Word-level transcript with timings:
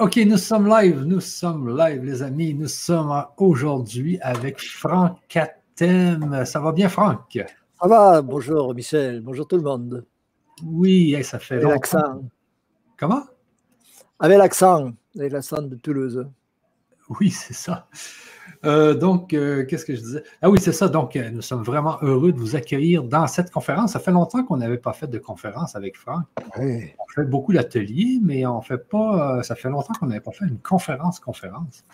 OK, 0.00 0.16
nous 0.18 0.36
sommes 0.36 0.68
live, 0.68 1.02
nous 1.02 1.18
sommes 1.18 1.76
live, 1.76 2.04
les 2.04 2.22
amis. 2.22 2.54
Nous 2.54 2.68
sommes 2.68 3.24
aujourd'hui 3.36 4.16
avec 4.20 4.60
Franck 4.60 5.18
Catem. 5.26 6.44
Ça 6.44 6.60
va 6.60 6.70
bien, 6.70 6.88
Franck? 6.88 7.36
Ça 7.80 7.88
va, 7.88 8.22
bonjour 8.22 8.72
Michel, 8.76 9.20
bonjour 9.22 9.48
tout 9.48 9.56
le 9.56 9.62
monde. 9.62 10.06
Oui, 10.64 11.20
ça 11.24 11.40
fait 11.40 11.56
Avec 11.56 11.68
l'accent. 11.68 12.22
Comment? 12.96 13.24
Avec 14.20 14.38
l'accent, 14.38 14.92
avec 15.18 15.32
l'accent 15.32 15.62
de 15.62 15.74
Toulouse. 15.74 16.28
Oui, 17.20 17.30
c'est 17.30 17.54
ça. 17.54 17.88
Euh, 18.64 18.94
donc, 18.94 19.32
euh, 19.32 19.64
qu'est-ce 19.64 19.84
que 19.84 19.94
je 19.94 20.00
disais? 20.00 20.22
Ah 20.42 20.50
oui, 20.50 20.58
c'est 20.60 20.72
ça. 20.72 20.88
Donc, 20.88 21.16
euh, 21.16 21.30
nous 21.30 21.42
sommes 21.42 21.62
vraiment 21.62 21.98
heureux 22.02 22.32
de 22.32 22.38
vous 22.38 22.56
accueillir 22.56 23.04
dans 23.04 23.26
cette 23.26 23.50
conférence. 23.50 23.92
Ça 23.92 24.00
fait 24.00 24.10
longtemps 24.10 24.44
qu'on 24.44 24.56
n'avait 24.56 24.78
pas 24.78 24.92
fait 24.92 25.06
de 25.06 25.18
conférence 25.18 25.76
avec 25.76 25.96
Franck. 25.96 26.24
Oui. 26.58 26.92
On 26.98 27.12
fait 27.14 27.24
beaucoup 27.24 27.52
d'ateliers, 27.52 28.18
mais 28.22 28.46
on 28.46 28.60
fait 28.60 28.78
pas. 28.88 29.42
ça 29.42 29.54
fait 29.54 29.68
longtemps 29.68 29.92
qu'on 29.98 30.06
n'avait 30.06 30.20
pas 30.20 30.32
fait 30.32 30.46
une 30.46 30.58
conférence-conférence. 30.58 31.84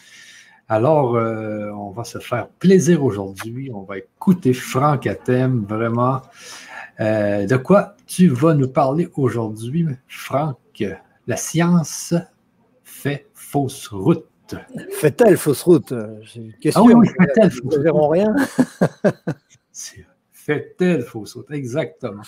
Alors, 0.69 1.12
on 1.12 1.91
va 1.91 2.05
se 2.05 2.19
faire 2.19 2.48
plaisir 2.48 3.05
aujourd'hui. 3.05 3.70
On 3.75 3.83
va 3.83 3.98
écouter 3.98 4.55
Franck 4.55 5.06
à 5.06 5.15
thème, 5.15 5.67
vraiment. 5.69 6.23
de 6.98 7.56
quoi 7.56 7.97
tu 8.06 8.28
vas 8.28 8.55
nous 8.55 8.69
parler 8.69 9.11
aujourd'hui, 9.15 9.87
Franck? 10.09 10.83
La 11.27 11.37
science 11.37 12.15
fait 12.83 13.27
fausse 13.34 13.89
route. 13.89 14.25
Fait-elle 14.91 15.37
fausse 15.37 15.62
route 15.62 15.95
J'ai 16.23 16.41
une 16.41 16.53
question. 16.55 16.87
Ah 16.87 16.93
oui, 16.95 17.09
fait-elle 17.09 17.51
fausse 17.51 17.77
route 17.77 18.11
rien. 18.11 18.34
fait-elle 20.33 21.03
fausse 21.03 21.34
route 21.34 21.51
Exactement. 21.51 22.23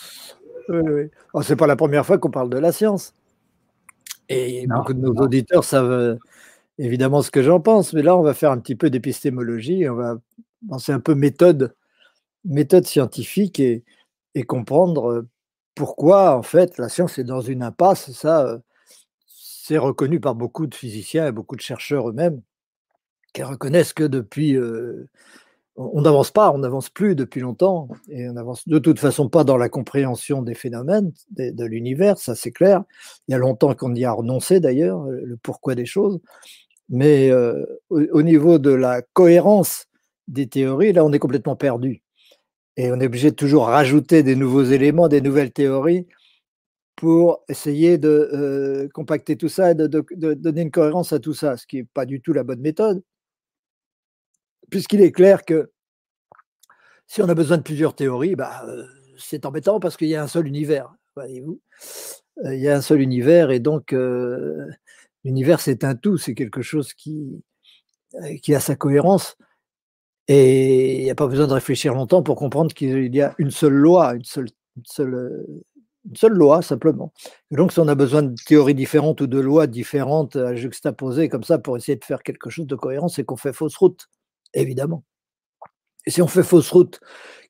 Oui, 0.69 0.81
oui. 0.85 1.03
Oh, 1.33 1.43
c'est 1.43 1.57
pas 1.57 1.67
la 1.67 1.77
première 1.77 2.05
fois 2.05 2.19
qu'on 2.19 2.31
parle 2.31 2.51
de 2.51 2.59
la 2.59 2.73
science. 2.73 3.15
Et 4.29 4.67
beaucoup 4.67 4.95
de 4.95 5.01
nos 5.01 5.15
auditeurs 5.15 5.65
savent 5.65 5.91
euh, 5.91 6.17
évidemment 6.79 7.23
ce 7.23 7.31
que 7.31 7.43
j'en 7.43 7.61
pense, 7.61 7.93
mais 7.93 8.03
là, 8.03 8.17
on 8.17 8.23
va 8.23 8.35
faire 8.35 8.51
un 8.51 8.59
petit 8.59 8.75
peu 8.75 8.91
d'épistémologie, 8.91 9.89
on 9.89 9.95
va 9.95 10.19
penser 10.69 10.91
un 10.93 11.01
peu 11.01 11.15
méthode, 11.15 11.75
méthode 12.45 12.87
scientifique 12.87 13.61
et, 13.61 13.85
et 14.35 14.43
comprendre 14.43 15.11
euh, 15.11 15.29
pourquoi, 15.77 16.37
en 16.37 16.43
fait, 16.43 16.79
la 16.79 16.89
science 16.89 17.19
est 17.19 17.25
dans 17.25 17.41
une 17.41 17.63
impasse. 17.63 18.11
Ça, 18.13 18.47
euh, 18.47 18.59
c'est 19.67 19.79
reconnu 19.79 20.21
par 20.21 20.37
beaucoup 20.37 20.69
de 20.69 20.77
physiciens 20.77 21.27
et 21.27 21.33
beaucoup 21.33 21.57
de 21.57 21.61
chercheurs 21.61 22.09
eux-mêmes 22.09 22.41
qui 23.33 23.43
reconnaissent 23.43 23.93
que 23.93 24.05
depuis, 24.05 24.57
on 25.75 26.01
n'avance 26.03 26.31
pas, 26.31 26.53
on 26.53 26.59
n'avance 26.59 26.89
plus 26.89 27.17
depuis 27.17 27.41
longtemps, 27.41 27.89
et 28.09 28.29
on 28.29 28.35
n'avance 28.35 28.67
de 28.69 28.79
toute 28.79 29.01
façon 29.01 29.29
pas 29.29 29.43
dans 29.43 29.57
la 29.57 29.69
compréhension 29.69 30.43
des 30.43 30.55
phénomènes, 30.55 31.13
de, 31.31 31.65
l'univers, 31.65 32.17
ça 32.17 32.37
c'est 32.37 32.53
clair. 32.53 32.85
Il 33.27 33.33
y 33.33 33.35
a 33.35 33.39
longtemps 33.39 33.75
qu'on 33.75 33.93
y 33.95 34.05
a 34.05 34.13
renoncé 34.13 34.61
d'ailleurs, 34.61 35.03
le 35.05 35.37
pourquoi 35.37 35.75
des 35.75 35.85
choses. 35.85 36.21
Mais 36.89 37.33
au, 37.91 38.23
niveau 38.23 38.61
de 38.61 38.71
la 38.71 39.03
cohérence 39.03 39.87
des 40.29 40.47
théories, 40.47 40.93
là 40.93 41.05
on 41.05 41.13
est 41.13 41.19
complètement 41.19 41.57
perdu. 41.57 42.03
Et 42.77 42.93
on 42.93 43.01
est 43.01 43.07
obligé 43.07 43.33
de 43.33 43.37
toujours 43.37 43.67
rajouter 43.67 44.23
des 44.23 44.37
nouveaux 44.37 44.65
éléments, 44.65 45.09
des 45.09 45.21
nouvelles 45.21 45.53
théories 45.53 46.07
pour 46.97 47.45
essayer 47.49 47.99
de 47.99 48.09
euh, 48.33 48.89
compacter 48.89 49.37
tout 49.37 49.51
ça 49.51 49.73
et 49.73 49.75
de, 49.75 49.87
donner 50.35 50.63
une 50.63 50.71
cohérence 50.71 51.13
à 51.13 51.21
tout 51.21 51.35
ça, 51.35 51.57
ce 51.59 51.67
qui 51.67 51.77
n'est 51.77 51.85
pas 51.85 52.07
du 52.07 52.21
tout 52.23 52.33
la 52.33 52.43
bonne 52.43 52.61
méthode, 52.61 53.03
puisqu'il 54.71 55.03
est 55.03 55.13
clair 55.13 55.45
que 55.45 55.71
si 57.07 57.23
on 57.23 57.29
a 57.29 57.35
besoin 57.35 57.59
de 57.59 57.63
plusieurs 57.63 57.95
théories, 57.95 58.35
bah, 58.35 58.65
euh, 58.67 58.85
c'est 59.19 59.47
embêtant 59.47 59.79
parce 59.79 59.97
qu'il 59.97 60.09
y 60.09 60.17
a 60.17 60.23
un 60.23 60.27
seul 60.27 60.47
univers, 60.49 60.95
voyez-vous. 61.15 61.61
Euh, 62.45 62.55
il 62.55 62.61
y 62.61 62.69
a 62.69 62.77
un 62.77 62.81
seul 62.81 63.01
univers 63.01 63.51
et 63.51 63.61
donc 63.61 63.95
l'univers 65.25 65.61
c'est 65.61 65.85
un 65.85 65.95
tout, 65.95 66.17
c'est 66.19 66.35
quelque 66.35 66.63
chose 66.63 66.95
qui, 66.95 67.43
qui 68.43 68.55
a 68.55 68.61
sa 68.61 68.75
cohérence. 68.75 69.37
Et 70.29 70.99
il 70.99 71.05
n'y 71.05 71.11
a 71.11 71.15
pas 71.15 71.29
besoin 71.29 71.47
de 71.47 71.53
réfléchir 71.53 71.95
longtemps 71.95 72.23
pour 72.23 72.37
comprendre 72.37 72.75
qu'il 72.75 73.15
y 73.15 73.23
a 73.23 73.35
une 73.39 73.51
seule 73.53 73.75
loi, 73.75 74.15
une 74.15 74.25
seule, 74.25 74.49
une 74.77 74.85
seule 74.85 75.47
une 76.09 76.17
seule 76.17 76.33
loi, 76.33 76.63
simplement. 76.63 77.13
donc, 77.51 77.73
si 77.73 77.81
on 77.81 77.89
a 77.89 77.95
besoin 77.95 78.23
de 78.23 78.35
théories 78.47 78.75
différentes 78.75 79.21
ou 79.21 79.27
de 79.27 79.39
lois 79.39 79.67
différentes 79.67 80.37
à 80.37 80.55
juxtaposer 80.55 81.29
comme 81.29 81.45
ça 81.45 81.59
pour 81.59 81.77
essayer 81.77 81.97
de 81.97 82.05
faire 82.05 82.23
quelque 82.23 82.51
chose 82.51 82.67
de 82.67 82.75
cohérent, 82.77 83.09
c'est 83.09 83.25
qu'on 83.25 83.37
fait 83.37 83.53
fausse 83.53 83.77
route, 83.77 84.09
évidemment. 84.55 85.05
Et 86.07 86.11
si 86.11 86.23
on 86.23 86.29
fait 86.29 86.45
fausse 86.45 86.71
route, 86.71 87.01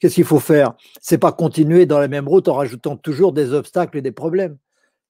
qu'est-ce 0.01 0.15
qu'il 0.15 0.25
faut 0.25 0.41
faire? 0.41 0.75
C'est 1.01 1.19
pas 1.19 1.33
continuer 1.33 1.85
dans 1.85 1.99
la 1.99 2.09
même 2.09 2.27
route 2.27 2.49
en 2.49 2.55
rajoutant 2.55 2.97
toujours 2.97 3.33
des 3.33 3.53
obstacles 3.53 3.99
et 3.99 4.03
des 4.03 4.13
problèmes. 4.13 4.57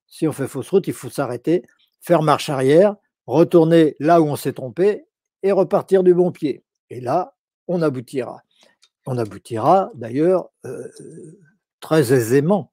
Si 0.09 0.27
on 0.27 0.33
fait 0.33 0.49
fausse 0.49 0.71
route, 0.71 0.87
il 0.89 0.93
faut 0.93 1.11
s'arrêter, 1.11 1.63
faire 2.01 2.23
marche 2.23 2.51
arrière, 2.51 2.97
retourner 3.27 3.95
là 4.01 4.21
où 4.21 4.27
on 4.27 4.37
s'est 4.37 4.53
trompé 4.53 5.05
et 5.43 5.53
repartir 5.53 6.03
du 6.03 6.15
bon 6.15 6.33
pied. 6.33 6.65
Et 6.91 7.01
là, 7.01 7.35
on 7.69 7.83
aboutira. 7.83 8.41
On 9.07 9.19
aboutira 9.19 9.91
d'ailleurs 9.95 10.49
euh, 10.65 10.89
très 11.81 12.13
aisément 12.13 12.73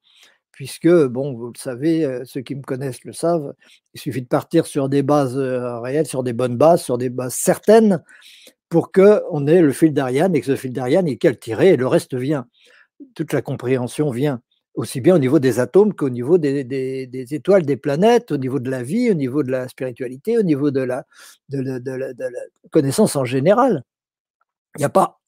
puisque, 0.54 0.88
bon, 0.88 1.34
vous 1.34 1.48
le 1.48 1.60
savez, 1.60 2.22
ceux 2.24 2.42
qui 2.42 2.56
me 2.56 2.62
connaissent 2.62 3.04
le 3.04 3.12
savent, 3.12 3.54
il 3.94 4.00
suffit 4.00 4.22
de 4.22 4.28
partir 4.28 4.66
sur 4.66 4.88
des 4.88 5.04
bases 5.04 5.38
réelles, 5.38 6.06
sur 6.06 6.24
des 6.24 6.32
bonnes 6.32 6.56
bases, 6.56 6.84
sur 6.84 6.98
des 6.98 7.10
bases 7.10 7.34
certaines, 7.34 8.02
pour 8.70 8.92
qu'on 8.92 9.48
ait 9.48 9.62
le 9.62 9.72
fil 9.72 9.94
d'Ariane 9.94 10.36
et 10.36 10.40
que 10.40 10.48
ce 10.48 10.56
fil 10.56 10.72
d'Ariane 10.72 11.08
est 11.08 11.18
qu'à 11.18 11.34
tirer 11.36 11.70
et 11.70 11.78
le 11.78 11.88
reste 11.88 12.16
vient. 12.16 12.48
Toute 13.16 13.34
la 13.34 13.42
compréhension 13.42 14.12
vient, 14.12 14.42
aussi 14.76 15.02
bien 15.02 15.16
au 15.16 15.20
niveau 15.20 15.40
des 15.40 15.60
atomes 15.60 15.94
qu'au 15.94 16.10
niveau 16.10 16.38
des, 16.38 17.06
étoiles, 17.32 17.66
des 17.66 17.78
planètes, 17.78 18.32
au 18.32 18.38
niveau 18.38 18.60
de 18.60 18.70
la 18.70 18.84
vie, 18.84 19.12
au 19.12 19.16
niveau 19.16 19.44
de 19.44 19.52
la 19.52 19.68
spiritualité, 19.68 20.38
au 20.38 20.44
niveau 20.44 20.72
de 20.72 20.82
la, 20.82 21.06
de 21.50 21.62
la 21.62 22.40
connaissance 22.72 23.16
en 23.16 23.26
général. 23.26 23.84
Il 24.76 24.80
n'y 24.80 24.86
a 24.86 24.90
pas 24.90 25.20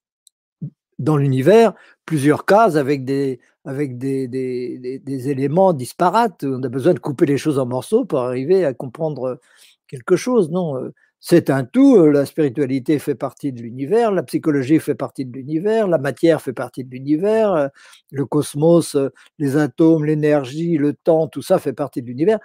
dans 0.98 1.18
l'univers 1.18 1.74
plusieurs 2.06 2.46
cases 2.46 2.78
avec 2.78 3.06
des, 3.06 3.40
avec 3.66 3.98
des, 3.98 5.30
éléments 5.30 5.74
disparates. 5.74 6.44
On 6.44 6.62
a 6.64 6.70
besoin 6.70 6.94
de 6.94 7.00
couper 7.00 7.26
les 7.26 7.38
choses 7.38 7.60
en 7.60 7.66
morceaux 7.66 8.06
pour 8.06 8.20
arriver 8.20 8.64
à 8.64 8.74
comprendre 8.74 9.40
quelque 9.88 10.16
chose. 10.16 10.52
Non, 10.52 10.78
euh, 10.78 10.94
c'est 11.20 11.50
un 11.50 11.66
tout. 11.66 12.06
La 12.06 12.26
spiritualité 12.26 13.00
fait 13.00 13.16
partie 13.16 13.52
de 13.52 13.62
l'univers, 13.62 14.12
la 14.12 14.24
psychologie 14.24 14.80
fait 14.80 14.96
partie 14.96 15.26
de 15.26 15.34
l'univers, 15.34 15.88
la 15.88 15.98
matière 15.98 16.42
fait 16.42 16.54
partie 16.54 16.84
de 16.84 16.92
l'univers, 16.92 17.54
euh, 17.54 17.68
le 18.12 18.26
cosmos, 18.26 18.96
euh, 18.96 19.10
les 19.40 19.58
atomes, 19.58 20.06
l'énergie, 20.06 20.78
le 20.78 20.94
temps, 20.94 21.28
tout 21.28 21.42
ça 21.42 21.58
fait 21.58 21.74
partie 21.74 22.02
de 22.04 22.08
l'univers. 22.08 22.40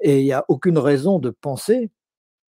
Et 0.00 0.20
il 0.20 0.24
n'y 0.24 0.32
a 0.32 0.44
aucune 0.48 0.78
raison 0.78 1.18
de 1.18 1.30
penser, 1.30 1.90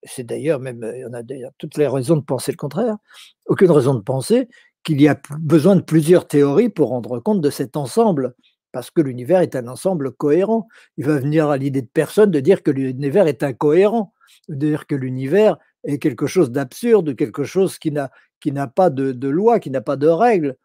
c'est 0.03 0.25
d'ailleurs 0.25 0.61
même, 0.61 0.91
il 0.95 1.01
y 1.01 1.05
a 1.05 1.23
d'ailleurs 1.23 1.53
toutes 1.59 1.77
les 1.77 1.87
raisons 1.87 2.17
de 2.17 2.23
penser 2.23 2.53
le 2.53 2.57
contraire, 2.57 2.97
aucune 3.47 3.71
raison 3.71 3.95
de 3.95 4.01
penser 4.01 4.49
qu'il 4.85 5.01
y 5.01 5.09
a 5.09 5.19
besoin 5.41 5.77
de 5.77 5.81
plusieurs 5.81 6.29
théories 6.29 6.69
pour 6.69 6.91
rendre 6.91 7.19
compte 7.19 7.41
de 7.41 7.51
cet 7.51 7.77
ensemble, 7.77 8.35
parce 8.71 8.91
que 8.91 9.01
l'univers 9.01 9.41
est 9.41 9.57
un 9.57 9.67
ensemble 9.67 10.13
cohérent. 10.13 10.69
Il 10.97 11.07
va 11.07 11.19
venir 11.19 11.49
à 11.49 11.57
l'idée 11.57 11.83
de 11.83 11.89
personne 11.93 12.31
de 12.31 12.41
dire 12.41 12.63
que 12.63 12.71
l'univers 12.71 13.27
est 13.27 13.43
incohérent, 13.43 14.13
de 14.49 14.55
dire 14.55 14.87
que 14.87 14.95
l'univers 14.95 15.57
est 15.85 15.99
quelque 15.99 16.27
chose 16.27 16.51
d'absurde, 16.51 17.17
quelque 17.17 17.45
chose 17.45 17.79
qui 17.79 17.91
n'a, 17.93 18.11
pas 18.67 18.91
de, 18.91 19.29
loi, 19.29 19.59
qui 19.61 19.71
n'a 19.71 19.81
pas 19.81 19.97
de 19.97 20.09
règles. 20.09 20.57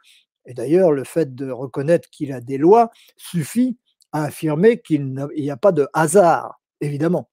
Et 0.45 0.53
d'ailleurs, 0.53 0.91
le 0.91 1.03
fait 1.03 1.35
de 1.35 1.49
reconnaître 1.51 2.09
qu'il 2.09 2.33
a 2.33 2.41
des 2.41 2.57
lois 2.57 2.89
suffit 3.15 3.77
à 4.11 4.23
affirmer 4.25 4.81
qu'il 4.81 5.13
n'y 5.13 5.51
a 5.51 5.57
pas 5.57 5.71
de 5.71 5.87
hasard, 5.93 6.59
évidemment. 6.81 7.29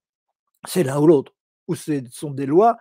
C'est 0.66 0.82
l'un 0.82 1.00
ou 1.00 1.06
l'autre. 1.06 1.32
Ou 1.68 1.74
ce 1.74 2.02
sont 2.10 2.30
des 2.30 2.46
lois, 2.46 2.76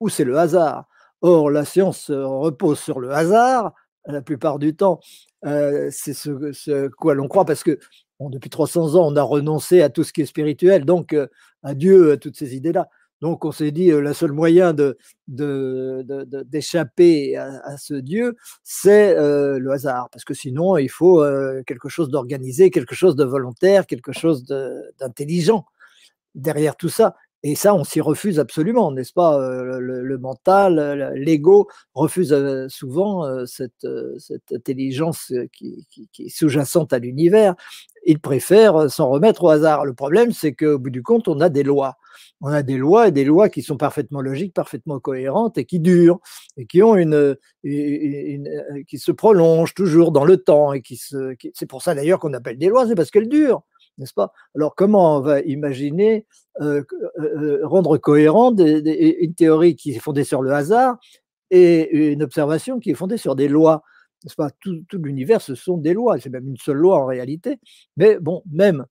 ou 0.00 0.08
c'est 0.08 0.24
le 0.24 0.38
hasard. 0.38 0.86
Or, 1.26 1.50
la 1.50 1.64
science 1.64 2.12
repose 2.12 2.78
sur 2.78 3.00
le 3.00 3.10
hasard, 3.10 3.72
la 4.06 4.22
plupart 4.22 4.60
du 4.60 4.76
temps. 4.76 5.00
c'est 5.42 6.14
ce, 6.14 6.88
quoi 6.88 7.16
l'on 7.16 7.26
croit, 7.26 7.44
parce 7.44 7.64
que 7.64 7.80
depuis 8.20 8.48
300 8.48 8.94
ans, 8.94 9.12
on 9.12 9.16
a 9.16 9.22
renoncé 9.22 9.82
à 9.82 9.88
tout 9.88 10.04
ce 10.04 10.12
qui 10.12 10.22
est 10.22 10.26
spirituel, 10.26 10.84
donc 10.84 11.16
à 11.64 11.74
Dieu, 11.74 12.12
à 12.12 12.16
toutes 12.16 12.36
ces 12.36 12.54
idées-là. 12.54 12.88
Donc 13.20 13.44
on 13.44 13.50
s'est 13.50 13.72
dit, 13.72 13.90
le 13.90 14.12
seul 14.12 14.30
moyen 14.30 14.72
d'échapper 15.26 17.32
de, 17.32 17.38
à, 17.38 17.76
ce 17.76 17.94
Dieu, 17.94 18.36
c'est 18.62 19.16
le 19.16 19.68
hasard, 19.72 20.08
parce 20.12 20.24
que 20.24 20.34
sinon, 20.34 20.76
il 20.76 20.90
faut 20.90 21.24
quelque 21.66 21.88
chose 21.88 22.08
d'organisé, 22.08 22.70
quelque 22.70 22.94
chose 22.94 23.16
de 23.16 23.24
volontaire, 23.24 23.86
quelque 23.86 24.12
chose 24.12 24.44
d'intelligent 24.44 25.64
derrière 26.36 26.76
tout 26.76 26.88
ça. 26.88 27.16
Et 27.48 27.54
ça, 27.54 27.76
on 27.76 27.84
s'y 27.84 28.00
refuse 28.00 28.40
absolument, 28.40 28.90
n'est-ce 28.90 29.12
pas? 29.12 29.38
Le, 29.78 30.18
mental, 30.18 31.12
l'ego 31.14 31.68
refuse 31.94 32.34
souvent 32.66 33.46
cette, 33.46 33.86
intelligence 34.52 35.32
qui, 35.52 35.86
est 36.18 36.28
sous-jacente 36.28 36.92
à 36.92 36.98
l'univers. 36.98 37.54
Il 38.04 38.18
préfère 38.18 38.90
s'en 38.90 39.08
remettre 39.08 39.44
au 39.44 39.50
hasard. 39.50 39.84
Le 39.84 39.94
problème, 39.94 40.32
c'est 40.32 40.54
qu'au 40.54 40.80
bout 40.80 40.90
du 40.90 41.04
compte, 41.04 41.28
on 41.28 41.38
a 41.40 41.48
des 41.48 41.62
lois. 41.62 41.98
On 42.40 42.48
a 42.48 42.64
des 42.64 42.78
lois 42.78 43.06
et 43.06 43.12
des 43.12 43.24
lois 43.24 43.48
qui 43.48 43.62
sont 43.62 43.76
parfaitement 43.76 44.22
logiques, 44.22 44.52
parfaitement 44.52 44.98
cohérentes 44.98 45.56
et 45.56 45.66
qui 45.66 45.78
durent 45.78 46.18
et 46.56 46.66
qui 46.66 46.82
ont 46.82 46.96
une, 46.96 47.36
qui 47.62 48.98
se 48.98 49.12
prolongent 49.12 49.74
toujours 49.74 50.10
dans 50.10 50.24
le 50.24 50.38
temps 50.38 50.72
et 50.72 50.82
qui 50.82 50.96
c'est 50.96 51.66
pour 51.66 51.82
ça 51.82 51.94
d'ailleurs 51.94 52.18
qu'on 52.18 52.34
appelle 52.34 52.58
des 52.58 52.68
lois, 52.68 52.88
c'est 52.88 52.96
parce 52.96 53.12
qu'elles 53.12 53.28
durent. 53.28 53.62
N'est-ce 53.98 54.14
pas? 54.14 54.32
Alors, 54.54 54.74
comment 54.74 55.16
on 55.16 55.20
va 55.20 55.40
imaginer 55.40 56.26
euh, 56.60 56.82
euh, 57.18 57.60
rendre 57.66 57.98
cohérent 57.98 58.54
une 58.54 59.34
théorie 59.34 59.76
qui 59.76 59.92
est 59.92 59.98
fondée 59.98 60.24
sur 60.24 60.42
le 60.42 60.52
hasard 60.52 60.96
et 61.50 62.12
une 62.12 62.22
observation 62.22 62.78
qui 62.80 62.90
est 62.90 62.94
fondée 62.94 63.16
sur 63.16 63.34
des 63.36 63.48
lois 63.48 63.82
n'est-ce 64.24 64.34
pas? 64.34 64.50
Tout, 64.60 64.82
tout 64.88 64.98
l'univers, 64.98 65.40
ce 65.40 65.54
sont 65.54 65.76
des 65.76 65.94
lois. 65.94 66.18
C'est 66.18 66.30
même 66.30 66.48
une 66.48 66.56
seule 66.56 66.78
loi 66.78 66.98
en 66.98 67.06
réalité. 67.06 67.60
Mais 67.96 68.18
bon, 68.18 68.42
même 68.50 68.84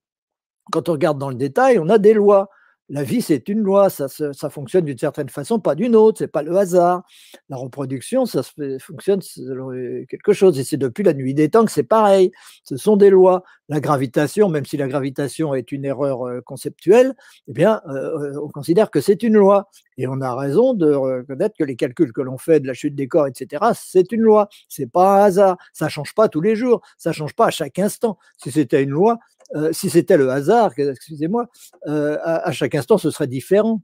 quand 0.71 0.89
on 0.89 0.93
regarde 0.93 1.19
dans 1.19 1.29
le 1.29 1.35
détail, 1.35 1.77
on 1.79 1.89
a 1.89 1.97
des 1.97 2.13
lois 2.13 2.49
la 2.89 3.03
vie, 3.03 3.21
c'est 3.21 3.49
une 3.49 3.61
loi, 3.61 3.89
ça, 3.89 4.07
ça 4.07 4.49
fonctionne 4.49 4.85
d'une 4.85 4.97
certaine 4.97 5.29
façon, 5.29 5.59
pas 5.59 5.73
d'une 5.73 5.95
autre, 5.95 6.19
c'est 6.19 6.27
pas 6.27 6.43
le 6.43 6.55
hasard. 6.55 7.03
La 7.49 7.57
reproduction, 7.57 8.25
ça 8.25 8.41
fonctionne 8.79 9.21
selon 9.21 9.71
quelque 10.07 10.33
chose, 10.33 10.59
et 10.59 10.63
c'est 10.63 10.77
depuis 10.77 11.03
la 11.03 11.13
nuit 11.13 11.33
des 11.33 11.49
temps 11.49 11.65
que 11.65 11.71
c'est 11.71 11.83
pareil. 11.83 12.31
Ce 12.63 12.77
sont 12.77 12.95
des 12.95 13.09
lois. 13.09 13.43
La 13.69 13.79
gravitation, 13.79 14.49
même 14.49 14.65
si 14.65 14.77
la 14.77 14.87
gravitation 14.87 15.55
est 15.55 15.71
une 15.71 15.85
erreur 15.85 16.27
euh, 16.27 16.41
conceptuelle, 16.41 17.15
eh 17.47 17.53
bien, 17.53 17.81
euh, 17.89 18.39
on 18.43 18.49
considère 18.49 18.91
que 18.91 19.01
c'est 19.01 19.23
une 19.23 19.33
loi. 19.33 19.69
Et 19.97 20.05
on 20.07 20.21
a 20.21 20.35
raison 20.35 20.75
de 20.75 20.93
reconnaître 20.93 21.55
que 21.57 21.63
les 21.63 21.75
calculs 21.75 22.13
que 22.13 22.21
l'on 22.21 22.37
fait 22.37 22.59
de 22.59 22.67
la 22.67 22.75
chute 22.75 22.93
des 22.93 23.07
corps, 23.07 23.25
etc., 23.25 23.65
c'est 23.73 24.11
une 24.11 24.21
loi. 24.21 24.49
C'est 24.69 24.91
pas 24.91 25.21
un 25.21 25.25
hasard. 25.25 25.57
Ça 25.73 25.89
change 25.89 26.13
pas 26.13 26.29
tous 26.29 26.41
les 26.41 26.55
jours. 26.55 26.81
Ça 26.97 27.11
change 27.11 27.33
pas 27.33 27.47
à 27.47 27.51
chaque 27.51 27.79
instant. 27.79 28.19
Si 28.37 28.51
c'était 28.51 28.83
une 28.83 28.91
loi, 28.91 29.17
euh, 29.53 29.71
si 29.71 29.89
c'était 29.89 30.17
le 30.17 30.29
hasard, 30.29 30.71
excusez-moi, 30.77 31.47
euh, 31.87 32.17
à, 32.23 32.51
chaque 32.51 32.75
instant, 32.75 32.97
ce 32.97 33.11
serait 33.11 33.27
différent. 33.27 33.81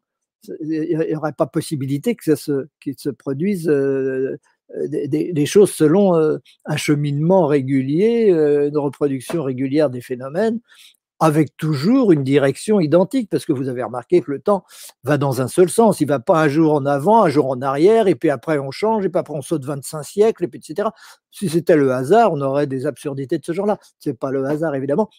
Il 0.62 0.98
n'y 0.98 1.16
aurait 1.16 1.34
pas 1.34 1.46
possibilité 1.46 2.16
que 2.16 2.36
se, 2.36 2.68
qu'il 2.82 2.98
se 2.98 3.10
produise 3.10 3.70
euh, 3.70 4.38
des, 4.88 5.46
choses 5.46 5.72
selon 5.72 6.16
un 6.16 6.78
cheminement 6.78 7.46
régulier, 7.46 8.30
une 8.32 8.78
reproduction 8.78 9.44
régulière 9.44 9.90
des 9.90 10.02
phénomènes, 10.02 10.60
avec 11.20 11.56
toujours 11.56 12.12
une 12.12 12.24
direction 12.24 12.80
identique, 12.80 13.30
parce 13.30 13.46
que 13.46 13.54
vous 13.54 13.70
avez 13.70 13.84
remarqué 13.84 14.22
que 14.22 14.32
le 14.32 14.40
temps 14.40 14.64
va 15.04 15.20
dans 15.20 15.40
un 15.40 15.48
seul 15.48 15.70
sens. 15.70 16.02
Il 16.02 16.06
ne 16.06 16.10
va 16.10 16.20
pas 16.20 16.42
un 16.42 16.48
jour 16.48 16.74
en 16.74 16.86
avant, 16.88 17.24
un 17.24 17.30
jour 17.30 17.48
en 17.48 17.62
arrière, 17.62 18.08
et 18.08 18.16
puis 18.16 18.32
après 18.32 18.58
on 18.58 18.72
change, 18.72 19.06
et 19.06 19.10
puis 19.10 19.20
après 19.20 19.36
on 19.36 19.44
saute 19.44 19.64
25 19.64 20.02
siècles, 20.02 20.46
et 20.46 20.48
puis 20.48 20.60
etc. 20.60 20.90
Si 21.30 21.48
c'était 21.48 21.76
le 21.76 21.92
hasard, 21.92 22.34
on 22.34 22.42
aurait 22.42 22.66
des 22.66 22.88
absurdités 22.88 23.38
de 23.38 23.46
ce 23.46 23.52
genre-là. 23.52 23.78
Ce 24.00 24.10
n'est 24.10 24.16
pas 24.16 24.32
le 24.32 24.44
hasard, 24.46 24.74
évidemment, 24.74 25.10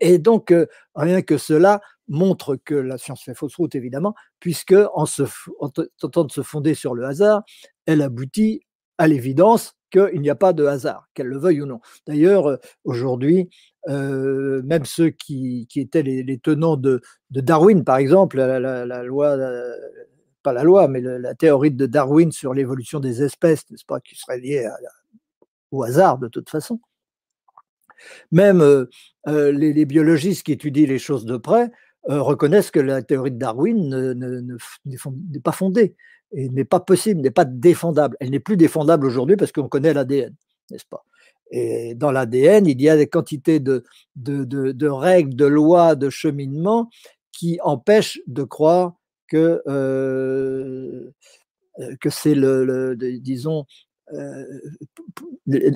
et 0.00 0.18
donc, 0.18 0.50
euh, 0.50 0.66
rien 0.94 1.22
que 1.22 1.38
cela 1.38 1.80
montre 2.08 2.56
que 2.56 2.74
la 2.74 2.98
science 2.98 3.22
fait 3.22 3.34
fausse 3.34 3.56
route, 3.56 3.74
évidemment, 3.74 4.14
puisque 4.40 4.74
en, 4.94 5.06
tentant 5.98 6.24
de 6.24 6.32
se 6.32 6.42
fonder 6.42 6.74
sur 6.74 6.94
le 6.94 7.04
hasard, 7.04 7.42
elle 7.86 8.02
aboutit 8.02 8.60
à 8.98 9.08
l'évidence 9.08 9.74
qu'il 9.90 10.20
n'y 10.20 10.30
a 10.30 10.34
pas 10.34 10.52
de 10.52 10.64
hasard, 10.64 11.08
qu'elle 11.14 11.28
le 11.28 11.38
veuille 11.38 11.62
ou 11.62 11.66
non. 11.66 11.80
D'ailleurs, 12.06 12.48
euh, 12.48 12.56
aujourd'hui, 12.84 13.48
euh, 13.88 14.62
même 14.64 14.84
ceux 14.84 15.10
qui, 15.10 15.66
étaient 15.76 16.02
les, 16.02 16.38
tenants 16.38 16.76
de, 16.76 17.00
Darwin, 17.30 17.84
par 17.84 17.96
exemple, 17.96 18.36
la, 18.36 19.02
loi, 19.04 19.36
pas 20.42 20.52
la 20.52 20.64
loi, 20.64 20.88
mais 20.88 21.00
la, 21.00 21.34
théorie 21.34 21.70
de 21.70 21.86
Darwin 21.86 22.32
sur 22.32 22.54
l'évolution 22.54 23.00
des 23.00 23.22
espèces, 23.22 23.70
n'est-ce 23.70 23.84
pas, 23.84 24.00
qui 24.00 24.16
serait 24.16 24.38
liée 24.38 24.68
au 25.70 25.82
hasard 25.82 26.18
de 26.18 26.28
toute 26.28 26.50
façon, 26.50 26.80
même 28.30 28.60
euh, 28.60 28.86
euh, 29.28 29.52
les, 29.52 29.84
biologistes 29.84 30.44
qui 30.44 30.52
étudient 30.52 30.86
les 30.86 30.98
choses 30.98 31.24
de 31.24 31.36
près 31.36 31.70
euh, 32.10 32.20
reconnaissent 32.20 32.70
que 32.70 32.80
la 32.80 33.02
théorie 33.02 33.30
de 33.30 33.38
Darwin 33.38 34.14
n'est 34.84 35.40
pas 35.40 35.52
fondée 35.52 35.96
et 36.32 36.48
n'est 36.48 36.64
pas 36.64 36.80
possible, 36.80 37.20
n'est 37.20 37.30
pas 37.30 37.44
défendable. 37.44 38.16
Elle 38.20 38.30
n'est 38.30 38.40
plus 38.40 38.56
défendable 38.56 39.06
aujourd'hui 39.06 39.36
parce 39.36 39.52
qu'on 39.52 39.68
connaît 39.68 39.94
l'ADN, 39.94 40.34
n'est-ce 40.70 40.86
pas? 40.86 41.04
Et 41.50 41.94
dans 41.94 42.10
l'ADN, 42.10 42.66
il 42.66 42.80
y 42.80 42.88
a 42.88 42.96
des 42.96 43.06
quantités 43.06 43.60
de, 43.60 43.84
règles, 44.88 45.36
de 45.36 45.46
lois, 45.46 45.94
de 45.94 46.10
cheminement 46.10 46.90
qui 47.32 47.58
empêchent 47.62 48.20
de 48.26 48.42
croire 48.42 48.94
que, 49.28 49.62
que 52.00 52.10
c'est 52.10 52.34
le, 52.34 52.96
disons, 52.96 53.60
euh, 53.60 53.93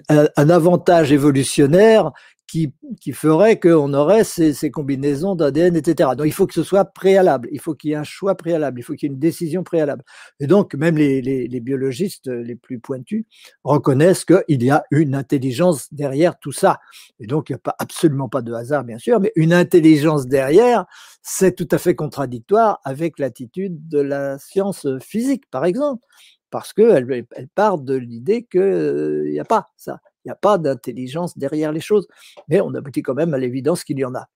un 0.07 0.51
avantage 0.51 1.13
évolutionnaire 1.13 2.13
qui, 2.49 2.73
qui 3.01 3.13
ferait 3.13 3.61
qu'on 3.61 3.93
aurait 3.93 4.25
ces, 4.25 4.55
ces 4.55 4.71
combinaisons 4.71 5.35
d'ADN, 5.35 5.77
etc. 5.77 6.11
Donc 6.17 6.27
il 6.27 6.33
faut 6.33 6.47
que 6.47 6.55
ce 6.55 6.63
soit 6.63 6.87
préalable, 6.87 7.49
il 7.53 7.61
faut 7.61 7.75
qu'il 7.75 7.91
y 7.91 7.93
ait 7.93 7.97
un 7.97 8.05
choix 8.05 8.35
préalable, 8.37 8.81
il 8.81 8.83
faut 8.83 8.95
qu'il 8.95 9.09
y 9.09 9.13
ait 9.13 9.15
une 9.15 9.21
décision 9.21 9.63
préalable. 9.63 10.03
Et 10.41 10.47
donc 10.47 10.75
même 10.75 10.97
les, 10.97 11.21
les, 11.21 11.47
les 11.47 11.61
biologistes 11.61 12.29
les 12.29 12.57
plus 12.57 12.81
pointus 12.81 13.27
reconnaissent 13.65 14.25
qu'il 14.25 14.63
y 14.63 14.71
a 14.71 14.83
une 14.91 15.15
intelligence 15.15 15.93
derrière 15.93 16.39
tout 16.39 16.53
ça. 16.53 16.79
Et 17.21 17.27
donc 17.27 17.51
il 17.51 17.53
n'y 17.53 17.57
a 17.57 17.61
pas, 17.61 17.77
absolument 17.79 18.31
pas 18.31 18.41
de 18.41 18.55
hasard, 18.55 18.83
bien 18.85 18.99
sûr, 18.99 19.21
mais 19.21 19.31
une 19.37 19.53
intelligence 19.53 20.27
derrière, 20.27 20.87
c'est 21.23 21.55
tout 21.55 21.69
à 21.71 21.77
fait 21.77 21.95
contradictoire 21.95 22.81
avec 22.83 23.19
l'attitude 23.19 23.89
de 23.89 24.01
la 24.01 24.39
science 24.39 24.87
physique, 25.01 25.45
par 25.51 25.67
exemple 25.67 26.03
parce 26.51 26.73
qu'elle 26.73 27.27
elle 27.33 27.49
part 27.49 27.79
de 27.79 27.95
l'idée 27.95 28.45
qu'il 28.45 29.31
n'y 29.31 29.41
a 29.41 29.45
pas 29.45 29.67
ça, 29.77 30.01
il 30.25 30.29
n'y 30.29 30.33
a 30.33 30.37
pas 30.37 30.59
d'intelligence 30.59 31.37
derrière 31.37 31.73
les 31.73 31.81
choses. 31.81 32.09
Mais 32.49 32.61
on 32.61 32.75
aboutit 32.75 33.03
quand 33.03 33.15
même 33.15 33.35
à 33.35 33.39
l'évidence 33.39 33.85
qu'il 33.85 33.99
y 33.99 34.05
en 34.05 34.15
a. 34.15 34.27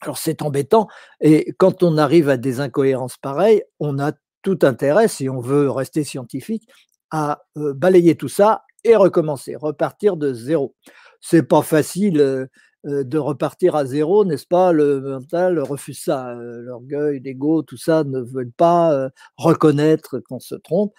Alors 0.00 0.18
c'est 0.18 0.42
embêtant, 0.42 0.88
et 1.20 1.54
quand 1.58 1.82
on 1.82 1.96
arrive 1.96 2.28
à 2.28 2.36
des 2.36 2.58
incohérences 2.58 3.18
pareilles, 3.18 3.62
on 3.78 4.00
a 4.00 4.12
tout 4.42 4.58
intérêt, 4.62 5.06
si 5.06 5.28
on 5.28 5.40
veut 5.40 5.70
rester 5.70 6.02
scientifique, 6.02 6.68
à 7.12 7.44
balayer 7.54 8.16
tout 8.16 8.28
ça 8.28 8.64
et 8.82 8.96
recommencer, 8.96 9.54
repartir 9.54 10.16
de 10.16 10.32
zéro. 10.32 10.74
C'est 11.20 11.44
pas 11.44 11.62
facile 11.62 12.48
de 12.84 13.18
repartir 13.18 13.76
à 13.76 13.84
zéro, 13.84 14.24
n'est-ce 14.24 14.46
pas? 14.48 14.72
Le 14.72 15.00
mental 15.00 15.60
refuse 15.60 16.00
ça. 16.00 16.34
L'orgueil, 16.34 17.20
l'ego, 17.20 17.62
tout 17.62 17.76
ça 17.76 18.02
ne 18.02 18.18
veulent 18.18 18.50
pas 18.50 19.08
reconnaître 19.36 20.18
qu'on 20.18 20.40
se 20.40 20.56
trompe. 20.56 20.92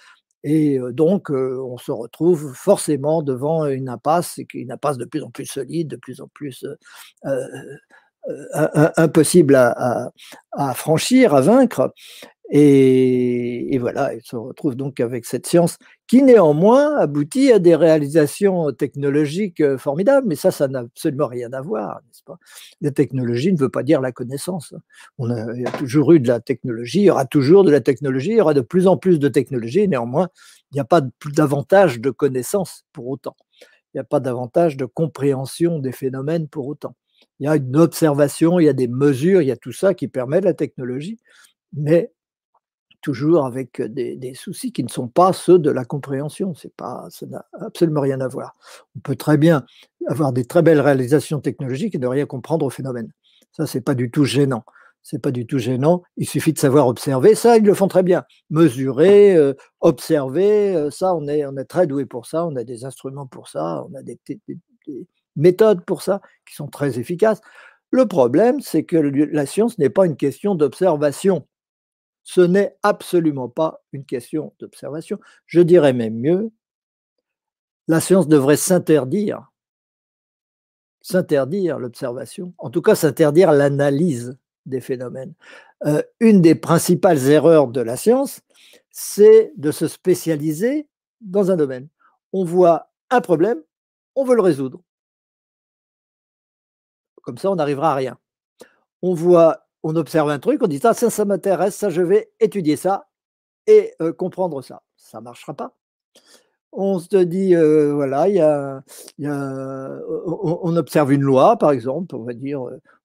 Et 0.44 0.78
donc, 0.92 1.30
on 1.30 1.78
se 1.78 1.92
retrouve 1.92 2.54
forcément 2.54 3.22
devant 3.24 3.66
une 3.66 3.90
impasse, 3.90 4.40
une 4.54 4.72
impasse 4.72 4.98
de 4.98 5.06
plus 5.06 5.24
en 5.24 5.30
plus 5.31 5.45
solide, 5.45 5.88
de 5.88 5.95
plus 5.95 6.22
en 6.22 6.28
plus 6.34 6.66
impossible 8.98 9.56
à, 9.56 10.74
franchir, 10.74 11.34
à 11.34 11.42
vaincre. 11.42 11.94
Et, 12.56 13.80
voilà, 13.80 14.14
il 14.14 14.22
se 14.22 14.36
retrouve 14.36 14.76
donc 14.76 15.00
avec 15.00 15.26
cette 15.26 15.48
science 15.48 15.78
qui 16.06 16.22
néanmoins 16.22 16.96
aboutit 16.98 17.52
à 17.52 17.58
des 17.58 17.76
réalisations 17.76 18.72
technologiques 18.72 19.60
euh, 19.60 19.80
formidables, 19.80 20.28
mais 20.28 20.36
ça, 20.36 20.52
ça 20.52 20.68
n'a 20.68 20.82
absolument 20.82 21.26
rien 21.26 21.52
à 21.52 21.62
voir, 21.62 22.02
n'est-ce 22.06 22.22
pas? 22.24 22.38
La 22.80 22.92
technologie 22.92 23.52
ne 23.52 23.58
veut 23.58 23.70
pas 23.70 23.82
dire 23.82 24.02
la 24.02 24.12
connaissance. 24.12 24.76
On 25.18 25.32
a, 25.32 25.52
il 25.56 25.64
y 25.64 25.66
a 25.66 25.72
toujours 25.72 26.12
eu 26.12 26.20
de 26.20 26.28
la 26.28 26.40
technologie, 26.40 27.00
il 27.00 27.06
y 27.06 27.10
aura 27.10 27.26
toujours 27.26 27.64
de 27.64 27.72
la 27.72 27.81
technologie, 27.81 28.30
il 28.30 28.38
y 28.38 28.42
aura 28.42 28.54
de 28.54 28.62
plus 28.62 28.86
en 28.86 28.98
plus 28.98 29.18
de 29.18 29.30
technologie, 29.30 29.88
néanmoins, 29.88 30.30
il 30.72 30.76
n'y 30.76 30.80
a 30.80 30.86
pas 30.86 31.02
davantage 31.33 32.00
de 32.02 32.12
connaissances 32.12 32.86
pour 32.94 33.07
autant. 33.07 33.36
Il 33.94 33.98
n'y 33.98 34.02
a 34.02 34.04
pas 34.04 34.19
davantage 34.19 34.78
de 34.78 34.86
compréhension 34.86 35.80
des 35.80 35.92
phénomènes 35.92 36.48
pour 36.48 36.68
autant. 36.68 36.95
Il 37.40 37.45
y 37.45 37.48
a 37.48 37.56
une 37.56 37.78
observation, 37.78 38.60
il 38.60 38.66
y 38.66 38.69
a 38.69 38.74
des 38.74 38.88
mesures, 38.88 39.42
il 39.42 39.48
y 39.48 39.52
a 39.52 39.57
tout 39.57 39.72
ça 39.72 39.95
qui 39.95 40.07
permet 40.07 40.40
la 40.40 40.54
technologie, 40.54 41.18
mais 41.74 42.12
toujours 43.04 43.45
avec 43.45 43.81
des, 43.81 44.33
soucis 44.33 44.72
qui 44.72 44.83
ne 44.83 44.90
sont 44.90 45.07
pas 45.07 45.33
ceux 45.33 45.60
de 45.60 45.69
la 45.69 45.86
compréhension. 45.86 46.56
C'est 46.56 46.74
pas, 46.74 47.06
ça 47.10 47.28
n'a 47.28 47.45
absolument 47.60 48.02
rien 48.02 48.19
à 48.22 48.28
voir. 48.28 48.56
On 48.95 49.00
peut 49.00 49.16
très 49.16 49.38
bien 49.38 49.66
avoir 50.07 50.33
des 50.33 50.45
très 50.45 50.64
belles 50.64 50.81
réalisations 50.81 51.40
technologiques 51.40 51.94
et 51.94 52.00
ne 52.00 52.07
rien 52.07 52.26
comprendre 52.26 52.66
au 52.66 52.69
phénomène. 52.69 53.12
Ça, 53.52 53.68
c'est 53.68 53.81
pas 53.81 53.94
du 53.94 54.10
tout 54.10 54.26
gênant. 54.26 54.64
C'est 55.04 55.22
pas 55.22 55.31
du 55.31 55.45
tout 55.45 55.60
gênant. 55.60 56.02
Il 56.16 56.28
suffit 56.28 56.54
de 56.54 56.57
savoir 56.57 56.88
observer. 56.88 57.36
Ça, 57.36 57.57
ils 57.57 57.66
le 57.66 57.74
font 57.74 57.90
très 57.90 58.04
bien. 58.04 58.24
Mesurer, 58.50 59.38
observer. 59.81 60.88
ça, 60.92 61.14
on 61.14 61.28
est, 61.28 61.45
on 61.45 61.57
est 61.57 61.66
très 61.66 61.86
doué 61.86 62.06
pour 62.06 62.26
ça. 62.26 62.45
On 62.45 62.56
a 62.56 62.64
des 62.64 62.86
instruments 62.86 63.28
pour 63.28 63.50
ça. 63.50 63.86
On 63.90 63.94
a 63.95 64.02
des 64.02 64.18
méthodes 65.36 65.83
pour 65.83 66.02
ça 66.02 66.22
qui 66.48 66.56
sont 66.56 66.68
très 66.68 67.00
efficaces. 67.00 67.42
Le 67.92 68.07
problème, 68.07 68.62
c'est 68.62 68.86
que 68.86 68.98
la 68.98 69.45
science 69.45 69.78
n'est 69.78 69.90
pas 69.90 70.06
une 70.06 70.16
question 70.16 70.56
d'observation 70.56 71.45
ce 72.23 72.42
n'est 72.42 72.77
absolument 72.83 73.49
pas 73.49 73.83
une 73.92 74.06
question 74.06 74.53
d'observation. 74.59 75.19
Je 75.45 75.61
dirais 75.61 75.94
même 75.94 76.15
mieux, 76.15 76.51
la 77.87 77.99
science 77.99 78.27
devrait 78.27 78.57
s'interdire, 78.57 79.51
s'interdire 81.01 81.80
l'observation, 81.80 82.53
en 82.57 82.69
tout 82.69 82.81
cas 82.81 82.95
s'interdire 82.95 83.51
l'analyse 83.51 84.37
des 84.65 84.80
phénomènes. 84.80 85.33
Euh, 85.85 86.01
une 86.21 86.42
des 86.42 86.56
principales 86.56 87.27
erreurs 87.27 87.68
de 87.68 87.81
la 87.81 87.97
science, 87.97 88.39
c'est 88.89 89.51
de 89.57 89.71
se 89.71 89.87
spécialiser 89.87 90.87
dans 91.19 91.51
un 91.51 91.57
domaine. 91.57 91.89
On 92.31 92.45
voit 92.45 92.92
un 93.09 93.19
problème, 93.19 93.61
on 94.15 94.23
veut 94.23 94.35
le 94.35 94.42
résoudre. 94.42 94.81
Comme 97.21 97.37
ça, 97.37 97.51
on 97.51 97.56
n'arrivera 97.56 97.92
à 97.92 97.95
rien. 97.95 98.18
On 99.01 99.13
voit 99.13 99.68
on 99.83 99.95
observe 99.95 100.30
un 100.30 100.40
truc, 100.40 100.61
on 100.63 100.68
dit 100.68 100.80
ça, 100.80 100.94
ça, 100.94 101.09
ça 101.09 101.25
m'intéresse, 101.25 101.75
ça, 101.75 101.90
je 101.90 102.02
vais 102.02 102.31
étudier 102.40 102.75
ça 102.75 103.07
et 103.68 103.94
comprendre 104.18 104.61
ça. 104.61 104.81
Ça 104.97 105.19
ne 105.19 105.23
marchera 105.23 105.54
pas. 105.54 105.75
On 106.71 106.99
se 106.99 107.18
dit, 107.18 107.56
voilà, 107.56 108.28
il 108.28 108.35
y 108.35 108.42
a, 108.42 108.83
on, 110.25 110.75
observe 110.75 111.13
une 111.13 111.21
loi, 111.21 111.57
par 111.57 111.71
exemple, 111.71 112.16
on 112.16 112.23
va 112.23 112.33
dire, 112.33 112.61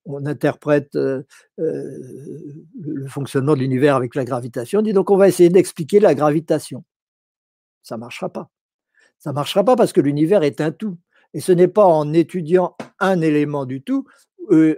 on 0.09 0.25
interprète 0.27 0.97
euh, 0.97 1.23
le 1.59 3.07
fonctionnement 3.09 3.55
de 3.55 3.61
l'univers 3.61 3.95
avec 3.95 4.15
la 4.15 4.25
gravitation. 4.25 4.83
Dit 4.83 4.93
donc 4.93 5.11
on 5.11 5.17
va 5.17 5.29
essayer 5.29 5.51
d'expliquer 5.51 6.01
la 6.01 6.15
gravitation. 6.15 6.85
Ça 7.83 7.97
ne 7.97 8.01
marchera 8.01 8.31
pas. 8.31 8.49
Ça 9.19 9.31
ne 9.31 9.35
marchera 9.35 9.65
pas 9.65 9.77
parce 9.77 9.93
que 9.93 10.01
l'univers 10.01 10.43
est 10.43 10.61
un 10.61 10.73
tout. 10.73 10.97
Et 11.35 11.41
ce 11.41 11.53
n'est 11.53 11.69
pas 11.69 11.85
en 11.85 12.13
étudiant 12.15 12.75
un 13.01 13.21
élément 13.21 13.67
du 13.67 13.83
tout, 13.83 14.07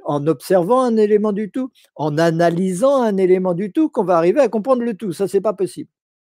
en 0.04 0.26
observant 0.26 0.82
un 0.82 0.96
élément 0.96 1.32
du 1.32 1.50
tout, 1.50 1.70
en 1.94 2.18
analysant 2.18 3.02
un 3.02 3.16
élément 3.16 3.54
du 3.54 3.72
tout, 3.72 3.88
qu'on 3.88 4.04
va 4.04 4.16
arriver 4.16 4.40
à 4.40 4.48
comprendre 4.48 4.82
le 4.82 4.94
tout. 4.94 5.12
Ça, 5.12 5.28
c'est 5.28 5.40
pas 5.40 5.52
possible. 5.52 5.88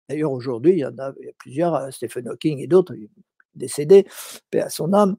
D'ailleurs, 0.10 0.32
aujourd'hui, 0.32 0.74
il 0.74 0.80
y 0.80 0.86
en 0.86 0.98
a, 0.98 1.14
plusieurs, 1.38 1.76
euh, 1.76 1.92
Stephen 1.92 2.28
Hawking 2.28 2.60
et 2.60 2.68
d'autres, 2.68 2.94
décédés, 3.56 4.06
paix 4.52 4.62
à 4.62 4.70
son 4.70 4.94
âme, 4.94 5.16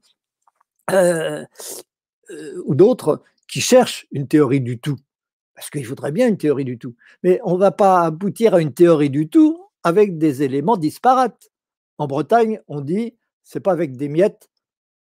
euh, 0.91 1.43
euh, 2.29 2.61
ou 2.65 2.75
d'autres 2.75 3.23
qui 3.47 3.61
cherchent 3.61 4.07
une 4.11 4.27
théorie 4.27 4.61
du 4.61 4.79
tout. 4.79 4.97
Parce 5.55 5.69
qu'il 5.69 5.85
faudrait 5.85 6.11
bien 6.11 6.27
une 6.27 6.37
théorie 6.37 6.65
du 6.65 6.77
tout. 6.77 6.95
Mais 7.23 7.39
on 7.43 7.53
ne 7.53 7.59
va 7.59 7.71
pas 7.71 8.01
aboutir 8.01 8.55
à 8.55 8.61
une 8.61 8.73
théorie 8.73 9.09
du 9.09 9.29
tout 9.29 9.69
avec 9.83 10.17
des 10.17 10.43
éléments 10.43 10.77
disparates. 10.77 11.49
En 11.97 12.07
Bretagne, 12.07 12.59
on 12.67 12.81
dit 12.81 13.15
c'est 13.43 13.61
pas 13.61 13.71
avec 13.71 13.95
des 13.95 14.09
miettes 14.09 14.49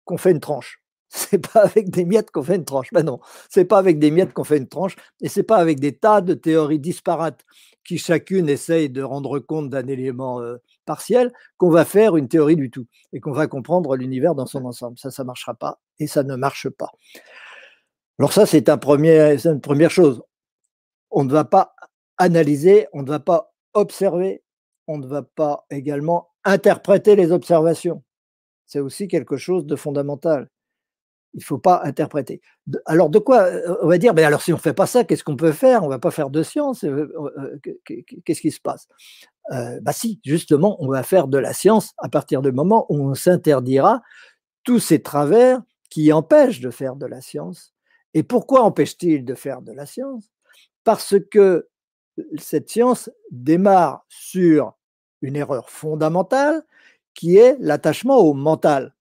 qu'on 0.04 0.18
fait 0.18 0.32
une 0.32 0.40
tranche. 0.40 0.83
C'est 1.16 1.46
pas 1.52 1.60
avec 1.62 1.90
des 1.90 2.04
miettes 2.04 2.32
qu'on 2.32 2.42
fait 2.42 2.56
une 2.56 2.64
tranche. 2.64 2.88
Ben 2.92 3.04
non, 3.04 3.20
c'est 3.48 3.64
pas 3.64 3.78
avec 3.78 4.00
des 4.00 4.10
miettes 4.10 4.32
qu'on 4.32 4.42
fait 4.42 4.56
une 4.58 4.68
tranche, 4.68 4.96
et 5.20 5.28
c'est 5.28 5.44
pas 5.44 5.58
avec 5.58 5.78
des 5.78 5.96
tas 5.96 6.20
de 6.20 6.34
théories 6.34 6.80
disparates 6.80 7.44
qui 7.84 7.98
chacune 7.98 8.48
essaye 8.48 8.90
de 8.90 9.00
rendre 9.02 9.38
compte 9.38 9.70
d'un 9.70 9.86
élément 9.86 10.40
euh, 10.40 10.56
partiel 10.86 11.32
qu'on 11.56 11.70
va 11.70 11.84
faire 11.84 12.16
une 12.16 12.26
théorie 12.26 12.56
du 12.56 12.68
tout 12.68 12.86
et 13.12 13.20
qu'on 13.20 13.32
va 13.32 13.46
comprendre 13.46 13.94
l'univers 13.94 14.34
dans 14.34 14.46
son 14.46 14.64
ensemble. 14.64 14.98
Ça, 14.98 15.12
ça 15.12 15.22
ne 15.22 15.26
marchera 15.28 15.54
pas 15.54 15.78
et 16.00 16.08
ça 16.08 16.24
ne 16.24 16.34
marche 16.34 16.68
pas. 16.68 16.90
Alors 18.18 18.32
ça, 18.32 18.44
c'est 18.46 18.68
un 18.68 18.78
premier, 18.78 19.36
une 19.44 19.60
première 19.60 19.90
chose. 19.90 20.22
On 21.10 21.24
ne 21.24 21.30
va 21.30 21.44
pas 21.44 21.74
analyser, 22.18 22.88
on 22.92 23.02
ne 23.02 23.08
va 23.08 23.20
pas 23.20 23.52
observer, 23.74 24.42
on 24.88 24.98
ne 24.98 25.06
va 25.06 25.22
pas 25.22 25.64
également 25.70 26.30
interpréter 26.44 27.14
les 27.14 27.30
observations. 27.30 28.02
C'est 28.66 28.80
aussi 28.80 29.06
quelque 29.06 29.36
chose 29.36 29.66
de 29.66 29.76
fondamental. 29.76 30.48
Il 31.34 31.38
ne 31.38 31.44
faut 31.44 31.58
pas 31.58 31.82
interpréter. 31.84 32.40
Alors, 32.86 33.10
de 33.10 33.18
quoi 33.18 33.42
euh, 33.42 33.76
On 33.82 33.88
va 33.88 33.98
dire, 33.98 34.14
mais 34.14 34.22
alors 34.22 34.40
si 34.40 34.52
on 34.52 34.56
ne 34.56 34.60
fait 34.60 34.72
pas 34.72 34.86
ça, 34.86 35.02
qu'est-ce 35.02 35.24
qu'on 35.24 35.36
peut 35.36 35.52
faire? 35.52 35.82
On 35.82 35.86
ne 35.86 35.90
va 35.90 35.98
pas 35.98 36.12
faire 36.12 36.30
de 36.30 36.42
science. 36.44 36.84
Euh, 36.84 37.12
euh, 37.38 37.58
qu'est-ce 38.24 38.40
qui 38.40 38.52
se 38.52 38.60
passe? 38.60 38.88
Bah 39.50 39.92
si, 39.92 40.20
justement, 40.24 40.76
on 40.82 40.88
va 40.88 41.02
faire 41.02 41.28
de 41.28 41.36
la 41.36 41.52
science 41.52 41.92
à 41.98 42.08
partir 42.08 42.40
du 42.40 42.50
moment 42.50 42.86
où 42.88 43.10
on 43.10 43.14
s'interdira 43.14 44.00
tous 44.62 44.78
ces 44.78 45.02
travers 45.02 45.60
qui 45.90 46.12
empêchent 46.12 46.60
de 46.60 46.70
faire 46.70 46.96
de 46.96 47.04
la 47.04 47.20
science. 47.20 47.74
Et 48.14 48.22
pourquoi 48.22 48.62
empêchent-ils 48.62 49.24
de 49.24 49.34
faire 49.34 49.60
de 49.60 49.72
la 49.72 49.84
science? 49.84 50.30
Parce 50.82 51.16
que 51.30 51.68
cette 52.38 52.70
science 52.70 53.10
démarre 53.30 54.06
sur 54.08 54.72
une 55.20 55.36
erreur 55.36 55.68
fondamentale 55.68 56.62
qui 57.12 57.36
est 57.36 57.56
l'attachement 57.60 58.18
au 58.18 58.34
mental. 58.34 58.94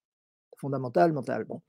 Fondamental, 0.58 1.14
mental. 1.14 1.46
Bon. 1.46 1.62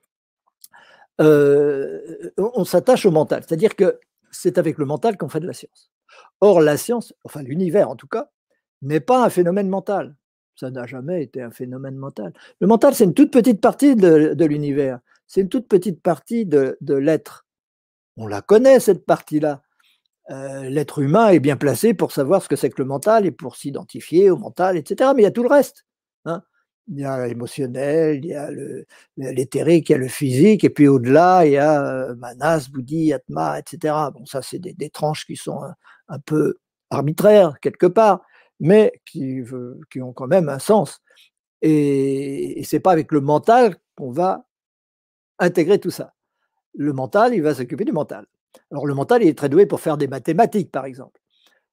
Euh, 1.20 2.30
on 2.36 2.64
s'attache 2.64 3.06
au 3.06 3.10
mental, 3.10 3.44
c'est-à-dire 3.46 3.76
que 3.76 4.00
c'est 4.30 4.58
avec 4.58 4.78
le 4.78 4.84
mental 4.84 5.16
qu'on 5.16 5.28
fait 5.28 5.40
de 5.40 5.46
la 5.46 5.52
science. 5.52 5.90
Or, 6.40 6.60
la 6.60 6.76
science, 6.76 7.14
enfin 7.24 7.42
l'univers 7.42 7.88
en 7.88 7.96
tout 7.96 8.08
cas, 8.08 8.30
n'est 8.82 9.00
pas 9.00 9.24
un 9.24 9.30
phénomène 9.30 9.68
mental. 9.68 10.16
Ça 10.56 10.70
n'a 10.70 10.86
jamais 10.86 11.22
été 11.22 11.42
un 11.42 11.50
phénomène 11.50 11.96
mental. 11.96 12.32
Le 12.60 12.66
mental, 12.66 12.94
c'est 12.94 13.04
une 13.04 13.14
toute 13.14 13.32
petite 13.32 13.60
partie 13.60 13.96
de, 13.96 14.44
l'univers. 14.44 15.00
C'est 15.26 15.40
une 15.40 15.48
toute 15.48 15.68
petite 15.68 16.00
partie 16.00 16.46
de, 16.46 16.76
l'être. 16.88 17.46
On 18.16 18.26
la 18.26 18.40
connaît, 18.40 18.78
cette 18.78 19.04
partie-là. 19.04 19.62
Euh, 20.30 20.70
l'être 20.70 21.00
humain 21.00 21.28
est 21.28 21.40
bien 21.40 21.56
placé 21.56 21.92
pour 21.92 22.12
savoir 22.12 22.42
ce 22.42 22.48
que 22.48 22.56
c'est 22.56 22.70
que 22.70 22.80
le 22.80 22.86
mental 22.86 23.26
et 23.26 23.30
pour 23.30 23.56
s'identifier 23.56 24.30
au 24.30 24.38
mental, 24.38 24.76
etc. 24.76 25.10
Mais 25.14 25.22
il 25.22 25.24
y 25.24 25.28
a 25.28 25.32
tout 25.32 25.42
le 25.42 25.48
reste. 25.48 25.84
Hein. 26.24 26.42
Il 26.88 27.00
y 27.00 27.04
a 27.04 27.26
l'émotionnel, 27.26 28.24
il 28.24 28.30
y 28.30 28.34
a 28.34 28.50
l'éthérique, 29.16 29.88
il 29.88 29.92
y 29.92 29.94
a 29.94 29.98
le 29.98 30.08
physique, 30.08 30.64
et 30.64 30.70
puis 30.70 30.86
au-delà, 30.86 31.46
il 31.46 31.52
y 31.52 31.56
a 31.56 31.82
euh, 31.82 32.14
Manas, 32.16 32.68
Bouddhi, 32.70 33.12
Atma, 33.12 33.58
etc. 33.58 33.94
Bon, 34.12 34.26
ça, 34.26 34.42
c'est 34.42 34.58
des, 34.58 34.90
tranches 34.90 35.24
qui 35.26 35.36
sont 35.36 35.60
un, 36.08 36.18
peu 36.20 36.58
arbitraires, 36.90 37.58
quelque 37.60 37.86
part, 37.86 38.22
mais 38.60 38.92
qui, 39.06 39.40
qui, 39.90 40.02
ont 40.02 40.12
quand 40.12 40.26
même 40.26 40.48
un 40.50 40.58
sens. 40.58 41.00
Et, 41.62 42.60
et 42.60 42.64
c'est 42.64 42.80
pas 42.80 42.92
avec 42.92 43.12
le 43.12 43.20
mental 43.22 43.76
qu'on 43.96 44.10
va 44.10 44.46
intégrer 45.38 45.78
tout 45.80 45.90
ça. 45.90 46.14
Le 46.74 46.92
mental, 46.92 47.34
il 47.34 47.42
va 47.42 47.54
s'occuper 47.54 47.84
du 47.84 47.92
mental. 47.92 48.26
Alors, 48.70 48.86
le 48.86 48.94
mental, 48.94 49.22
il 49.22 49.28
est 49.28 49.38
très 49.38 49.48
doué 49.48 49.66
pour 49.66 49.80
faire 49.80 49.96
des 49.96 50.08
mathématiques, 50.08 50.70
par 50.70 50.84
exemple. 50.84 51.20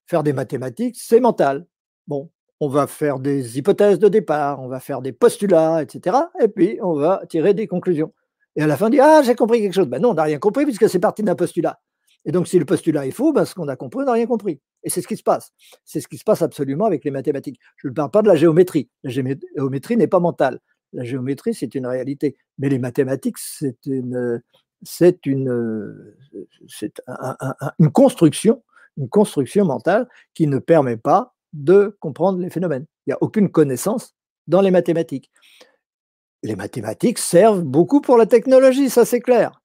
Faire 0.06 0.22
des 0.22 0.32
mathématiques, 0.32 0.96
c'est 0.98 1.20
mental. 1.20 1.66
Bon, 2.06 2.30
on 2.62 2.68
va 2.68 2.86
faire 2.86 3.18
des 3.18 3.58
hypothèses 3.58 3.98
de 3.98 4.06
départ, 4.06 4.62
on 4.62 4.68
va 4.68 4.78
faire 4.78 5.02
des 5.02 5.10
postulats, 5.10 5.82
etc. 5.82 6.16
Et 6.40 6.46
puis, 6.46 6.78
on 6.80 6.94
va 6.94 7.20
tirer 7.28 7.54
des 7.54 7.66
conclusions. 7.66 8.14
Et 8.54 8.62
à 8.62 8.68
la 8.68 8.76
fin, 8.76 8.86
on 8.86 8.88
dit 8.88 9.00
Ah, 9.00 9.20
j'ai 9.24 9.34
compris 9.34 9.60
quelque 9.60 9.72
chose. 9.74 9.88
Ben 9.88 10.00
non, 10.00 10.10
on 10.10 10.14
n'a 10.14 10.22
rien 10.22 10.38
compris 10.38 10.64
puisque 10.64 10.88
c'est 10.88 11.00
parti 11.00 11.24
d'un 11.24 11.34
postulat. 11.34 11.80
Et 12.24 12.30
donc, 12.30 12.46
si 12.46 12.60
le 12.60 12.64
postulat 12.64 13.04
est 13.04 13.10
faux, 13.10 13.32
ben, 13.32 13.44
ce 13.44 13.56
qu'on 13.56 13.66
a 13.66 13.74
compris, 13.74 14.02
on 14.02 14.06
n'a 14.06 14.12
rien 14.12 14.26
compris. 14.26 14.60
Et 14.84 14.90
c'est 14.90 15.00
ce 15.00 15.08
qui 15.08 15.16
se 15.16 15.24
passe. 15.24 15.50
C'est 15.84 16.00
ce 16.00 16.06
qui 16.06 16.18
se 16.18 16.22
passe 16.22 16.40
absolument 16.40 16.84
avec 16.84 17.04
les 17.04 17.10
mathématiques. 17.10 17.58
Je 17.78 17.88
ne 17.88 17.94
parle 17.94 18.12
pas 18.12 18.22
de 18.22 18.28
la 18.28 18.36
géométrie. 18.36 18.88
La 19.02 19.10
géométrie 19.10 19.96
n'est 19.96 20.06
pas 20.06 20.20
mentale. 20.20 20.60
La 20.92 21.02
géométrie, 21.02 21.54
c'est 21.54 21.74
une 21.74 21.88
réalité. 21.88 22.36
Mais 22.58 22.68
les 22.68 22.78
mathématiques, 22.78 23.38
c'est 23.38 23.86
une, 23.86 24.40
une 27.80 27.90
construction, 27.92 28.62
une 28.98 29.08
construction 29.08 29.64
mentale 29.64 30.06
qui 30.32 30.46
ne 30.46 30.60
permet 30.60 30.96
pas 30.96 31.31
de 31.52 31.96
comprendre 32.00 32.38
les 32.38 32.50
phénomènes. 32.50 32.86
Il 33.06 33.10
n'y 33.10 33.14
a 33.14 33.18
aucune 33.20 33.50
connaissance 33.50 34.14
dans 34.46 34.60
les 34.60 34.70
mathématiques. 34.70 35.30
Les 36.42 36.56
mathématiques 36.56 37.18
servent 37.18 37.62
beaucoup 37.62 38.00
pour 38.00 38.16
la 38.16 38.26
technologie, 38.26 38.90
ça 38.90 39.04
c'est 39.04 39.20
clair. 39.20 39.60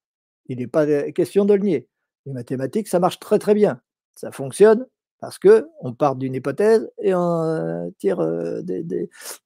Il 0.48 0.60
n'est 0.60 0.68
pas 0.68 1.12
question 1.12 1.46
de 1.46 1.54
le 1.54 1.64
nier. 1.64 1.88
Les 2.26 2.34
mathématiques, 2.34 2.88
ça 2.88 3.00
marche 3.00 3.20
très 3.20 3.40
très 3.40 3.54
bien. 3.54 3.82
Ça 4.16 4.32
fonctionne 4.32 4.86
parce 5.20 5.40
que 5.40 5.68
on 5.82 5.94
part 5.94 6.16
d'une 6.16 6.36
hypothèse 6.36 6.90
et 7.02 7.14
on 7.14 7.44
euh, 7.44 7.90
tire 7.98 8.20
euh, 8.20 8.62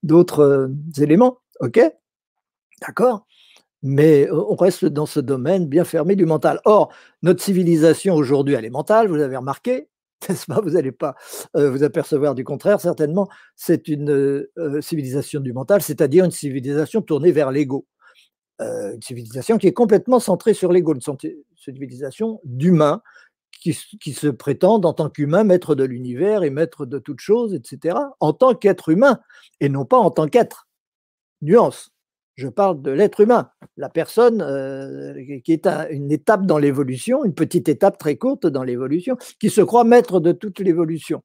d'autres 0.03 0.41
euh, 0.41 0.67
éléments. 0.97 1.39
OK 1.61 1.79
D'accord 2.81 3.25
mais 3.83 4.29
on 4.31 4.55
reste 4.55 4.85
dans 4.85 5.07
ce 5.07 5.19
domaine 5.19 5.65
bien 5.65 5.83
fermé 5.83 6.15
du 6.15 6.25
mental. 6.25 6.59
Or, 6.65 6.93
notre 7.23 7.41
civilisation 7.41 8.13
aujourd'hui, 8.15 8.53
elle 8.53 8.65
est 8.65 8.69
mentale, 8.69 9.07
vous 9.07 9.19
avez 9.19 9.35
remarqué, 9.35 9.89
n'est-ce 10.29 10.45
pas? 10.45 10.61
Vous 10.61 10.71
n'allez 10.71 10.91
pas 10.91 11.15
euh, 11.55 11.71
vous 11.71 11.83
apercevoir 11.83 12.35
du 12.35 12.43
contraire, 12.43 12.79
certainement. 12.79 13.27
C'est 13.55 13.87
une 13.87 14.11
euh, 14.11 14.81
civilisation 14.81 15.39
du 15.39 15.53
mental, 15.53 15.81
c'est-à-dire 15.81 16.25
une 16.25 16.31
civilisation 16.31 17.01
tournée 17.01 17.31
vers 17.31 17.51
l'ego. 17.51 17.87
Euh, 18.61 18.93
une 18.93 19.01
civilisation 19.01 19.57
qui 19.57 19.67
est 19.67 19.73
complètement 19.73 20.19
centrée 20.19 20.53
sur 20.53 20.71
l'ego, 20.71 20.93
une 20.93 21.17
civilisation 21.57 22.39
d'humains 22.43 23.01
qui, 23.59 23.77
qui, 23.99 24.13
se 24.13 24.27
prétendent 24.27 24.85
en 24.85 24.93
tant 24.93 25.09
qu'humains 25.09 25.43
maître 25.43 25.75
de 25.75 25.83
l'univers 25.83 26.43
et 26.43 26.49
maître 26.49 26.85
de 26.85 26.99
toutes 26.99 27.19
choses, 27.19 27.53
etc., 27.53 27.97
en 28.19 28.33
tant 28.33 28.53
qu'être 28.55 28.89
humain, 28.89 29.19
et 29.59 29.69
non 29.69 29.85
pas 29.85 29.97
en 29.97 30.11
tant 30.11 30.27
qu'être. 30.27 30.67
Nuance. 31.41 31.90
Je 32.41 32.47
parle 32.47 32.81
de 32.81 32.89
l'être 32.89 33.19
humain, 33.19 33.51
la 33.77 33.87
personne 33.87 34.41
euh, 34.41 35.13
qui 35.43 35.53
est 35.53 35.67
une 35.91 36.11
étape 36.11 36.47
dans 36.47 36.57
l'évolution, 36.57 37.23
une 37.23 37.35
petite 37.35 37.69
étape 37.69 37.99
très 37.99 38.15
courte 38.15 38.47
dans 38.47 38.63
l'évolution, 38.63 39.15
qui 39.39 39.51
se 39.51 39.61
croit 39.61 39.83
maître 39.83 40.19
de 40.19 40.31
toute 40.31 40.59
l'évolution. 40.59 41.21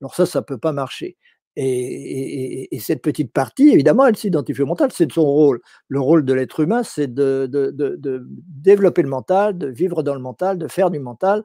Alors 0.00 0.14
ça, 0.14 0.24
ça 0.24 0.38
ne 0.38 0.44
peut 0.44 0.58
pas 0.58 0.70
marcher. 0.70 1.16
Et, 1.56 2.68
cette 2.78 3.02
petite 3.02 3.32
partie, 3.32 3.70
évidemment, 3.70 4.06
elle 4.06 4.16
s'identifie 4.16 4.62
au 4.62 4.66
mental, 4.66 4.92
c'est 4.92 5.10
son 5.10 5.24
rôle. 5.24 5.60
Le 5.88 5.98
rôle 5.98 6.24
de 6.24 6.32
l'être 6.32 6.60
humain, 6.60 6.84
c'est 6.84 7.12
de, 7.12 7.50
développer 8.46 9.02
le 9.02 9.08
mental, 9.08 9.58
de 9.58 9.66
vivre 9.66 10.04
dans 10.04 10.14
le 10.14 10.20
mental, 10.20 10.58
de 10.58 10.68
faire 10.68 10.92
du 10.92 11.00
mental 11.00 11.42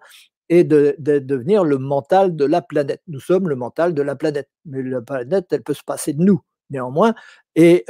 et 0.49 0.63
de, 0.63 0.95
devenir 0.99 1.63
le 1.63 1.79
mental 1.79 2.35
de 2.35 2.45
la 2.45 2.61
planète. 2.61 3.01
Nous 3.07 3.19
sommes 3.19 3.49
le 3.49 3.55
mental 3.55 3.95
de 3.95 4.01
la 4.03 4.15
planète, 4.15 4.49
mais 4.65 4.83
la 4.83 5.01
planète, 5.01 5.47
elle 5.49 5.63
peut 5.63 5.73
se 5.73 5.83
passer 5.83 6.13
de 6.13 6.23
nous 6.23 6.39
néanmoins, 6.69 7.13
et, 7.57 7.83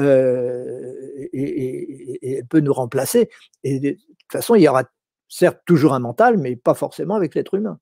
elle 2.23 2.47
peut 2.47 2.61
nous 2.61 2.73
remplacer. 2.73 3.29
Et 3.63 3.79
de 3.79 3.91
toute 3.91 4.31
façon, 4.31 4.55
il 4.55 4.63
y 4.63 4.67
aura 4.67 4.83
certes 5.27 5.59
toujours 5.65 5.93
un 5.93 5.99
mental, 5.99 6.37
mais 6.37 6.55
pas 6.55 6.73
forcément 6.73 7.15
avec 7.15 7.35
l'être 7.35 7.53
humain. 7.53 7.79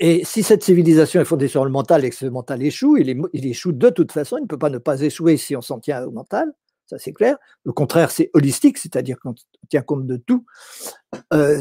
Et 0.00 0.24
si 0.24 0.42
cette 0.42 0.62
civilisation 0.62 1.20
est 1.20 1.24
fondée 1.24 1.48
sur 1.48 1.64
le 1.64 1.70
mental 1.70 2.04
et 2.04 2.10
que 2.10 2.16
ce 2.16 2.26
mental 2.26 2.62
échoue, 2.62 2.96
il, 2.96 3.46
échoue 3.46 3.72
de 3.72 3.90
toute 3.90 4.12
façon, 4.12 4.38
il 4.38 4.42
ne 4.42 4.46
peut 4.46 4.58
pas 4.58 4.70
ne 4.70 4.78
pas 4.78 5.00
échouer 5.00 5.36
si 5.36 5.54
on 5.54 5.60
s'en 5.60 5.78
tient 5.78 6.04
au 6.04 6.10
mental, 6.10 6.52
ça 6.86 6.98
c'est 6.98 7.12
clair. 7.12 7.36
Le 7.64 7.72
contraire, 7.72 8.10
c'est 8.10 8.30
holistique, 8.34 8.78
c'est-à-dire 8.78 9.18
qu'on 9.20 9.34
tient 9.68 9.82
compte 9.82 10.06
de 10.06 10.16
tout. 10.16 10.46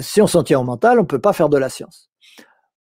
si 0.02 0.22
on 0.22 0.28
s'en 0.28 0.44
tient 0.44 0.60
au 0.60 0.64
mental, 0.64 1.00
on 1.00 1.04
ne 1.04 1.08
peut 1.08 1.20
pas 1.20 1.34
faire 1.34 1.50
de 1.50 1.58
la 1.58 1.70
science. 1.70 2.10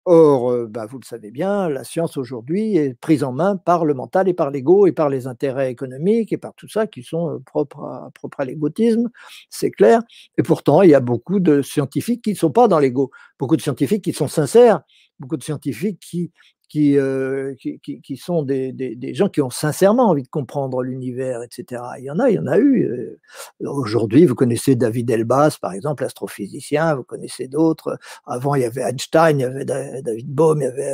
Or, 0.10 0.52
euh, 0.52 0.68
bah, 0.70 0.86
vous 0.86 1.00
le 1.00 1.04
savez 1.04 1.32
bien, 1.32 1.68
la 1.68 1.84
science 1.84 2.16
aujourd'hui 2.16 2.78
est 2.78 2.94
prise 2.94 3.26
en 3.26 3.34
main 3.34 3.58
par 3.58 3.84
le 3.84 3.94
mental 3.94 4.30
et 4.30 4.34
par 4.34 4.52
l'ego 4.52 4.88
et 4.88 4.94
par 4.94 5.10
les 5.10 5.28
intérêts 5.28 5.70
économiques 5.70 6.32
et 6.32 6.38
par 6.38 6.54
tout 6.56 6.70
ça 6.70 6.88
qui 6.88 7.04
sont 7.04 7.30
euh, 7.30 7.40
propres 7.46 7.84
à, 7.84 8.10
propres 8.14 8.40
à 8.40 8.46
l'égotisme, 8.46 9.10
c'est 9.50 9.70
clair. 9.70 10.02
Et 10.38 10.44
pourtant, 10.44 10.82
il 10.82 10.92
y 10.92 10.96
a 10.96 11.02
beaucoup 11.02 11.42
de 11.42 11.62
scientifiques 11.62 12.24
qui 12.24 12.32
ne 12.32 12.38
sont 12.38 12.52
pas 12.52 12.70
dans 12.70 12.80
l'ego, 12.80 13.12
beaucoup 13.38 13.58
de 13.58 13.62
scientifiques 13.62 14.02
qui 14.06 14.14
sont 14.14 14.30
sincères, 14.30 14.80
beaucoup 15.20 15.36
de 15.36 15.44
scientifiques 15.44 16.00
qui 16.00 16.32
euh, 16.76 17.56
qui, 17.60 17.80
qui, 17.80 18.02
qui, 18.02 18.18
sont 18.18 18.44
des, 18.44 18.72
des, 18.72 19.14
gens 19.14 19.30
qui 19.30 19.42
ont 19.42 19.50
sincèrement 19.50 20.10
envie 20.10 20.24
de 20.24 20.28
comprendre 20.28 20.84
l'univers, 20.84 21.42
etc. 21.42 21.82
Il 21.98 22.06
y 22.06 22.12
en 22.12 22.20
a, 22.20 22.30
il 22.30 22.36
y 22.36 22.40
en 22.40 22.48
a 22.48 22.58
eu. 22.58 22.84
Euh, 22.84 23.20
aujourd'hui, 23.68 24.26
vous 24.26 24.36
connaissez 24.36 24.76
David 24.76 25.10
Elbas, 25.10 25.58
par 25.62 25.74
exemple, 25.74 26.04
astrophysicien, 26.04 26.96
vous 26.96 27.04
connaissez 27.04 27.48
d'autres. 27.48 27.98
Avant, 28.26 28.56
il 28.56 28.62
y 28.62 28.66
avait 28.66 28.82
Einstein, 28.82 29.40
il 29.40 29.42
y 29.42 29.46
avait 29.46 29.66
David 29.66 30.28
Bohm, 30.28 30.62
il 30.62 30.66
y 30.66 30.68
avait 30.68 30.94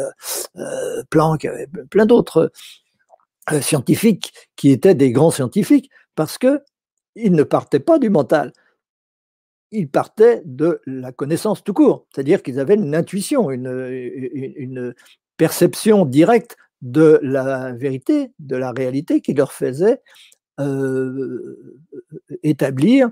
euh, 0.57 1.03
Planck, 1.09 1.43
il 1.43 1.47
y 1.47 1.49
avait 1.49 1.67
plein 1.89 2.05
d'autres 2.05 2.51
scientifiques 3.61 4.31
qui 4.55 4.71
étaient 4.71 4.95
des 4.95 5.11
grands 5.11 5.31
scientifiques 5.31 5.89
parce 6.15 6.37
que 6.37 6.61
ils 7.15 7.33
ne 7.33 7.43
partaient 7.43 7.81
pas 7.81 7.99
du 7.99 8.09
mental 8.09 8.53
ils 9.73 9.89
partaient 9.89 10.41
de 10.45 10.81
la 10.85 11.11
connaissance 11.11 11.63
tout 11.63 11.73
court, 11.73 12.05
c'est-à-dire 12.13 12.43
qu'ils 12.43 12.59
avaient 12.59 12.75
une 12.75 12.95
intuition, 12.95 13.49
une, 13.49 14.93
perception 15.37 16.05
directe 16.05 16.57
de 16.81 17.19
la 17.23 17.71
vérité, 17.71 18.31
de 18.39 18.55
la 18.55 18.71
réalité 18.71 19.21
qui 19.21 19.33
leur 19.33 19.53
faisait 19.53 20.01
euh, 20.59 21.79
établir, 22.43 23.09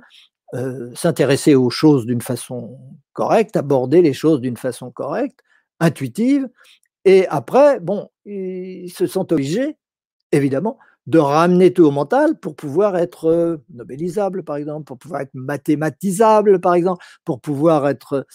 euh, 0.54 0.92
s'intéresser 0.94 1.56
aux 1.56 1.70
choses 1.70 2.06
d'une 2.06 2.22
façon 2.22 2.78
correcte, 3.14 3.56
aborder 3.56 4.02
les 4.02 4.14
choses 4.14 4.42
d'une 4.42 4.58
façon 4.58 4.92
correcte, 4.92 5.40
intuitive. 5.80 6.50
Et 7.06 7.28
après, 7.28 7.80
bon, 7.80 8.10
ils 8.26 8.92
se 8.92 9.08
sont 9.08 9.32
obligés, 9.32 9.78
évidemment, 10.32 10.78
de 11.08 11.18
ramener 11.18 11.74
tout 11.74 11.84
au 11.84 11.92
mental 11.92 12.40
pour 12.40 12.56
pouvoir 12.56 12.98
être 12.98 13.26
euh, 13.26 13.58
nobélisable, 13.74 14.44
par 14.44 14.58
exemple, 14.58 14.84
pour 14.84 14.98
pouvoir 15.00 15.22
être 15.22 15.34
mathématisable, 15.34 16.60
par 16.60 16.76
exemple, 16.76 17.04
pour 17.26 17.42
pouvoir 17.42 17.88
être 17.88 18.28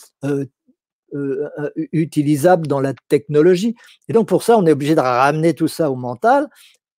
euh, 1.14 1.48
euh, 1.58 1.70
utilisable 1.92 2.66
dans 2.66 2.80
la 2.80 2.92
technologie. 3.08 3.76
Et 4.08 4.12
donc 4.12 4.26
pour 4.26 4.42
ça, 4.42 4.58
on 4.58 4.66
est 4.66 4.72
obligé 4.72 4.94
de 4.94 5.00
ramener 5.00 5.54
tout 5.54 5.68
ça 5.68 5.90
au 5.90 5.94
mental. 5.94 6.48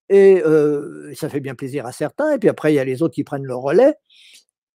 Et 0.09 0.41
euh, 0.45 1.13
ça 1.13 1.27
fait 1.27 1.41
bien 1.41 1.55
plaisir 1.55 1.85
à 1.85 1.91
certains. 1.91 2.31
Et 2.31 2.37
puis 2.39 2.47
après, 2.47 2.71
il 2.71 2.75
y 2.75 2.79
a 2.79 2.85
les 2.85 3.01
autres 3.01 3.15
qui 3.15 3.25
prennent 3.25 3.45
le 3.45 3.55
relais 3.55 3.95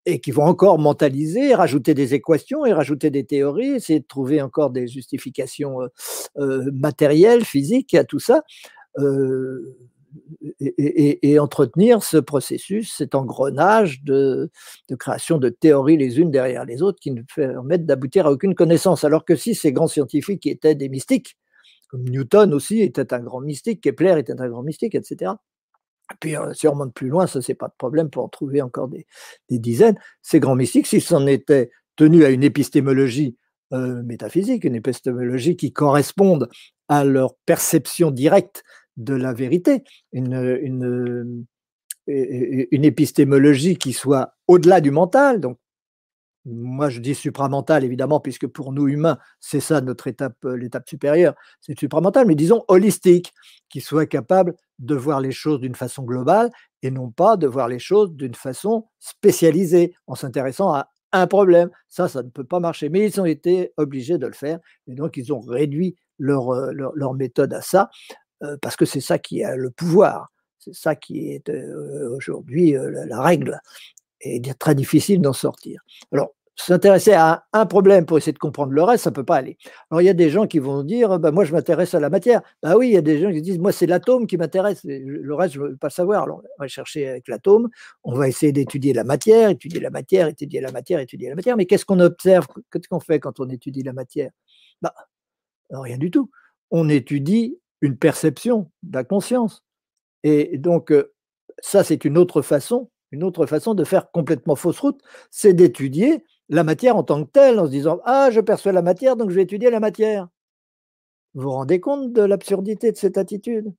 et 0.04 0.20
qui 0.20 0.32
vont 0.32 0.44
encore 0.44 0.78
mentaliser, 0.78 1.54
rajouter 1.54 1.94
des 1.94 2.12
équations 2.12 2.66
et 2.66 2.72
rajouter 2.72 3.10
des 3.10 3.24
théories, 3.24 3.70
essayer 3.70 4.00
de 4.00 4.06
trouver 4.06 4.42
encore 4.42 4.70
des 4.70 4.88
justifications 4.88 5.78
matérielles, 6.36 7.44
physiques 7.44 7.94
à 7.94 8.04
tout 8.04 8.18
ça 8.18 8.42
et, 10.60 11.38
entretenir 11.38 12.02
ce 12.02 12.18
processus, 12.18 12.94
cet 12.96 13.14
engrenage 13.14 14.02
de, 14.02 14.50
création 14.98 15.38
de 15.38 15.48
théories 15.48 15.96
les 15.96 16.18
unes 16.20 16.30
derrière 16.30 16.64
les 16.64 16.82
autres 16.82 16.98
qui 17.00 17.10
ne 17.10 17.22
permettent 17.34 17.86
d'aboutir 17.86 18.26
à 18.26 18.32
aucune 18.32 18.54
connaissance. 18.54 19.04
Alors 19.04 19.24
que 19.24 19.36
si 19.36 19.54
ces 19.54 19.72
grands 19.72 19.88
scientifiques 19.88 20.46
étaient 20.46 20.74
des 20.74 20.88
mystiques, 20.88 21.36
comme 21.88 22.04
Newton 22.04 22.54
aussi 22.54 22.80
était 22.80 23.12
un 23.12 23.20
grand 23.20 23.40
mystique, 23.40 23.82
Kepler 23.82 24.18
était 24.18 24.40
un 24.40 24.48
grand 24.48 24.62
mystique, 24.62 24.94
etc. 24.94 25.32
Et 26.10 26.16
puis, 26.20 26.36
euh, 26.36 26.52
si 26.54 26.66
on 26.66 26.72
remonte 26.72 26.94
plus 26.94 27.08
loin, 27.08 27.26
ça, 27.26 27.40
c'est 27.40 27.54
pas 27.54 27.68
de 27.68 27.74
problème 27.76 28.10
pour 28.10 28.24
en 28.24 28.28
trouver 28.28 28.62
encore 28.62 28.88
des, 28.88 29.06
dizaines. 29.50 29.98
Ces 30.22 30.40
grands 30.40 30.56
mystiques, 30.56 30.86
s'ils 30.86 31.02
s'en 31.02 31.26
étaient 31.26 31.70
tenus 31.96 32.24
à 32.24 32.30
une 32.30 32.42
épistémologie 32.42 33.36
euh, 33.72 34.02
métaphysique, 34.02 34.64
une 34.64 34.74
épistémologie 34.74 35.56
qui 35.56 35.72
corresponde 35.72 36.48
à 36.88 37.04
leur 37.04 37.34
perception 37.46 38.10
directe 38.10 38.64
de 38.96 39.14
la 39.14 39.32
vérité, 39.32 39.84
une, 40.12 41.46
épistémologie 42.06 43.76
qui 43.76 43.92
soit 43.92 44.34
au-delà 44.48 44.80
du 44.80 44.90
mental. 44.90 45.40
Donc, 45.40 45.58
moi, 46.44 46.88
je 46.88 47.00
dis 47.00 47.14
supramental, 47.14 47.84
évidemment, 47.84 48.18
puisque 48.18 48.48
pour 48.48 48.72
nous 48.72 48.88
humains, 48.88 49.18
c'est 49.38 49.60
ça 49.60 49.80
notre 49.80 50.08
étape, 50.08 50.36
l'étape 50.44 50.88
supérieure, 50.88 51.34
c'est 51.60 51.78
supramental, 51.78 52.26
mais 52.26 52.34
disons 52.34 52.64
holistique, 52.66 53.32
qui 53.68 53.80
soit 53.80 54.06
capable 54.06 54.54
de 54.80 54.96
voir 54.96 55.20
les 55.20 55.30
choses 55.30 55.60
d'une 55.60 55.76
façon 55.76 56.02
globale 56.02 56.50
et 56.82 56.90
non 56.90 57.10
pas 57.10 57.36
de 57.36 57.46
voir 57.46 57.68
les 57.68 57.78
choses 57.78 58.12
d'une 58.12 58.34
façon 58.34 58.86
spécialisée, 58.98 59.94
en 60.08 60.16
s'intéressant 60.16 60.74
à 60.74 60.88
un 61.12 61.26
problème. 61.28 61.70
Ça, 61.88 62.08
ça 62.08 62.22
ne 62.22 62.28
peut 62.28 62.44
pas 62.44 62.58
marcher. 62.58 62.88
Mais 62.88 63.06
ils 63.06 63.20
ont 63.20 63.24
été 63.24 63.72
obligés 63.76 64.18
de 64.18 64.26
le 64.26 64.32
faire, 64.32 64.58
et 64.88 64.94
donc 64.94 65.16
ils 65.16 65.32
ont 65.32 65.40
réduit 65.40 65.96
leur, 66.18 66.52
leur 66.72 67.14
méthode 67.14 67.52
à 67.52 67.62
ça. 67.62 67.90
Parce 68.60 68.76
que 68.76 68.84
c'est 68.84 69.00
ça 69.00 69.18
qui 69.18 69.44
a 69.44 69.56
le 69.56 69.70
pouvoir, 69.70 70.32
c'est 70.58 70.74
ça 70.74 70.94
qui 70.94 71.30
est 71.30 71.50
aujourd'hui 72.16 72.74
la, 72.76 73.20
règle, 73.20 73.60
et 74.20 74.36
il 74.36 74.48
est 74.48 74.54
très 74.54 74.74
difficile 74.74 75.20
d'en 75.20 75.32
sortir. 75.32 75.82
Alors, 76.12 76.34
s'intéresser 76.56 77.12
à 77.12 77.44
un 77.52 77.66
problème 77.66 78.06
pour 78.06 78.18
essayer 78.18 78.32
de 78.32 78.38
comprendre 78.38 78.72
le 78.72 78.82
reste, 78.82 79.04
ça 79.04 79.10
ne 79.10 79.14
peut 79.14 79.24
pas 79.24 79.36
aller. 79.36 79.56
Alors, 79.90 80.02
il 80.02 80.04
y 80.04 80.10
a 80.10 80.14
des 80.14 80.30
gens 80.30 80.46
qui 80.46 80.58
vont 80.58 80.82
dire, 80.82 81.18
bah, 81.18 81.30
moi, 81.32 81.44
je 81.44 81.52
m'intéresse 81.52 81.94
à 81.94 82.00
la 82.00 82.10
matière. 82.10 82.42
Bah 82.62 82.76
oui, 82.76 82.88
il 82.88 82.92
y 82.92 82.96
a 82.96 83.02
des 83.02 83.20
gens 83.20 83.32
qui 83.32 83.42
disent, 83.42 83.58
moi, 83.58 83.72
c'est 83.72 83.86
l'atome 83.86 84.26
qui 84.26 84.36
m'intéresse, 84.36 84.80
le 84.84 85.34
reste, 85.34 85.54
je 85.54 85.60
ne 85.60 85.68
veux 85.68 85.76
pas 85.76 85.90
savoir. 85.90 86.24
Alors, 86.24 86.42
on 86.58 86.62
va 86.62 86.68
chercher 86.68 87.08
avec 87.08 87.28
l'atome, 87.28 87.68
on 88.04 88.14
va 88.14 88.28
essayer 88.28 88.52
d'étudier 88.52 88.92
la 88.92 89.04
matière, 89.04 89.50
étudier 89.50 89.80
la 89.80 89.90
matière, 89.90 90.28
étudier 90.28 90.60
la 90.60 90.72
matière, 90.72 91.00
étudier 91.00 91.30
la 91.30 91.34
matière. 91.34 91.56
Mais 91.56 91.66
qu'est-ce 91.66 91.84
qu'on 91.84 92.00
observe? 92.00 92.46
Qu'est-ce 92.70 92.88
qu'on 92.88 93.00
fait 93.00 93.18
quand 93.18 93.40
on 93.40 93.48
étudie 93.48 93.82
la 93.82 93.92
matière? 93.92 94.30
Bah, 94.82 94.94
Rien 95.70 95.98
du 95.98 96.10
tout. 96.10 96.30
On 96.70 96.88
étudie 96.88 97.58
une 97.82 97.98
perception 97.98 98.70
de 98.82 98.94
la 98.96 99.04
conscience. 99.04 99.62
Et 100.22 100.56
donc, 100.56 100.92
ça, 101.60 101.84
c'est 101.84 102.04
une 102.04 102.16
autre 102.16 102.42
façon, 102.42 102.90
une 103.10 103.24
autre 103.24 103.46
façon 103.46 103.74
de 103.74 103.84
faire 103.84 104.10
complètement 104.10 104.56
fausse 104.56 104.80
route, 104.80 105.00
c'est 105.30 105.52
d'étudier 105.52 106.24
la 106.48 106.64
matière 106.64 106.96
en 106.96 107.02
tant 107.02 107.24
que 107.24 107.30
telle, 107.30 107.58
en 107.60 107.66
se 107.66 107.70
disant 107.70 108.00
Ah, 108.04 108.30
je 108.30 108.40
perçois 108.40 108.72
la 108.72 108.82
matière, 108.82 109.16
donc 109.16 109.30
je 109.30 109.36
vais 109.36 109.42
étudier 109.42 109.70
la 109.70 109.80
matière. 109.80 110.28
Vous 111.34 111.42
vous 111.42 111.50
rendez 111.50 111.80
compte 111.80 112.12
de 112.12 112.22
l'absurdité 112.22 112.92
de 112.92 112.96
cette 112.96 113.18
attitude? 113.18 113.72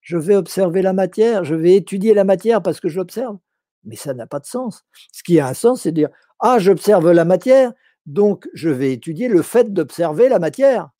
Je 0.00 0.16
vais 0.16 0.36
observer 0.36 0.82
la 0.82 0.92
matière, 0.92 1.44
je 1.44 1.54
vais 1.54 1.74
étudier 1.74 2.14
la 2.14 2.24
matière 2.24 2.62
parce 2.62 2.80
que 2.80 2.88
je 2.88 2.98
l'observe. 2.98 3.38
Mais 3.84 3.96
ça 3.96 4.14
n'a 4.14 4.26
pas 4.26 4.40
de 4.40 4.46
sens. 4.46 4.84
Ce 5.12 5.22
qui 5.22 5.40
a 5.40 5.48
un 5.48 5.54
sens, 5.54 5.82
c'est 5.82 5.92
de 5.92 5.96
dire 5.96 6.10
Ah, 6.40 6.58
j'observe 6.58 7.10
la 7.12 7.24
matière, 7.24 7.72
donc 8.06 8.48
je 8.54 8.70
vais 8.70 8.92
étudier 8.92 9.28
le 9.28 9.42
fait 9.42 9.72
d'observer 9.72 10.28
la 10.28 10.38
matière. 10.38 10.90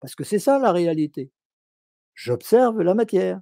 Parce 0.00 0.14
que 0.14 0.24
c'est 0.24 0.38
ça 0.38 0.58
la 0.58 0.72
réalité 0.72 1.30
j'observe 2.14 2.80
la 2.82 2.94
matière. 2.94 3.40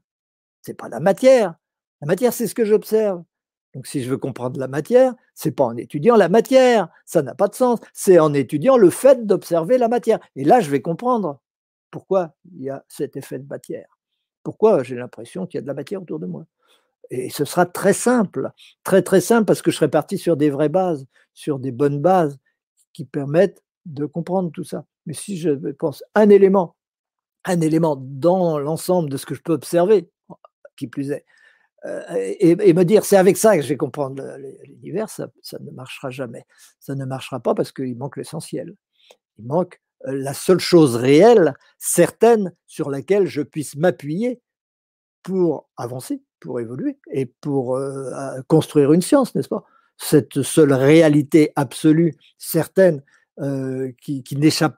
C'est 0.63 0.75
pas 0.75 0.89
la 0.89 1.01
matière. 1.01 1.55
La 2.01 2.07
matière, 2.07 2.33
c'est 2.33 2.47
ce 2.47 2.55
que 2.55 2.65
j'observe. 2.65 3.23
Donc, 3.75 3.87
si 3.87 4.03
je 4.03 4.11
veux 4.11 4.19
comprendre 4.19 4.59
la 4.59 4.69
matière, 4.69 5.15
c'est 5.35 5.53
pas 5.53 5.65
en 5.65 5.77
étudiant 5.77 6.17
la 6.17 6.29
matière, 6.29 6.89
ça 7.05 7.23
n'a 7.23 7.35
pas 7.35 7.49
de 7.49 7.55
sens. 7.55 7.79
C'est 7.93 8.19
en 8.19 8.35
étudiant 8.35 8.77
le 8.77 8.91
fait 8.91 9.27
d'observer 9.27 9.79
la 9.79 9.89
matière. 9.89 10.19
Et 10.35 10.45
là, 10.45 10.61
je 10.61 10.71
vais 10.71 10.83
comprendre 10.83 11.41
pourquoi 11.91 12.35
il 12.53 12.63
y 12.63 12.71
a 12.71 12.85
cet 12.89 13.17
effet 13.17 13.39
de 13.39 13.47
matière. 13.47 13.99
Pourquoi 14.43 14.83
j'ai 14.83 14.97
l'impression 14.97 15.47
qu'il 15.47 15.59
y 15.59 15.61
a 15.61 15.63
de 15.63 15.67
la 15.67 15.75
matière 15.75 16.03
autour 16.03 16.19
de 16.19 16.27
moi. 16.27 16.47
Et 17.11 17.31
ce 17.31 17.45
sera 17.45 17.67
très 17.67 17.93
simple, 17.93 18.51
très 18.85 19.03
très 19.03 19.21
simple, 19.21 19.45
parce 19.45 19.63
que 19.63 19.71
je 19.71 19.77
serai 19.77 19.89
parti 19.89 20.17
sur 20.19 20.37
des 20.37 20.51
vraies 20.51 20.69
bases, 20.69 21.07
sur 21.35 21.59
des 21.59 21.73
bonnes 21.73 22.01
bases 22.01 22.39
qui 22.93 23.05
permettent 23.05 23.63
de 23.87 24.07
comprendre 24.07 24.51
tout 24.53 24.65
ça. 24.65 24.85
Mais 25.07 25.15
si 25.15 25.37
je 25.37 25.51
pense 25.73 26.05
un 26.15 26.29
élément 26.29 26.77
un 27.45 27.61
élément 27.61 27.97
dans 27.99 28.59
l'ensemble 28.59 29.11
de 29.11 29.17
ce 29.17 29.27
que 29.27 29.35
je 29.35 29.43
peux 29.43 29.53
observer, 29.53 30.11
qui 30.77 30.87
plus 30.87 31.11
est, 31.11 31.25
euh, 31.87 32.03
et, 32.41 32.75
me 32.75 32.85
dire 32.85 33.05
c'est 33.05 33.17
avec 33.17 33.37
ça 33.37 33.57
que 33.57 33.63
je 33.63 33.69
vais 33.69 33.77
comprendre 33.77 34.23
l'univers, 34.67 35.09
ça, 35.09 35.29
ne 35.61 35.71
marchera 35.71 36.11
jamais. 36.11 36.45
Ça 36.79 36.95
ne 36.95 37.05
marchera 37.05 37.41
pas 37.41 37.55
parce 37.55 37.73
qu'il 37.73 37.97
manque 37.97 38.17
l'essentiel. 38.17 38.75
Il 39.39 39.47
manque 39.47 39.81
euh, 40.07 40.13
la 40.13 40.35
seule 40.35 40.61
chose 40.61 40.97
réelle, 40.97 41.55
certaine, 41.79 42.53
sur 42.67 42.91
laquelle 42.91 43.27
je 43.27 43.43
puisse 43.43 43.77
m'appuyer 43.77 44.43
pour 45.23 45.69
avancer, 45.77 46.23
pour 46.39 46.61
évoluer 46.61 46.99
et 47.13 47.27
pour 47.27 47.77
euh, 47.77 48.41
construire 48.47 48.93
une 48.93 49.03
science, 49.03 49.35
n'est-ce 49.35 49.49
pas? 49.49 49.65
Cette 49.97 50.43
seule 50.43 50.73
réalité 50.73 51.53
absolue, 51.57 52.15
certaine, 52.39 53.03
qui, 54.03 54.23
n'échappe 54.37 54.77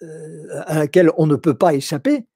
à 0.00 0.78
laquelle 0.78 1.10
on 1.16 1.26
ne 1.26 1.36
peut 1.36 1.56
pas 1.56 1.74
échapper, 1.74 2.26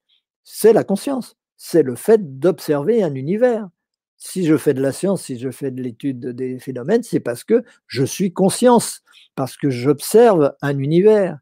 c'est 0.43 0.73
la 0.73 0.83
conscience. 0.83 1.37
C'est 1.57 1.83
le 1.83 1.95
fait 1.95 2.39
d'observer 2.39 3.03
un 3.03 3.13
univers. 3.15 3.69
Si 4.17 4.45
je 4.45 4.57
fais 4.57 4.73
de 4.73 4.81
la 4.81 4.91
science, 4.91 5.23
si 5.23 5.37
je 5.37 5.51
fais 5.51 5.71
de 5.71 5.81
l'étude 5.81 6.27
des 6.27 6.59
phénomènes, 6.59 7.03
c'est 7.03 7.19
parce 7.19 7.43
que 7.43 7.63
je 7.87 8.03
suis 8.03 8.33
conscience, 8.33 9.01
parce 9.35 9.55
que 9.55 9.69
j'observe 9.69 10.55
un 10.61 10.77
univers. 10.77 11.39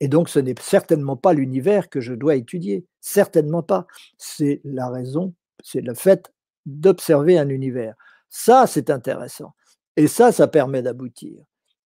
Et 0.00 0.08
donc, 0.08 0.28
ce 0.28 0.38
n'est 0.38 0.54
certainement 0.60 1.16
pas 1.16 1.32
l'univers 1.32 1.88
que 1.88 2.00
je 2.00 2.14
dois 2.14 2.36
étudier. 2.36 2.86
Certainement 3.00 3.62
pas. 3.62 3.86
C'est 4.16 4.60
la 4.64 4.88
raison, 4.88 5.34
c'est 5.62 5.80
le 5.80 5.94
fait 5.94 6.32
d'observer 6.66 7.38
un 7.38 7.48
univers. 7.48 7.94
Ça, 8.30 8.66
c'est 8.66 8.90
intéressant. 8.90 9.54
Et 9.96 10.06
ça, 10.06 10.32
ça 10.32 10.48
permet 10.48 10.82
d'aboutir. 10.82 11.42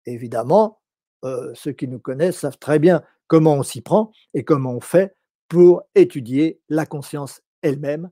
Évidemment, 0.07 0.81
euh, 1.25 1.53
ceux 1.55 1.73
qui 1.73 1.89
nous 1.89 1.99
connaissent 1.99 2.39
savent 2.39 2.59
très 2.59 2.79
bien 2.79 3.03
comment 3.29 3.55
on 3.55 3.63
s'y 3.63 3.81
prend 3.81 4.11
et 4.35 4.43
comment 4.43 4.75
on 4.75 4.81
fait 4.81 5.15
pour 5.47 5.83
étudier 5.95 6.61
la 6.69 6.87
conscience 6.87 7.43
elle-même. 7.63 8.11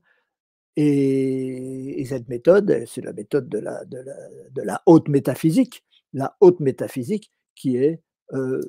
Et, 0.75 2.05
cette 2.07 2.29
méthode, 2.29 2.85
c'est 2.87 3.01
la 3.01 3.11
méthode 3.11 3.49
de 3.49 3.59
la, 3.59 4.81
haute 4.85 5.09
métaphysique, 5.09 5.83
la 6.13 6.37
haute 6.39 6.59
métaphysique 6.61 7.31
qui 7.55 7.77
est 7.77 8.01
euh, 8.33 8.61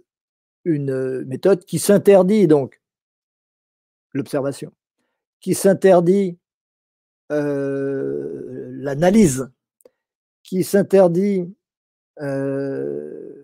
une 0.64 1.24
méthode 1.24 1.64
qui 1.64 1.78
s'interdit 1.78 2.48
donc 2.48 2.80
l'observation, 4.12 4.72
qui 5.40 5.54
s'interdit 5.54 6.38
euh, 7.30 8.68
l'analyse, 8.72 9.50
qui 10.42 10.64
s'interdit 10.64 11.54
euh, 12.20 13.37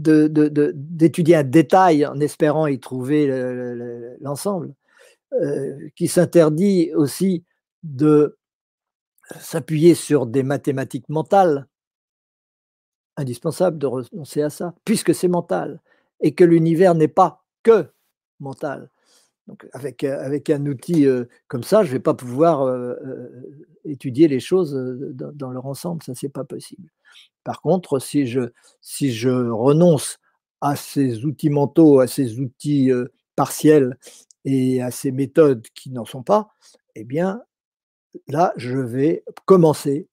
d'étudier 0.00 1.36
un 1.36 1.44
détail 1.44 2.06
en 2.06 2.18
espérant 2.20 2.66
y 2.66 2.78
trouver 2.80 3.26
l'ensemble, 4.20 4.74
euh, 5.34 5.88
qui 5.96 6.08
s'interdit 6.08 6.92
aussi 6.94 7.44
de 7.82 8.36
s'appuyer 9.38 9.94
sur 9.94 10.26
des 10.26 10.42
mathématiques 10.42 11.08
mentales, 11.08 11.68
indispensable 13.16 13.78
de 13.78 13.86
renoncer 13.86 14.42
à 14.42 14.50
ça, 14.50 14.74
puisque 14.84 15.14
c'est 15.14 15.28
mental, 15.28 15.80
et 16.20 16.34
que 16.34 16.44
l'univers 16.44 16.94
n'est 16.94 17.08
pas 17.08 17.44
que 17.62 17.86
mental. 18.40 18.90
Donc 19.46 19.66
avec, 19.72 20.04
avec 20.04 20.50
un 20.50 20.64
outil 20.66 21.06
comme 21.48 21.62
ça, 21.62 21.82
je 21.82 21.88
ne 21.88 21.92
vais 21.94 22.00
pas 22.00 22.14
pouvoir 22.14 22.72
étudier 23.84 24.28
les 24.28 24.38
choses 24.38 24.74
dans, 25.14 25.50
leur 25.50 25.66
ensemble, 25.66 26.02
ça 26.02 26.14
c'est 26.14 26.28
pas 26.28 26.44
possible. 26.44 26.88
Par 27.42 27.60
contre, 27.60 27.98
si 27.98 28.26
je, 28.26 28.42
si 28.80 29.12
je 29.12 29.30
renonce 29.30 30.18
à 30.60 30.76
ces 30.76 31.24
outils 31.24 31.50
mentaux, 31.50 32.00
à 32.00 32.06
ces 32.06 32.38
outils 32.38 32.92
partiels 33.34 33.98
et 34.44 34.82
à 34.82 34.90
ces 34.90 35.10
méthodes 35.10 35.66
qui 35.74 35.90
n'en 35.90 36.04
sont 36.04 36.22
pas, 36.22 36.54
eh 36.94 37.04
bien 37.04 37.42
là, 38.28 38.52
je 38.56 38.76
vais 38.76 39.24
commencer 39.44 40.08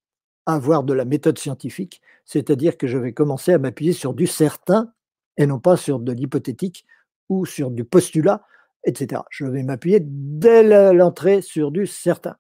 à 0.46 0.56
avoir 0.56 0.84
de 0.84 0.94
la 0.94 1.06
méthode 1.06 1.38
scientifique, 1.38 2.02
c'est-à-dire 2.26 2.78
que 2.78 2.88
je 2.88 2.98
vais 2.98 3.14
commencer 3.14 3.54
à 3.54 3.60
m'appuyer 3.60 3.94
sur 3.94 4.14
du 4.14 4.28
certain 4.28 4.94
et 5.38 5.46
non 5.46 5.60
pas 5.60 5.78
sur 5.78 6.00
de 6.00 6.12
l'hypothétique 6.12 6.86
ou 7.30 7.46
sur 7.46 7.70
du 7.70 7.84
postulat, 7.84 8.44
etc. 8.88 9.22
Je 9.30 9.46
vais 9.46 9.62
m'appuyer 9.62 10.00
dès 10.02 10.64
l'entrée 10.94 11.42
sur 11.44 11.72
du 11.72 11.86
certain. 11.86 12.38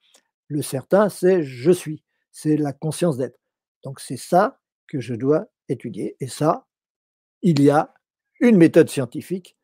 Le 0.47 0.63
certain, 0.63 1.09
c'est 1.09 1.43
je 1.43 1.71
suis, 1.71 2.03
c'est 2.31 2.57
la 2.57 2.73
conscience 2.73 3.17
d'être. 3.17 3.37
Donc 3.83 3.99
c'est 3.99 4.17
ça 4.17 4.59
que 4.87 4.99
je 4.99 5.13
dois 5.13 5.45
étudier. 5.69 6.15
Et 6.19 6.27
ça, 6.27 6.65
il 7.41 7.61
y 7.61 7.69
a 7.69 7.93
une 8.39 8.57
méthode 8.57 8.89
scientifique 8.89 9.57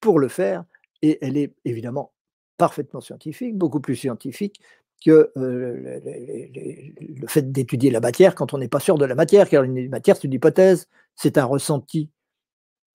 pour 0.00 0.18
le 0.18 0.28
faire, 0.28 0.64
et 1.02 1.18
elle 1.22 1.36
est 1.36 1.54
évidemment 1.64 2.12
parfaitement 2.58 3.00
scientifique, 3.00 3.56
beaucoup 3.56 3.80
plus 3.80 3.96
scientifique 3.96 4.60
que 5.04 5.30
euh, 5.36 6.00
le, 6.04 7.26
fait 7.26 7.50
d'étudier 7.52 7.90
la 7.90 8.00
matière 8.00 8.34
quand 8.34 8.54
on 8.54 8.58
n'est 8.58 8.68
pas 8.68 8.80
sûr 8.80 8.96
de 8.96 9.04
la 9.04 9.14
matière, 9.14 9.48
car 9.48 9.62
une 9.62 9.88
matière, 9.88 10.16
c'est 10.16 10.24
une 10.24 10.32
hypothèse, 10.32 10.88
c'est 11.14 11.38
un 11.38 11.44
ressenti. 11.44 12.10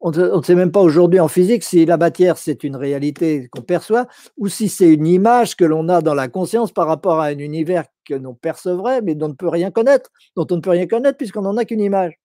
On 0.03 0.09
ne 0.09 0.41
sait 0.41 0.55
même 0.55 0.71
pas 0.71 0.81
aujourd'hui 0.81 1.19
en 1.19 1.27
physique 1.27 1.63
si 1.63 1.85
la 1.85 1.95
matière, 1.95 2.39
c'est 2.39 2.63
une 2.63 2.75
réalité 2.75 3.47
qu'on 3.49 3.61
perçoit, 3.61 4.07
ou 4.35 4.47
si 4.47 4.67
c'est 4.67 4.91
une 4.91 5.05
image 5.05 5.55
que 5.55 5.63
l'on 5.63 5.89
a 5.89 6.01
dans 6.01 6.15
la 6.15 6.27
conscience 6.27 6.71
par 6.71 6.87
rapport 6.87 7.19
à 7.19 7.27
un 7.27 7.37
univers 7.37 7.85
que 8.05 8.15
l'on 8.15 8.33
percevrait, 8.33 9.03
mais 9.03 9.13
dont 9.13 9.27
on 9.27 9.29
ne 9.29 9.33
peut 9.35 9.47
rien 9.47 9.69
connaître, 9.69 10.09
dont 10.35 10.47
on 10.49 10.55
ne 10.55 10.61
peut 10.61 10.71
rien 10.71 10.87
connaître 10.87 11.17
puisqu'on 11.17 11.43
n'en 11.43 11.55
a 11.55 11.65
qu'une 11.65 11.81
image. 11.81 12.19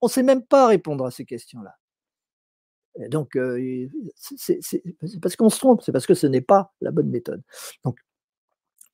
On 0.00 0.06
ne 0.06 0.12
sait 0.12 0.22
même 0.22 0.42
pas 0.42 0.68
répondre 0.68 1.04
à 1.04 1.10
ces 1.10 1.24
questions-là. 1.24 1.74
donc, 3.08 3.36
euh, 3.36 3.88
c'est 4.14 4.60
parce 5.20 5.34
qu'on 5.34 5.50
se 5.50 5.58
trompe, 5.58 5.82
c'est 5.82 5.92
parce 5.92 6.06
que 6.06 6.14
ce 6.14 6.28
n'est 6.28 6.40
pas 6.40 6.72
la 6.80 6.92
bonne 6.92 7.10
méthode. 7.10 7.42
Donc, 7.84 7.98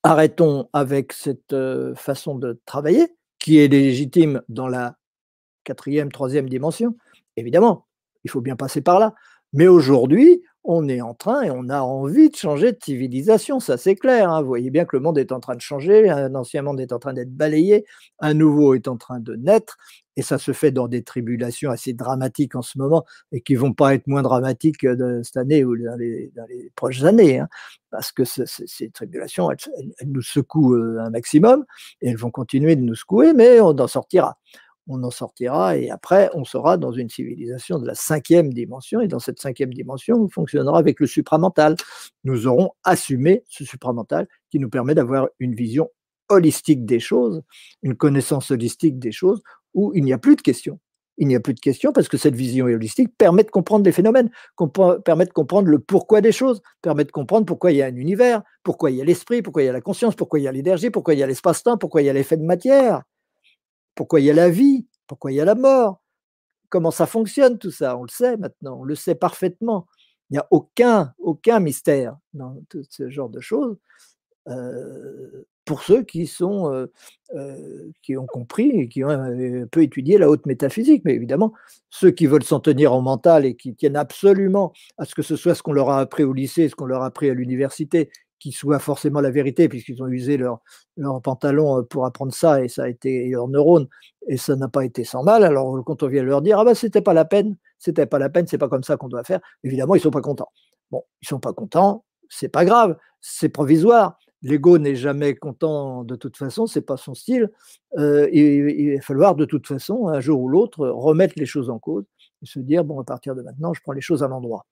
arrêtons 0.03 0.71
avec 0.73 1.13
cette 1.13 1.55
façon 1.95 2.37
de 2.39 2.59
travailler, 2.65 3.15
qui 3.39 3.59
est 3.59 3.69
légitime 3.69 4.43
dans 4.49 4.69
la 4.69 4.97
quatrième, 5.65 6.11
troisième 6.11 6.49
dimension. 6.49 6.97
Évidemment, 7.37 7.88
il 8.29 8.31
faut 8.31 8.41
bien 8.41 8.57
passer 8.57 8.81
par 8.81 9.01
là. 9.01 9.15
Mais 9.55 9.67
aujourd'hui, 9.67 10.43
on 10.71 10.87
est 10.87 11.01
en 11.01 11.15
train 11.15 11.43
et 11.43 11.51
on 11.51 11.71
a 11.71 11.81
envie 11.81 12.29
de 12.29 12.37
changer 12.37 12.73
de 12.73 12.79
civilisation, 12.83 13.59
ça 13.59 13.79
c'est 13.79 13.95
clair. 13.97 14.31
Hein. 14.31 14.43
Vous 14.43 14.49
voyez 14.49 14.69
bien 14.71 14.85
que 14.85 14.97
le 14.97 15.01
monde 15.01 15.17
est 15.17 15.33
en 15.33 15.41
train 15.41 15.55
de 15.55 15.63
changer, 15.63 16.11
un 16.11 16.35
ancien 16.35 16.61
monde 16.61 16.79
est 16.79 16.93
en 16.93 16.99
train 16.99 17.15
d'être 17.15 17.35
balayé, 17.35 17.87
un 18.19 18.35
nouveau 18.35 18.75
est 18.75 18.87
en 18.87 18.99
train 18.99 19.19
de 19.19 19.35
naître, 19.35 19.79
et 20.17 20.23
ça 20.23 20.37
se 20.37 20.53
fait 20.53 20.71
dans 20.71 20.87
des 20.87 21.03
tribulations 21.03 21.71
assez 21.71 21.95
dramatiques 21.95 22.55
en 22.55 22.61
ce 22.61 22.77
moment, 22.77 23.07
et 23.33 23.41
qui 23.41 23.55
vont 23.55 23.73
pas 23.73 23.95
être 23.95 24.07
moins 24.09 24.21
dramatiques 24.21 24.87
cette 25.23 25.39
année 25.39 25.65
ou 25.65 25.75
dans 25.75 25.97
les, 25.97 26.31
prochaines 26.77 27.07
années, 27.07 27.39
hein, 27.39 27.49
parce 27.91 28.13
que 28.13 28.25
ces 28.25 28.91
tribulations, 28.91 29.51
elles, 29.51 29.59
nous 30.07 30.23
secouent 30.23 30.75
euh, 30.75 31.01
un 31.01 31.09
maximum, 31.09 31.65
et 32.03 32.11
elles 32.11 32.19
vont 32.19 32.31
continuer 32.31 32.77
de 32.77 32.83
nous 32.83 32.95
secouer, 32.95 33.33
mais 33.33 33.59
on 33.61 33.71
en 33.71 33.87
sortira 33.87 34.37
on 34.89 35.03
en 35.03 35.11
sortira 35.11 35.77
et 35.77 35.91
après, 35.91 36.31
on 36.35 36.45
sera 36.45 36.77
dans 36.77 36.93
une 36.93 37.09
civilisation 37.09 37.79
de 37.79 37.87
la 37.87 37.95
cinquième 37.95 38.53
dimension 38.53 39.01
et 39.01 39.09
dans 39.09 39.19
cette 39.19 39.41
cinquième 39.41 39.73
dimension, 39.73 40.17
on 40.17 40.29
fonctionnera 40.29 40.79
avec 40.79 41.01
le 41.01 41.07
supramental. 41.07 41.77
Nous 42.25 42.47
aurons 42.47 42.71
assumé 42.85 43.45
ce 43.49 43.65
supramental 43.65 44.27
qui 44.51 44.59
nous 44.59 44.71
permet 44.71 44.95
d'avoir 44.95 45.29
une 45.39 45.55
vision 45.55 45.91
holistique 46.29 46.85
des 46.85 47.01
choses, 47.01 47.43
une 47.83 47.95
connaissance 47.95 48.51
holistique 48.51 48.99
des 48.99 49.13
choses 49.13 49.43
où 49.75 49.93
il 49.95 50.05
n'y 50.05 50.13
a 50.13 50.19
plus 50.19 50.37
de 50.37 50.43
questions. 50.43 50.79
Il 51.21 51.27
n'y 51.27 51.35
a 51.35 51.41
plus 51.41 51.55
de 51.55 51.61
questions 51.61 51.93
parce 51.93 52.09
que 52.09 52.17
cette 52.17 52.37
vision 52.37 52.67
holistique 52.67 53.11
permet 53.19 53.43
de 53.43 53.51
comprendre 53.51 53.85
les 53.85 53.91
phénomènes, 53.91 54.31
permet 55.05 55.27
de 55.27 55.33
comprendre 55.33 55.69
le 55.69 55.81
pourquoi 55.81 56.21
des 56.21 56.31
choses, 56.31 56.63
permet 56.81 57.05
de 57.05 57.11
comprendre 57.11 57.45
pourquoi 57.45 57.73
il 57.73 57.79
y 57.79 57.83
a 57.83 57.87
un 57.87 57.97
univers, 57.97 58.43
pourquoi 58.63 58.93
il 58.93 58.99
y 58.99 59.01
a 59.01 59.05
l'esprit, 59.05 59.43
pourquoi 59.43 59.63
il 59.63 59.67
y 59.67 59.69
a 59.69 59.73
la 59.73 59.81
conscience, 59.81 60.15
pourquoi 60.15 60.39
il 60.39 60.45
y 60.45 60.49
a 60.49 60.53
l'énergie, 60.53 60.91
pourquoi 60.91 61.15
il 61.15 61.21
y 61.21 61.23
a 61.25 61.27
l'espace-temps, 61.27 61.77
pourquoi 61.77 62.03
il 62.03 62.05
y 62.05 62.09
a 62.09 62.13
l'effet 62.13 62.37
de 62.37 62.45
matière. 62.45 63.03
Pourquoi 63.99 64.21
il 64.21 64.27
y 64.27 64.31
a 64.31 64.35
la 64.35 64.49
vie? 64.49 64.87
Pourquoi 65.09 65.33
il 65.33 65.35
y 65.35 65.41
a 65.41 65.45
la 65.45 65.57
mort? 65.57 66.01
Comment 66.69 66.93
ça 66.93 67.05
fonctionne 67.05 67.59
tout 67.59 67.73
ça? 67.73 67.99
On 67.99 68.05
le 68.05 68.09
sait 68.09 68.37
maintenant, 68.37 68.79
on 68.79 68.85
le 68.85 68.95
sait 68.95 69.17
parfaitement. 69.17 69.89
Il 70.31 70.35
n'y 70.35 70.39
a 70.39 70.47
aucun, 70.53 71.15
aucun 71.19 71.59
mystère 71.59 72.17
dans 72.33 72.63
tout 72.69 72.85
ce 72.89 73.11
genre 73.11 73.29
de 73.29 73.41
choses. 73.41 73.77
Euh, 74.47 75.45
pour 75.65 75.83
ceux 75.83 76.05
qui 76.05 76.29
sont 76.29 76.73
euh, 76.73 76.87
euh, 77.35 77.91
qui 78.01 78.17
ont 78.17 78.27
compris 78.27 78.71
et 78.71 78.89
qui 78.89 79.03
ont 79.03 79.09
un 79.09 79.67
peu 79.67 79.83
étudié 79.83 80.17
la 80.17 80.31
haute 80.31 80.47
métaphysique, 80.47 81.03
mais 81.05 81.15
évidemment 81.15 81.53
ceux 81.91 82.13
qui 82.13 82.27
veulent 82.27 82.45
s'en 82.45 82.61
tenir 82.61 82.93
en 82.93 83.03
mental 83.03 83.45
et 83.45 83.57
qui 83.57 83.75
tiennent 83.75 83.97
absolument 83.97 84.73
à 84.97 85.07
ce 85.07 85.17
que 85.17 85.23
ce 85.23 85.35
soit 85.35 85.57
ce 85.57 85.63
qu'on 85.65 85.73
leur 85.73 85.91
a 85.91 85.99
appris 85.99 86.23
au 86.23 86.33
lycée, 86.33 86.69
ce 86.69 86.77
qu'on 86.77 86.87
leur 86.87 87.03
a 87.03 87.07
appris 87.07 87.31
à 87.31 87.35
l'université, 87.35 88.11
qui 88.39 88.53
soit 88.53 88.79
forcément 88.79 89.21
la 89.21 89.31
vérité, 89.31 89.69
puisqu'ils 89.69 90.03
ont 90.03 90.09
usé 90.09 90.37
leur, 90.37 90.61
leur, 90.97 91.21
pantalon 91.23 91.79
euh, 91.79 91.83
pour 91.83 92.07
apprendre 92.07 92.33
ça, 92.33 92.63
et 92.63 92.69
ça 92.69 92.85
a 92.85 92.89
été 92.89 93.29
leur 93.31 93.49
neurone, 93.49 93.89
et 94.29 94.37
ça 94.37 94.57
n'a 94.57 94.69
pas 94.69 94.85
été 94.85 95.05
sans 95.05 95.23
mal. 95.23 95.45
Alors 95.45 95.83
quand 95.85 96.03
on 96.03 96.09
vient 96.09 96.23
leur 96.23 96.43
dire, 96.43 96.59
ah 96.59 96.65
ben 96.65 96.75
c'était 96.75 97.03
pas 97.03 97.15
la 97.15 97.25
peine, 97.25 97.57
c'était 97.79 98.07
pas 98.07 98.19
la 98.19 98.29
peine, 98.29 98.47
c'est 98.47 98.59
pas 98.59 98.69
comme 98.69 98.85
ça 98.85 98.97
qu'on 98.97 99.09
doit 99.09 99.25
faire, 99.25 99.41
évidemment, 99.65 99.95
ils 99.95 100.01
sont 100.01 100.11
pas 100.11 100.21
contents. 100.21 100.51
Bon, 100.91 101.05
ils 101.23 101.29
sont 101.29 101.41
pas 101.41 101.53
contents, 101.53 102.05
c'est 102.29 102.49
pas 102.49 102.65
grave, 102.65 102.97
c'est 103.21 103.49
provisoire. 103.49 104.19
L'ego 104.43 104.79
n'est 104.79 104.95
jamais 104.95 105.35
content 105.35 106.05
de 106.05 106.15
toute 106.15 106.37
façon, 106.37 106.67
c'est 106.67 106.83
pas 106.83 106.97
son 106.97 107.15
style. 107.15 107.51
Euh, 107.99 108.29
il, 108.33 108.95
va 108.95 109.01
falloir 109.01 109.35
de 109.35 109.45
toute 109.45 109.67
façon, 109.67 110.09
un 110.09 110.21
jour 110.21 110.41
ou 110.41 110.49
l'autre, 110.49 110.87
remettre 110.89 111.35
les 111.37 111.47
choses 111.47 111.71
en 111.71 111.81
cause 111.81 112.05
et 112.43 112.47
se 112.47 112.61
dire, 112.61 112.85
bon, 112.85 113.01
à 113.01 113.05
partir 113.05 113.35
de 113.35 113.43
maintenant, 113.43 113.75
je 113.75 113.81
prends 113.83 113.93
les 113.93 114.01
choses 114.01 114.23
à 114.23 114.29
l'endroit. 114.29 114.65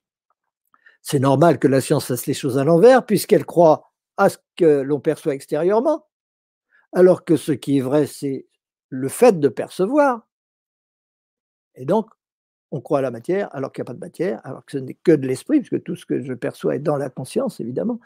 C'est 1.08 1.20
normal 1.20 1.60
que 1.60 1.68
la 1.68 1.80
science 1.80 2.06
fasse 2.06 2.26
les 2.26 2.34
choses 2.34 2.58
à 2.58 2.64
l'envers, 2.64 3.06
puisqu'elle 3.06 3.46
croit 3.46 3.92
à 4.16 4.28
ce 4.28 4.38
que 4.56 4.80
l'on 4.80 4.98
perçoit 4.98 5.34
extérieurement, 5.34 6.04
alors 6.92 7.24
que 7.24 7.36
ce 7.36 7.52
qui 7.52 7.78
est 7.78 7.80
vrai, 7.80 8.08
c'est 8.08 8.48
le 8.88 9.08
fait 9.08 9.38
de 9.38 9.46
percevoir. 9.46 10.26
Et 11.76 11.84
donc, 11.84 12.08
on 12.72 12.80
croit 12.80 12.98
à 12.98 13.02
la 13.02 13.12
matière 13.12 13.54
alors 13.54 13.70
qu'il 13.70 13.82
n'y 13.82 13.84
a 13.84 13.92
pas 13.92 13.94
de 13.94 14.00
matière, 14.00 14.40
alors 14.42 14.64
que 14.64 14.72
ce 14.72 14.78
n'est 14.78 14.94
que 14.94 15.12
de 15.12 15.28
l'esprit, 15.28 15.60
puisque 15.60 15.80
tout 15.84 15.94
ce 15.94 16.06
que 16.06 16.24
je 16.24 16.34
perçois 16.34 16.74
est 16.74 16.80
dans 16.80 16.96
la 16.96 17.08
conscience, 17.08 17.60
évidemment. 17.60 18.00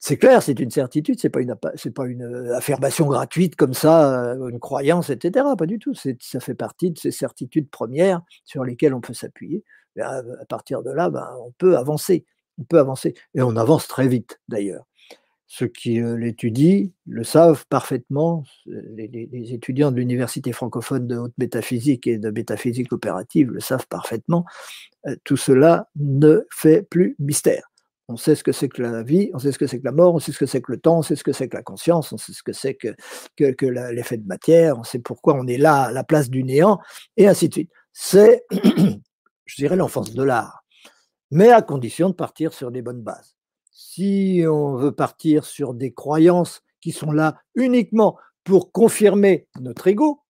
C'est 0.00 0.16
clair, 0.16 0.42
c'est 0.42 0.58
une 0.58 0.72
certitude, 0.72 1.20
c'est 1.20 1.30
pas 1.30 1.40
une 1.40 1.54
c'est 1.76 1.94
pas 1.94 2.06
une 2.06 2.24
euh, 2.24 2.56
affirmation 2.56 3.06
gratuite 3.06 3.54
comme 3.54 3.74
ça, 3.74 4.32
euh, 4.32 4.48
une 4.48 4.58
croyance, 4.58 5.10
etc. 5.10 5.46
Pas 5.56 5.66
du 5.66 5.78
tout. 5.78 5.94
Ça 5.94 6.40
fait 6.40 6.54
partie 6.54 6.90
de 6.90 6.98
ces 6.98 7.12
certitudes 7.12 7.70
premières 7.70 8.22
sur 8.44 8.64
lesquelles 8.64 8.94
on 8.94 9.00
peut 9.00 9.14
s'appuyer 9.14 9.62
à, 10.00 10.22
partir 10.48 10.82
de 10.82 10.90
là, 10.90 11.10
ben, 11.10 11.28
on 11.40 11.52
peut 11.52 11.76
avancer. 11.76 12.24
On 12.58 12.64
peut 12.64 12.78
avancer. 12.78 13.14
Et 13.34 13.42
on 13.42 13.56
avance 13.56 13.88
très 13.88 14.08
vite, 14.08 14.40
d'ailleurs. 14.48 14.84
Ceux 15.50 15.68
qui 15.68 16.00
euh, 16.00 16.16
l'étudient 16.16 16.88
le 17.06 17.24
savent 17.24 17.64
parfaitement. 17.68 18.44
Les, 18.66 19.54
étudiants 19.54 19.90
de 19.90 19.96
l'université 19.96 20.52
francophone 20.52 21.06
de 21.06 21.16
haute 21.16 21.32
métaphysique 21.38 22.06
et 22.06 22.18
de 22.18 22.30
métaphysique 22.30 22.92
opérative 22.92 23.50
le 23.50 23.60
savent 23.60 23.86
parfaitement. 23.88 24.44
Euh, 25.06 25.16
tout 25.24 25.38
cela 25.38 25.88
ne 25.96 26.46
fait 26.50 26.82
plus 26.82 27.16
mystère. 27.18 27.70
On 28.08 28.16
sait 28.16 28.34
ce 28.34 28.44
que 28.44 28.52
c'est 28.52 28.68
que 28.68 28.82
la 28.82 29.02
vie, 29.02 29.30
on 29.34 29.38
sait 29.38 29.52
ce 29.52 29.58
que 29.58 29.66
c'est 29.66 29.80
que 29.80 29.84
la 29.84 29.92
mort, 29.92 30.14
on 30.14 30.18
sait 30.18 30.32
ce 30.32 30.38
que 30.38 30.46
c'est 30.46 30.62
que 30.62 30.72
le 30.72 30.78
temps, 30.78 30.98
on 30.98 31.02
sait 31.02 31.16
ce 31.16 31.24
que 31.24 31.32
c'est 31.32 31.48
que 31.48 31.56
la 31.56 31.62
conscience, 31.62 32.12
on 32.12 32.18
sait 32.18 32.32
ce 32.32 32.42
que 32.42 32.52
c'est 32.52 32.74
que, 32.74 32.94
que, 33.36 33.66
l'effet 33.66 34.16
de 34.16 34.26
matière, 34.26 34.78
on 34.78 34.82
sait 34.82 34.98
pourquoi 34.98 35.34
on 35.34 35.46
est 35.46 35.58
là 35.58 35.84
à 35.84 35.92
la 35.92 36.04
place 36.04 36.30
du 36.30 36.42
néant, 36.42 36.78
et 37.18 37.28
ainsi 37.28 37.48
de 37.48 37.54
suite. 37.54 37.70
c'est, 37.92 38.44
je 39.48 39.56
dirais, 39.56 39.76
l'enfance 39.76 40.14
de 40.14 40.22
l'art, 40.22 40.64
mais 41.30 41.50
à 41.50 41.62
condition 41.62 42.10
de 42.10 42.14
partir 42.14 42.52
sur 42.52 42.70
des 42.70 42.82
bonnes 42.82 43.02
bases. 43.02 43.36
Si 43.72 44.44
on 44.46 44.76
veut 44.76 44.92
partir 44.92 45.44
sur 45.44 45.74
des 45.74 45.92
croyances 45.92 46.62
qui 46.80 46.92
sont 46.92 47.10
là 47.10 47.40
uniquement 47.54 48.16
pour 48.44 48.70
confirmer 48.72 49.48
notre 49.60 49.88
ego, 49.88 50.22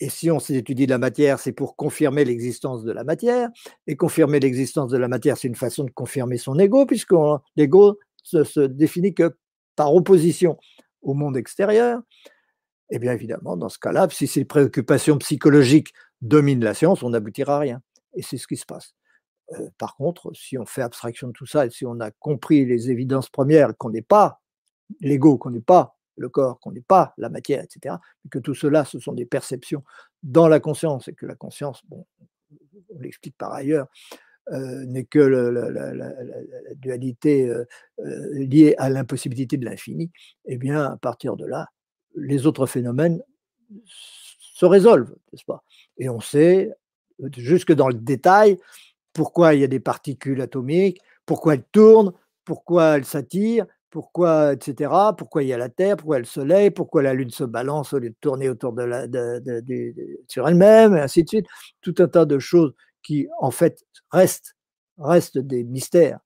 et 0.00 0.08
si 0.08 0.32
on 0.32 0.38
étudie 0.38 0.86
la 0.86 0.98
matière, 0.98 1.38
c'est 1.38 1.52
pour 1.52 1.76
confirmer 1.76 2.24
l'existence 2.24 2.82
de 2.82 2.90
la 2.90 3.04
matière. 3.04 3.50
Et 3.86 3.94
confirmer 3.94 4.40
l'existence 4.40 4.90
de 4.90 4.98
la 4.98 5.06
matière, 5.06 5.36
c'est 5.36 5.46
une 5.46 5.54
façon 5.54 5.84
de 5.84 5.92
confirmer 5.92 6.38
son 6.38 6.58
ego, 6.58 6.86
puisque 6.86 7.14
l'ego 7.54 8.00
se, 8.24 8.42
se, 8.42 8.60
définit 8.60 9.14
que 9.14 9.36
par 9.76 9.94
opposition 9.94 10.58
au 11.02 11.14
monde 11.14 11.36
extérieur. 11.36 12.00
Eh 12.90 12.98
bien 12.98 13.12
évidemment, 13.12 13.56
dans 13.56 13.68
ce 13.68 13.78
cas-là, 13.78 14.08
si 14.10 14.26
ces 14.26 14.44
préoccupations 14.44 15.18
psychologiques 15.18 15.92
dominent 16.20 16.64
la 16.64 16.74
science, 16.74 17.04
on 17.04 17.10
n'aboutira 17.10 17.56
à 17.56 17.58
rien. 17.60 17.82
Et 18.14 18.22
c'est 18.22 18.38
ce 18.38 18.46
qui 18.46 18.56
se 18.56 18.66
passe. 18.66 18.94
Par 19.78 19.96
contre, 19.96 20.32
si 20.34 20.56
on 20.56 20.64
fait 20.64 20.82
abstraction 20.82 21.28
de 21.28 21.32
tout 21.32 21.46
ça 21.46 21.66
et 21.66 21.70
si 21.70 21.84
on 21.84 22.00
a 22.00 22.10
compris 22.10 22.64
les 22.64 22.90
évidences 22.90 23.28
premières, 23.28 23.76
qu'on 23.76 23.90
n'est 23.90 24.02
pas 24.02 24.40
l'ego, 25.00 25.36
qu'on 25.36 25.50
n'est 25.50 25.60
pas 25.60 25.96
le 26.16 26.28
corps, 26.28 26.60
qu'on 26.60 26.72
n'est 26.72 26.80
pas 26.80 27.14
la 27.16 27.28
matière, 27.28 27.62
etc., 27.62 27.96
que 28.30 28.38
tout 28.38 28.54
cela, 28.54 28.84
ce 28.84 28.98
sont 28.98 29.12
des 29.12 29.26
perceptions 29.26 29.84
dans 30.22 30.48
la 30.48 30.60
conscience 30.60 31.08
et 31.08 31.14
que 31.14 31.26
la 31.26 31.34
conscience, 31.34 31.82
bon, 31.88 32.06
on 32.94 33.00
l'explique 33.00 33.36
par 33.36 33.52
ailleurs, 33.52 33.88
n'est 34.50 35.04
que 35.04 35.18
la, 35.18 36.74
dualité 36.74 37.52
liée 37.98 38.74
à 38.78 38.90
l'impossibilité 38.90 39.56
de 39.56 39.64
l'infini, 39.64 40.10
eh 40.46 40.56
bien, 40.56 40.84
à 40.84 40.96
partir 40.96 41.36
de 41.36 41.46
là, 41.46 41.68
les 42.14 42.46
autres 42.46 42.66
phénomènes 42.66 43.22
se 43.86 44.66
résolvent, 44.66 45.14
n'est-ce 45.32 45.44
pas? 45.44 45.64
Et 45.96 46.08
on 46.08 46.20
sait, 46.20 46.72
jusque 47.36 47.72
dans 47.72 47.88
le 47.88 47.94
détail, 47.94 48.58
pourquoi 49.12 49.54
il 49.54 49.60
y 49.60 49.64
a 49.64 49.68
des 49.68 49.80
particules 49.80 50.40
atomiques, 50.40 51.00
pourquoi 51.26 51.54
elles 51.54 51.64
tournent, 51.72 52.12
pourquoi 52.44 52.96
elles 52.96 53.04
s'attirent, 53.04 53.66
pourquoi, 53.90 54.54
etc., 54.54 54.90
pourquoi 55.16 55.42
il 55.42 55.48
y 55.48 55.52
a 55.52 55.58
la 55.58 55.68
Terre, 55.68 55.96
pourquoi 55.96 56.18
le 56.18 56.24
Soleil, 56.24 56.70
pourquoi 56.70 57.02
la 57.02 57.12
Lune 57.12 57.30
se 57.30 57.44
balance 57.44 57.92
au 57.92 57.98
lieu 57.98 58.10
de 58.10 58.16
tourner 58.20 58.48
autour 58.48 58.72
de 58.72 58.82
la, 58.82 59.06
sur 60.28 60.48
elle-même, 60.48 60.96
et 60.96 61.00
ainsi 61.00 61.24
de 61.24 61.28
suite. 61.28 61.46
Tout 61.82 61.94
un 61.98 62.08
tas 62.08 62.24
de 62.24 62.38
choses 62.38 62.72
qui, 63.02 63.28
en 63.38 63.50
fait, 63.50 63.84
restent, 64.10 64.56
restent 64.98 65.38
des 65.38 65.62
mystères 65.64 66.20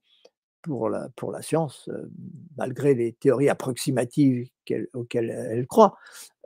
pour 0.67 0.91
la, 0.91 1.43
science, 1.43 1.89
euh, 1.89 2.11
malgré 2.57 2.95
les 2.95 3.13
théories 3.13 3.49
approximatives 3.49 4.49
auxquelles 4.95 5.31
elle 5.31 5.67
croit. 5.67 5.97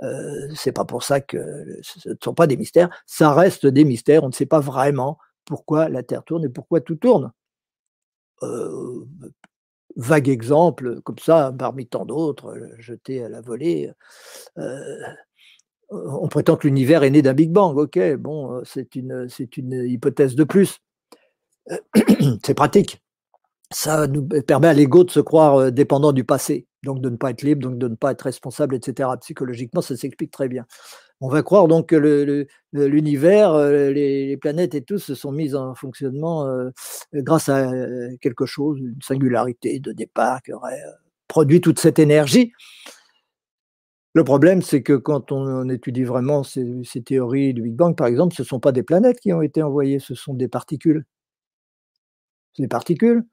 Euh, 0.02 0.48
c'est 0.54 0.72
pas 0.72 0.84
pour 0.84 1.02
ça 1.02 1.20
que 1.20 1.78
ce 1.82 2.10
ne 2.10 2.14
sont 2.22 2.34
pas 2.34 2.46
des 2.46 2.56
mystères, 2.56 2.90
ça 3.06 3.32
reste 3.32 3.66
des 3.66 3.84
mystères. 3.84 4.24
On 4.24 4.28
ne 4.28 4.32
sait 4.32 4.46
pas 4.46 4.60
vraiment 4.60 5.18
pourquoi 5.44 5.88
la 5.88 6.02
Terre 6.02 6.24
tourne 6.24 6.44
et 6.44 6.48
pourquoi 6.48 6.80
tout 6.80 6.96
tourne. 6.96 7.32
Euh, 8.42 9.04
vague 9.96 10.28
exemple, 10.28 11.00
comme 11.02 11.18
ça, 11.18 11.54
parmi 11.58 11.86
tant 11.86 12.04
d'autres, 12.04 12.54
jeté 12.78 13.24
à 13.24 13.28
la 13.28 13.40
volée. 13.40 13.90
On 15.90 16.28
prétend 16.28 16.56
que 16.56 16.68
l'univers 16.68 17.02
est 17.02 17.10
né 17.10 17.20
d'un 17.20 17.34
Big 17.34 17.50
Bang. 17.50 17.76
Ok, 17.76 17.98
bon, 18.16 18.62
c'est 18.64 18.94
une, 18.94 19.28
c'est 19.28 19.56
une 19.56 19.72
hypothèse 19.72 20.36
de 20.36 20.44
plus. 20.44 20.78
c'est 22.44 22.54
pratique. 22.54 23.02
Ça 23.72 24.06
nous 24.08 24.26
permet 24.26 24.68
à 24.68 24.72
l'ego 24.72 25.04
de 25.04 25.10
se 25.10 25.20
croire 25.20 25.70
dépendant 25.70 26.12
du 26.12 26.24
passé, 26.24 26.66
donc 26.82 27.00
de 27.00 27.08
ne 27.08 27.16
pas 27.16 27.30
être 27.30 27.42
libre, 27.42 27.62
donc 27.62 27.78
de 27.78 27.88
ne 27.88 27.94
pas 27.94 28.12
être 28.12 28.22
responsable, 28.22 28.74
etc. 28.74 29.08
Psychologiquement, 29.20 29.80
ça 29.80 29.96
s'explique 29.96 30.32
très 30.32 30.48
bien. 30.48 30.66
On 31.22 31.28
va 31.28 31.42
croire 31.42 31.68
donc 31.68 31.88
que 31.90 32.46
l'univers, 32.72 33.52
euh, 33.52 33.90
les, 33.90 34.36
planètes 34.38 34.74
et 34.74 34.82
tout 34.82 34.98
se 34.98 35.14
sont 35.14 35.32
mis 35.32 35.54
en 35.54 35.74
fonctionnement 35.74 36.46
euh, 36.46 36.70
grâce 37.12 37.50
à 37.50 37.70
euh, 37.70 38.16
quelque 38.22 38.46
chose, 38.46 38.78
une 38.80 39.00
singularité 39.02 39.80
de 39.80 39.92
départ 39.92 40.42
qui 40.42 40.52
aurait 40.54 40.82
produit 41.28 41.60
toute 41.60 41.78
cette 41.78 41.98
énergie. 41.98 42.52
Le 44.14 44.24
problème, 44.24 44.62
c'est 44.62 44.82
que 44.82 44.94
quand 44.94 45.30
on, 45.30 45.68
étudie 45.68 46.04
vraiment 46.04 46.42
ces, 46.42 46.82
théories 47.04 47.54
du 47.54 47.62
Big 47.62 47.74
Bang, 47.74 47.94
par 47.96 48.06
exemple, 48.06 48.34
ce 48.34 48.42
ne 48.42 48.46
sont 48.46 48.60
pas 48.60 48.72
des 48.72 48.82
planètes 48.82 49.20
qui 49.20 49.32
ont 49.32 49.42
été 49.42 49.62
envoyées, 49.62 50.00
ce 50.00 50.14
sont 50.14 50.34
des 50.34 50.48
particules. 50.48 51.04
Des 52.58 52.66
particules 52.68 53.24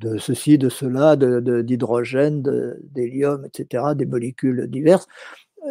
de 0.00 0.18
ceci, 0.18 0.58
de 0.58 0.68
cela, 0.68 1.16
d'hydrogène, 1.16 2.42
d'hélium, 2.82 3.44
etc., 3.44 3.84
des 3.96 4.06
molécules 4.06 4.68
diverses. 4.68 5.06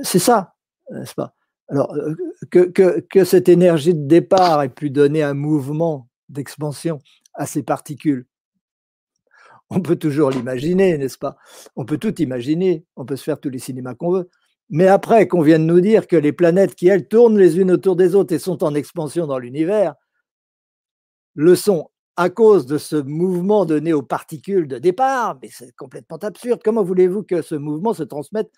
C'est 0.04 0.20
ça, 0.20 0.56
n'est-ce 0.92 1.16
pas? 1.16 1.34
Alors, 1.70 1.94
euh, 1.94 2.16
que, 2.50 3.24
cette 3.26 3.50
énergie 3.50 3.94
de 3.94 4.08
départ 4.08 4.62
ait 4.64 4.70
pu 4.70 4.90
donner 4.90 5.24
un 5.24 5.34
mouvement 5.34 6.08
d'expansion 6.30 7.00
à 7.34 7.46
ces 7.46 7.64
particules, 7.64 8.26
on 9.70 9.82
peut 9.82 9.98
toujours 9.98 10.30
l'imaginer, 10.30 10.98
n'est-ce 10.98 11.18
pas? 11.18 11.36
On 11.76 11.84
peut 11.84 11.98
tout 11.98 12.22
imaginer, 12.22 12.86
on 12.96 13.06
peut 13.06 13.18
se 13.18 13.24
faire 13.24 13.40
tous 13.40 13.50
les 13.50 13.60
cinémas 13.60 13.96
qu'on 13.96 14.12
veut. 14.12 14.30
Mais 14.70 14.88
après 14.88 15.28
qu'on 15.28 15.42
vienne 15.42 15.66
nous 15.66 15.82
dire 15.82 16.08
que 16.08 16.16
les 16.16 16.32
planètes 16.32 16.76
qui, 16.76 16.88
elles, 16.88 17.08
tournent 17.08 17.38
les 17.38 17.60
unes 17.60 17.72
autour 17.72 17.96
des 17.96 18.16
autres 18.16 18.34
et 18.34 18.40
sont 18.40 18.64
en 18.64 18.76
expansion 18.76 19.28
dans 19.28 19.40
l'univers, 19.40 19.96
le 21.36 21.56
sont 21.56 21.90
à 22.18 22.30
cause 22.30 22.66
de 22.66 22.80
ce 22.80 22.96
mouvement 22.96 23.66
donné 23.66 23.94
aux 23.94 24.02
particules 24.02 24.68
de 24.68 24.80
départ, 24.80 25.38
mais 25.42 25.50
c'est 25.52 25.74
complètement 25.76 26.18
absurde. 26.18 26.60
Comment 26.64 26.84
voulez-vous 26.84 27.24
que 27.24 27.44
ce 27.44 27.54
mouvement 27.54 27.94
se 27.94 28.04
transmette? 28.04 28.52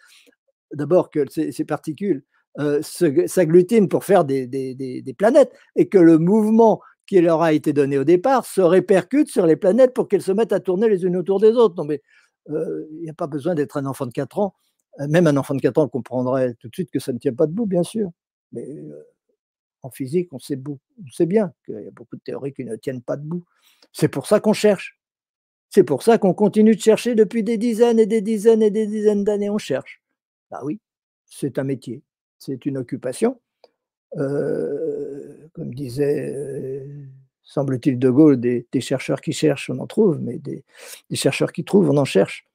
D'abord 0.74 1.10
que 1.10 1.26
ces 1.30 1.65
particules 1.65 2.24
euh, 2.58 2.82
s'agglutinent 2.82 3.88
pour 3.88 4.06
faire 4.06 4.24
des, 4.24 5.15
planètes 5.17 5.52
et 5.76 5.89
que 5.89 5.98
le 5.98 6.17
mouvement 6.17 6.82
qui 7.06 7.19
leur 7.22 7.41
a 7.41 7.54
été 7.54 7.74
donné 7.74 7.98
au 7.98 8.04
départ 8.04 8.45
se 8.45 8.62
répercute 8.62 9.30
sur 9.30 9.45
les 9.45 9.56
planètes 9.56 9.93
pour 9.93 10.08
qu'elles 10.08 10.22
se 10.22 10.32
mettent 10.32 10.54
à 10.54 10.60
tourner 10.60 10.88
les 10.88 11.04
unes 11.04 11.17
autour 11.17 11.39
des 11.39 11.52
autres. 11.52 11.76
Non, 11.76 11.84
mais 11.84 12.02
euh, 12.50 12.88
il 12.91 13.02
n'y 13.02 13.10
a 13.10 13.13
pas 13.13 13.28
besoin 13.28 13.56
d'être 13.56 13.78
un 13.78 13.86
enfant 13.86 14.06
de 14.06 14.12
4 14.12 14.39
ans. 14.39 14.54
Euh, 15.02 15.08
même 15.08 15.28
un 15.28 15.36
enfant 15.36 15.54
de 15.54 15.62
4 15.62 15.78
ans 15.80 15.88
comprendrait 15.89 16.54
tout 16.60 16.69
de 16.69 16.76
suite 16.76 16.91
que 16.91 17.00
ça 17.00 17.12
ne 17.12 17.17
tient 17.17 17.34
pas 17.34 17.45
debout, 17.45 17.65
bien 17.65 17.84
sûr. 17.84 18.10
Mais 18.52 18.65
en 19.82 19.89
physique, 19.89 20.30
on 20.34 20.39
sait, 20.39 20.60
on 20.68 21.12
sait 21.12 21.26
bien 21.26 21.54
qu'il 21.65 21.82
y 21.82 21.88
a 21.88 21.92
beaucoup 21.92 22.15
de 22.15 22.22
théories 22.22 22.54
qui 22.54 22.65
ne 22.65 22.76
tiennent 22.76 23.02
pas 23.02 23.18
debout. 23.18 23.46
C'est 23.94 24.10
pour 24.10 24.28
ça 24.28 24.39
qu'on 24.39 24.54
cherche. 24.54 25.00
C'est 25.70 25.84
pour 25.84 26.04
ça 26.04 26.18
qu'on 26.18 26.34
continue 26.34 26.76
de 26.76 26.82
chercher 26.82 27.15
depuis 27.15 27.44
des 27.44 27.58
dizaines 27.58 28.00
et 28.00 28.06
des 28.06 28.22
dizaines 28.22 28.63
et 28.63 28.72
des 28.72 28.88
dizaines 28.88 29.24
d'années. 29.24 29.50
On 29.50 29.58
cherche. 29.58 30.02
Bah 30.50 30.62
oui, 30.63 30.80
c'est 31.26 31.60
un 31.60 31.63
métier 31.63 32.02
c'est 32.39 32.65
une 32.65 32.78
occupation. 32.78 33.39
Euh, 34.18 35.48
comme 35.54 35.74
disait, 35.74 36.34
euh, 36.36 37.06
semble-t-il, 37.44 38.00
De 38.00 38.10
Gaulle, 38.10 38.39
des, 38.39 38.65
chercheurs 38.80 39.22
qui 39.22 39.34
cherchent, 39.34 39.70
on 39.70 39.78
en 39.80 39.88
trouve, 39.88 40.20
mais 40.20 40.39
des, 40.39 40.63
chercheurs 41.13 41.52
qui 41.52 41.63
trouvent, 41.63 41.89
on 41.89 41.98
en 41.98 42.06
cherche. 42.06 42.48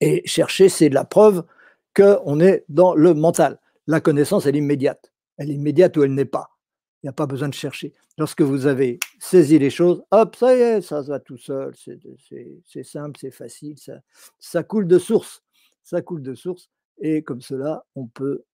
Et 0.00 0.22
chercher, 0.26 0.68
c'est 0.68 0.88
la 0.88 1.04
preuve 1.04 1.44
qu'on 1.94 2.40
est 2.40 2.64
dans 2.68 2.94
le 2.94 3.14
mental. 3.14 3.60
La 3.86 4.00
connaissance, 4.00 4.46
est 4.46 4.56
immédiate. 4.56 5.12
Elle 5.36 5.50
est 5.50 5.54
immédiate 5.54 5.96
ou 5.96 6.04
elle 6.04 6.14
n'est 6.14 6.24
pas. 6.24 6.48
Il 7.02 7.06
n'y 7.06 7.10
a 7.10 7.12
pas 7.12 7.26
besoin 7.26 7.48
de 7.48 7.54
chercher. 7.54 7.92
Lorsque 8.16 8.40
vous 8.40 8.66
avez 8.66 8.98
saisi 9.18 9.58
les 9.58 9.68
choses, 9.68 10.02
hop, 10.10 10.36
ça 10.36 10.56
y 10.56 10.60
est, 10.60 10.80
ça 10.80 11.02
va 11.02 11.20
tout 11.20 11.36
seul, 11.36 11.74
c'est 11.76 12.82
simple, 12.82 13.18
c'est 13.20 13.30
facile, 13.30 13.74
ça, 14.38 14.62
coule 14.62 14.86
de 14.86 14.98
source. 14.98 15.42
Ça 15.82 16.00
coule 16.00 16.22
de 16.22 16.34
source. 16.34 16.70
Et 16.98 17.22
comme 17.22 17.42
cela, 17.42 17.84
on 17.94 18.06
peut 18.06 18.44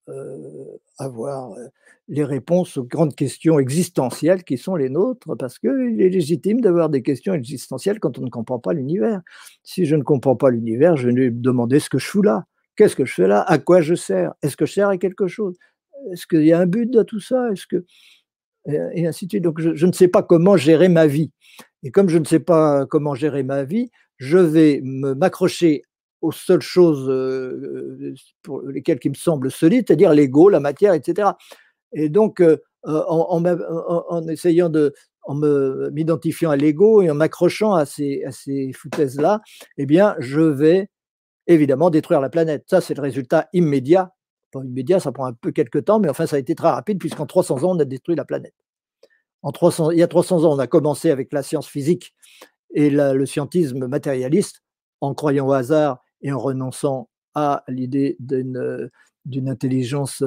avoir 0.98 1.54
les 2.08 2.24
réponses 2.24 2.76
aux 2.76 2.84
grandes 2.84 3.14
questions 3.14 3.60
existentielles 3.60 4.42
qui 4.42 4.58
sont 4.58 4.74
les 4.74 4.88
nôtres, 4.88 5.36
parce 5.38 5.58
qu'il 5.60 6.00
est 6.00 6.08
légitime 6.08 6.60
d'avoir 6.60 6.88
des 6.88 7.02
questions 7.02 7.34
existentielles 7.34 8.00
quand 8.00 8.18
on 8.18 8.22
ne 8.22 8.30
comprend 8.30 8.58
pas 8.58 8.72
l'univers. 8.72 9.20
Si 9.62 9.84
je 9.84 9.94
ne 9.94 10.02
comprends 10.02 10.34
pas 10.36 10.50
l'univers, 10.50 10.96
je 10.96 11.08
vais 11.08 11.12
me 11.12 11.30
demander 11.30 11.78
ce 11.78 11.88
que 11.90 11.98
je 11.98 12.06
fous 12.06 12.22
là? 12.22 12.46
Qu'est-ce 12.74 12.96
que 12.96 13.04
je 13.04 13.14
fais 13.14 13.28
là? 13.28 13.42
À 13.42 13.58
quoi 13.58 13.80
je 13.82 13.94
sers? 13.94 14.32
Est-ce 14.42 14.56
que 14.56 14.66
je 14.66 14.72
sers 14.72 14.88
à 14.88 14.96
quelque 14.96 15.28
chose? 15.28 15.56
Est-ce 16.12 16.26
qu'il 16.26 16.44
y 16.44 16.52
a 16.52 16.58
un 16.58 16.66
but 16.66 16.90
dans 16.90 17.04
tout 17.04 17.20
ça? 17.20 17.50
Est-ce 17.52 17.66
que 17.66 17.84
et 18.66 19.06
ainsi 19.06 19.26
de 19.26 19.32
suite. 19.32 19.44
Donc, 19.44 19.60
je, 19.60 19.86
ne 19.86 19.92
sais 19.92 20.08
pas 20.08 20.22
comment 20.22 20.56
gérer 20.56 20.88
ma 20.88 21.06
vie. 21.06 21.30
Et 21.82 21.90
comme 21.90 22.08
je 22.08 22.18
ne 22.18 22.24
sais 22.24 22.40
pas 22.40 22.86
comment 22.86 23.14
gérer 23.14 23.42
ma 23.42 23.64
vie, 23.64 23.90
je 24.18 24.38
vais 24.38 24.80
m'accrocher 24.82 25.82
aux 26.20 26.32
seules 26.32 26.60
choses 26.60 27.06
pour 28.42 28.60
lesquelles 28.62 28.98
qui 28.98 29.08
me 29.08 29.14
semblent 29.14 29.50
solides, 29.50 29.84
c'est-à-dire 29.86 30.12
l'ego, 30.12 30.50
la 30.50 30.60
matière, 30.60 30.92
etc. 30.92 31.30
Et 31.94 32.10
donc, 32.10 32.42
en, 32.84 34.28
essayant 34.28 34.68
de, 34.68 34.92
en 35.22 35.34
m'identifiant 35.90 36.50
à 36.50 36.56
l'ego 36.56 37.00
et 37.00 37.10
en 37.10 37.14
m'accrochant 37.14 37.72
à 37.72 37.86
ces, 37.86 38.22
à 38.24 38.32
ces 38.32 38.72
foutaises-là, 38.74 39.40
eh 39.78 39.86
bien, 39.86 40.16
je 40.18 40.40
vais 40.40 40.90
évidemment 41.46 41.88
détruire 41.88 42.20
la 42.20 42.28
planète. 42.28 42.64
Ça, 42.68 42.82
c'est 42.82 42.94
le 42.94 43.02
résultat 43.02 43.48
immédiat. 43.54 44.12
Pas 44.50 44.64
immédiat, 44.64 45.00
ça 45.00 45.12
prend 45.12 45.26
un 45.26 45.32
peu 45.32 45.52
quelques 45.52 45.84
temps, 45.84 46.00
mais 46.00 46.08
enfin, 46.08 46.26
ça 46.26 46.36
a 46.36 46.38
été 46.38 46.54
très 46.54 46.68
rapide, 46.68 46.98
puisqu'en 46.98 47.26
300 47.26 47.64
ans, 47.64 47.76
on 47.76 47.78
a 47.78 47.84
détruit 47.84 48.16
la 48.16 48.24
planète. 48.24 48.54
En 49.42 49.52
300, 49.52 49.92
il 49.92 49.98
y 49.98 50.02
a 50.02 50.08
300 50.08 50.44
ans, 50.44 50.54
on 50.54 50.58
a 50.58 50.66
commencé 50.66 51.10
avec 51.10 51.32
la 51.32 51.42
science 51.42 51.68
physique 51.68 52.14
et 52.74 52.90
le 52.90 53.26
scientisme 53.26 53.86
matérialiste, 53.86 54.62
en 55.00 55.14
croyant 55.14 55.48
au 55.48 55.52
hasard 55.52 56.04
et 56.22 56.32
en 56.32 56.38
renonçant 56.38 57.08
à 57.34 57.64
l'idée 57.68 58.16
d'une 58.20 59.48
intelligence 59.48 60.22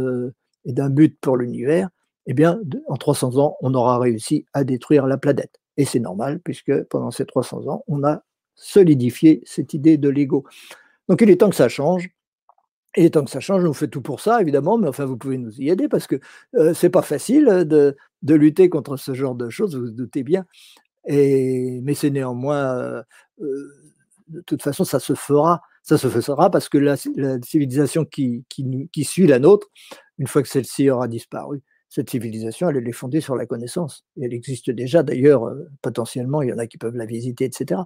et 0.66 0.74
d'un 0.74 0.90
but 0.90 1.18
pour 1.22 1.38
l'univers. 1.38 1.90
eh 2.26 2.34
bien, 2.34 2.60
en 2.88 2.96
300 2.96 3.38
ans, 3.38 3.58
on 3.62 3.74
aura 3.74 4.00
réussi 4.00 4.46
à 4.54 4.64
détruire 4.64 5.06
la 5.08 5.18
planète. 5.18 5.60
Et 5.78 5.86
c'est 5.86 6.00
normal, 6.00 6.40
puisque 6.44 6.84
pendant 6.86 7.12
ces 7.12 7.26
300 7.26 7.68
ans, 7.68 7.84
on 7.88 8.04
a 8.04 8.24
solidifié 8.56 9.42
cette 9.46 9.74
idée 9.74 9.98
de 9.98 10.10
l'ego. 10.10 10.46
Donc 11.10 11.22
il 11.22 11.30
est 11.30 11.38
temps 11.38 11.50
que 11.50 11.56
ça 11.56 11.70
change. 11.70 12.10
Est 12.96 13.16
temps 13.16 13.26
que 13.26 13.32
ça 13.32 13.40
change, 13.40 13.66
on 13.66 13.74
fait 13.74 13.88
tout 13.88 14.02
pour 14.02 14.20
ça, 14.20 14.40
évidemment, 14.42 14.78
mais 14.78 14.88
enfin, 14.88 15.06
vous 15.06 15.18
pouvez 15.18 15.40
nous 15.40 15.60
y 15.60 15.70
aider 15.70 15.88
parce 15.88 16.06
que 16.06 16.20
euh, 16.56 16.74
c'est 16.76 16.92
pas 16.92 17.02
facile 17.02 17.46
de, 17.46 17.98
de, 18.22 18.36
lutter 18.36 18.70
contre 18.70 18.98
ce 18.98 19.16
genre 19.16 19.34
de 19.34 19.50
choses, 19.50 19.76
vous 19.76 19.86
vous 19.86 19.92
doutez 19.92 20.22
bien. 20.22 20.46
Et, 21.06 21.82
mais 21.84 21.96
c'est 21.96 22.12
néanmoins, 22.12 22.78
euh, 22.78 23.04
euh, 23.42 23.84
de 24.28 24.42
toute 24.42 24.62
façon, 24.62 24.84
ça 24.84 25.00
se 25.00 25.14
fera. 25.16 25.62
Ça 25.84 25.98
se 25.98 26.08
fera 26.08 26.50
parce 26.50 26.70
que 26.70 26.78
la, 26.78 26.96
civilisation 26.96 28.06
qui, 28.06 28.46
suit 29.04 29.28
la 29.28 29.40
nôtre, 29.40 29.68
une 30.18 30.28
fois 30.28 30.42
que 30.42 30.48
celle-ci 30.48 30.90
aura 30.90 31.10
disparu, 31.10 31.62
cette 31.90 32.10
civilisation, 32.10 32.70
elle, 32.70 32.88
est 32.88 32.92
fondée 32.94 33.20
sur 33.20 33.36
la 33.36 33.46
connaissance. 33.46 34.06
Et 34.18 34.26
elle 34.26 34.34
existe 34.34 34.72
déjà, 34.72 35.04
d'ailleurs, 35.04 35.44
euh, 35.46 35.70
potentiellement, 35.82 36.42
il 36.42 36.50
y 36.50 36.54
en 36.54 36.58
a 36.58 36.68
qui 36.68 36.78
peuvent 36.78 36.96
la 36.96 37.06
visiter, 37.06 37.46
etc. 37.46 37.82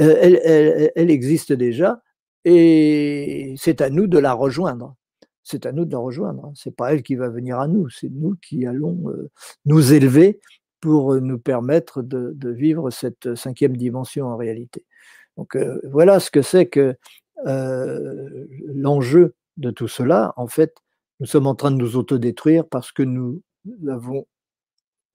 Euh, 0.00 0.90
elle, 0.94 1.10
existe 1.10 1.52
déjà 1.52 2.02
et 2.48 3.54
c'est 3.58 3.80
à 3.80 3.90
nous 3.90 4.06
de 4.06 4.18
la 4.18 4.32
rejoindre. 4.32 4.94
C'est 5.42 5.66
à 5.66 5.72
nous 5.72 5.84
de 5.84 5.92
la 5.92 5.98
rejoindre. 5.98 6.50
C'est 6.54 6.74
pas 6.74 6.92
elle 6.92 7.02
qui 7.02 7.14
va 7.14 7.28
venir 7.28 7.58
à 7.58 7.68
nous, 7.68 7.88
c'est 7.88 8.08
nous 8.10 8.36
qui 8.42 8.66
allons 8.66 9.08
euh, 9.08 9.30
nous 9.66 9.92
élever 9.92 10.40
pour 10.80 11.16
nous 11.16 11.38
permettre 11.38 12.02
de, 12.02 12.50
vivre 12.50 12.90
cette 12.90 13.34
cinquième 13.34 13.76
dimension 13.76 14.26
en 14.26 14.36
réalité. 14.36 14.84
Donc 15.36 15.56
voilà 15.84 16.20
ce 16.20 16.30
que 16.30 16.40
c'est 16.40 16.66
que 16.66 16.94
l'enjeu 17.44 19.34
de 19.56 19.70
tout 19.72 19.88
cela. 19.88 20.32
En 20.36 20.46
fait, 20.46 20.74
nous 21.18 21.26
sommes 21.26 21.48
en 21.48 21.56
train 21.56 21.72
de 21.72 21.76
nous 21.76 21.96
autodétruire 21.96 22.64
parce 22.64 22.92
que 22.92 23.02
nous 23.02 23.42
avons 23.88 24.26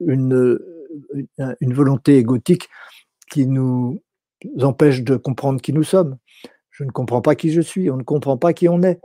une 0.01 0.59
volonté 1.61 2.17
égotique 2.17 2.69
qui 3.29 3.47
nous 3.47 4.01
empêche 4.61 5.01
de 5.01 5.15
comprendre 5.15 5.61
qui 5.61 5.73
nous 5.73 5.83
sommes. 5.83 6.17
Je 6.73 6.83
ne 6.83 6.91
comprends 6.91 7.21
pas 7.21 7.35
qui 7.35 7.51
je 7.51 7.61
suis, 7.61 7.89
on 7.89 7.97
ne 7.97 8.03
comprend 8.03 8.37
pas 8.37 8.53
qui 8.53 8.67
on 8.67 8.81
est. 8.81 8.99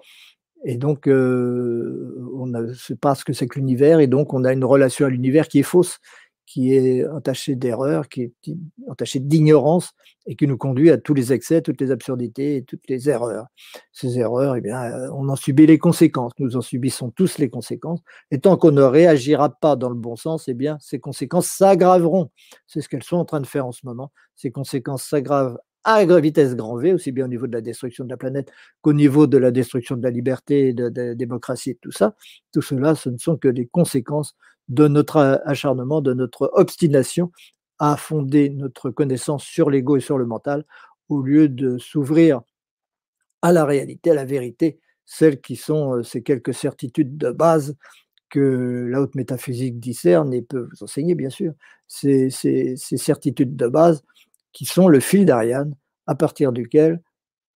Et 0.65 0.77
donc, 0.77 1.07
euh, 1.07 2.29
on 2.35 2.47
ne 2.47 2.73
sait 2.73 2.97
pas 2.97 3.15
ce 3.15 3.25
que 3.25 3.33
c'est 3.33 3.47
que 3.47 3.59
l'univers, 3.59 4.01
et 4.01 4.09
donc 4.09 4.35
on 4.35 4.45
a 4.45 4.53
une 4.53 4.65
relation 4.65 5.07
à 5.07 5.11
l'univers 5.11 5.47
qui 5.47 5.61
est 5.61 5.65
fausse, 5.65 6.01
qui 6.47 6.75
est 6.75 7.07
entachée 7.07 7.57
d'erreur, 7.57 8.09
qui 8.09 8.23
est 8.23 8.33
entachée 8.89 9.21
d'ignorance 9.21 9.93
et 10.27 10.35
qui 10.35 10.47
nous 10.47 10.57
conduit 10.57 10.91
à 10.91 10.97
tous 10.97 11.13
les 11.13 11.31
excès, 11.33 11.61
toutes 11.61 11.81
les 11.81 11.91
absurdités 11.91 12.57
et 12.57 12.63
toutes 12.63 12.89
les 12.89 13.11
erreurs. 13.11 13.47
Ces 13.93 14.19
erreurs, 14.19 14.57
eh 14.57 14.63
bien, 14.63 15.11
on 15.13 15.29
en 15.29 15.37
subit 15.37 15.67
les 15.67 15.77
conséquences. 15.77 16.33
Nous 16.39 16.57
en 16.57 16.63
subissons 16.63 17.11
tous 17.11 17.37
les 17.37 17.51
conséquences. 17.51 18.01
Et 18.31 18.41
tant 18.41 18.57
qu'on 18.57 18.71
ne 18.71 18.83
réagira 18.83 19.51
pas 19.51 19.77
dans 19.77 19.91
le 19.91 19.95
bon 19.95 20.17
sens, 20.17 20.49
eh 20.49 20.55
bien, 20.55 20.79
ces 20.81 20.99
conséquences 20.99 21.49
s'aggraveront. 21.49 22.31
C'est 22.67 22.81
ce 22.81 22.89
qu'elles 22.89 23.05
sont 23.05 23.19
en 23.19 23.27
train 23.27 23.41
de 23.41 23.47
faire 23.47 23.67
en 23.67 23.73
ce 23.73 23.85
moment. 23.85 24.11
Ces 24.35 24.51
conséquences 24.51 25.05
s'aggravent 25.05 25.59
à 25.95 26.21
vitesse 26.21 26.55
grand 26.55 26.77
V, 26.77 26.93
aussi 26.93 27.13
bien 27.13 27.25
au 27.25 27.29
niveau 27.29 27.47
de 27.47 27.53
la 27.53 27.63
destruction 27.63 28.05
de 28.05 28.11
la 28.11 28.17
planète 28.17 28.53
qu'au 28.83 28.93
niveau 28.93 29.27
de 29.27 29.39
la 29.39 29.51
destruction 29.51 29.97
de 29.97 30.03
la 30.03 30.11
liberté, 30.11 30.75
de, 30.75 30.91
la 30.95 31.15
démocratie 31.15 31.71
et 31.71 31.79
tout 31.81 31.93
ça. 31.93 32.15
Tout 32.53 32.61
cela, 32.61 32.95
ce 32.95 33.09
ne 33.09 33.17
sont 33.17 33.37
que 33.37 33.49
les 33.49 33.67
conséquences 33.67 34.37
de 34.69 34.87
notre 34.87 35.41
acharnement, 35.47 36.03
de 36.03 36.13
notre 36.13 36.51
obstination 36.53 37.33
à 37.79 37.97
fonder 37.97 38.51
notre 38.51 38.91
connaissance 38.91 39.45
sur 39.45 39.71
l'ego 39.71 39.97
et 39.97 40.01
sur 40.01 40.19
le 40.19 40.27
mental, 40.27 40.65
au 41.09 41.23
lieu 41.23 41.49
de 41.49 41.79
s'ouvrir 41.79 42.43
à 43.41 43.53
la 43.53 43.65
réalité, 43.65 44.11
à 44.11 44.15
la 44.15 44.25
vérité, 44.27 44.81
celles 45.07 45.41
qui 45.41 45.57
sont 45.57 45.97
euh, 45.97 46.03
ces 46.03 46.23
quelques 46.23 46.53
certitudes 46.53 47.17
de 47.17 47.31
base 47.31 47.77
que 48.29 48.89
la 48.91 49.01
haute 49.01 49.15
métaphysique 49.15 49.81
discerne 49.81 50.35
et 50.35 50.43
peut 50.43 50.69
vous 50.71 50.83
enseigner, 50.85 51.15
bien 51.15 51.31
sûr, 51.31 51.55
ces, 51.87 52.29
certitudes 52.29 53.57
de 53.57 53.69
base 53.69 54.03
qui 54.59 54.65
sont 54.65 54.89
le 54.89 54.99
fil 54.99 55.25
d'Ariane 55.25 55.77
à 56.09 56.17
partir 56.17 56.51
duquel 56.51 57.01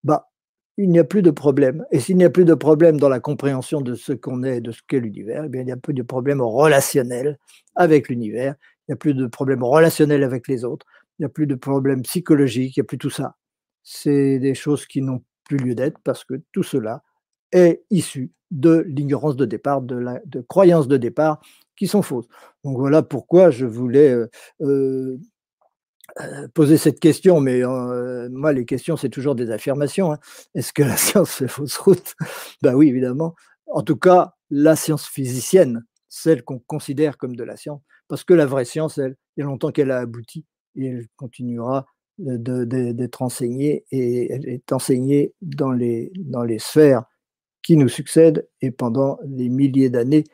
bah, 0.05 0.29
il 0.77 0.89
n'y 0.89 0.99
a 0.99 1.03
plus 1.03 1.21
de 1.21 1.31
problème. 1.31 1.85
Et 1.91 1.99
s'il 1.99 2.15
n'y 2.15 2.23
a 2.23 2.29
plus 2.29 2.45
de 2.45 2.53
problème 2.53 2.97
dans 2.97 3.09
la 3.09 3.19
compréhension 3.19 3.81
de 3.81 3.93
ce 3.93 4.13
qu'on 4.13 4.41
est, 4.41 4.61
de 4.61 4.71
ce 4.71 4.79
qu'est 4.87 5.01
l'univers, 5.01 5.43
eh 5.43 5.57
il 5.57 5.65
n'y 5.65 5.71
a 5.73 5.77
plus 5.77 5.93
de 5.93 6.01
problème 6.01 6.39
relationnel 6.39 7.37
avec 7.75 8.07
l'univers, 8.07 8.55
il 8.87 8.91
n'y 8.91 8.93
a 8.93 8.95
plus 8.95 9.13
de 9.13 9.27
problème 9.27 9.63
relationnel 9.63 10.23
avec 10.23 10.47
les 10.47 10.63
autres, 10.63 10.85
il 11.19 11.23
n'y 11.23 11.25
a 11.25 11.29
plus 11.29 11.45
de 11.45 11.55
problème 11.55 12.03
psychologique, 12.03 12.77
il 12.77 12.79
n'y 12.79 12.85
a 12.85 12.87
plus 12.87 12.97
tout 12.97 13.09
ça. 13.09 13.35
C'est 13.83 14.39
des 14.39 14.55
choses 14.55 14.85
qui 14.85 15.01
n'ont 15.01 15.23
plus 15.43 15.57
lieu 15.57 15.75
d'être 15.75 15.99
parce 16.05 16.23
que 16.23 16.35
tout 16.53 16.63
cela 16.63 17.03
est 17.51 17.83
issu 17.89 18.31
de 18.49 18.85
l'ignorance 18.87 19.35
de 19.35 19.43
départ, 19.43 19.81
de, 19.81 19.95
la, 19.95 20.21
de 20.25 20.39
croyances 20.39 20.87
de 20.87 20.95
départ 20.95 21.41
qui 21.75 21.87
sont 21.87 22.01
fausses. 22.01 22.27
Donc 22.63 22.77
voilà 22.77 23.03
pourquoi 23.03 23.49
je 23.49 23.65
voulais 23.65 24.09
euh, 24.09 24.29
euh, 24.61 25.17
poser 26.53 26.77
cette 26.77 26.99
question, 26.99 27.39
mais 27.39 27.63
euh, 27.63 28.29
moi, 28.31 28.53
les 28.53 28.65
questions, 28.65 28.97
c'est 28.97 29.09
toujours 29.09 29.35
des 29.35 29.51
affirmations. 29.51 30.13
Hein. 30.13 30.19
Est-ce 30.55 30.73
que 30.73 30.83
la 30.83 30.97
science 30.97 31.31
fait 31.31 31.47
fausse 31.47 31.77
route? 31.77 32.15
Ben 32.61 32.75
oui, 32.75 32.89
évidemment. 32.89 33.35
En 33.67 33.81
tout 33.81 33.97
cas, 33.97 34.35
la 34.49 34.75
science 34.75 35.07
physicienne, 35.07 35.85
celle 36.09 36.43
qu'on 36.43 36.59
considère 36.59 37.17
comme 37.17 37.35
de 37.35 37.43
la 37.43 37.57
science, 37.57 37.81
parce 38.07 38.23
que 38.23 38.33
la 38.33 38.45
vraie 38.45 38.65
science, 38.65 38.97
elle, 38.97 39.15
il 39.35 39.41
y 39.41 39.43
a 39.43 39.47
longtemps 39.47 39.71
qu'elle 39.71 39.91
a 39.91 39.99
abouti 39.99 40.45
et 40.75 40.87
elle 40.87 41.07
continuera 41.15 41.87
d'être 42.19 43.23
enseignée 43.23 43.85
et 43.89 44.31
elle 44.31 44.47
est 44.47 44.71
enseignée 44.71 45.33
dans 45.41 45.71
les, 45.71 46.11
dans 46.15 46.43
les 46.43 46.59
sphères 46.59 47.05
qui 47.63 47.75
nous 47.75 47.89
succèdent 47.89 48.47
et 48.61 48.69
pendant 48.69 49.17
les 49.25 49.49
milliers 49.49 49.89
d'années 49.89 50.25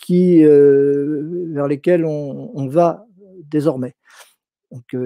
qui, 0.00 0.44
euh, 0.44 1.48
vers 1.52 1.66
lesquelles 1.66 2.04
on 2.04 2.68
va 2.68 3.04
désormais. 3.50 3.96
Donc, 4.74 4.96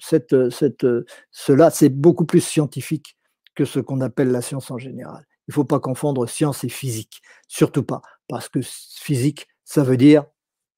cette, 0.00 0.50
cette, 0.50 0.84
cela, 1.30 1.70
c'est 1.70 1.90
beaucoup 1.90 2.26
plus 2.26 2.40
scientifique 2.40 3.16
que 3.54 3.64
ce 3.64 3.78
qu'on 3.78 4.00
appelle 4.00 4.32
la 4.32 4.42
science 4.42 4.70
en 4.72 4.78
général. 4.78 5.24
Il 5.46 5.52
ne 5.52 5.54
faut 5.54 5.64
pas 5.64 5.78
confondre 5.78 6.28
science 6.28 6.64
et 6.64 6.68
physique, 6.68 7.22
surtout 7.46 7.84
pas, 7.84 8.02
parce 8.28 8.48
que 8.48 8.58
physique, 8.62 9.46
ça 9.64 9.84
veut 9.84 9.96
dire 9.96 10.24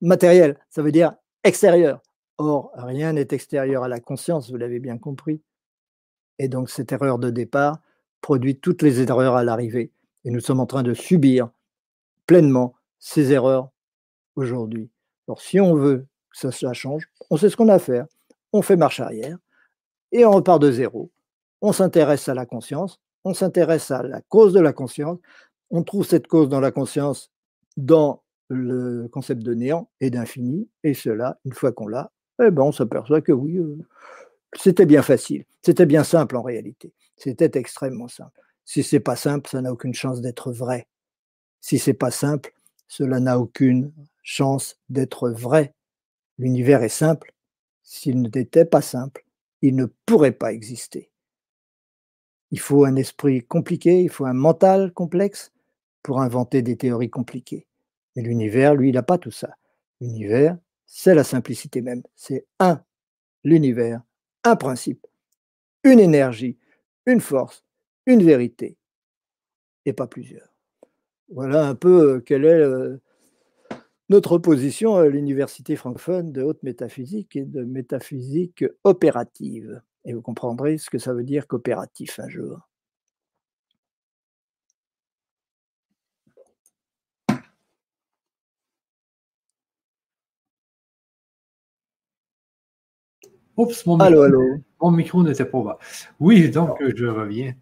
matériel, 0.02 0.58
ça 0.68 0.82
veut 0.82 0.92
dire 0.92 1.14
extérieur. 1.42 2.02
Or, 2.36 2.70
rien 2.74 3.14
n'est 3.14 3.28
extérieur 3.30 3.82
à 3.82 3.88
la 3.88 3.98
conscience, 3.98 4.50
vous 4.50 4.58
l'avez 4.58 4.78
bien 4.78 4.98
compris. 4.98 5.40
Et 6.38 6.48
donc, 6.48 6.68
cette 6.68 6.92
erreur 6.92 7.18
de 7.18 7.30
départ 7.30 7.78
produit 8.20 8.60
toutes 8.60 8.82
les 8.82 9.00
erreurs 9.00 9.36
à 9.36 9.42
l'arrivée. 9.42 9.90
Et 10.24 10.30
nous 10.30 10.40
sommes 10.40 10.60
en 10.60 10.66
train 10.66 10.82
de 10.82 10.92
subir 10.92 11.50
pleinement 12.26 12.74
ces 12.98 13.32
erreurs 13.32 13.70
aujourd'hui. 14.36 14.90
Alors, 15.26 15.40
si 15.40 15.60
on 15.60 15.74
veut 15.74 16.06
que 16.30 16.38
ça, 16.38 16.52
ça 16.52 16.74
change, 16.74 17.08
on 17.30 17.38
sait 17.38 17.48
ce 17.48 17.56
qu'on 17.56 17.68
a 17.68 17.74
à 17.74 17.78
faire 17.78 18.06
on 18.52 18.62
fait 18.62 18.76
marche 18.76 19.00
arrière 19.00 19.38
et 20.12 20.24
on 20.24 20.32
repart 20.32 20.60
de 20.60 20.70
zéro. 20.70 21.10
On 21.60 21.72
s'intéresse 21.72 22.28
à 22.28 22.34
la 22.34 22.46
conscience, 22.46 23.00
on 23.24 23.34
s'intéresse 23.34 23.90
à 23.90 24.02
la 24.02 24.20
cause 24.22 24.52
de 24.52 24.60
la 24.60 24.72
conscience, 24.72 25.18
on 25.70 25.82
trouve 25.82 26.06
cette 26.06 26.26
cause 26.26 26.48
dans 26.48 26.60
la 26.60 26.70
conscience 26.70 27.30
dans 27.76 28.22
le 28.48 29.08
concept 29.08 29.42
de 29.42 29.54
néant 29.54 29.90
et 30.00 30.10
d'infini, 30.10 30.68
et 30.82 30.94
cela, 30.94 31.38
une 31.44 31.52
fois 31.52 31.72
qu'on 31.72 31.86
l'a, 31.86 32.10
eh 32.42 32.50
ben 32.50 32.62
on 32.62 32.72
s'aperçoit 32.72 33.20
que 33.20 33.32
oui, 33.32 33.58
euh, 33.58 33.76
c'était 34.56 34.86
bien 34.86 35.02
facile, 35.02 35.44
c'était 35.62 35.86
bien 35.86 36.04
simple 36.04 36.36
en 36.36 36.42
réalité, 36.42 36.92
c'était 37.16 37.58
extrêmement 37.58 38.08
simple. 38.08 38.40
Si 38.64 38.82
c'est 38.82 39.00
pas 39.00 39.16
simple, 39.16 39.48
ça 39.50 39.60
n'a 39.60 39.72
aucune 39.72 39.94
chance 39.94 40.20
d'être 40.20 40.52
vrai. 40.52 40.88
Si 41.60 41.78
c'est 41.78 41.94
pas 41.94 42.10
simple, 42.10 42.54
cela 42.86 43.20
n'a 43.20 43.38
aucune 43.38 43.92
chance 44.22 44.76
d'être 44.88 45.30
vrai. 45.30 45.74
L'univers 46.38 46.82
est 46.82 46.88
simple, 46.88 47.32
s'il 47.88 48.20
n'était 48.20 48.66
pas 48.66 48.82
simple, 48.82 49.24
il 49.62 49.74
ne 49.74 49.86
pourrait 50.04 50.32
pas 50.32 50.52
exister. 50.52 51.10
Il 52.50 52.60
faut 52.60 52.84
un 52.84 52.96
esprit 52.96 53.42
compliqué, 53.42 54.02
il 54.02 54.10
faut 54.10 54.26
un 54.26 54.34
mental 54.34 54.92
complexe 54.92 55.52
pour 56.02 56.20
inventer 56.20 56.60
des 56.60 56.76
théories 56.76 57.08
compliquées. 57.08 57.66
Mais 58.14 58.22
l'univers, 58.22 58.74
lui, 58.74 58.90
il 58.90 58.94
n'a 58.94 59.02
pas 59.02 59.16
tout 59.16 59.30
ça. 59.30 59.56
L'univers, 60.02 60.58
c'est 60.84 61.14
la 61.14 61.24
simplicité 61.24 61.80
même. 61.80 62.02
C'est 62.14 62.46
un, 62.60 62.84
l'univers, 63.42 64.02
un 64.44 64.56
principe, 64.56 65.06
une 65.82 65.98
énergie, 65.98 66.58
une 67.06 67.22
force, 67.22 67.64
une 68.04 68.22
vérité, 68.22 68.76
et 69.86 69.94
pas 69.94 70.06
plusieurs. 70.06 70.52
Voilà 71.30 71.66
un 71.66 71.74
peu 71.74 72.16
euh, 72.16 72.20
quel 72.20 72.44
est 72.44 72.48
euh, 72.48 73.00
notre 74.08 74.38
position 74.38 74.96
à 74.96 75.06
l'université 75.06 75.76
francophone 75.76 76.32
de 76.32 76.42
haute 76.42 76.62
métaphysique 76.62 77.36
et 77.36 77.44
de 77.44 77.62
métaphysique 77.64 78.64
opérative. 78.84 79.82
Et 80.04 80.14
vous 80.14 80.22
comprendrez 80.22 80.78
ce 80.78 80.88
que 80.88 80.98
ça 80.98 81.12
veut 81.12 81.24
dire 81.24 81.46
coopératif 81.46 82.18
un 82.18 82.28
jour. 82.28 82.68
Oups, 93.58 93.86
mon 93.86 93.96
micro, 93.98 94.24
Mon 94.80 94.90
micro 94.92 95.22
n'était 95.24 95.44
pas 95.44 95.60
bas. 95.60 95.78
Oui, 96.20 96.48
donc 96.48 96.78
je 96.94 97.06
reviens 97.06 97.54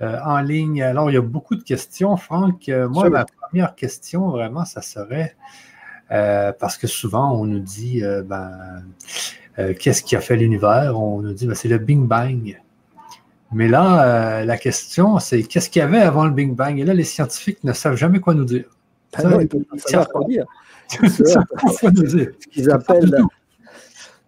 euh, 0.00 0.18
en 0.24 0.40
ligne. 0.40 0.82
Alors, 0.82 1.10
il 1.10 1.14
y 1.14 1.18
a 1.18 1.20
beaucoup 1.20 1.56
de 1.56 1.62
questions, 1.62 2.16
Franck. 2.16 2.70
Euh, 2.70 2.88
moi, 2.88 3.10
ma 3.10 3.26
première 3.26 3.74
question, 3.74 4.30
vraiment, 4.30 4.64
ça 4.64 4.80
serait 4.80 5.36
parce 6.08 6.76
que 6.76 6.86
souvent, 6.86 7.32
on 7.32 7.44
nous 7.44 7.60
dit, 7.60 8.02
ben, 8.24 8.82
qu'est-ce 9.78 10.02
qui 10.02 10.16
a 10.16 10.20
fait 10.20 10.36
l'univers? 10.36 10.98
On 10.98 11.22
nous 11.22 11.32
dit, 11.32 11.46
ben, 11.46 11.54
c'est 11.54 11.68
le 11.68 11.78
Big 11.78 11.98
Bang. 11.98 12.60
Mais 13.52 13.68
là, 13.68 14.44
la 14.44 14.56
question, 14.56 15.18
c'est 15.18 15.42
qu'est-ce 15.42 15.70
qu'il 15.70 15.80
y 15.80 15.82
avait 15.84 16.00
avant 16.00 16.24
le 16.24 16.32
Big 16.32 16.52
Bang? 16.52 16.78
Et 16.78 16.84
là, 16.84 16.94
les 16.94 17.04
scientifiques 17.04 17.62
ne 17.64 17.72
savent 17.72 17.96
jamais 17.96 18.20
quoi 18.20 18.34
nous 18.34 18.44
dire. 18.44 18.66
Ah 19.14 19.22
ça, 19.22 19.30
ils 19.40 19.48
ne 19.72 19.78
savent 19.78 20.08
pas 20.12 20.24
dire. 20.24 20.44
Ce 20.88 22.48
qu'ils 22.50 22.70
appellent 22.70 23.10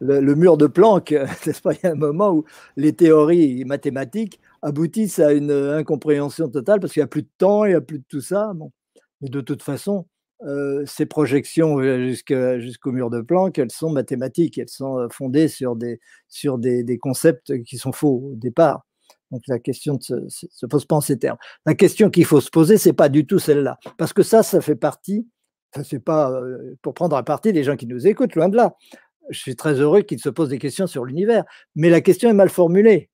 le, 0.00 0.34
mur 0.34 0.56
de 0.56 0.66
Planck, 0.66 1.10
n'est-ce 1.46 1.60
pas? 1.60 1.72
Il 1.72 1.80
y 1.82 1.86
a 1.86 1.92
un 1.92 1.96
moment 1.96 2.30
où 2.30 2.44
les 2.76 2.92
théories 2.92 3.64
mathématiques 3.64 4.40
aboutissent 4.62 5.18
à 5.18 5.32
une 5.32 5.50
incompréhension 5.50 6.48
totale 6.48 6.80
parce 6.80 6.92
qu'il 6.92 7.00
n'y 7.00 7.04
a 7.04 7.08
plus 7.08 7.22
de 7.22 7.28
temps, 7.38 7.64
il 7.64 7.70
n'y 7.70 7.74
a 7.74 7.80
plus 7.80 7.98
de 7.98 8.04
tout 8.08 8.20
ça. 8.20 8.52
Bon. 8.54 8.72
Mais 9.20 9.28
de 9.28 9.40
toute 9.40 9.62
façon, 9.62 10.06
ces 10.86 11.07
projections 11.07 11.80
jusqu'au 12.59 12.93
mur 12.93 13.11
de 13.11 13.20
Planck, 13.20 13.59
elles 13.59 13.72
sont 13.72 13.91
mathématiques, 13.91 14.59
elles 14.59 14.68
sont 14.68 15.09
fondées 15.11 15.49
sur 15.49 15.76
des, 15.76 16.99
concepts 17.01 17.62
qui 17.64 17.76
sont 17.78 17.93
faux 17.93 18.30
au 18.32 18.34
départ. 18.34 18.84
Donc 19.30 19.43
la 19.47 19.59
question 19.59 19.95
ne 19.95 20.01
se, 20.01 20.47
se, 20.51 20.66
pose 20.66 20.86
pas 20.86 20.97
en 20.97 21.01
ces 21.01 21.18
termes. 21.18 21.36
La 21.66 21.74
question 21.74 22.09
qu'il 22.09 22.24
faut 22.24 22.41
se 22.41 22.51
poser, 22.51 22.78
c'est 22.78 22.95
pas 22.95 23.09
du 23.11 23.26
tout 23.26 23.39
celle-là, 23.39 23.78
parce 23.99 24.12
que 24.12 24.22
ça, 24.22 24.43
ça 24.43 24.61
fait 24.61 24.76
partie. 24.76 25.28
Ça 25.74 25.84
c'est 25.84 26.01
pas 26.01 26.32
pour 26.80 26.95
prendre 26.95 27.14
à 27.14 27.22
partie 27.22 27.53
les 27.53 27.62
gens 27.62 27.76
qui 27.76 27.86
nous 27.86 28.07
écoutent, 28.07 28.34
loin 28.36 28.49
de 28.49 28.57
là 28.57 28.74
je 29.28 29.39
suis 29.39 29.57
très 29.57 29.74
heureux 29.74 30.03
qu'il 30.03 30.20
se 30.20 30.28
pose 30.28 30.49
des 30.49 30.59
questions 30.59 30.86
sur 30.86 31.05
l'univers. 31.05 31.45
Mais 31.74 31.91
la 31.91 32.01
question 32.01 32.30
est 32.30 32.34
mal 32.34 32.49
formulée. 32.49 33.11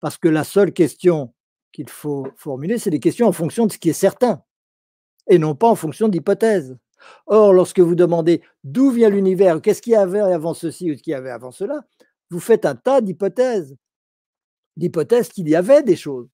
Parce 0.00 0.18
que 0.18 0.28
la 0.28 0.44
seule 0.44 0.72
question 0.72 1.34
qu'il 1.72 1.88
faut 1.88 2.26
formuler, 2.36 2.78
c'est 2.78 2.90
des 2.90 3.00
questions 3.00 3.26
en 3.26 3.32
fonction 3.32 3.66
de 3.66 3.72
ce 3.72 3.78
qui 3.78 3.90
est 3.90 3.94
certain 3.94 4.42
et 5.28 5.38
non 5.38 5.54
pas 5.54 5.68
en 5.68 5.74
fonction 5.74 6.08
d'hypothèses. 6.08 6.76
Or, 7.26 7.52
lorsque 7.52 7.80
vous 7.80 7.94
demandez 7.94 8.42
d'où 8.64 8.90
vient 8.90 9.08
l'univers, 9.08 9.60
qu'est-ce 9.62 9.82
qu'il 9.82 9.92
y 9.92 9.96
avait 9.96 10.20
avant 10.20 10.54
ceci 10.54 10.90
ou 10.90 10.96
ce 10.96 11.02
qu'il 11.02 11.12
y 11.12 11.14
avait 11.14 11.30
avant 11.30 11.50
cela, 11.50 11.84
vous 12.30 12.40
faites 12.40 12.66
un 12.66 12.74
tas 12.76 13.00
d'hypothèses, 13.00 13.76
d'hypothèses 14.76 15.28
qu'il 15.28 15.48
y 15.48 15.54
avait 15.54 15.82
des 15.82 15.96
choses. 15.96 16.28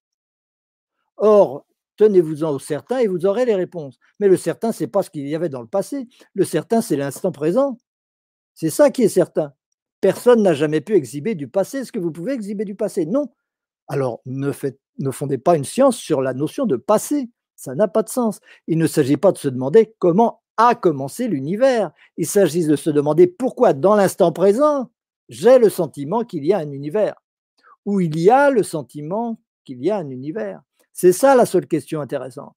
Or, 1.16 1.66
tenez-vous-en 1.97 2.51
au 2.51 2.59
certain 2.59 2.99
et 2.99 3.07
vous 3.07 3.26
aurez 3.26 3.45
les 3.45 3.55
réponses. 3.55 3.99
Mais 4.20 4.28
le 4.28 4.37
certain, 4.37 4.72
ce 4.72 4.84
n'est 4.84 4.89
pas 4.89 5.03
ce 5.03 5.11
qu'il 5.11 5.26
y 5.26 5.34
avait 5.34 5.49
dans 5.49 5.62
le 5.62 5.68
passé. 5.68 6.09
Le 6.34 6.45
certain, 6.45 6.82
c'est 6.82 6.97
l'instant 6.97 7.32
présent. 7.32 7.78
C'est 8.55 8.70
ça 8.70 8.91
qui 8.91 9.03
est 9.03 9.09
certain. 9.09 9.53
Personne 10.01 10.43
n'a 10.43 10.55
jamais 10.55 10.80
pu 10.80 10.95
exhiber 10.95 11.34
du 11.34 11.49
passé. 11.49 11.78
Est-ce 11.78 11.93
que 11.93 11.99
vous 11.99 12.12
pouvez 12.12 12.32
exhiber 12.32 12.64
du 12.64 12.74
passé 12.74 13.07
Non. 13.07 13.32
Alors 13.89 14.20
ne 14.26 15.11
fondez 15.11 15.39
pas 15.39 15.57
une 15.57 15.64
science 15.64 15.97
sur 15.97 16.20
la 16.20 16.34
notion 16.34 16.66
de 16.66 16.76
passé. 16.76 17.30
Ça 17.57 17.74
n'a 17.74 17.88
pas 17.88 18.02
de 18.02 18.09
sens. 18.09 18.40
Il 18.66 18.78
ne 18.78 18.86
s'agit 18.86 19.16
pas 19.16 19.32
de 19.32 19.38
se 19.38 19.48
demander 19.48 19.94
comment 19.98 20.42
a 20.57 20.74
commencé 20.74 21.28
l'univers. 21.28 21.90
Il 22.16 22.26
s'agit 22.26 22.66
de 22.66 22.76
se 22.76 22.90
demander 22.90 23.26
pourquoi 23.26 23.72
dans 23.72 23.94
l'instant 23.94 24.32
présent, 24.32 24.90
j'ai 25.28 25.59
le 25.59 25.68
sentiment 25.68 26.22
qu'il 26.24 26.44
y 26.44 26.52
a 26.52 26.59
un 26.59 26.70
univers. 26.70 27.14
Ou 27.84 28.00
il 28.00 28.18
y 28.18 28.30
a 28.30 28.50
le 28.50 28.62
sentiment 28.62 29.40
qu'il 29.64 29.82
y 29.82 29.90
a 29.90 29.96
un 29.98 30.09
univers. 30.11 30.62
C'est 30.92 31.12
ça 31.12 31.34
la 31.34 31.46
seule 31.46 31.66
question 31.66 32.00
intéressante. 32.00 32.54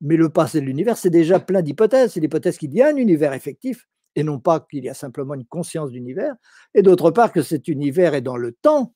Mais 0.00 0.16
le 0.16 0.28
passé 0.28 0.60
de 0.60 0.66
l'univers, 0.66 0.96
c'est 0.96 1.10
déjà 1.10 1.40
plein 1.40 1.62
d'hypothèses. 1.62 2.12
C'est 2.12 2.20
l'hypothèse 2.20 2.58
qu'il 2.58 2.72
y 2.74 2.82
a 2.82 2.88
un 2.88 2.96
univers 2.96 3.32
effectif 3.32 3.86
et 4.16 4.24
non 4.24 4.40
pas 4.40 4.60
qu'il 4.60 4.84
y 4.84 4.88
a 4.88 4.94
simplement 4.94 5.34
une 5.34 5.44
conscience 5.44 5.90
d'univers, 5.90 6.34
et 6.74 6.82
d'autre 6.82 7.10
part 7.10 7.32
que 7.32 7.42
cet 7.42 7.68
univers 7.68 8.14
est 8.14 8.22
dans 8.22 8.38
le 8.38 8.52
temps, 8.52 8.94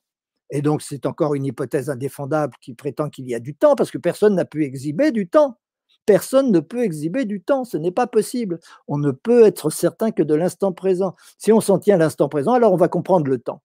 et 0.50 0.62
donc 0.62 0.82
c'est 0.82 1.06
encore 1.06 1.34
une 1.34 1.44
hypothèse 1.44 1.90
indéfendable 1.90 2.54
qui 2.60 2.74
prétend 2.74 3.08
qu'il 3.08 3.28
y 3.28 3.34
a 3.34 3.40
du 3.40 3.54
temps, 3.54 3.76
parce 3.76 3.90
que 3.90 3.98
personne 3.98 4.34
n'a 4.34 4.44
pu 4.44 4.64
exhiber 4.64 5.12
du 5.12 5.28
temps. 5.28 5.58
Personne 6.06 6.50
ne 6.50 6.60
peut 6.60 6.82
exhiber 6.82 7.24
du 7.24 7.42
temps, 7.42 7.64
ce 7.64 7.76
n'est 7.76 7.92
pas 7.92 8.06
possible. 8.06 8.58
On 8.88 8.98
ne 8.98 9.12
peut 9.12 9.44
être 9.44 9.70
certain 9.70 10.10
que 10.10 10.22
de 10.22 10.34
l'instant 10.34 10.72
présent. 10.72 11.14
Si 11.38 11.52
on 11.52 11.60
s'en 11.60 11.78
tient 11.78 11.96
à 11.96 11.98
l'instant 11.98 12.28
présent, 12.28 12.54
alors 12.54 12.72
on 12.72 12.76
va 12.76 12.88
comprendre 12.88 13.26
le 13.28 13.38
temps, 13.38 13.62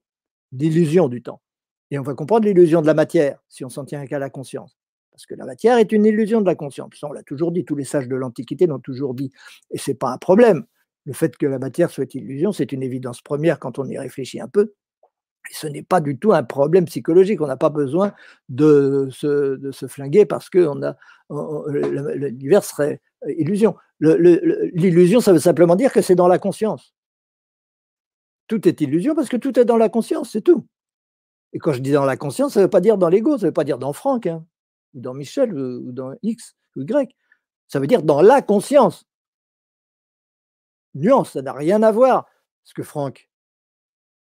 l'illusion 0.51 1.07
du 1.07 1.23
temps. 1.23 1.41
Et 1.91 1.97
on 1.97 2.03
va 2.03 2.13
comprendre 2.13 2.45
l'illusion 2.45 2.81
de 2.81 2.87
la 2.87 2.93
matière, 2.93 3.39
si 3.49 3.63
on 3.63 3.69
s'en 3.69 3.85
tient 3.85 4.05
qu'à 4.05 4.19
la 4.19 4.29
conscience. 4.29 4.77
Parce 5.11 5.25
que 5.25 5.35
la 5.35 5.45
matière 5.45 5.77
est 5.77 5.91
une 5.91 6.05
illusion 6.05 6.41
de 6.41 6.45
la 6.45 6.55
conscience. 6.55 6.89
Ça, 6.99 7.07
on 7.07 7.13
l'a 7.13 7.23
toujours 7.23 7.51
dit, 7.51 7.63
tous 7.63 7.75
les 7.75 7.85
sages 7.85 8.09
de 8.09 8.15
l'Antiquité 8.15 8.67
l'ont 8.67 8.79
toujours 8.79 9.13
dit. 9.13 9.31
Et 9.71 9.77
ce 9.77 9.91
n'est 9.91 9.95
pas 9.95 10.11
un 10.11 10.17
problème. 10.17 10.65
Le 11.05 11.13
fait 11.13 11.37
que 11.37 11.45
la 11.45 11.57
matière 11.57 11.89
soit 11.89 12.13
illusion, 12.15 12.51
c'est 12.51 12.73
une 12.73 12.83
évidence 12.83 13.21
première 13.21 13.59
quand 13.59 13.79
on 13.79 13.87
y 13.87 13.97
réfléchit 13.97 14.41
un 14.41 14.49
peu. 14.49 14.73
Ce 15.51 15.67
n'est 15.67 15.83
pas 15.83 16.01
du 16.01 16.17
tout 16.17 16.33
un 16.33 16.43
problème 16.43 16.85
psychologique. 16.85 17.41
On 17.41 17.47
n'a 17.47 17.57
pas 17.57 17.69
besoin 17.69 18.13
de 18.49 19.07
se, 19.11 19.87
flinguer 19.87 20.25
parce 20.25 20.49
que 20.49 20.69
l'univers 21.69 22.63
serait 22.63 23.01
illusion. 23.27 23.75
L'illusion, 23.99 25.21
ça 25.21 25.33
veut 25.33 25.39
simplement 25.39 25.75
dire 25.75 25.91
que 25.91 26.01
c'est 26.01 26.15
dans 26.15 26.27
la 26.27 26.39
conscience. 26.39 26.93
Tout 28.47 28.67
est 28.67 28.81
illusion 28.81 29.15
parce 29.15 29.29
que 29.29 29.37
tout 29.37 29.59
est 29.59 29.65
dans 29.65 29.77
la 29.77 29.89
conscience, 29.89 30.31
c'est 30.31 30.41
tout. 30.41 30.67
Et 31.53 31.59
quand 31.59 31.73
je 31.73 31.79
dis 31.79 31.91
dans 31.91 32.05
la 32.05 32.17
conscience, 32.17 32.53
ça 32.53 32.59
ne 32.59 32.65
veut 32.65 32.69
pas 32.69 32.81
dire 32.81 32.97
dans 32.97 33.09
l'ego, 33.09 33.37
ça 33.37 33.45
ne 33.45 33.47
veut 33.47 33.53
pas 33.53 33.63
dire 33.63 33.77
dans 33.77 33.93
Franck, 33.93 34.27
hein, 34.27 34.45
ou 34.93 34.99
dans 34.99 35.13
Michel, 35.13 35.53
ou 35.57 35.91
dans 35.91 36.13
X, 36.21 36.55
ou 36.75 36.81
Y. 36.81 37.15
Ça 37.67 37.79
veut 37.79 37.87
dire 37.87 38.03
dans 38.03 38.21
la 38.21 38.41
conscience 38.41 39.05
nuance, 40.95 41.31
ça 41.31 41.41
n'a 41.41 41.53
rien 41.53 41.81
à 41.83 41.91
voir. 41.91 42.25
Parce 42.63 42.73
que 42.73 42.83
Franck, 42.83 43.29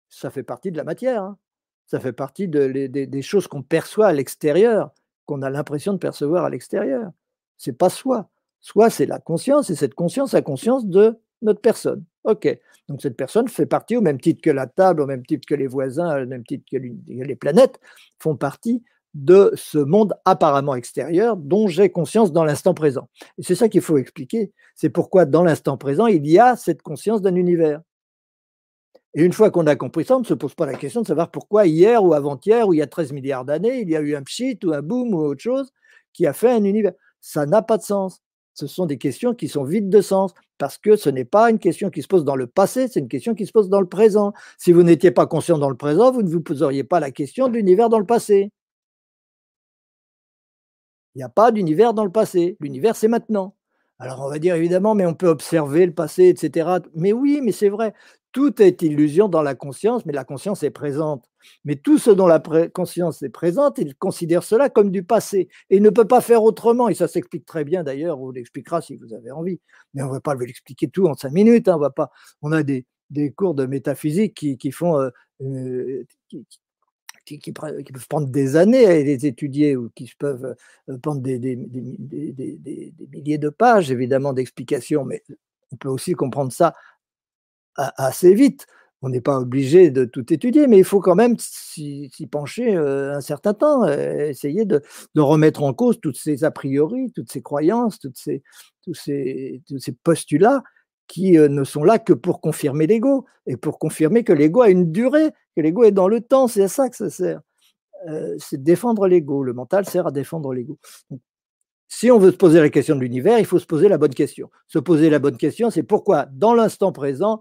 ça 0.09 0.29
fait 0.29 0.43
partie 0.43 0.71
de 0.71 0.77
la 0.77 0.83
matière. 0.83 1.23
Hein. 1.23 1.37
Ça 1.85 1.99
fait 1.99 2.13
partie 2.13 2.47
des 2.47 3.21
choses 3.21 3.47
qu'on 3.47 3.63
perçoit 3.63 4.07
à 4.07 4.13
l'extérieur, 4.13 4.91
qu'on 5.25 5.41
a 5.41 5.49
l'impression 5.49 5.93
de 5.93 5.97
percevoir 5.97 6.45
à 6.45 6.49
l'extérieur. 6.49 7.11
C'est 7.57 7.77
pas 7.77 7.89
soi. 7.89 8.29
Soi, 8.59 8.89
c'est 8.89 9.05
la 9.05 9.19
conscience, 9.19 9.69
et 9.69 9.75
cette 9.75 9.93
conscience 9.93 10.33
a 10.33 10.41
conscience 10.41 10.85
de 10.85 11.17
notre 11.41 11.61
personne. 11.61 12.03
OK. 12.23 12.47
Donc 12.89 13.01
cette 13.01 13.15
personne 13.15 13.47
fait 13.47 13.65
partie, 13.65 13.95
au 13.95 14.01
même 14.01 14.19
titre 14.19 14.41
que 14.41 14.49
la 14.49 14.67
table, 14.67 15.01
au 15.01 15.05
même 15.05 15.25
titre 15.25 15.45
que 15.47 15.55
les 15.55 15.67
voisins, 15.67 16.23
au 16.23 16.25
même 16.25 16.45
titre 16.45 16.65
que 16.69 16.77
les 16.77 17.35
planètes, 17.35 17.79
font 18.19 18.35
partie 18.35 18.83
de 19.13 19.51
ce 19.55 19.77
monde 19.77 20.13
apparemment 20.25 20.75
extérieur 20.75 21.37
dont 21.37 21.67
j'ai 21.67 21.89
conscience 21.89 22.31
dans 22.31 22.43
l'instant 22.43 22.73
présent. 22.73 23.09
Et 23.37 23.43
c'est 23.43 23.55
ça 23.55 23.67
qu'il 23.67 23.81
faut 23.81 23.97
expliquer. 23.97 24.51
C'est 24.75 24.89
pourquoi 24.89 25.25
dans 25.25 25.43
l'instant 25.43 25.77
présent, 25.77 26.07
il 26.07 26.27
y 26.27 26.37
a 26.37 26.55
cette 26.55 26.81
conscience 26.81 27.21
d'un 27.21 27.35
univers. 27.35 27.81
Et 29.17 29.23
une 29.23 29.33
fois 29.33 29.49
qu'on 29.49 29.65
a 29.65 29.75
compris 29.75 30.05
ça, 30.05 30.15
on 30.15 30.19
ne 30.19 30.25
se 30.25 30.35
pose 30.35 30.53
pas 30.53 30.67
la 30.67 30.75
question 30.75 31.01
de 31.01 31.07
savoir 31.07 31.31
pourquoi 31.31 31.65
hier 31.65 32.03
ou 32.03 32.13
avant-hier 32.13 32.67
ou 32.67 32.75
il 32.75 32.77
y 32.77 32.81
a 32.83 32.87
13 32.87 33.13
milliards 33.13 33.45
d'années, 33.45 33.81
il 33.81 33.89
y 33.89 33.95
a 33.95 33.99
eu 33.99 34.15
un 34.15 34.21
pchit 34.21 34.59
ou 34.63 34.73
un 34.73 34.83
boom 34.83 35.15
ou 35.15 35.17
autre 35.17 35.41
chose 35.41 35.71
qui 36.13 36.27
a 36.27 36.33
fait 36.33 36.51
un 36.51 36.63
univers. 36.63 36.93
Ça 37.19 37.47
n'a 37.47 37.63
pas 37.63 37.77
de 37.79 37.81
sens. 37.81 38.21
Ce 38.53 38.67
sont 38.67 38.85
des 38.85 38.99
questions 38.99 39.33
qui 39.33 39.47
sont 39.47 39.63
vides 39.63 39.89
de 39.89 40.01
sens 40.01 40.35
parce 40.59 40.77
que 40.77 40.95
ce 40.95 41.09
n'est 41.09 41.25
pas 41.25 41.49
une 41.49 41.57
question 41.57 41.89
qui 41.89 42.03
se 42.03 42.07
pose 42.07 42.25
dans 42.25 42.35
le 42.35 42.45
passé, 42.45 42.87
c'est 42.87 42.99
une 42.99 43.07
question 43.07 43.33
qui 43.33 43.47
se 43.47 43.51
pose 43.51 43.69
dans 43.69 43.81
le 43.81 43.87
présent. 43.87 44.33
Si 44.59 44.71
vous 44.71 44.83
n'étiez 44.83 45.09
pas 45.09 45.25
conscient 45.25 45.57
dans 45.57 45.69
le 45.71 45.77
présent, 45.77 46.11
vous 46.11 46.21
ne 46.21 46.29
vous 46.29 46.41
poseriez 46.41 46.83
pas 46.83 46.99
la 46.99 47.09
question 47.09 47.47
de 47.47 47.53
l'univers 47.55 47.89
dans 47.89 47.99
le 47.99 48.05
passé. 48.05 48.51
Il 51.15 51.19
n'y 51.19 51.23
a 51.23 51.29
pas 51.29 51.51
d'univers 51.51 51.95
dans 51.95 52.05
le 52.05 52.11
passé. 52.11 52.55
L'univers, 52.59 52.95
c'est 52.95 53.07
maintenant. 53.07 53.55
Alors 53.99 54.21
on 54.21 54.29
va 54.29 54.37
dire 54.37 54.55
évidemment, 54.55 54.93
mais 54.93 55.07
on 55.07 55.15
peut 55.15 55.27
observer 55.27 55.85
le 55.87 55.93
passé, 55.93 56.27
etc. 56.27 56.69
Mais 56.93 57.13
oui, 57.13 57.41
mais 57.41 57.51
c'est 57.51 57.69
vrai. 57.69 57.93
Tout 58.31 58.61
est 58.61 58.81
illusion 58.81 59.29
dans 59.29 59.41
la 59.41 59.55
conscience, 59.55 60.05
mais 60.05 60.13
la 60.13 60.23
conscience 60.23 60.63
est 60.63 60.69
présente. 60.69 61.25
Mais 61.65 61.75
tout 61.75 61.97
ce 61.97 62.11
dont 62.11 62.27
la 62.27 62.39
conscience 62.73 63.23
est 63.23 63.29
présente, 63.29 63.77
il 63.77 63.95
considère 63.95 64.43
cela 64.43 64.69
comme 64.69 64.91
du 64.91 65.03
passé. 65.03 65.49
Et 65.69 65.77
il 65.77 65.81
ne 65.81 65.89
peut 65.89 66.07
pas 66.07 66.21
faire 66.21 66.43
autrement. 66.43 66.89
Et 66.89 66.93
ça 66.93 67.07
s'explique 67.07 67.45
très 67.45 67.63
bien 67.63 67.83
d'ailleurs, 67.83 68.19
on 68.19 68.31
l'expliquera 68.31 68.81
si 68.81 68.95
vous 68.95 69.13
avez 69.13 69.31
envie. 69.31 69.59
Mais 69.93 70.03
on 70.03 70.07
ne 70.07 70.11
va 70.11 70.21
pas 70.21 70.35
l'expliquer 70.35 70.87
tout 70.87 71.07
en 71.07 71.15
cinq 71.15 71.31
minutes. 71.31 71.67
Hein. 71.67 71.75
On, 71.77 71.79
va 71.79 71.89
pas, 71.89 72.11
on 72.41 72.51
a 72.51 72.63
des, 72.63 72.85
cours 73.35 73.55
de 73.55 73.65
métaphysique 73.65 74.33
qui, 74.35 74.71
font, 74.71 74.99
euh, 74.99 75.09
euh, 75.41 76.03
qui, 77.25 77.51
peuvent 77.51 78.07
prendre 78.09 78.27
des 78.27 78.55
années 78.55 78.85
à 78.85 79.01
les 79.01 79.25
étudier 79.25 79.75
ou 79.75 79.89
qui 79.95 80.11
peuvent 80.19 80.55
euh, 80.89 80.97
prendre 80.97 81.21
des, 81.21 81.39
des, 81.39 81.55
milliers 83.11 83.37
de 83.37 83.49
pages, 83.49 83.91
évidemment, 83.91 84.33
d'explications, 84.33 85.05
mais 85.05 85.23
on 85.71 85.75
peut 85.75 85.89
aussi 85.89 86.13
comprendre 86.13 86.51
ça 86.51 86.73
assez 87.77 88.33
vite. 88.33 88.65
On 89.03 89.09
n'est 89.09 89.21
pas 89.21 89.39
obligé 89.39 89.91
de 89.91 90.05
tout 90.05 90.33
étudier, 90.33 90.65
mais 90.65 90.79
il 90.79 90.83
faut 90.83 91.01
quand 91.01 91.13
même 91.13 91.35
s'y 91.37 92.09
pencher 92.31 92.75
euh, 92.75 93.15
un 93.15 93.21
certain 93.21 93.53
temps, 93.53 93.87
essayer 93.87 94.65
de, 94.65 94.81
remettre 95.15 95.61
en 95.61 95.73
cause 95.73 95.99
toutes 96.01 96.17
ces 96.17 96.43
a 96.43 96.49
priori, 96.49 97.11
toutes 97.15 97.31
ces 97.31 97.43
croyances, 97.43 97.99
toutes 97.99 98.17
ces, 98.17 98.41
tous, 98.81 98.95
ces, 98.95 99.61
postulats 100.03 100.63
qui 101.07 101.37
euh, 101.37 101.47
ne 101.47 101.63
sont 101.63 101.83
là 101.83 101.99
que 101.99 102.13
pour 102.13 102.41
confirmer 102.41 102.87
l'ego 102.87 103.25
et 103.45 103.55
pour 103.55 103.79
confirmer 103.79 104.23
que 104.23 104.33
l'ego 104.33 104.61
a 104.61 104.69
une 104.69 104.91
durée, 104.91 105.31
que 105.55 105.61
l'ego 105.61 105.83
est 105.83 105.91
dans 105.91 106.07
le 106.07 106.21
temps. 106.21 106.47
C'est 106.47 106.63
à 106.63 106.67
ça 106.67 106.89
que 106.89 106.95
ça 106.95 107.09
sert. 107.09 107.41
Euh, 108.07 108.35
c'est 108.39 108.61
défendre 108.61 109.07
l'ego. 109.07 109.43
Le 109.43 109.53
mental 109.53 109.85
sert 109.85 110.07
à 110.07 110.11
défendre 110.11 110.53
l'ego. 110.53 110.77
Si 111.87 112.11
on 112.11 112.19
veut 112.19 112.31
se 112.31 112.37
poser 112.37 112.59
la 112.59 112.69
question 112.69 112.95
de 112.95 113.01
l'univers, 113.01 113.39
il 113.39 113.45
faut 113.45 113.59
se 113.59 113.65
poser 113.65 113.87
la 113.87 113.97
bonne 113.97 114.13
question. 114.13 114.49
Se 114.67 114.79
poser 114.79 115.09
la 115.09 115.19
bonne 115.19 115.37
question, 115.37 115.69
c'est 115.69 115.83
pourquoi 115.83 116.27
dans 116.31 116.53
l'instant 116.53 116.91
présent, 116.91 117.39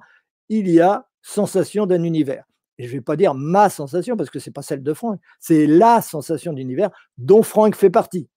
il 0.48 0.70
y 0.70 0.80
a 0.80 1.06
sensation 1.22 1.86
d'un 1.86 2.02
univers. 2.02 2.44
Et 2.78 2.84
je 2.84 2.88
ne 2.88 2.98
vais 2.98 3.00
pas 3.02 3.16
dire 3.16 3.34
ma 3.34 3.70
sensation 3.70 4.16
parce 4.16 4.30
que 4.30 4.38
ce 4.38 4.48
n'est 4.48 4.52
pas 4.52 4.62
celle 4.62 4.82
de 4.82 4.92
Franck, 4.92 5.20
c'est 5.40 5.66
la 5.66 6.02
sensation 6.02 6.52
d'univers 6.52 6.90
dont 7.18 7.42
Franck 7.42 7.74
fait 7.74 7.90
partie. 7.90 8.28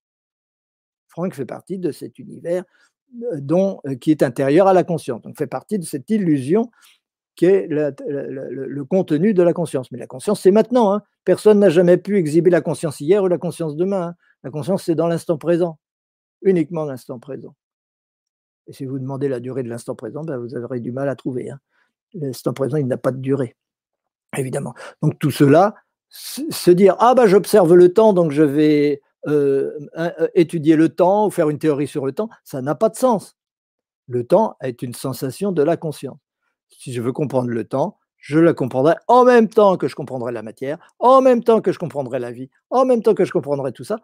Franck 1.07 1.34
fait 1.34 1.45
partie 1.45 1.78
de 1.78 1.91
cet 1.91 2.20
univers 2.20 2.64
dont, 3.12 3.82
qui 3.99 4.12
est 4.12 4.24
intérieur 4.24 4.68
à 4.68 4.74
la 4.74 4.84
conscience. 4.84 5.22
Donc, 5.22 5.38
fait 5.38 5.47
partie 5.47 5.80
de 5.80 5.84
cette 5.84 6.10
illusion 6.10 6.70
qui 7.36 7.45
est 7.45 7.68
le, 7.70 8.84
contenu 8.84 9.34
de 9.34 9.41
la 9.41 9.53
conscience. 9.53 9.91
Mais 9.91 9.97
la 9.97 10.07
conscience, 10.07 10.41
c'est 10.41 10.51
maintenant. 10.51 10.93
Hein. 10.93 11.03
Personne 11.24 11.60
n'a 11.60 11.70
jamais 11.70 11.97
pu 11.97 12.18
exhiber 12.18 12.49
la 12.49 12.62
conscience 12.62 12.99
hier 12.99 13.24
ou 13.24 13.28
la 13.28 13.38
conscience 13.38 13.76
demain. 13.76 14.10
Hein. 14.10 14.16
La 14.43 14.51
conscience, 14.51 14.84
c'est 14.84 14.95
dans 14.95 15.07
l'instant 15.07 15.38
présent, 15.38 15.80
uniquement 16.41 16.86
l'instant 16.86 17.20
présent. 17.20 17.55
Et 18.68 18.74
si 18.74 18.86
vous 18.86 18.99
demandez 18.99 19.28
la 19.30 19.39
durée 19.39 19.64
de 19.64 19.70
l'instant 19.70 19.95
présent, 19.95 20.24
ben 20.24 20.38
vous 20.38 20.55
aurez 20.55 20.80
du 20.80 20.91
mal 20.91 21.10
à 21.10 21.16
trouver. 21.16 21.49
Hein. 21.49 21.60
L'instant 22.14 22.53
présent, 22.53 22.78
il 22.78 22.88
n'a 22.88 22.97
pas 22.97 23.12
de 23.12 23.20
durée, 23.20 23.55
évidemment. 24.38 24.74
Donc 25.01 25.20
tout 25.20 25.32
cela, 25.32 25.76
se 26.10 26.72
dire 26.72 26.95
ah 26.99 27.14
ben 27.14 27.28
j'observe 27.28 27.74
le 27.76 27.93
temps, 27.93 28.14
donc 28.14 28.32
je 28.32 28.43
vais 28.43 29.01
euh, 29.28 29.72
euh, 29.97 30.28
étudier 30.34 30.76
le 30.76 30.89
temps 30.89 31.28
ou 31.28 31.30
faire 31.30 31.49
une 31.49 31.60
théorie 31.60 31.88
sur 31.88 32.05
le 32.05 32.14
temps, 32.14 32.30
ça 32.43 32.62
n'a 32.62 32.74
pas 32.76 32.89
de 32.89 32.95
sens. 32.95 33.38
Le 34.07 34.26
temps 34.26 34.57
est 34.62 34.82
une 34.82 34.95
sensation 34.95 35.51
de 35.51 35.62
la 35.62 35.78
conscience 35.78 36.18
si 36.70 36.93
je 36.93 37.01
veux 37.01 37.12
comprendre 37.12 37.49
le 37.49 37.66
temps, 37.66 37.97
je 38.18 38.39
le 38.39 38.53
comprendrai 38.53 38.95
en 39.07 39.24
même 39.24 39.49
temps 39.49 39.78
que 39.78 39.88
je 39.88 39.95
comprendrai 39.95 40.32
la 40.32 40.41
matière, 40.41 40.78
en 40.99 41.22
même 41.22 41.43
temps 41.43 41.62
que 41.62 41.72
je 41.72 41.80
comprendrai 41.80 42.20
la 42.20 42.32
vie, 42.32 42.49
en 42.70 42.86
même 42.86 43.01
temps 43.01 43.14
que 43.14 43.26
je 43.26 43.32
comprendrai 43.32 43.72
tout 43.72 43.84
ça, 43.84 43.99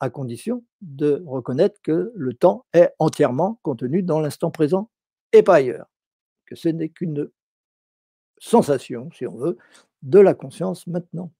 à 0.00 0.10
condition 0.10 0.64
de 0.80 1.22
reconnaître 1.26 1.80
que 1.82 2.12
le 2.14 2.34
temps 2.34 2.64
est 2.72 2.90
entièrement 2.98 3.58
contenu 3.62 4.02
dans 4.02 4.20
l'instant 4.20 4.50
présent 4.50 4.90
et 5.32 5.42
pas 5.42 5.56
ailleurs, 5.56 5.86
que 6.46 6.56
ce 6.56 6.68
n'est 6.68 6.88
qu'une 6.88 7.30
sensation, 8.40 9.08
si 9.12 9.26
on 9.26 9.36
veut, 9.36 9.56
de 10.02 10.18
la 10.18 10.34
conscience 10.34 10.86
maintenant. 10.88 11.30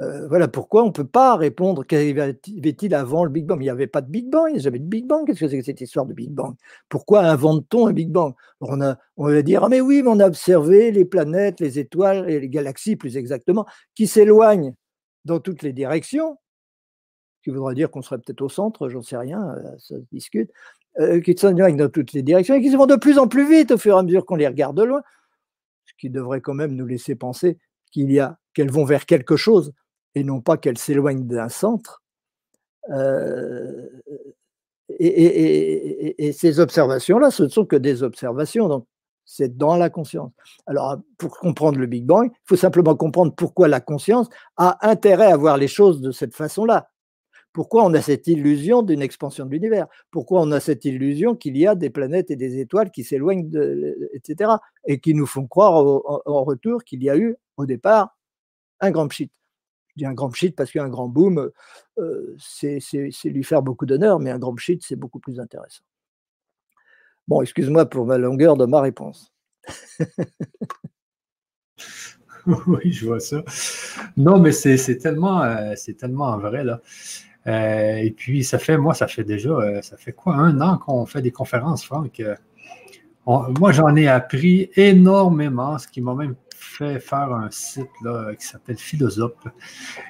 Euh, 0.00 0.28
voilà 0.28 0.46
pourquoi 0.46 0.84
on 0.84 0.88
ne 0.88 0.92
peut 0.92 1.06
pas 1.06 1.34
répondre 1.34 1.84
qu'avait-il 1.84 2.94
avant 2.94 3.24
le 3.24 3.30
Big 3.30 3.46
Bang? 3.46 3.58
Il 3.60 3.64
n'y 3.64 3.70
avait 3.70 3.88
pas 3.88 4.00
de 4.00 4.08
Big 4.08 4.30
Bang, 4.30 4.50
il 4.54 4.60
n'y 4.60 4.66
avait 4.66 4.78
de 4.78 4.84
Big 4.84 5.06
Bang. 5.06 5.26
Qu'est-ce 5.26 5.40
que 5.40 5.48
c'est 5.48 5.58
que 5.58 5.64
cette 5.64 5.80
histoire 5.80 6.06
de 6.06 6.14
Big 6.14 6.30
Bang? 6.30 6.54
Pourquoi 6.88 7.22
invente-t-on 7.22 7.88
un 7.88 7.92
Big 7.92 8.10
Bang? 8.10 8.34
On, 8.60 8.76
va 8.76 9.42
dire, 9.42 9.64
ah 9.64 9.68
mais 9.68 9.80
oui, 9.80 10.02
on 10.06 10.20
a 10.20 10.26
observé 10.26 10.92
les 10.92 11.04
planètes, 11.04 11.58
les 11.58 11.80
étoiles 11.80 12.30
et 12.30 12.38
les 12.38 12.48
galaxies 12.48 12.94
plus 12.94 13.16
exactement, 13.16 13.66
qui 13.96 14.06
s'éloignent 14.06 14.74
dans 15.24 15.40
toutes 15.40 15.62
les 15.62 15.72
directions, 15.72 16.38
ce 17.38 17.50
qui 17.50 17.56
voudrait 17.56 17.74
dire 17.74 17.90
qu'on 17.90 18.02
serait 18.02 18.18
peut-être 18.18 18.42
au 18.42 18.48
centre, 18.48 18.88
j'en 18.88 19.02
sais 19.02 19.16
rien, 19.16 19.54
euh, 19.56 19.62
ça 19.78 19.96
se 19.96 20.02
discute, 20.12 20.50
euh, 21.00 21.20
qui 21.20 21.36
s'éloignent 21.36 21.76
dans 21.76 21.90
toutes 21.90 22.12
les 22.12 22.22
directions 22.22 22.54
et 22.54 22.62
qui 22.62 22.74
vont 22.74 22.86
de 22.86 22.96
plus 22.96 23.18
en 23.18 23.26
plus 23.26 23.48
vite 23.48 23.72
au 23.72 23.78
fur 23.78 23.96
et 23.96 23.98
à 23.98 24.02
mesure 24.04 24.24
qu'on 24.24 24.36
les 24.36 24.46
regarde 24.46 24.76
de 24.76 24.84
loin, 24.84 25.02
ce 25.88 25.94
qui 25.98 26.10
devrait 26.10 26.40
quand 26.40 26.54
même 26.54 26.74
nous 26.74 26.86
laisser 26.86 27.14
penser 27.14 27.58
qu'il 27.90 28.12
y 28.12 28.20
a 28.20 28.38
qu'elles 28.54 28.70
vont 28.70 28.84
vers 28.84 29.06
quelque 29.06 29.36
chose 29.36 29.72
et 30.14 30.24
non 30.24 30.40
pas 30.40 30.56
qu'elle 30.56 30.78
s'éloigne 30.78 31.26
d'un 31.26 31.48
centre. 31.48 32.02
Euh, 32.90 33.88
et, 34.98 36.32
ces 36.32 36.60
observations-là, 36.60 37.30
ce 37.30 37.44
ne 37.44 37.48
sont 37.48 37.66
que 37.66 37.76
des 37.76 38.02
observations, 38.02 38.68
donc 38.68 38.86
c'est 39.24 39.56
dans 39.56 39.76
la 39.76 39.90
conscience. 39.90 40.32
Alors, 40.66 40.96
pour 41.18 41.38
comprendre 41.38 41.78
le 41.78 41.86
Big 41.86 42.04
Bang, 42.04 42.30
il 42.32 42.48
faut 42.48 42.56
simplement 42.56 42.96
comprendre 42.96 43.34
pourquoi 43.34 43.68
la 43.68 43.80
conscience 43.80 44.28
a 44.56 44.78
intérêt 44.88 45.30
à 45.30 45.36
voir 45.36 45.58
les 45.58 45.68
choses 45.68 46.00
de 46.00 46.10
cette 46.10 46.34
façon-là. 46.34 46.90
Pourquoi 47.58 47.84
on 47.84 47.92
a 47.94 48.00
cette 48.00 48.28
illusion 48.28 48.82
d'une 48.82 49.02
expansion 49.02 49.44
de 49.44 49.50
l'univers? 49.50 49.88
Pourquoi 50.12 50.42
on 50.42 50.52
a 50.52 50.60
cette 50.60 50.84
illusion 50.84 51.34
qu'il 51.34 51.56
y 51.56 51.66
a 51.66 51.74
des 51.74 51.90
planètes 51.90 52.30
et 52.30 52.36
des 52.36 52.60
étoiles 52.60 52.92
qui 52.92 53.02
s'éloignent, 53.02 53.50
etc., 54.12 54.52
et 54.84 55.00
qui 55.00 55.12
nous 55.12 55.26
font 55.26 55.48
croire 55.48 55.74
en 55.74 56.44
retour 56.44 56.84
qu'il 56.84 57.02
y 57.02 57.10
a 57.10 57.16
eu 57.16 57.34
au 57.56 57.66
départ 57.66 58.16
un 58.78 58.92
grand 58.92 59.08
pchit? 59.08 59.32
Dis 59.96 60.06
un 60.06 60.14
grand 60.14 60.30
pchit 60.30 60.52
parce 60.52 60.70
qu'un 60.70 60.88
grand 60.88 61.08
boom, 61.08 61.50
euh, 61.98 62.36
c'est 62.38 62.78
lui 63.24 63.42
faire 63.42 63.62
beaucoup 63.64 63.86
d'honneur, 63.86 64.20
mais 64.20 64.30
un 64.30 64.38
grand 64.38 64.54
pchit, 64.54 64.78
c'est 64.80 64.94
beaucoup 64.94 65.18
plus 65.18 65.40
intéressant. 65.40 65.82
Bon, 67.26 67.42
excuse-moi 67.42 67.86
pour 67.86 68.06
ma 68.06 68.18
longueur 68.18 68.56
de 68.56 68.66
ma 68.66 68.80
réponse. 68.80 69.32
oui, 72.68 72.92
je 72.92 73.04
vois 73.04 73.18
ça. 73.18 73.42
Non, 74.16 74.38
mais 74.38 74.52
c'est 74.52 74.96
tellement, 74.98 75.42
euh, 75.42 75.74
vrai, 76.36 76.62
là. 76.62 76.80
Euh, 77.48 77.96
et 77.96 78.10
puis, 78.10 78.44
ça 78.44 78.58
fait, 78.58 78.78
moi, 78.78 78.94
ça 78.94 79.08
fait 79.08 79.24
déjà, 79.24 79.82
ça 79.82 79.96
fait 79.96 80.12
quoi, 80.12 80.34
un 80.34 80.60
an 80.60 80.78
qu'on 80.78 81.06
fait 81.06 81.22
des 81.22 81.32
conférences, 81.32 81.84
Franck? 81.84 82.22
moi, 83.26 83.72
j'en 83.72 83.94
ai 83.94 84.08
appris 84.08 84.70
énormément, 84.76 85.76
ce 85.78 85.86
qui 85.86 86.00
m'a 86.00 86.14
même 86.14 86.34
fait 86.78 87.00
faire 87.00 87.32
un 87.32 87.50
site 87.50 87.90
là, 88.02 88.34
qui 88.34 88.46
s'appelle 88.46 88.78
Philosophe. 88.78 89.32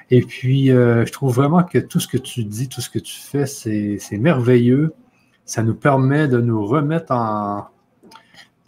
Et 0.09 0.21
puis, 0.21 0.71
euh, 0.71 1.05
je 1.05 1.11
trouve 1.11 1.33
vraiment 1.35 1.63
que 1.63 1.79
tout 1.79 1.99
ce 1.99 2.07
que 2.07 2.17
tu 2.17 2.43
dis, 2.43 2.69
tout 2.69 2.81
ce 2.81 2.89
que 2.89 2.99
tu 2.99 3.19
fais, 3.19 3.45
c'est 3.45 4.17
merveilleux. 4.17 4.93
Ça 5.45 5.63
nous 5.63 5.75
permet 5.75 6.27
de 6.27 6.39
nous 6.39 6.65
remettre 6.65 7.11
en, 7.11 7.67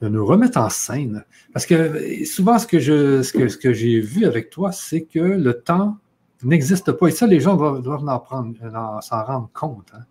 de 0.01 0.09
nous 0.09 0.25
remettre 0.25 0.57
en 0.57 0.69
scène. 0.69 1.23
Parce 1.53 1.65
que 1.65 2.25
souvent, 2.25 2.57
ce 2.59 2.67
que 2.67 2.79
je, 2.79 3.21
ce 3.21 3.33
que, 3.33 3.47
ce 3.47 3.57
que 3.57 3.71
j'ai 3.71 3.99
vu 3.99 4.25
avec 4.25 4.49
toi, 4.49 4.71
c'est 4.71 5.03
que 5.03 5.19
le 5.19 5.53
temps 5.61 5.97
n'existe 6.43 6.91
pas. 6.91 7.07
Et 7.07 7.11
ça, 7.11 7.27
les 7.27 7.39
gens 7.39 7.55
doivent, 7.55 8.07
en 8.07 9.01
s'en 9.01 9.23
rendre 9.23 9.49
compte. 9.53 9.91
Hein. 9.93 10.03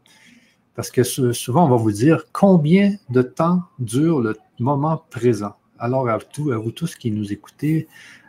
Parce 0.75 0.91
que 0.91 1.03
souvent, 1.03 1.67
on 1.67 1.69
va 1.69 1.77
vous 1.77 1.93
dire 1.93 2.25
combien 2.33 2.95
de 3.11 3.23
temps 3.23 3.63
dure 3.79 4.21
le 4.21 4.37
moment 4.59 5.03
présent? 5.11 5.55
Alors, 5.79 6.09
à, 6.09 6.19
vous 6.19 6.71
tous 6.71 6.95
qui 6.95 7.11
nous 7.11 7.33
écoutez, 7.33 7.89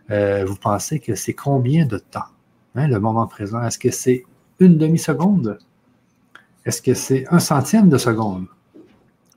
euh, 0.10 0.46
vous 0.46 0.56
pensez 0.56 1.00
que 1.00 1.16
c'est 1.16 1.34
combien 1.34 1.86
de 1.86 1.98
temps, 1.98 2.30
hein, 2.76 2.88
le 2.88 3.00
moment 3.00 3.28
présent? 3.28 3.62
Est-ce 3.64 3.78
que 3.78 3.92
c'est 3.92 4.26
une 4.60 4.78
demi-seconde? 4.78 5.60
Est-ce 6.66 6.82
que 6.82 6.94
c'est 6.94 7.26
un 7.30 7.40
centième 7.40 7.90
de 7.90 7.98
seconde? 7.98 8.48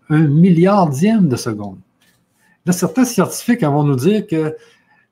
Un 0.08 0.26
milliardième 0.26 1.28
de 1.28 1.36
seconde? 1.36 1.78
Là, 2.66 2.72
certains 2.72 3.04
scientifiques 3.04 3.62
vont 3.62 3.84
nous 3.84 3.96
dire 3.96 4.26
que 4.26 4.56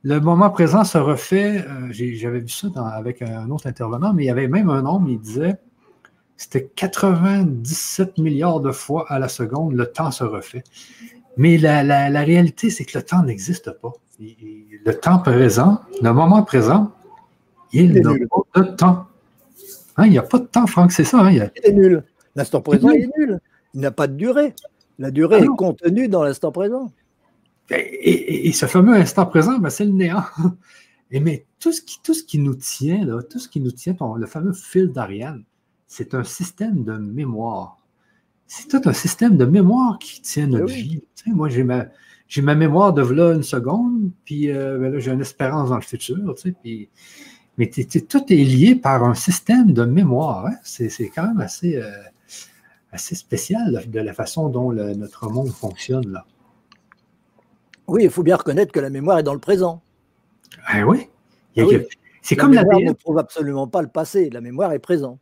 le 0.05 0.18
moment 0.18 0.50
présent 0.50 0.84
se 0.84 0.98
refait, 0.98 1.59
euh, 1.59 1.88
j'avais 1.90 2.40
vu 2.40 2.48
ça 2.48 2.68
avec 2.94 3.22
un 3.22 3.48
autre 3.50 3.66
intervenant, 3.66 4.12
mais 4.12 4.24
il 4.24 4.26
y 4.26 4.30
avait 4.30 4.48
même 4.48 4.68
un 4.68 4.82
nombre, 4.82 5.09
il 5.09 5.20
disait, 5.20 5.57
c'était 6.36 6.64
97 6.74 8.18
milliards 8.18 8.61
de 8.61 8.72
fois 8.72 9.07
à 9.09 9.20
la 9.20 9.28
seconde, 9.28 9.74
le 9.74 9.86
temps 9.86 10.11
se 10.11 10.24
refait. 10.24 10.64
Mais 11.36 11.57
la, 11.57 12.09
réalité, 12.22 12.68
c'est 12.68 12.84
que 12.84 12.98
le 12.98 13.05
temps 13.05 13.22
n'existe 13.22 13.70
pas. 13.70 13.92
Le 14.18 14.92
temps 14.92 15.18
présent, 15.20 15.80
le 16.03 16.12
moment 16.12 16.42
présent, 16.42 16.90
il 17.72 17.92
n'a 17.92 18.12
pas 18.53 18.61
de 18.61 18.70
temps. 18.72 19.07
Hein, 19.96 20.07
il 20.07 20.11
n'y 20.11 20.18
a 20.18 20.22
pas 20.22 20.38
de 20.38 20.46
temps, 20.46 20.66
Franck, 20.66 20.92
c'est 20.92 21.05
ça. 21.05 21.20
Hein, 21.20 21.30
il, 21.30 21.50
est 21.62 21.72
nul. 21.72 22.03
L'instant 22.34 22.61
présent 22.61 22.90
est 22.90 23.09
nul. 23.16 23.40
Il 23.74 23.80
n'a 23.80 23.90
pas 23.90 24.07
de 24.09 24.14
durée. 24.14 24.55
La 24.98 25.11
durée 25.11 25.38
ah 25.40 25.44
est 25.44 25.57
contenue 25.57 26.09
dans 26.09 26.22
l'instant 26.22 26.53
présent. 26.53 26.90
Et, 27.71 28.53
ce 28.53 28.67
fameux 28.67 28.95
instant 28.95 29.27
présent, 29.27 29.59
ben, 29.59 29.71
c'est 29.71 29.85
le 29.85 29.93
néant. 29.93 30.25
Et 31.11 31.21
mais 31.21 31.47
tout 31.59 31.73
ce 31.73 31.83
qui, 31.83 32.01
tout 32.03 32.15
ce 32.15 32.23
qui 32.25 32.39
nous 32.39 32.55
tient, 32.55 33.05
là, 33.05 33.23
tout 33.23 33.39
ce 33.39 33.49
qui 33.49 33.61
nous 33.61 33.71
tient, 33.71 33.95
le 34.17 34.27
fameux 34.27 34.53
fil 34.53 34.91
d'Ariane, 34.93 35.45
c'est 35.87 36.15
un 36.15 36.25
système 36.25 36.85
de 36.85 36.97
mémoire 36.97 37.83
c'est 38.55 38.69
tout 38.69 38.87
un 38.87 38.93
système 38.93 39.39
de 39.39 39.47
mémoire 39.47 39.99
qui 39.99 40.21
tient 40.21 40.47
notre 40.47 40.67
ben 40.67 40.75
vie. 40.75 41.03
moi, 41.27 41.49
j'ai 41.49 41.65
ma, 41.65 41.87
j'ai 42.29 42.43
ma 42.43 42.55
mémoire 42.55 42.93
de 42.93 43.01
là 43.01 43.33
une 43.33 43.43
seconde, 43.43 44.11
puis 44.27 44.51
euh, 44.51 44.79
ben 44.79 44.93
là, 44.93 44.99
j'ai 44.99 45.11
une 45.11 45.23
espérance 45.23 45.71
dans 45.71 45.77
le 45.77 45.83
futur. 45.83 46.35
puis, 46.63 46.91
mais 47.57 47.71
tout 47.71 48.25
est 48.31 48.45
lié 48.45 48.75
par 48.75 49.05
un 49.05 49.15
système 49.15 49.73
de 49.73 49.85
mémoire. 49.87 50.47
Hein. 50.47 50.57
C'est, 50.65 50.91
quand 51.15 51.29
même 51.29 51.41
assez, 51.41 51.77
euh, 51.77 51.91
assez 52.91 53.15
spécial 53.15 53.83
de 53.87 54.01
la 54.01 54.13
façon 54.13 54.51
dont 54.51 54.71
notre 54.71 55.31
monde 55.31 55.51
fonctionne. 55.51 56.13
Là. 56.13 56.27
Oui, 57.93 58.05
il 58.05 58.11
faut 58.11 58.22
bien 58.22 58.36
reconnaître 58.36 58.72
que 58.72 58.80
la 58.80 58.88
mémoire 58.88 59.18
est 59.18 59.22
dans 59.22 59.34
le 59.34 59.38
présent. 59.38 59.82
Ah 60.66 60.80
oui. 60.86 61.09
Ah 61.59 61.62
c'est 62.22 62.36
comme 62.36 62.55
la 62.55 62.62
mémoire 62.62 62.80
ne 62.80 62.93
prouve 62.93 63.18
absolument 63.18 63.68
pas 63.68 63.82
le 63.82 63.88
passé. 63.88 64.30
La 64.30 64.40
mémoire 64.40 64.72
est 64.72 64.78
présente. 64.78 65.18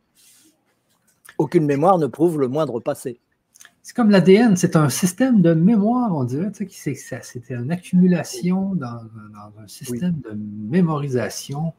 Aucune 1.37 1.65
mémoire 1.65 1.97
ne 1.97 2.07
prouve 2.07 2.39
le 2.39 2.47
moindre 2.47 2.79
passé. 2.79 3.19
C'est 3.81 3.93
comme 3.93 4.09
l'ADN, 4.09 4.55
c'est 4.55 4.77
un 4.77 4.87
système 4.87 5.41
de 5.41 5.53
mémoire, 5.53 6.15
on 6.15 6.23
dirait. 6.23 6.49
Tu 6.53 6.65
sais, 6.69 6.95
c'était 6.95 7.55
une 7.55 7.73
accumulation 7.73 8.73
dans, 8.75 9.01
un 9.61 9.67
système 9.67 10.21
de 10.23 10.31
mémorisation. 10.33 11.73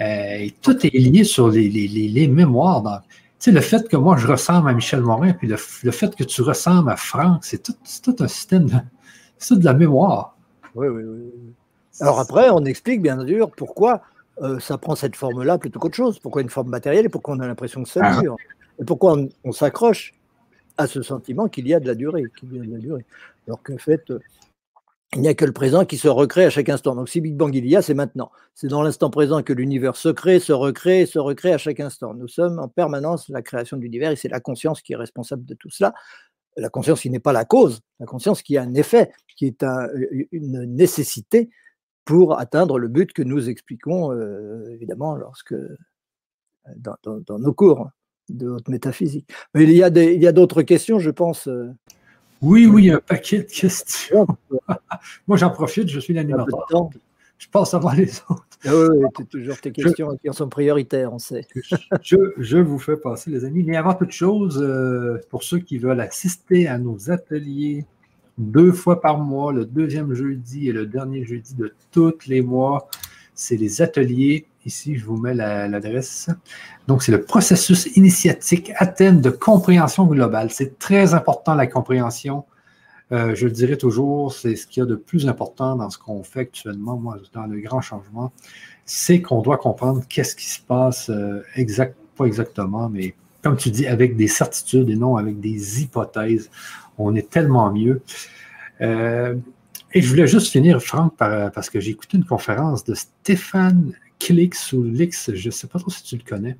Euh, 0.00 0.04
et 0.04 0.52
tout 0.62 0.84
est 0.84 0.98
lié 0.98 1.22
sur 1.22 1.48
les, 1.48 2.28
mémoires. 2.28 3.04
tu 3.04 3.16
sais, 3.38 3.52
le 3.52 3.60
fait 3.60 3.88
que 3.88 3.96
moi, 3.96 4.16
je 4.16 4.26
ressemble 4.26 4.68
à 4.68 4.72
Michel 4.72 5.00
Morin, 5.00 5.32
puis 5.32 5.46
le, 5.46 5.56
fait 5.56 6.16
que 6.16 6.24
tu 6.24 6.42
ressembles 6.42 6.90
à 6.90 6.96
Franck, 6.96 7.44
c'est 7.44 7.62
tout, 7.62 8.16
un 8.18 8.26
système 8.26 8.68
de, 9.38 9.54
de 9.56 9.64
la 9.64 9.74
mémoire. 9.74 10.36
Oui, 10.74 10.88
oui, 10.88 11.02
oui. 11.04 11.54
Alors 12.00 12.20
après, 12.20 12.50
on 12.50 12.64
explique 12.64 13.02
bien 13.02 13.26
sûr 13.26 13.50
pourquoi 13.50 14.02
euh, 14.42 14.60
ça 14.60 14.78
prend 14.78 14.94
cette 14.94 15.16
forme-là 15.16 15.58
plutôt 15.58 15.80
qu'autre 15.80 15.96
chose. 15.96 16.18
Pourquoi 16.18 16.42
une 16.42 16.50
forme 16.50 16.68
matérielle 16.68 17.06
et 17.06 17.08
pourquoi 17.08 17.34
on 17.34 17.40
a 17.40 17.46
l'impression 17.46 17.82
que 17.82 17.88
ça 17.88 18.00
ah. 18.04 18.20
dure. 18.20 18.36
Et 18.80 18.84
pourquoi 18.84 19.16
on, 19.44 19.52
s'accroche 19.52 20.14
à 20.76 20.86
ce 20.86 21.02
sentiment 21.02 21.48
qu'il 21.48 21.66
y 21.66 21.74
a 21.74 21.80
de 21.80 21.86
la 21.86 21.96
durée, 21.96 22.24
qu'il 22.38 22.54
y 22.54 22.60
a 22.60 22.62
de 22.62 22.70
la 22.70 22.78
durée. 22.78 23.04
Alors 23.48 23.60
qu'en 23.62 23.78
fait, 23.78 24.08
euh, 24.10 24.20
il 25.14 25.22
n'y 25.22 25.28
a 25.28 25.34
que 25.34 25.44
le 25.44 25.52
présent 25.52 25.84
qui 25.84 25.96
se 25.96 26.06
recrée 26.06 26.44
à 26.44 26.50
chaque 26.50 26.68
instant. 26.68 26.94
Donc 26.94 27.08
si 27.08 27.20
Big 27.20 27.34
Bang 27.34 27.52
il 27.54 27.66
y 27.66 27.74
a, 27.74 27.82
c'est 27.82 27.94
maintenant. 27.94 28.30
C'est 28.54 28.68
dans 28.68 28.82
l'instant 28.82 29.10
présent 29.10 29.42
que 29.42 29.52
l'univers 29.52 29.96
se 29.96 30.10
crée, 30.10 30.38
se 30.38 30.52
recrée, 30.52 31.06
se 31.06 31.18
recrée 31.18 31.52
à 31.52 31.58
chaque 31.58 31.80
instant. 31.80 32.14
Nous 32.14 32.28
sommes 32.28 32.60
en 32.60 32.68
permanence 32.68 33.28
la 33.28 33.42
création 33.42 33.76
de 33.76 33.82
l'univers 33.82 34.12
et 34.12 34.16
c'est 34.16 34.28
la 34.28 34.40
conscience 34.40 34.82
qui 34.82 34.92
est 34.92 34.96
responsable 34.96 35.44
de 35.44 35.54
tout 35.54 35.70
cela. 35.70 35.94
La 36.58 36.68
conscience 36.68 37.00
qui 37.00 37.10
n'est 37.10 37.20
pas 37.20 37.32
la 37.32 37.44
cause, 37.44 37.80
la 38.00 38.06
conscience 38.06 38.42
qui 38.42 38.56
a 38.56 38.62
un 38.62 38.74
effet, 38.74 39.12
qui 39.36 39.46
est 39.46 39.64
une 40.32 40.64
nécessité 40.64 41.50
pour 42.04 42.38
atteindre 42.38 42.78
le 42.78 42.88
but 42.88 43.12
que 43.12 43.22
nous 43.22 43.48
expliquons 43.48 44.12
euh, 44.12 44.68
évidemment 44.70 45.14
lorsque 45.14 45.54
dans, 46.76 46.96
nos 47.38 47.52
cours 47.52 47.90
de 48.28 48.48
haute 48.48 48.68
métaphysique. 48.68 49.28
Mais 49.54 49.64
il 49.64 49.72
y 49.72 49.82
a 49.82 49.88
il 49.88 50.22
y 50.22 50.26
a 50.26 50.32
d'autres 50.32 50.62
questions, 50.62 50.98
je 50.98 51.10
pense. 51.10 51.48
Euh. 51.48 51.70
Oui, 52.40 52.66
oui, 52.66 52.90
un 52.90 53.00
paquet 53.00 53.38
de 53.38 53.42
questions. 53.42 54.26
Moi, 55.26 55.36
j'en 55.36 55.50
profite, 55.50 55.88
je 55.88 56.00
suis 56.00 56.14
l'animateur. 56.14 56.66
Je 57.38 57.46
pense 57.50 57.72
avoir 57.72 57.94
les 57.94 58.10
autres. 58.28 58.44
Ah 58.64 58.70
oui, 58.74 58.98
oui 58.98 59.26
toujours 59.26 59.60
tes 59.60 59.70
questions 59.70 60.16
qui 60.16 60.32
sont 60.32 60.48
prioritaires, 60.48 61.12
on 61.12 61.18
sait. 61.20 61.46
je, 62.02 62.16
je, 62.36 62.58
vous 62.58 62.78
fais 62.78 62.96
passer, 62.96 63.30
les 63.30 63.44
amis. 63.44 63.62
Mais 63.62 63.76
avant 63.76 63.94
toute 63.94 64.10
chose, 64.10 64.60
euh, 64.60 65.20
pour 65.30 65.44
ceux 65.44 65.60
qui 65.60 65.78
veulent 65.78 66.00
assister 66.00 66.66
à 66.66 66.78
nos 66.78 67.10
ateliers 67.10 67.86
deux 68.36 68.72
fois 68.72 69.00
par 69.00 69.18
mois, 69.18 69.52
le 69.52 69.64
deuxième 69.64 70.14
jeudi 70.14 70.68
et 70.68 70.72
le 70.72 70.86
dernier 70.86 71.24
jeudi 71.24 71.54
de 71.54 71.74
tous 71.92 72.26
les 72.26 72.42
mois, 72.42 72.88
c'est 73.34 73.56
les 73.56 73.80
ateliers. 73.80 74.46
Ici, 74.66 74.96
je 74.96 75.04
vous 75.04 75.16
mets 75.16 75.34
l'adresse. 75.34 76.28
Donc, 76.88 77.02
c'est 77.02 77.12
le 77.12 77.22
processus 77.22 77.86
initiatique 77.96 78.72
à 78.76 78.86
thème 78.86 79.20
de 79.20 79.30
compréhension 79.30 80.04
globale. 80.06 80.50
C'est 80.50 80.78
très 80.78 81.14
important, 81.14 81.54
la 81.54 81.68
compréhension 81.68 82.44
euh, 83.10 83.34
je 83.34 83.46
le 83.46 83.52
dirais 83.52 83.76
toujours, 83.76 84.32
c'est 84.32 84.54
ce 84.54 84.66
qu'il 84.66 84.82
y 84.82 84.84
a 84.84 84.86
de 84.86 84.96
plus 84.96 85.28
important 85.28 85.76
dans 85.76 85.88
ce 85.88 85.98
qu'on 85.98 86.22
fait 86.22 86.40
actuellement, 86.40 86.96
moi, 86.98 87.18
dans 87.32 87.46
le 87.46 87.58
grand 87.60 87.80
changement, 87.80 88.32
c'est 88.84 89.22
qu'on 89.22 89.40
doit 89.40 89.56
comprendre 89.56 90.02
qu'est-ce 90.08 90.36
qui 90.36 90.46
se 90.46 90.60
passe, 90.60 91.08
euh, 91.08 91.42
exact, 91.54 91.96
pas 92.16 92.26
exactement, 92.26 92.90
mais 92.90 93.14
comme 93.42 93.56
tu 93.56 93.70
dis, 93.70 93.86
avec 93.86 94.16
des 94.16 94.28
certitudes 94.28 94.90
et 94.90 94.96
non 94.96 95.16
avec 95.16 95.40
des 95.40 95.82
hypothèses. 95.82 96.50
On 96.98 97.14
est 97.14 97.30
tellement 97.30 97.72
mieux. 97.72 98.02
Euh, 98.80 99.36
et 99.94 100.02
je 100.02 100.08
voulais 100.08 100.26
juste 100.26 100.48
finir, 100.48 100.82
Franck, 100.82 101.16
parce 101.16 101.70
que 101.70 101.80
j'ai 101.80 101.92
écouté 101.92 102.18
une 102.18 102.24
conférence 102.24 102.84
de 102.84 102.94
Stéphane 102.94 103.92
Klix 104.18 104.72
ou 104.72 104.82
Lix, 104.82 105.30
je 105.32 105.46
ne 105.46 105.52
sais 105.52 105.68
pas 105.68 105.78
trop 105.78 105.90
si 105.90 106.02
tu 106.02 106.16
le 106.16 106.24
connais. 106.28 106.58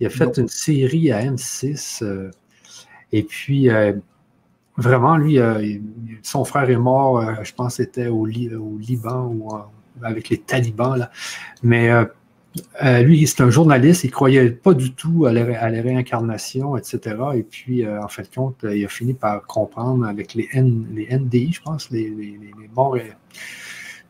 Il 0.00 0.06
a 0.06 0.10
fait 0.10 0.38
une 0.38 0.48
série 0.48 1.12
à 1.12 1.22
M6. 1.22 2.02
et 3.12 3.22
puis, 3.22 3.68
Vraiment, 4.80 5.18
lui, 5.18 5.38
euh, 5.38 5.76
son 6.22 6.46
frère 6.46 6.70
est 6.70 6.76
mort, 6.76 7.18
euh, 7.18 7.34
je 7.42 7.52
pense, 7.52 7.74
c'était 7.74 8.06
au, 8.06 8.26
au, 8.26 8.78
Liban 8.78 9.26
ou 9.26 9.50
avec 10.02 10.30
les 10.30 10.38
talibans. 10.38 11.06
Mais 11.62 11.90
euh, 11.90 13.02
lui, 13.02 13.26
c'est 13.26 13.42
un 13.42 13.50
journaliste, 13.50 14.04
il 14.04 14.10
croyait 14.10 14.48
pas 14.50 14.72
du 14.72 14.94
tout 14.94 15.26
à 15.26 15.32
la, 15.32 15.44
réincarnation, 15.44 16.78
etc. 16.78 17.14
Et 17.34 17.42
puis, 17.42 17.86
en 17.86 18.08
fait, 18.08 18.34
compte, 18.34 18.64
il 18.64 18.82
a 18.82 18.88
fini 18.88 19.12
par 19.12 19.46
comprendre 19.46 20.06
avec 20.06 20.32
les, 20.32 20.48
les 20.54 21.08
NDI, 21.14 21.52
je 21.52 21.60
pense, 21.60 21.90
les, 21.90 22.10
morts, 22.74 22.96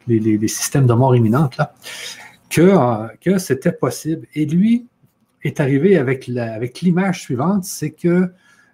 les, 0.07 0.49
systèmes 0.49 0.87
de 0.87 0.95
mort 0.95 1.17
imminente, 1.17 1.57
là, 1.57 1.75
que, 2.49 3.17
que 3.21 3.39
c'était 3.39 3.73
possible. 3.73 4.29
Et 4.37 4.47
lui 4.47 4.87
est 5.43 5.59
arrivé 5.59 5.97
avec 5.97 6.27
l'image 6.27 7.23
suivante, 7.23 7.65
c'est 7.65 7.91
que 7.91 8.31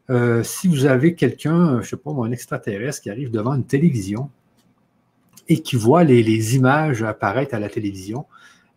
euh, 0.08 0.42
si 0.42 0.68
vous 0.68 0.84
avez 0.84 1.14
quelqu'un, 1.14 1.74
je 1.74 1.78
ne 1.78 1.82
sais 1.82 1.96
pas, 1.96 2.10
un 2.10 2.30
extraterrestre 2.30 3.02
qui 3.02 3.10
arrive 3.10 3.30
devant 3.30 3.54
une 3.54 3.64
télévision 3.64 4.30
et 5.48 5.60
qui 5.60 5.76
voit 5.76 6.04
les, 6.04 6.56
images 6.56 7.02
apparaître 7.02 7.54
à 7.54 7.58
la 7.58 7.68
télévision, 7.68 8.26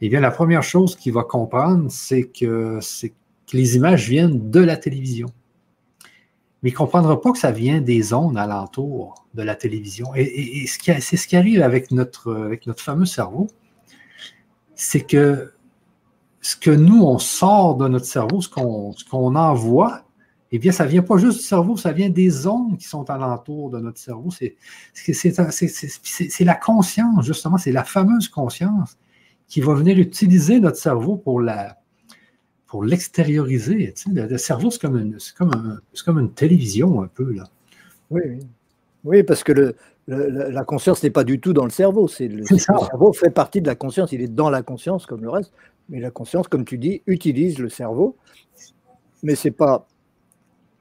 eh 0.02 0.10
bien, 0.10 0.20
la 0.20 0.32
première 0.32 0.64
chose 0.64 0.96
qu'il 0.96 1.14
va 1.14 1.24
comprendre, 1.24 1.90
c'est 1.90 2.24
que, 2.24 2.80
les 3.52 3.76
images 3.76 4.08
viennent 4.08 4.52
de 4.52 4.60
la 4.60 4.78
télévision. 4.78 5.28
Mais 6.62 6.70
il 6.70 6.74
ne 6.74 6.78
comprendra 6.78 7.20
pas 7.20 7.32
que 7.32 7.40
ça 7.40 7.52
vient 7.52 7.82
des 7.82 8.14
ondes 8.14 8.38
alentour 8.38 9.26
de 9.34 9.42
la 9.42 9.56
télévision. 9.56 10.14
Et, 10.16 10.66
c'est 10.68 11.18
ce 11.18 11.28
qui 11.28 11.36
arrive 11.36 11.62
avec 11.64 11.92
notre 11.92 12.52
fameux 12.78 13.06
cerveau, 13.06 13.48
c'est 14.76 15.02
que 15.02 15.52
ce 16.42 16.56
que 16.56 16.72
nous, 16.72 17.02
on 17.04 17.20
sort 17.20 17.76
de 17.76 17.88
notre 17.88 18.06
cerveau, 18.06 18.42
ce 18.42 18.50
qu'on 18.50 19.36
envoie, 19.36 20.04
eh 20.52 20.60
bien, 20.60 20.72
ça 20.72 20.86
ne 20.86 20.90
vient 20.90 21.04
pas 21.04 21.18
juste 21.18 21.38
du 21.40 21.44
cerveau, 21.44 21.78
ça 21.78 21.92
vient 21.92 22.10
des 22.10 22.48
ondes 22.48 22.78
qui 22.78 22.86
sont 22.86 23.10
alentour 23.10 23.70
de 23.70 23.80
notre 23.80 24.00
cerveau. 24.00 24.30
C'est 24.32 24.56
la 26.40 26.56
conscience, 26.56 27.26
justement, 27.26 27.58
c'est 27.58 27.72
la 27.72 27.84
fameuse 27.84 28.30
conscience 28.30 28.98
qui 29.48 29.62
va 29.62 29.74
venir 29.76 29.98
utiliser 30.00 30.60
notre 30.60 30.78
cerveau 30.78 31.18
pour 31.18 31.42
la 31.42 31.78
pour 32.66 32.84
l'extérioriser. 32.84 33.96
le, 34.14 34.38
cerveau, 34.38 34.70
c'est 34.70 34.80
comme, 34.80 34.96
une, 34.96 35.18
comme, 35.36 35.82
comme 36.06 36.20
une 36.20 36.32
télévision 36.32 37.02
un 37.02 37.08
peu. 37.08 37.34
Là. 37.34 37.46
Oui, 38.12 38.22
oui. 39.04 39.24
parce 39.24 39.44
que 39.44 39.52
le, 39.54 39.76
la 40.06 40.64
conscience 40.64 41.02
n'est 41.02 41.10
pas 41.10 41.24
du 41.24 41.40
tout 41.40 41.52
dans 41.52 41.64
le 41.64 41.72
cerveau. 41.72 42.08
C'est 42.08 42.28
le, 42.28 42.44
le, 42.48 42.58
cerveau 42.60 43.12
fait 43.12 43.32
partie 43.32 43.62
de 43.62 43.66
la 43.66 43.74
conscience, 43.74 44.12
il 44.12 44.22
est 44.22 44.28
dans 44.28 44.52
la 44.52 44.62
conscience 44.62 45.08
comme 45.08 45.22
le 45.22 45.32
reste. 45.32 45.52
Mais 45.90 46.00
la 46.00 46.12
conscience, 46.12 46.48
comme 46.48 46.64
tu 46.64 46.78
dis, 46.78 47.02
utilise 47.08 47.58
le 47.58 47.70
cerveau. 47.70 48.18
Mais 49.24 49.34
ce 49.34 49.48
n'est 49.48 49.52
pas 49.52 49.88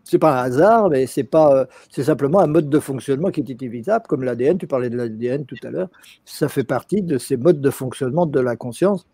c'est 0.09 0.19
pas 0.19 0.41
un 0.41 0.45
hasard, 0.45 0.89
mais 0.89 1.07
c'est 1.07 1.23
pas, 1.23 1.55
euh, 1.55 1.67
c'est 1.91 2.05
simplement 2.05 2.39
un 2.41 2.47
mode 2.47 2.71
de 2.71 2.79
fonctionnement 2.79 3.31
qui 3.31 3.41
est 3.41 3.51
inévitable, 3.51 4.07
comme 4.09 4.25
l'ADN. 4.25 4.57
Tu 4.57 4.67
parlais 4.67 4.89
de 4.89 4.97
l'ADN 4.97 5.45
tout 5.45 5.57
à 5.63 5.71
l'heure. 5.71 5.91
Ça 6.25 6.49
fait 6.49 6.65
partie 6.65 7.03
de 7.03 7.19
ces 7.19 7.37
modes 7.37 7.61
de 7.61 7.71
fonctionnement 7.71 8.25
de 8.25 8.41
la 8.41 8.57
conscience 8.57 9.07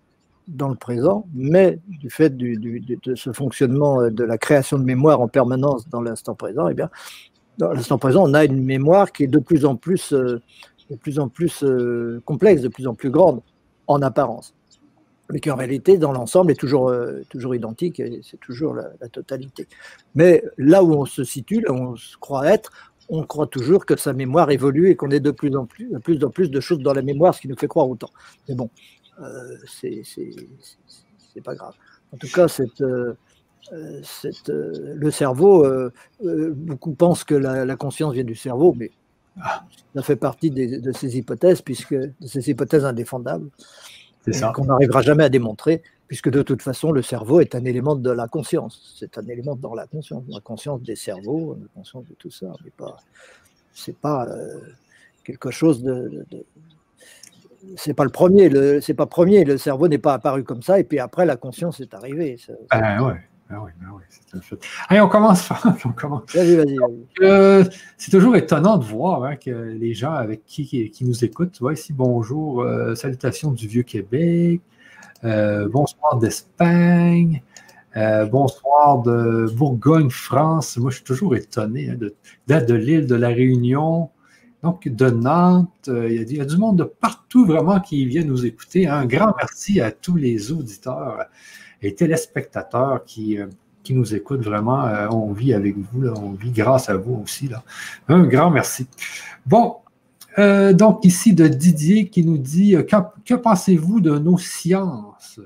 dans 0.47 0.69
le 0.69 0.77
présent, 0.77 1.27
mais 1.35 1.81
du 1.89 2.11
fait 2.11 2.37
de 2.37 3.17
ce 3.17 3.33
fonctionnement 3.33 4.03
euh, 4.03 4.11
de 4.11 4.23
la 4.23 4.39
création 4.39 4.79
de 4.79 4.85
mémoire 4.85 5.21
en 5.21 5.27
permanence 5.27 5.89
dans 5.89 6.01
l'instant 6.01 6.37
présent, 6.37 6.69
eh 6.69 6.75
bien, 6.75 6.91
dans 7.59 7.73
l'instant 7.73 7.99
présent, 7.99 8.23
on 8.29 8.35
a 8.35 8.45
une 8.45 8.63
mémoire 8.63 9.11
qui 9.11 9.25
est 9.25 9.29
de 9.29 9.41
plus 9.41 9.65
en 9.65 9.75
plus, 9.75 10.13
euh, 10.13 10.41
de 10.91 10.97
plus 10.97 11.19
en 11.19 11.29
plus 11.29 11.65
complexe, 12.25 12.63
de 12.63 12.69
plus 12.69 12.87
en 12.87 12.95
plus 12.95 13.11
grande 13.11 13.41
en 13.89 14.01
apparence 14.01 14.55
mais 15.31 15.41
qui 15.41 15.51
en 15.51 15.57
réalité, 15.57 15.97
dans 15.99 16.13
l'ensemble, 16.13 16.53
est 16.53 16.57
toujours, 16.57 16.89
euh, 16.89 17.23
toujours 17.29 17.55
identique 17.55 18.01
et 18.01 18.21
c'est 18.23 18.41
toujours 18.41 18.75
la, 18.75 19.09
totalité. 19.09 19.67
Mais 20.15 20.45
là 20.59 20.83
où 20.85 20.93
on 20.95 21.07
se 21.07 21.25
situe, 21.25 21.61
là 21.61 21.73
où 21.73 21.77
on 21.77 21.97
se 21.97 22.17
croit 22.17 22.47
être, 22.53 22.71
on 23.09 23.23
croit 23.25 23.47
toujours 23.47 23.87
que 23.87 23.97
sa 23.97 24.13
mémoire 24.13 24.51
évolue 24.51 24.91
et 24.91 24.97
qu'on 24.97 25.11
est 25.11 25.21
de 25.21 25.31
plus 25.31 25.55
en 25.57 25.67
plus, 25.67 25.87
de 25.91 25.99
plus 25.99 26.25
en 26.25 26.31
plus 26.31 26.51
de 26.51 26.61
choses 26.61 26.81
dans 26.81 26.93
la 26.93 27.03
mémoire, 27.03 27.35
ce 27.35 27.41
qui 27.41 27.49
nous 27.49 27.57
fait 27.57 27.69
croire 27.69 27.89
autant. 27.89 28.11
Mais 28.49 28.55
bon, 28.55 28.71
euh, 29.21 29.57
c'est 29.73 30.03
pas 31.43 31.55
grave. 31.55 31.75
En 32.13 32.17
tout 32.17 32.29
cas, 32.33 32.49
cette, 32.49 32.81
euh, 32.81 33.15
cette, 34.03 34.51
euh, 34.51 34.95
le 34.95 35.11
cerveau, 35.11 35.67
beaucoup 36.21 36.93
pensent 36.93 37.25
que 37.25 37.35
la, 37.35 37.65
la, 37.65 37.77
conscience 37.77 38.15
vient 38.15 38.25
du 38.25 38.37
cerveau, 38.37 38.75
mais 38.77 38.91
ça 39.95 40.03
fait 40.03 40.17
partie 40.17 40.51
de 40.51 40.93
ces 40.93 41.17
hypothèses, 41.17 41.61
puisque 41.61 41.95
de 41.95 42.27
ces 42.27 42.51
hypothèses 42.51 42.85
indéfendables 42.85 43.51
qu'on 44.55 44.65
n'arrivera 44.65 45.03
jamais 45.03 45.25
à 45.25 45.29
démontrer, 45.29 45.83
puisque 46.09 46.31
de 46.31 46.43
toute 46.43 46.63
façon, 46.63 46.93
le 46.93 47.03
cerveau 47.03 47.41
est 47.41 47.55
un 47.55 47.65
élément 47.65 47.97
de 47.97 48.11
la 48.11 48.29
conscience. 48.29 48.95
C'est 48.99 49.19
un 49.19 49.27
élément 49.27 49.57
dans 49.57 49.75
la 49.75 49.87
conscience, 49.87 50.25
la 50.29 50.41
conscience 50.41 50.83
des 50.83 50.97
cerveaux, 50.97 51.57
la 51.61 51.69
conscience 51.75 52.05
de 52.09 52.15
tout 52.15 52.31
ça. 52.31 52.53
Mais 52.65 52.71
pas, 52.77 52.97
c'est 53.75 53.97
pas 53.97 54.27
euh, 54.27 54.61
quelque 55.25 55.51
chose 55.51 55.83
de, 55.83 56.25
c'est 57.77 57.95
pas 57.95 58.05
le 58.05 58.11
premier. 58.11 58.49
Le, 58.49 58.81
c'est 58.81 58.95
pas 58.95 59.07
premier. 59.07 59.45
Le 59.45 59.57
cerveau 59.57 59.89
n'est 59.89 59.99
pas 59.99 60.15
apparu 60.15 60.45
comme 60.45 60.63
ça, 60.63 60.79
et 60.79 60.85
puis 60.85 60.99
après, 60.99 61.27
la 61.27 61.37
conscience 61.37 61.81
est 61.81 61.95
arrivée. 61.95 62.39
Ben 62.71 63.01
ouais. 63.01 63.21
Ah 63.51 63.63
oui, 63.63 63.71
ah 63.83 63.91
oui, 63.95 64.03
c'est 64.09 64.37
un 64.37 64.41
fait. 64.41 64.59
Allez, 64.89 65.01
on 65.03 65.09
commence. 65.09 65.51
on 65.85 65.93
commence. 65.93 66.35
Vas-y, 66.35 66.57
vas-y. 66.57 66.79
Euh, 67.21 67.65
c'est 67.99 68.11
toujours 68.11 68.37
étonnant 68.37 68.79
de 68.79 68.85
voir 68.85 69.25
hein, 69.25 69.37
que 69.37 69.51
les 69.51 69.93
gens 69.93 70.15
avec 70.15 70.47
qui, 70.47 70.67
qui, 70.91 71.05
nous 71.05 71.25
écoutent, 71.25 71.53
tu 71.53 71.61
vois 71.61 71.75
ici, 71.75 71.93
bonjour, 71.93 72.63
euh, 72.63 72.95
salutations 72.95 73.53
du 73.53 73.69
Vieux-Québec, 73.69 74.63
euh, 75.25 75.69
bonsoir 75.69 76.17
d'Espagne, 76.19 77.43
bonsoir 77.95 79.03
de 79.03 79.47
Bourgogne, 79.55 80.09
France. 80.09 80.79
Moi, 80.79 80.91
je 80.91 80.97
suis 80.97 81.05
toujours 81.05 81.37
étonné 81.37 81.91
hein, 81.91 81.99
d'être 82.47 82.67
de, 82.67 82.75
l'île 82.75 83.07
de 83.07 83.15
la 83.15 83.29
Réunion, 83.29 84.09
donc 84.63 84.89
de 84.89 85.11
Nantes. 85.11 85.91
Il 85.91 86.33
y, 86.33 86.41
a, 86.41 86.47
du 86.47 86.57
monde 86.57 86.79
de 86.79 86.85
partout 86.85 87.45
vraiment 87.45 87.79
qui 87.79 88.07
vient 88.07 88.25
nous 88.25 88.47
écouter. 88.47 88.89
Un 88.89 89.05
grand 89.05 89.35
merci 89.37 89.83
à 89.83 89.93
tous 89.93 90.17
les 90.17 90.51
auditeurs 90.51 91.27
les 91.85 91.95
téléspectateurs 91.95 93.05
qui, 93.05 93.39
euh, 93.39 93.47
qui 93.83 93.93
nous 93.93 94.15
écoutent 94.15 94.43
vraiment. 94.43 94.87
Euh, 94.87 95.07
on 95.11 95.33
vit 95.33 95.53
avec 95.53 95.77
vous, 95.77 96.09
on 96.09 96.33
vit 96.33 96.51
grâce 96.51 96.89
à 96.89 96.97
vous 96.97 97.21
aussi. 97.23 97.51
Un 98.09 98.25
grand 98.27 98.51
merci. 98.51 98.87
Bon, 99.45 99.77
euh, 100.39 100.73
donc 100.73 101.05
ici 101.05 101.35
de 101.35 101.47
Didier 101.47 102.09
qui 102.09 102.25
nous 102.25 102.39
dit 102.39 102.75
que, 103.27 103.35
pensez-vous 103.35 104.01
de 104.01 104.19
nos 104.19 104.39
sciences? 104.39 105.41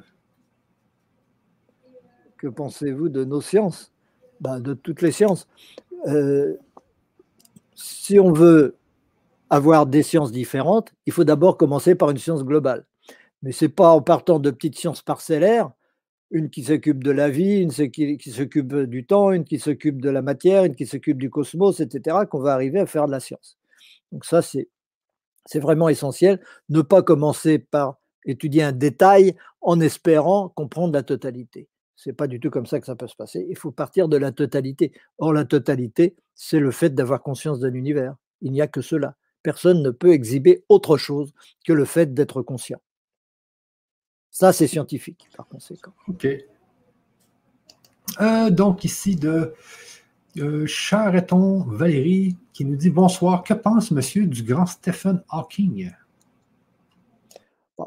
Que 2.39 2.47
pensez-vous 2.47 3.09
de 3.09 3.25
nos 3.25 3.41
sciences? 3.41 3.93
Ben, 4.41 4.61
De 4.61 4.75
toutes 4.75 5.03
les 5.03 5.11
sciences. 5.11 5.49
si 7.75 8.21
on 8.21 8.33
veut 8.33 8.77
avoir 9.51 9.87
des 9.87 10.05
sciences 10.05 10.31
différentes, 10.31 10.93
il 11.07 11.13
faut 11.13 11.25
d'abord 11.25 11.57
commencer 11.57 11.97
par 11.97 12.11
une 12.11 12.19
science 12.19 12.45
globale. 12.45 12.85
Mais 13.43 13.51
ce 13.51 13.65
n'est 13.65 13.71
pas 13.71 13.91
en 13.91 14.03
partant 14.03 14.39
de 14.39 14.51
petites 14.53 14.79
sciences 14.79 15.03
parcellaires 15.03 15.71
une 16.31 16.51
qui 16.51 16.65
s'occupe 16.65 17.03
de 17.03 17.11
la 17.11 17.31
vie, 17.31 17.61
une 17.61 17.71
qui, 17.71 18.31
s'occupe 18.31 18.75
du 18.75 19.07
temps, 19.07 19.31
une 19.31 19.45
qui 19.45 19.59
s'occupe 19.59 20.01
de 20.01 20.11
la 20.11 20.23
matière, 20.23 20.65
une 20.65 20.75
qui 20.75 20.87
s'occupe 20.87 21.19
du 21.19 21.31
cosmos, 21.31 21.81
etc., 21.81 22.19
qu'on 22.31 22.41
va 22.41 22.53
arriver 22.53 22.81
à 22.81 22.87
faire 22.87 23.07
de 23.07 23.13
la 23.13 23.21
science. 23.21 23.59
Donc 24.13 24.25
ça, 24.25 24.43
c'est, 24.43 24.69
c'est 25.47 25.61
vraiment 25.61 25.89
essentiel. 25.89 26.41
Ne 26.69 26.83
pas 26.83 27.03
commencer 27.03 27.59
par 27.59 27.99
étudier 28.27 28.63
un 28.63 28.73
détail 28.73 29.35
en 29.61 29.81
espérant 29.81 30.49
comprendre 30.49 30.93
la 30.93 31.03
totalité. 31.03 31.69
C'est 31.97 32.13
pas 32.13 32.29
du 32.29 32.39
tout 32.39 32.51
comme 32.51 32.67
ça 32.67 32.79
que 32.79 32.87
ça 32.87 32.95
peut 32.95 33.09
se 33.09 33.17
passer. 33.17 33.47
Il 33.49 33.57
faut 33.57 33.73
partir 33.73 34.09
de 34.09 34.17
la 34.17 34.31
totalité. 34.31 34.93
Or, 35.19 35.33
la 35.33 35.45
totalité, 35.45 36.15
c'est 36.35 36.61
le 36.61 36.71
fait 36.71 36.95
d'avoir 36.95 37.23
conscience 37.23 37.59
de 37.59 37.69
l'univers. 37.69 38.15
Il 38.41 38.53
n'y 38.53 38.63
a 38.63 38.69
que 38.69 38.83
cela. 38.83 39.17
Personne 39.43 39.83
ne 39.83 39.91
peut 39.91 40.13
exhiber 40.13 40.65
autre 40.69 40.97
chose 40.97 41.33
que 41.67 41.73
le 41.73 41.85
fait 41.85 42.15
d'être 42.15 42.43
conscient. 42.43 42.81
Ça, 44.31 44.53
c'est 44.53 44.67
scientifique, 44.67 45.29
par 45.37 45.47
conséquent. 45.49 45.93
OK. 46.07 46.27
Euh, 48.21 48.51
donc, 48.51 48.85
ici, 48.85 49.17
de 49.17 49.55
euh, 50.39 50.67
Chareton 50.67 51.65
Valérie 51.69 52.37
qui 52.53 52.65
nous 52.65 52.77
dit 52.77 52.91
Bonsoir, 52.91 53.43
que 53.43 53.55
pense 53.55 53.91
monsieur 53.91 54.27
du 54.27 54.43
grand 54.43 54.67
Stephen 54.67 55.23
Hawking? 55.31 55.91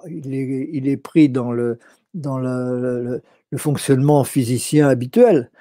Il, 0.07 0.33
est, 0.33 0.69
il 0.71 0.87
est, 0.87 0.97
pris 0.97 1.27
dans, 1.27 1.51
le, 1.51 1.77
dans 2.13 2.37
le, 2.37 3.21
le, 3.49 3.57
fonctionnement 3.57 4.23
physicien 4.23 4.87
habituel. 4.87 5.51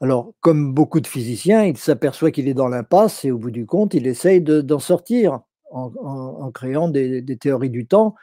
Alors, 0.00 0.32
comme 0.40 0.74
beaucoup 0.74 1.00
de 1.00 1.06
physiciens, 1.06 1.64
il 1.64 1.76
s'aperçoit 1.76 2.32
qu'il 2.32 2.48
est 2.48 2.54
dans 2.54 2.66
l'impasse 2.66 3.24
et 3.24 3.30
au 3.30 3.38
bout 3.38 3.52
du 3.52 3.64
compte, 3.64 3.94
il 3.94 4.08
essaye 4.08 4.40
d'en 4.40 4.80
sortir 4.80 5.40
en, 5.70 5.92
en, 6.02 6.50
créant 6.50 6.88
des, 6.88 7.22
des, 7.22 7.36
théories 7.36 7.70
du 7.70 7.86
temps 7.86 8.14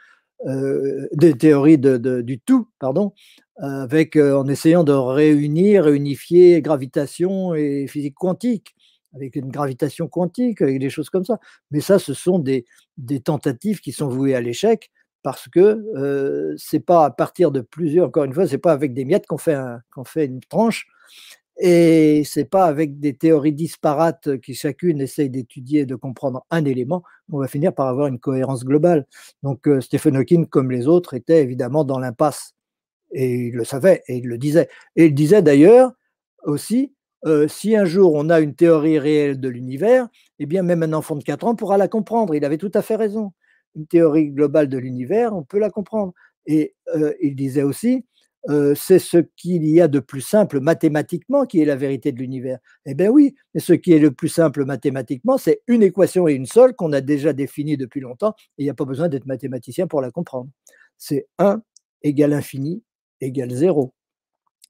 euh, 0.46 1.08
des 1.12 1.34
théories 1.34 1.78
du 1.78 2.40
tout, 2.40 2.68
pardon, 2.78 3.12
avec, 3.56 4.16
euh, 4.16 4.36
en 4.36 4.48
essayant 4.48 4.84
de 4.84 4.92
réunir, 4.92 5.84
réunifier 5.84 6.60
gravitation 6.60 7.54
et 7.54 7.86
physique 7.86 8.14
quantique, 8.14 8.74
avec 9.14 9.36
une 9.36 9.50
gravitation 9.50 10.08
quantique, 10.08 10.60
avec 10.60 10.78
des 10.80 10.90
choses 10.90 11.10
comme 11.10 11.24
ça. 11.24 11.38
Mais 11.70 11.80
ça, 11.80 11.98
ce 11.98 12.14
sont 12.14 12.38
des, 12.38 12.66
des 12.98 13.20
tentatives 13.20 13.80
qui 13.80 13.92
sont 13.92 14.08
vouées 14.08 14.34
à 14.34 14.40
l'échec 14.40 14.90
parce 15.22 15.48
que 15.48 15.60
euh, 15.96 16.54
c'est 16.58 16.80
pas 16.80 17.06
à 17.06 17.10
partir 17.10 17.50
de 17.50 17.62
plusieurs, 17.62 18.08
encore 18.08 18.24
une 18.24 18.34
fois, 18.34 18.46
c'est 18.46 18.58
pas 18.58 18.72
avec 18.72 18.92
des 18.92 19.04
miettes 19.06 19.26
qu'on 19.26 19.38
fait, 19.38 19.56
qu'on 19.92 20.04
fait 20.04 20.26
une 20.26 20.40
tranche, 20.40 20.86
et 21.58 22.22
c'est 22.24 22.44
pas 22.44 22.64
avec 22.66 22.98
des 22.98 23.14
théories 23.14 23.52
disparates 23.52 24.38
qui 24.40 24.54
chacune 24.54 25.00
essaye 25.00 25.30
d'étudier 25.30 25.80
et 25.80 25.86
de 25.86 25.94
comprendre 25.94 26.44
un 26.50 26.64
élément 26.64 27.02
qu'on 27.30 27.38
va 27.38 27.48
finir 27.48 27.72
par 27.72 27.86
avoir 27.86 28.08
une 28.08 28.18
cohérence 28.18 28.64
globale. 28.64 29.06
Donc 29.42 29.68
euh, 29.68 29.80
Stephen 29.80 30.16
Hawking, 30.16 30.46
comme 30.46 30.70
les 30.70 30.88
autres, 30.88 31.14
était 31.14 31.42
évidemment 31.42 31.84
dans 31.84 31.98
l'impasse. 31.98 32.54
Et 33.12 33.48
il 33.48 33.54
le 33.54 33.64
savait 33.64 34.02
et 34.08 34.16
il 34.18 34.26
le 34.26 34.38
disait. 34.38 34.68
Et 34.96 35.06
il 35.06 35.14
disait 35.14 35.42
d'ailleurs 35.42 35.92
aussi, 36.44 36.92
euh, 37.26 37.48
si 37.48 37.76
un 37.76 37.84
jour 37.84 38.14
on 38.14 38.30
a 38.30 38.40
une 38.40 38.54
théorie 38.54 38.98
réelle 38.98 39.40
de 39.40 39.48
l'univers, 39.48 40.08
eh 40.40 40.46
bien 40.46 40.62
même 40.62 40.82
un 40.82 40.92
enfant 40.92 41.16
de 41.16 41.24
4 41.24 41.46
ans 41.46 41.54
pourra 41.54 41.78
la 41.78 41.88
comprendre. 41.88 42.34
Il 42.34 42.44
avait 42.44 42.58
tout 42.58 42.72
à 42.74 42.82
fait 42.82 42.96
raison. 42.96 43.32
Une 43.76 43.86
théorie 43.86 44.30
globale 44.30 44.68
de 44.68 44.78
l'univers, 44.78 45.34
on 45.36 45.44
peut 45.44 45.58
la 45.58 45.70
comprendre. 45.70 46.14
Et 46.46 46.74
euh, 46.94 47.14
il 47.20 47.36
disait 47.36 47.62
aussi, 47.62 48.04
euh, 48.50 48.74
c'est 48.74 48.98
ce 48.98 49.18
qu'il 49.36 49.66
y 49.66 49.80
a 49.80 49.88
de 49.88 50.00
plus 50.00 50.20
simple 50.20 50.60
mathématiquement 50.60 51.46
qui 51.46 51.60
est 51.60 51.64
la 51.64 51.76
vérité 51.76 52.12
de 52.12 52.18
l'univers. 52.18 52.58
Eh 52.84 52.94
bien 52.94 53.08
oui, 53.10 53.34
mais 53.54 53.60
ce 53.60 53.72
qui 53.72 53.92
est 53.92 53.98
le 53.98 54.10
plus 54.10 54.28
simple 54.28 54.64
mathématiquement, 54.64 55.38
c'est 55.38 55.62
une 55.66 55.82
équation 55.82 56.28
et 56.28 56.34
une 56.34 56.46
seule 56.46 56.74
qu'on 56.74 56.92
a 56.92 57.00
déjà 57.00 57.32
définie 57.32 57.76
depuis 57.76 58.00
longtemps, 58.00 58.34
et 58.58 58.62
il 58.62 58.64
n'y 58.64 58.70
a 58.70 58.74
pas 58.74 58.84
besoin 58.84 59.08
d'être 59.08 59.26
mathématicien 59.26 59.86
pour 59.86 60.02
la 60.02 60.10
comprendre. 60.10 60.50
C'est 60.98 61.26
1 61.38 61.62
égale 62.02 62.34
infini 62.34 62.82
égale 63.20 63.50
0. 63.50 63.94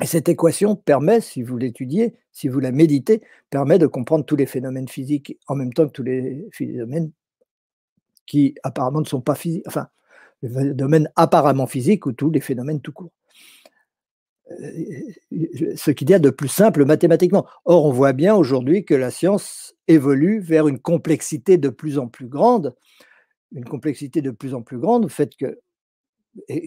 Et 0.01 0.07
cette 0.07 0.29
équation 0.29 0.77
permet, 0.77 1.20
si 1.20 1.43
vous 1.43 1.57
l'étudiez, 1.57 2.16
si 2.33 2.49
vous 2.49 2.61
la 2.61 2.72
méditez, 2.72 3.22
permet 3.51 3.79
de 3.79 3.87
comprendre 3.87 4.25
tous 4.25 4.37
les 4.37 4.47
phénomènes 4.47 4.89
physiques 4.89 5.39
en 5.47 5.55
même 5.55 5.72
temps 5.72 5.87
que 5.87 5.93
tous 5.93 6.03
les 6.03 6.49
phénomènes 6.53 7.12
qui 8.27 8.55
apparemment 8.62 9.01
ne 9.01 9.07
sont 9.07 9.20
pas 9.20 9.35
physiques, 9.35 9.64
enfin, 9.66 9.89
les 10.43 10.75
domaines 10.75 11.11
apparemment 11.16 11.66
physiques 11.66 12.07
ou 12.07 12.12
tous 12.12 12.31
les 12.31 12.41
phénomènes 12.41 12.81
tout 12.81 12.93
court. 12.93 13.12
Euh, 14.53 15.12
ce 15.74 15.90
qu'il 15.90 16.11
y 16.11 16.14
a 16.14 16.18
de 16.18 16.30
plus 16.30 16.49
simple 16.49 16.84
mathématiquement. 16.84 17.47
Or, 17.64 17.86
on 17.86 17.92
voit 17.92 18.12
bien 18.12 18.34
aujourd'hui 18.34 18.84
que 18.84 18.95
la 18.95 19.11
science 19.11 19.74
évolue 19.88 20.40
vers 20.40 20.68
une 20.68 20.78
complexité 20.78 21.57
de 21.57 21.70
plus 21.70 21.99
en 21.99 22.09
plus 22.09 22.28
grande, 22.28 22.74
une 23.53 23.64
complexité 23.64 24.20
de 24.20 24.30
plus 24.30 24.55
en 24.55 24.62
plus 24.62 24.78
grande, 24.78 25.09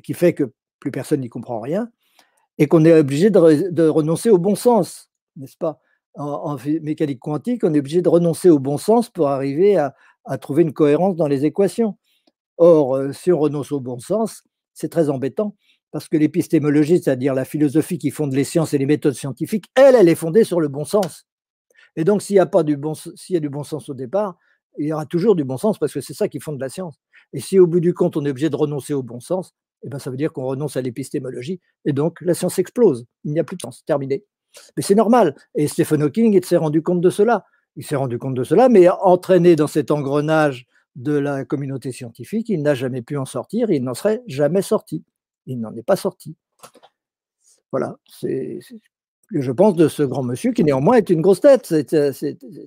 qui 0.04 0.14
fait 0.14 0.34
que 0.34 0.54
plus 0.80 0.92
personne 0.92 1.22
n'y 1.22 1.30
comprend 1.30 1.60
rien, 1.60 1.90
et 2.58 2.68
qu'on 2.68 2.84
est 2.84 2.98
obligé 2.98 3.30
de, 3.30 3.88
renoncer 3.88 4.30
au 4.32 4.40
bon 4.40 4.56
sens, 4.56 5.12
n'est-ce 5.36 5.58
pas? 5.58 5.80
En, 6.16 6.58
mécanique 6.82 7.20
quantique, 7.20 7.64
on 7.64 7.74
est 7.76 7.80
obligé 7.80 8.02
de 8.02 8.10
renoncer 8.10 8.50
au 8.50 8.58
bon 8.58 8.80
sens 8.80 9.10
pour 9.10 9.28
arriver 9.28 9.78
à, 9.78 9.94
à 10.26 10.40
trouver 10.40 10.64
une 10.64 10.74
cohérence 10.74 11.16
dans 11.16 11.28
les 11.28 11.46
équations. 11.46 11.96
Or, 12.58 12.96
euh, 12.96 13.14
si 13.14 13.32
on 13.32 13.38
renonce 13.38 13.72
au 13.72 13.80
bon 13.80 14.00
sens, 14.00 14.44
c'est 14.74 14.90
très 14.90 15.10
embêtant 15.10 15.56
parce 15.92 16.08
que 16.08 16.18
l'épistémologie, 16.18 17.02
c'est-à-dire 17.02 17.34
la 17.34 17.46
philosophie 17.46 17.98
qui 17.98 18.12
fonde 18.12 18.34
les 18.34 18.44
sciences 18.44 18.74
et 18.74 18.78
les 18.78 18.86
méthodes 18.86 19.14
scientifiques, 19.14 19.66
elle, 19.76 19.96
elle 19.96 20.10
est 20.10 20.16
fondée 20.16 20.44
sur 20.44 20.60
le 20.60 20.68
bon 20.68 20.86
sens. 20.86 21.26
Et 21.96 22.04
donc, 22.04 22.22
s'il 22.22 22.36
y 22.36 22.40
a 22.40 22.46
pas 22.46 22.64
du 22.64 22.78
bon, 22.78 22.94
s'il 22.94 23.34
y 23.34 23.38
a 23.38 23.40
du 23.40 23.50
bon 23.50 23.64
sens 23.64 23.90
au 23.90 23.94
départ, 23.94 24.38
il 24.78 24.88
y 24.88 24.94
aura 24.94 25.06
toujours 25.06 25.36
du 25.36 25.44
bon 25.44 25.58
sens 25.58 25.80
parce 25.80 25.94
que 25.94 26.02
c'est 26.02 26.14
ça 26.14 26.28
qui 26.28 26.40
fonde 26.40 26.60
la 26.60 26.70
science. 26.70 27.00
Et 27.34 27.40
si 27.40 27.60
au 27.60 27.68
bout 27.68 27.80
du 27.80 27.94
compte, 27.94 28.18
on 28.18 28.26
est 28.26 28.30
obligé 28.30 28.50
de 28.50 28.56
renoncer 28.56 28.94
au 28.94 29.02
bon 29.02 29.20
sens, 29.20 29.54
eh 29.84 29.90
ben, 29.90 30.00
ça 30.00 30.12
veut 30.12 30.18
dire 30.18 30.34
qu'on 30.34 30.46
renonce 30.46 30.78
à 30.78 30.82
l'épistémologie 30.82 31.60
et 31.86 31.94
donc 31.94 32.20
la 32.22 32.34
science 32.34 32.60
explose. 32.60 33.06
Il 33.24 33.32
n'y 33.32 33.40
a 33.40 33.44
plus 33.44 33.58
de 33.58 33.62
sens, 33.62 33.84
terminé. 33.86 34.24
Mais 34.76 34.84
c'est 34.84 34.96
normal. 34.96 35.36
Et 35.56 35.68
Stephen 35.68 36.04
Hawking 36.04 36.42
s'est 36.44 36.58
rendu 36.58 36.82
compte 36.82 37.02
de 37.02 37.10
cela. 37.10 37.46
Il 37.76 37.86
s'est 37.86 37.96
rendu 37.96 38.18
compte 38.18 38.34
de 38.34 38.44
cela, 38.44 38.70
mais 38.70 38.90
entraîné 38.90 39.56
dans 39.56 39.68
cet 39.68 39.92
engrenage 39.92 40.66
de 40.96 41.14
la 41.14 41.46
communauté 41.46 41.92
scientifique, 41.92 42.50
il 42.50 42.64
n'a 42.64 42.74
jamais 42.74 43.04
pu 43.04 43.18
en 43.18 43.26
sortir, 43.26 43.70
il 43.70 43.84
n'en 43.84 43.94
serait 43.94 44.24
jamais 44.26 44.64
sorti 44.64 45.06
il 45.48 45.60
n'en 45.60 45.76
est 45.76 45.84
pas 45.84 45.96
sorti. 45.96 46.36
Voilà, 47.72 47.98
c'est 48.08 48.60
je 49.32 49.52
pense 49.52 49.76
de 49.76 49.88
ce 49.88 50.04
grand 50.04 50.24
monsieur 50.24 50.52
qui 50.54 50.64
néanmoins 50.64 50.96
est 50.96 51.10
une 51.10 51.22
grosse 51.22 51.42
tête. 51.42 51.74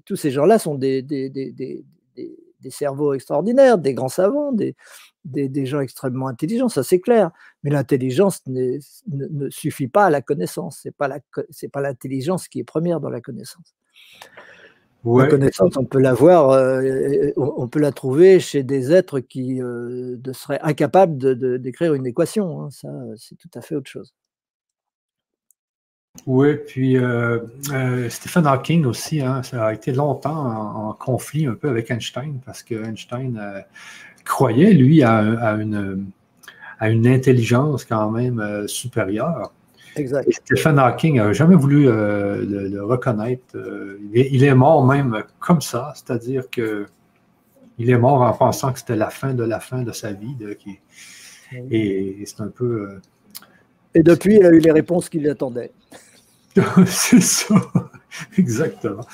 tous 0.04 0.16
ces 0.16 0.30
gens-là 0.30 0.58
sont 0.58 0.74
des, 0.74 1.02
des, 1.02 1.84
cerveaux 2.68 3.14
extraordinaires, 3.14 3.78
des 3.78 3.94
grands 3.94 4.08
savants, 4.08 4.52
des, 4.52 4.74
gens 5.66 5.80
extrêmement 5.80 6.28
intelligents, 6.28 6.68
ça 6.68 6.82
c'est 6.82 7.00
clair. 7.00 7.30
Mais 7.62 7.70
l'intelligence 7.70 8.42
ne, 8.46 8.78
suffit 9.48 9.88
pas 9.88 10.06
à 10.06 10.10
la 10.10 10.20
connaissance. 10.20 10.80
Ce 10.82 10.88
n'est 10.88 11.68
pas 11.70 11.80
l'intelligence 11.80 12.48
qui 12.48 12.60
est 12.60 12.64
première 12.64 13.00
dans 13.00 13.10
la 13.10 13.20
connaissance. 13.20 13.74
La 15.04 15.26
connaissance, 15.26 15.76
on 15.76 15.84
peut 15.84 15.98
l'avoir, 15.98 16.50
euh, 16.50 17.30
on 17.36 17.68
peut 17.68 17.78
la 17.78 17.90
trouver 17.90 18.38
chez 18.38 18.62
des 18.62 18.92
êtres 18.92 19.20
qui 19.20 19.62
euh, 19.62 20.16
seraient 20.32 20.60
incapables 20.62 21.16
de, 21.16 21.56
d'écrire 21.56 21.94
une 21.94 22.06
équation. 22.06 22.62
Hein. 22.62 22.70
Ça, 22.70 22.88
c'est 23.16 23.36
tout 23.36 23.48
à 23.54 23.62
fait 23.62 23.74
autre 23.74 23.90
chose. 23.90 24.12
Oui, 26.26 26.56
puis 26.66 26.98
euh, 26.98 27.38
Stephen 28.10 28.46
Hawking 28.46 28.84
aussi, 28.84 29.22
hein, 29.22 29.42
ça 29.42 29.66
a 29.66 29.72
été 29.72 29.92
longtemps 29.92 30.88
en, 30.88 30.92
conflit 30.92 31.46
un 31.46 31.54
peu 31.54 31.68
avec 31.70 31.90
Einstein 31.90 32.40
parce 32.44 32.62
que 32.62 32.74
Einstein 32.74 33.64
croyait, 34.24 34.74
lui, 34.74 35.02
à, 35.02 35.22
une, 35.54 36.10
à 36.78 36.90
une 36.90 37.06
intelligence 37.06 37.84
quand 37.84 38.10
même 38.10 38.66
supérieure. 38.68 39.52
Exact. 39.96 40.30
Stephen 40.32 40.78
Hawking 40.78 41.16
n'a 41.16 41.32
jamais 41.32 41.56
voulu 41.56 41.88
euh, 41.88 42.44
le, 42.44 42.84
reconnaître. 42.84 43.56
Euh, 43.56 43.98
il, 44.12 44.44
est, 44.44 44.54
mort 44.54 44.86
même 44.86 45.24
comme 45.38 45.60
ça, 45.60 45.92
c'est-à-dire 45.94 46.48
que 46.50 46.86
il 47.78 47.90
est 47.90 47.98
mort 47.98 48.22
en 48.22 48.32
pensant 48.32 48.72
que 48.72 48.78
c'était 48.78 48.96
la 48.96 49.10
fin 49.10 49.34
de 49.34 49.42
la 49.42 49.58
fin 49.58 49.82
de 49.82 49.92
sa 49.92 50.12
vie. 50.12 50.36
et, 51.70 52.22
c'est 52.24 52.40
un 52.40 52.48
peu. 52.48 52.90
Euh, 52.90 53.00
et 53.94 54.02
depuis, 54.02 54.36
il 54.36 54.46
a 54.46 54.50
eu 54.50 54.58
les 54.58 54.72
réponses 54.72 55.08
qu'il 55.08 55.28
attendait. 55.28 55.72
c'est 56.86 57.22
ça, 57.22 57.54
exactement. 58.36 59.04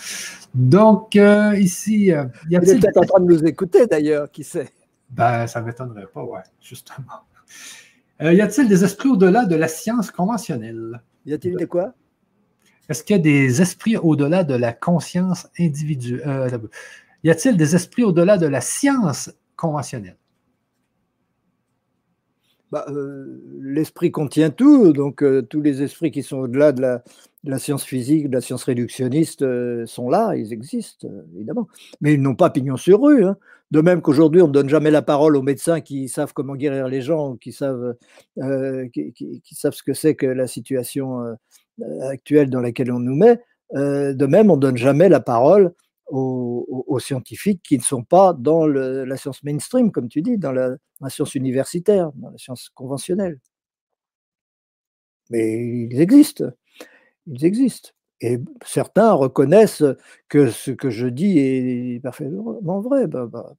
Donc, 0.55 1.15
ici, 1.15 2.13
il 2.51 2.57
est 2.57 2.61
peut-être 2.61 2.97
en 2.99 3.05
train 3.05 3.21
de 3.21 3.33
nous 3.33 3.45
écouter 3.45 3.87
d'ailleurs, 3.87 4.31
qui 4.31 4.45
sait? 4.45 4.69
Ben, 5.11 5.47
ça 5.47 5.61
ne 5.61 5.67
m'étonnerait 5.67 6.09
pas, 6.13 6.25
ouais, 6.25 6.43
justement. 6.61 7.23
Euh, 8.23 8.33
y 8.33 8.41
a-t-il 8.41 8.69
des 8.69 8.85
esprits 8.85 9.09
au-delà 9.09 9.45
de 9.45 9.57
la 9.57 9.69
science 9.69 10.11
conventionnelle? 10.11 11.03
Y 11.27 11.35
a-t-il 11.35 11.57
des 11.57 11.67
quoi? 11.67 11.95
Est-ce 12.89 13.03
qu'il 13.05 13.17
y 13.17 13.19
a 13.19 13.23
des 13.23 13.61
esprits 13.61 13.97
au-delà 13.97 14.45
de 14.45 14.55
la 14.55 14.73
conscience 14.73 15.49
individuelle? 15.59 16.23
Euh, 16.27 16.59
y 17.25 17.31
a-t-il 17.31 17.57
des 17.57 17.75
esprits 17.75 18.05
au-delà 18.05 18.39
de 18.39 18.47
la 18.47 18.61
science 18.61 19.31
conventionnelle? 19.57 20.17
Bah, 22.71 22.87
euh, 22.89 23.43
l'esprit 23.61 24.11
contient 24.11 24.51
tout, 24.51 24.93
donc 24.93 25.23
tous 25.49 25.61
les 25.61 25.83
esprits 25.83 26.11
qui 26.11 26.23
sont 26.23 26.39
au-delà 26.39 26.73
de 26.73 26.99
de 27.47 27.51
la 27.53 27.59
science 27.61 27.85
physique, 27.85 28.29
de 28.29 28.35
la 28.35 28.41
science 28.41 28.65
réductionniste 28.65 29.43
euh, 29.43 29.87
sont 29.87 30.11
là, 30.11 30.35
ils 30.35 30.53
existent, 30.53 31.07
euh, 31.09 31.23
évidemment. 31.37 31.69
Mais 32.01 32.15
ils 32.15 32.21
n'ont 32.21 32.35
pas 32.35 32.51
pignon 32.51 32.77
sur 32.77 33.01
rue. 33.01 33.25
Hein. 33.25 33.37
De 33.71 33.81
même 33.81 34.03
qu'aujourd'hui, 34.03 34.43
on 34.43 34.49
ne 34.49 34.53
donne 34.53 34.69
jamais 34.69 34.91
la 34.91 35.01
parole 35.01 35.37
aux 35.37 35.43
médecins 35.43 35.81
qui 35.81 36.09
savent 36.09 36.33
comment 36.33 36.57
guérir 36.57 36.89
les 36.89 37.01
gens, 37.01 37.37
qui 37.37 37.53
savent, 37.53 37.97
euh, 38.39 38.89
qui, 38.89 39.43
savent 39.53 39.75
ce 39.75 39.85
que 39.85 39.95
c'est 39.95 40.17
que 40.17 40.27
la 40.27 40.49
situation 40.49 41.37
actuelle 42.03 42.51
dans 42.51 42.61
laquelle 42.61 42.93
on 42.93 43.01
nous 43.01 43.17
met. 43.17 43.41
de 43.73 44.27
même, 44.27 44.51
on 44.51 44.57
ne 44.57 44.61
donne 44.61 44.77
jamais 44.77 45.09
la 45.09 45.21
parole 45.21 45.73
aux, 46.07 46.99
scientifiques 47.01 47.61
qui 47.63 47.77
ne 47.77 47.83
sont 47.83 48.05
pas 48.05 48.33
dans 48.33 48.67
la 48.67 49.17
science 49.17 49.43
mainstream, 49.43 49.91
comme 49.91 50.09
tu 50.09 50.23
dis, 50.23 50.39
dans 50.39 50.53
la 50.53 50.77
science 51.09 51.35
universitaire, 51.35 52.13
dans 52.15 52.31
la 52.31 52.39
science 52.39 52.71
conventionnelle. 52.73 53.41
Mais 55.31 55.89
ils 55.91 56.01
existent 56.01 56.45
ils 57.27 57.45
existent. 57.45 57.91
Et 58.21 58.39
certains 58.65 59.13
reconnaissent 59.13 59.85
que 60.29 60.51
ce 60.51 60.71
que 60.71 60.91
je 60.91 61.07
dis 61.07 61.39
est 61.39 62.01
parfaitement 62.03 62.81
vrai. 62.81 63.07
Bah, 63.07 63.27
bah, 63.27 63.55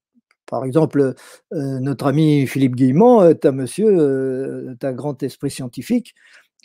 par 0.47 0.63
exemple, 0.65 1.13
euh, 1.53 1.79
notre 1.79 2.07
ami 2.07 2.47
Philippe 2.47 2.75
Guillemont 2.75 3.23
est 3.29 3.45
un 3.45 3.51
monsieur, 3.51 3.87
euh, 3.87 4.75
un 4.81 4.93
grand 4.93 5.21
esprit 5.21 5.51
scientifique 5.51 6.15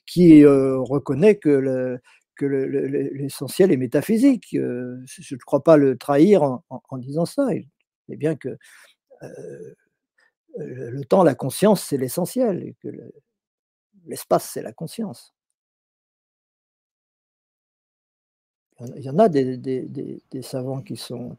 qui 0.07 0.44
euh, 0.44 0.78
reconnaît 0.78 1.36
que 1.36 1.98
l'essentiel 2.40 3.72
est 3.72 3.76
métaphysique. 3.76 4.48
je 4.53 5.34
ne 5.34 5.38
crois 5.44 5.62
pas 5.62 5.76
le 5.76 5.96
trahir 5.98 6.42
en, 6.42 6.98
disant 6.98 7.26
ça. 7.26 7.48
Il 7.53 7.66
est 8.09 8.16
bien 8.16 8.36
que 8.36 8.57
le 10.57 11.05
temps, 11.05 11.24
la 11.24 11.34
conscience, 11.34 11.82
c'est 11.82 11.98
l'essentiel 11.98 12.62
et 12.62 12.76
que 12.82 12.88
l'espace, 14.07 14.50
c'est 14.53 14.62
la 14.62 14.72
conscience. 14.72 15.34
Il 18.96 19.02
y 19.02 19.10
en 19.10 19.18
a 19.18 19.28
des, 19.28 20.20
savants 20.42 20.80
qui 20.80 20.96
sont, 20.96 21.36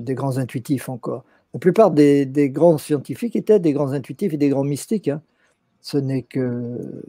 des 0.00 0.14
grands 0.14 0.38
intuitifs 0.38 0.88
encore. 0.88 1.24
La 1.54 1.60
plupart 1.60 1.90
des, 1.90 2.50
grands 2.50 2.78
scientifiques 2.78 3.36
étaient 3.36 3.60
des 3.60 3.72
grands 3.72 3.92
intuitifs 3.92 4.32
et 4.32 4.36
des 4.36 4.48
grands 4.48 4.64
mystiques. 4.64 5.08
Hein. 5.08 5.22
Ce 5.80 5.96
n'est 5.96 6.22
que. 6.22 7.02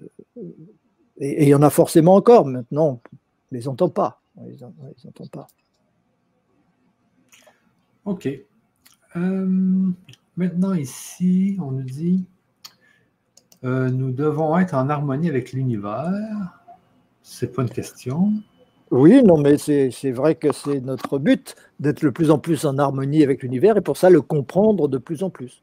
Et, 1.18 1.44
il 1.44 1.50
y 1.50 1.56
en 1.56 1.62
a 1.62 1.70
forcément 1.70 2.16
encore. 2.16 2.46
Maintenant, 2.46 2.88
on 2.88 3.00
ne 3.52 3.58
les 3.58 3.68
entend 3.68 3.90
pas. 3.90 4.22
On 4.38 4.46
les, 4.46 4.54
les 4.54 5.08
entend 5.08 5.28
pas. 5.32 5.48
OK. 8.06 8.30
Euh, 9.16 9.92
maintenant, 10.36 10.74
ici, 10.74 11.58
on 11.60 11.72
nous 11.72 11.84
dit 11.84 12.26
euh, 13.64 13.90
nous 13.90 14.12
devons 14.12 14.58
être 14.58 14.76
en 14.76 14.90
harmonie 14.90 15.30
avec 15.30 15.52
l'univers. 15.52 16.62
C'est 17.24 17.54
pas 17.54 17.64
une 17.64 17.70
question. 17.70 18.34
Oui, 18.92 19.22
non, 19.22 19.38
mais 19.38 19.58
c'est 19.58 20.12
vrai 20.12 20.36
que 20.36 20.54
c'est 20.54 20.80
notre 20.80 21.20
but 21.20 21.56
d'être 21.80 22.02
le 22.02 22.12
plus 22.12 22.32
en 22.32 22.40
plus 22.40 22.66
en 22.66 22.78
harmonie 22.78 23.22
avec 23.22 23.44
l'univers 23.44 23.76
et 23.78 23.82
pour 23.82 23.98
ça 23.98 24.10
le 24.10 24.22
comprendre 24.22 24.88
de 24.88 24.98
plus 24.98 25.24
en 25.24 25.30
plus. 25.30 25.62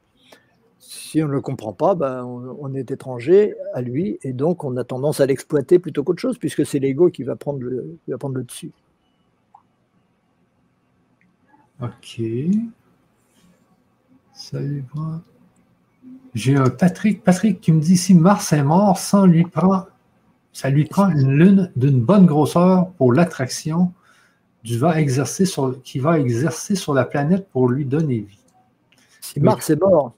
Si 0.78 1.22
on 1.22 1.28
ne 1.28 1.32
le 1.32 1.40
comprend 1.40 1.72
pas, 1.72 1.94
ben, 1.94 2.24
on, 2.24 2.74
est 2.74 2.90
étranger 2.90 3.54
à 3.72 3.80
lui 3.80 4.18
et 4.22 4.34
donc 4.34 4.64
on 4.64 4.76
a 4.76 4.84
tendance 4.84 5.20
à 5.20 5.26
l'exploiter 5.26 5.78
plutôt 5.78 6.04
qu'autre 6.04 6.20
chose 6.20 6.36
puisque 6.36 6.66
c'est 6.66 6.78
l'ego 6.78 7.08
qui, 7.08 7.22
va 7.22 7.36
prendre 7.36 7.60
le, 7.60 7.98
dessus. 8.42 8.72
Ok. 11.80 12.20
Salut, 14.34 14.84
J'ai 16.34 16.56
un 16.56 16.68
Patrick, 16.68 17.24
Patrick 17.24 17.60
qui 17.60 17.72
me 17.72 17.80
dit 17.80 17.96
si 17.96 18.12
Mars 18.12 18.52
est 18.52 18.62
mort 18.62 18.98
sans 18.98 19.24
lui 19.24 19.44
prendre 19.44 19.88
ça 20.54 20.70
lui 20.70 20.84
prend 20.84 21.10
une 21.10 21.36
lune 21.36 21.70
d'une 21.76 22.00
bonne 22.00 22.26
grosseur 22.26 22.90
pour 22.92 23.12
l'attraction 23.12 23.92
qui 24.62 24.78
va 24.78 24.98
exercer 24.98 25.44
sur 25.44 26.94
la 26.94 27.04
planète 27.04 27.48
pour 27.50 27.68
lui 27.68 27.84
donner 27.84 28.20
vie. 28.20 28.38
Si 29.20 29.40
Mars 29.40 29.68
est 29.68 29.76
mort. 29.76 30.14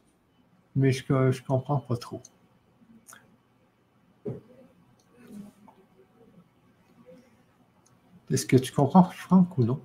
Mais 0.77 0.93
je 0.93 1.03
ne 1.11 1.47
comprends 1.47 1.79
pas 1.79 1.97
trop. 1.97 2.21
Est-ce 8.31 8.45
que 8.45 8.57
tu 8.57 8.73
comprends, 8.73 9.05
Franck, 9.05 9.57
ou 9.57 9.65
non? 9.65 9.81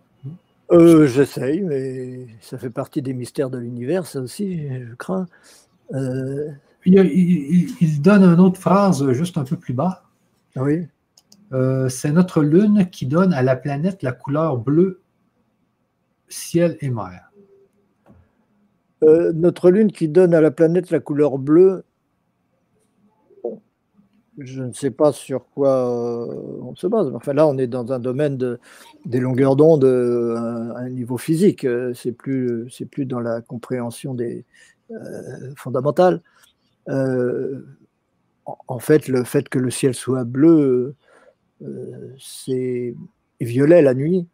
Euh, 0.72 1.08
J'essaye, 1.08 1.62
mais 1.62 2.28
ça 2.42 2.58
fait 2.58 2.70
partie 2.70 3.02
des 3.02 3.14
mystères 3.14 3.50
de 3.50 3.58
l'univers, 3.58 4.06
ça 4.06 4.20
aussi, 4.20 4.68
je 4.68 4.94
crains. 4.96 5.28
Euh, 5.94 6.50
il, 6.86 8.02
donne 8.02 8.24
une 8.24 8.40
autre 8.40 8.60
phrase 8.60 9.10
juste 9.12 9.38
un 9.38 9.44
peu 9.44 9.56
plus 9.56 9.74
bas. 9.74 10.04
Oui. 10.56 10.88
Euh, 11.54 11.90
c'est 11.90 12.12
notre 12.12 12.42
lune 12.42 12.90
qui 12.90 13.06
donne 13.06 13.34
à 13.34 13.42
la 13.42 13.56
planète 13.56 14.04
la 14.04 14.14
couleur 14.14 14.58
bleue, 14.58 15.02
ciel 16.30 16.78
et 16.80 16.90
mer. 16.90 17.32
Euh, 19.04 19.34
notre 19.34 19.70
lune 19.70 19.92
qui 19.92 20.08
donne 20.08 20.34
à 20.34 20.42
la 20.42 20.52
planète 20.52 20.92
la 20.92 21.00
couleur 21.00 21.38
bleue, 21.38 21.84
je 24.38 24.64
ne 24.64 24.72
sais 24.72 24.92
pas 24.92 25.12
sur 25.12 25.46
quoi 25.50 25.90
euh, 25.90 26.60
on 26.62 26.76
se 26.76 26.88
base. 26.88 27.12
Là, 27.28 27.48
on 27.48 27.58
est 27.58 27.68
dans 27.68 27.92
un 27.92 28.00
domaine 28.00 28.38
de, 28.38 28.60
des 29.06 29.20
longueurs 29.20 29.56
d'onde 29.56 29.84
à 29.84 30.80
un 30.80 30.90
niveau 30.90 31.18
physique. 31.18 31.68
C'est 31.94 32.14
plus, 32.14 32.70
c'est 32.70 32.86
plus 32.86 33.06
dans 33.06 33.20
la 33.20 33.42
compréhension 33.42 34.14
des 34.14 34.46
fondamentales 35.56 36.22
en 38.68 38.80
fait, 38.80 39.08
le 39.08 39.24
fait 39.24 39.50
que 39.50 39.60
le 39.60 39.70
ciel 39.70 39.94
soit 39.94 40.24
bleu, 40.24 40.96
euh, 41.62 42.16
c'est 42.20 42.96
violet 43.40 43.82
la 43.82 43.94
nuit. 43.94 44.28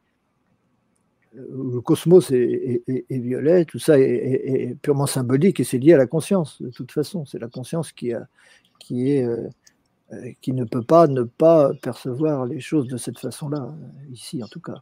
Le 1.33 1.81
cosmos 1.81 2.31
est, 2.31 2.83
violet, 3.09 3.65
tout 3.65 3.79
ça 3.79 3.99
est, 3.99 4.75
purement 4.81 5.05
symbolique 5.05 5.59
et 5.59 5.63
c'est 5.63 5.77
lié 5.77 5.93
à 5.93 5.97
la 5.97 6.07
conscience, 6.07 6.61
de 6.61 6.69
toute 6.69 6.91
façon. 6.91 7.25
C'est 7.25 7.37
la 7.37 7.47
conscience 7.47 7.91
qui, 7.91 8.11
qui, 8.79 9.11
est, 9.11 9.23
euh, 9.23 9.47
qui 10.41 10.53
ne 10.53 10.63
peut 10.63 10.81
pas 10.81 11.07
ne 11.07 11.23
pas 11.23 11.73
percevoir 11.75 12.45
les 12.45 12.59
choses 12.59 12.87
de 12.87 12.97
cette 12.97 13.19
façon-là, 13.19 13.75
ici 14.11 14.41
en 14.41 14.47
tout 14.47 14.61
cas. 14.61 14.81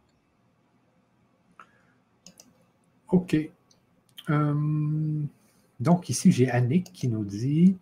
Ok. 3.08 3.36
Euh, 4.30 5.22
donc 5.78 6.08
ici, 6.08 6.32
j'ai 6.32 6.50
Annick 6.50 6.92
qui 6.92 7.08
nous 7.08 7.24
dit 7.24 7.76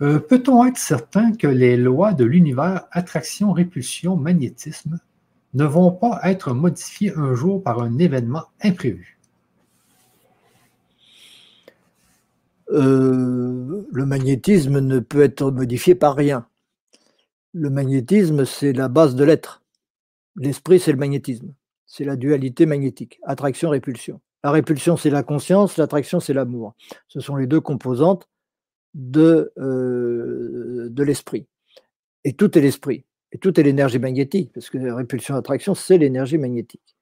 euh, 0.00 0.20
peut-on 0.20 0.64
être 0.64 0.78
certain 0.78 1.32
que 1.32 1.48
les 1.48 1.76
lois 1.76 2.12
de 2.12 2.24
l'univers, 2.24 2.86
attraction, 2.92 3.52
répulsion, 3.52 4.16
magnétisme, 4.16 4.98
ne 5.54 5.64
vont 5.64 5.90
pas 5.90 6.20
être 6.24 6.54
modifiées 6.54 7.12
un 7.16 7.34
jour 7.34 7.62
par 7.62 7.82
un 7.82 7.98
événement 7.98 8.44
imprévu? 8.62 9.18
Euh, 12.70 13.86
le 13.90 14.06
magnétisme 14.06 14.78
ne 14.78 15.00
peut 15.00 15.22
être 15.22 15.50
modifié 15.50 15.94
par 15.94 16.14
rien. 16.14 16.46
Le 17.54 17.70
magnétisme, 17.70 18.44
c'est 18.44 18.72
la 18.72 18.88
base 18.88 19.14
de 19.16 19.24
l'être. 19.24 19.62
L'esprit, 20.36 20.78
c'est 20.78 20.92
le 20.92 20.98
magnétisme. 20.98 21.54
C'est 21.86 22.04
la 22.04 22.16
dualité 22.16 22.66
magnétique, 22.66 23.18
attraction-répulsion. 23.24 24.20
La 24.44 24.50
répulsion, 24.50 24.96
c'est 24.96 25.10
la 25.10 25.22
conscience, 25.22 25.78
l'attraction, 25.78 26.20
c'est 26.20 26.34
l'amour. 26.34 26.74
Ce 27.08 27.18
sont 27.18 27.34
les 27.34 27.46
deux 27.46 27.60
composantes 27.60 28.28
de, 28.94 29.52
euh, 29.58 30.88
de 30.90 31.02
l'esprit. 31.02 31.46
Et 32.24 32.32
tout 32.32 32.56
est 32.58 32.60
l'esprit. 32.60 33.04
Et 33.32 33.38
tout 33.38 33.58
est 33.60 33.62
l'énergie 33.62 33.98
magnétique, 33.98 34.52
parce 34.52 34.70
que 34.70 34.78
la 34.78 34.94
répulsion-attraction, 34.94 35.74
c'est 35.74 35.98
l'énergie 35.98 36.38
magnétique. 36.38 36.96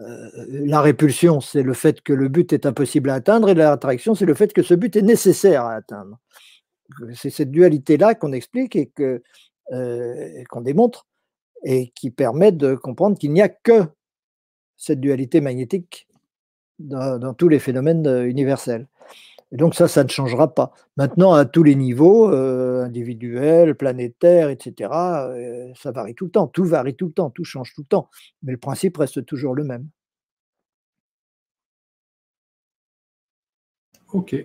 Euh, 0.00 0.28
la 0.48 0.80
répulsion, 0.80 1.40
c'est 1.40 1.62
le 1.62 1.72
fait 1.72 2.02
que 2.02 2.12
le 2.12 2.28
but 2.28 2.52
est 2.52 2.66
impossible 2.66 3.10
à 3.10 3.14
atteindre, 3.14 3.48
et 3.48 3.54
l'attraction, 3.54 4.14
c'est 4.14 4.26
le 4.26 4.34
fait 4.34 4.52
que 4.52 4.62
ce 4.62 4.74
but 4.74 4.94
est 4.96 5.02
nécessaire 5.02 5.64
à 5.64 5.74
atteindre. 5.74 6.18
C'est 7.14 7.30
cette 7.30 7.50
dualité-là 7.50 8.14
qu'on 8.14 8.32
explique 8.32 8.76
et 8.76 8.92
euh, 9.72 10.44
qu'on 10.50 10.60
démontre, 10.60 11.06
et 11.64 11.90
qui 11.94 12.10
permet 12.10 12.52
de 12.52 12.74
comprendre 12.74 13.16
qu'il 13.18 13.32
n'y 13.32 13.40
a 13.40 13.48
que 13.48 13.84
cette 14.76 15.00
dualité 15.00 15.40
magnétique 15.40 16.06
dans 16.78 17.32
tous 17.32 17.48
les 17.48 17.60
phénomènes 17.60 18.06
universels. 18.26 18.88
Donc 19.52 19.74
ça, 19.74 19.86
ça 19.88 20.02
ne 20.04 20.08
changera 20.08 20.52
pas. 20.52 20.72
Maintenant, 20.96 21.32
à 21.34 21.44
tous 21.44 21.62
les 21.62 21.76
niveaux, 21.76 22.30
euh, 22.30 22.84
individuels, 22.84 23.76
planétaires, 23.76 24.50
etc., 24.50 24.90
euh, 24.92 25.72
ça 25.76 25.92
varie 25.92 26.14
tout 26.14 26.24
le 26.26 26.30
temps. 26.32 26.48
Tout 26.48 26.64
varie 26.64 26.96
tout 26.96 27.06
le 27.06 27.12
temps, 27.12 27.30
tout 27.30 27.44
change 27.44 27.72
tout 27.74 27.82
le 27.82 27.86
temps. 27.86 28.10
Mais 28.42 28.52
le 28.52 28.58
principe 28.58 28.96
reste 28.96 29.24
toujours 29.24 29.54
le 29.54 29.64
même. 29.64 29.88
OK. 34.12 34.36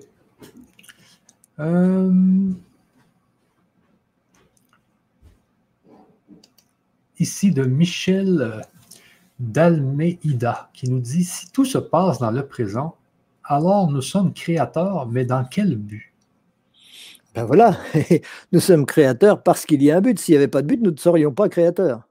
Euh, 1.59 2.11
ici 7.19 7.51
de 7.51 7.63
Michel 7.63 8.63
Dalmeida 9.39 10.69
qui 10.73 10.89
nous 10.89 10.99
dit 10.99 11.23
si 11.23 11.51
tout 11.51 11.65
se 11.65 11.77
passe 11.77 12.19
dans 12.19 12.31
le 12.31 12.45
présent, 12.47 12.95
alors 13.49 13.91
nous 13.91 14.03
sommes 14.03 14.31
créateurs, 14.31 15.07
mais 15.07 15.25
dans 15.25 15.43
quel 15.43 15.75
but? 15.75 16.13
Ben 17.33 17.45
voilà, 17.45 17.77
nous 18.51 18.59
sommes 18.59 18.85
créateurs 18.85 19.43
parce 19.43 19.65
qu'il 19.65 19.81
y 19.83 19.91
a 19.91 19.97
un 19.97 20.01
but. 20.01 20.19
S'il 20.19 20.33
n'y 20.33 20.37
avait 20.37 20.47
pas 20.47 20.61
de 20.61 20.67
but, 20.67 20.81
nous 20.81 20.91
ne 20.91 20.97
serions 20.97 21.33
pas 21.33 21.49
créateurs. 21.49 22.07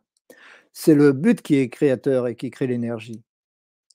C'est 0.72 0.94
le 0.94 1.12
but 1.12 1.40
qui 1.40 1.56
est 1.56 1.68
créateur 1.68 2.26
et 2.26 2.36
qui 2.36 2.50
crée 2.50 2.66
l'énergie. 2.66 3.22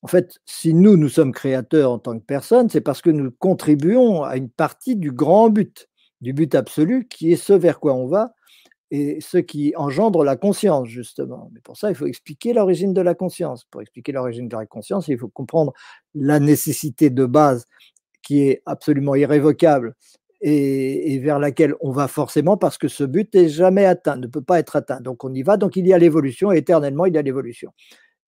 En 0.02 0.08
fait, 0.08 0.40
si 0.46 0.74
nous, 0.74 0.98
nous 0.98 1.10
sommes 1.10 1.32
créateurs 1.34 1.92
en 1.92 2.00
tant 2.00 2.18
que 2.18 2.26
personne, 2.26 2.70
c'est 2.70 2.82
parce 2.82 3.02
que 3.02 3.10
nous 3.10 3.32
contribuons 3.32 4.24
à 4.24 4.38
une 4.38 4.50
partie 4.50 4.96
du 4.96 5.12
grand 5.12 5.50
but, 5.50 5.90
du 6.22 6.34
but 6.34 6.56
absolu, 6.56 7.08
qui 7.08 7.32
est 7.32 7.38
ce 7.38 7.54
vers 7.54 7.80
quoi 7.80 7.94
on 7.94 8.08
va 8.08 8.34
et 8.96 9.20
ce 9.22 9.40
qui 9.40 9.74
engendre 9.76 10.24
la 10.24 10.36
conscience, 10.36 10.88
justement. 10.88 11.50
Mais 11.52 11.62
pour 11.62 11.78
ça, 11.78 11.90
il 11.90 11.96
faut 11.96 12.06
expliquer 12.06 12.54
l'origine 12.54 12.94
de 12.94 13.02
la 13.02 13.16
conscience. 13.16 13.66
Pour 13.66 13.82
expliquer 13.82 14.12
l'origine 14.12 14.48
de 14.48 14.56
la 14.56 14.68
conscience, 14.68 15.08
il 15.08 15.18
faut 15.18 15.30
comprendre 15.30 15.74
la 16.16 16.40
nécessité 16.40 17.10
de 17.10 17.26
base 17.26 17.66
qui 18.22 18.48
est 18.48 18.62
absolument 18.66 19.16
irrévocable 19.16 19.96
et, 20.42 21.20
vers 21.20 21.40
laquelle 21.40 21.74
on 21.80 21.92
va 21.92 22.08
forcément 22.08 22.58
parce 22.58 22.78
que 22.78 22.88
ce 22.88 23.04
but 23.04 23.34
n'est 23.34 23.50
jamais 23.50 23.86
atteint, 23.86 24.18
ne 24.18 24.28
peut 24.28 24.42
pas 24.42 24.60
être 24.60 24.76
atteint. 24.76 25.00
Donc 25.00 25.24
on 25.24 25.34
y 25.34 25.42
va, 25.42 25.58
donc 25.58 25.76
il 25.76 25.88
y 25.88 25.94
a 25.94 25.98
l'évolution, 25.98 26.52
éternellement 26.52 27.06
il 27.06 27.14
y 27.14 27.18
a 27.18 27.22
l'évolution. 27.22 27.72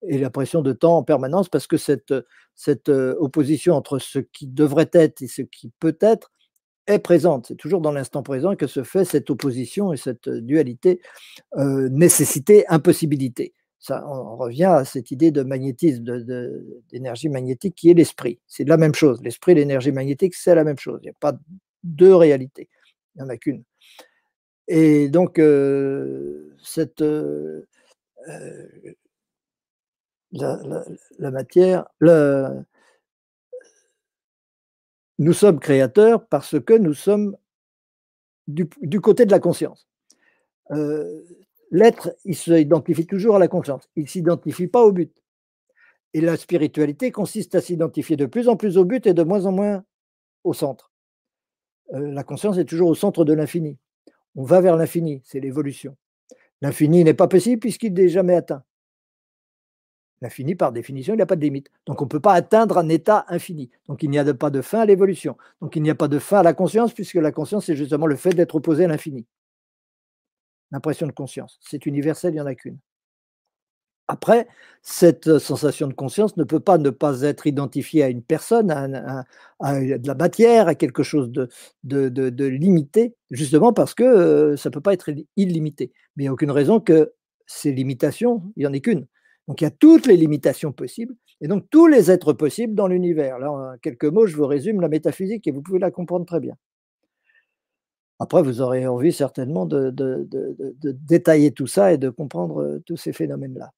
Et 0.08 0.18
la 0.18 0.30
pression 0.30 0.62
de 0.62 0.72
temps 0.72 0.98
en 0.98 1.04
permanence 1.04 1.50
parce 1.50 1.68
que 1.68 1.78
cette, 1.78 2.14
cette 2.54 2.90
euh, 2.90 3.16
opposition 3.20 3.76
entre 3.76 4.00
ce 4.00 4.20
qui 4.20 4.48
devrait 4.48 4.90
être 4.94 5.22
et 5.22 5.28
ce 5.28 5.42
qui 5.42 5.72
peut 5.80 5.98
être 6.00 6.32
est 6.88 7.00
présente. 7.00 7.48
C'est 7.48 7.56
toujours 7.56 7.82
dans 7.82 7.92
l'instant 7.92 8.24
présent 8.24 8.56
que 8.56 8.68
se 8.68 8.84
fait 8.84 9.06
cette 9.06 9.30
opposition 9.30 9.92
et 9.92 9.98
cette 9.98 10.30
dualité 10.30 11.02
euh, 11.58 11.90
nécessité-impossibilité. 11.90 13.54
On 13.90 14.36
revient 14.38 14.66
à 14.66 14.86
cette 14.86 15.12
idée 15.12 15.32
de 15.32 15.44
magnétisme, 15.44 16.04
d'énergie 16.90 17.30
magnétique 17.30 17.76
qui 17.76 17.90
est 17.90 17.94
l'esprit. 17.94 18.40
C'est 18.48 18.68
la 18.68 18.78
même 18.78 18.96
chose. 18.96 19.22
L'esprit 19.22 19.54
et 19.54 19.56
l'énergie 19.56 19.92
magnétique, 19.92 20.36
c'est 20.36 20.56
la 20.56 20.64
même 20.64 20.80
chose. 20.80 21.00
Il 21.04 21.06
n'y 21.06 21.12
a 21.12 21.18
pas 21.20 21.38
deux 21.84 22.16
réalités. 22.16 22.70
Il 23.16 23.22
n'y 23.22 23.28
en 23.28 23.30
a 23.30 23.38
qu'une. 23.38 23.64
Et 24.68 25.10
donc, 25.10 25.40
euh, 25.40 26.56
cette, 26.64 27.02
euh, 27.02 27.68
euh, 28.28 28.68
la, 30.32 31.32
matière, 31.32 31.86
nous 35.20 35.34
sommes 35.34 35.60
créateurs 35.60 36.28
parce 36.28 36.60
que 36.60 36.74
nous 36.74 36.94
sommes 36.94 37.38
du, 38.48 38.68
côté 39.02 39.26
de 39.26 39.32
la 39.32 39.40
conscience. 39.40 39.88
L'être, 41.76 42.16
il 42.24 42.38
s'identifie 42.38 43.06
toujours 43.06 43.36
à 43.36 43.40
la 43.40 43.50
conscience, 43.50 43.90
il 43.98 44.04
ne 44.04 44.08
s'identifie 44.08 44.68
pas 44.68 44.82
au 44.86 44.94
but. 44.94 45.22
Et 46.14 46.22
la 46.22 46.38
spiritualité 46.38 47.12
consiste 47.12 47.54
à 47.54 47.60
s'identifier 47.60 48.16
de 48.16 48.26
plus 48.26 48.48
en 48.48 48.56
plus 48.56 48.78
au 48.78 48.86
but 48.86 49.06
et 49.08 49.14
de 49.14 49.24
moins 49.24 49.46
en 49.46 49.52
moins 49.52 49.84
au 50.46 50.54
centre. 50.54 50.94
Euh, 51.94 52.14
la 52.14 52.24
conscience 52.24 52.58
est 52.58 52.64
toujours 52.64 52.88
au 52.88 52.96
centre 52.96 53.26
de 53.26 53.34
l'infini. 53.34 53.78
On 54.38 54.44
va 54.44 54.62
vers 54.62 54.78
l'infini, 54.78 55.22
c'est 55.26 55.42
l'évolution. 55.42 55.98
L'infini 56.62 57.04
n'est 57.04 57.14
pas 57.14 57.28
possible 57.28 57.60
puisqu'il 57.60 57.92
n'est 57.92 58.08
jamais 58.08 58.36
atteint. 58.36 58.64
L'infini, 60.22 60.56
par 60.56 60.72
définition, 60.72 61.14
il 61.14 61.18
n'y 61.18 61.24
a 61.24 61.26
pas 61.26 61.36
de 61.36 61.42
limite. 61.42 61.70
Donc 61.88 62.02
on 62.02 62.06
ne 62.06 62.10
peut 62.10 62.22
pas 62.22 62.36
atteindre 62.36 62.78
un 62.78 62.88
état 62.88 63.26
infini. 63.28 63.70
Donc 63.90 64.02
il 64.02 64.10
n'y 64.10 64.18
a 64.18 64.34
pas 64.34 64.50
de 64.50 64.62
fin 64.62 64.80
à 64.80 64.86
l'évolution. 64.86 65.36
Donc 65.60 65.76
il 65.76 65.84
n'y 65.84 65.90
a 65.90 65.96
pas 65.96 66.08
de 66.08 66.20
fin 66.20 66.40
à 66.40 66.44
la 66.44 66.54
conscience 66.54 66.94
puisque 66.94 67.16
la 67.16 67.34
conscience, 67.34 67.66
c'est 67.66 67.76
justement 67.76 68.08
le 68.08 68.16
fait 68.16 68.34
d'être 68.34 68.56
opposé 68.56 68.86
à 68.86 68.88
l'infini. 68.88 69.26
L'impression 70.72 71.08
de 71.08 71.12
conscience, 71.12 71.60
c'est 71.62 71.86
universel, 71.86 72.34
il 72.34 72.36
n'y 72.36 72.42
en 72.42 72.46
a 72.46 72.56
qu'une. 72.56 72.80
Après, 74.08 74.48
cette 74.84 75.40
sensation 75.40 75.88
de 75.88 75.94
conscience 75.94 76.38
ne 76.38 76.44
peut 76.44 76.60
pas 76.60 76.78
ne 76.78 76.92
pas 76.92 77.22
être 77.22 77.48
identifiée 77.48 78.04
à 78.04 78.10
une 78.10 78.22
personne, 78.22 78.70
à, 78.70 79.26
de 79.82 80.08
la 80.08 80.16
matière, 80.16 80.68
à 80.68 80.76
quelque 80.76 81.02
chose 81.02 81.32
de, 81.32 82.46
limité, 82.46 83.16
justement 83.32 83.74
parce 83.74 83.96
que 83.96 84.56
ça 84.58 84.70
ne 84.70 84.74
peut 84.74 84.82
pas 84.82 84.94
être 84.94 85.10
illimité. 85.38 85.92
Mais 86.16 86.24
il 86.24 86.26
n'y 86.26 86.30
a 86.30 86.34
aucune 86.34 86.52
raison 86.52 86.80
que 86.80 87.14
ces 87.48 87.72
limitations, 87.72 88.44
il 88.56 88.62
n'y 88.62 88.68
en 88.68 88.74
ait 88.74 88.82
qu'une. 88.82 89.08
Donc 89.48 89.62
il 89.62 89.64
y 89.64 89.68
a 89.68 89.72
toutes 89.72 90.06
les 90.06 90.18
limitations 90.18 90.72
possibles, 90.72 91.16
et 91.42 91.48
donc 91.48 91.66
tous 91.72 91.88
les 91.88 92.12
êtres 92.12 92.34
possibles 92.34 92.76
dans 92.76 92.88
l'univers. 92.88 93.40
Là, 93.40 93.52
en 93.52 93.78
quelques 93.80 94.06
mots, 94.06 94.28
je 94.28 94.36
vous 94.36 94.48
résume 94.48 94.82
la 94.82 94.88
métaphysique 94.88 95.48
et 95.48 95.52
vous 95.52 95.62
pouvez 95.62 95.80
la 95.80 95.92
comprendre 95.92 96.26
très 96.26 96.40
bien. 96.40 96.56
Après, 98.20 98.42
vous 98.42 98.62
aurez 98.62 98.88
envie 98.88 99.12
certainement 99.12 99.66
de 99.66 99.94
détailler 100.82 101.52
tout 101.52 101.68
ça 101.68 101.94
et 101.94 101.98
de 101.98 102.10
comprendre 102.10 102.80
tous 102.86 102.98
ces 102.98 103.14
phénomènes-là 103.14 103.72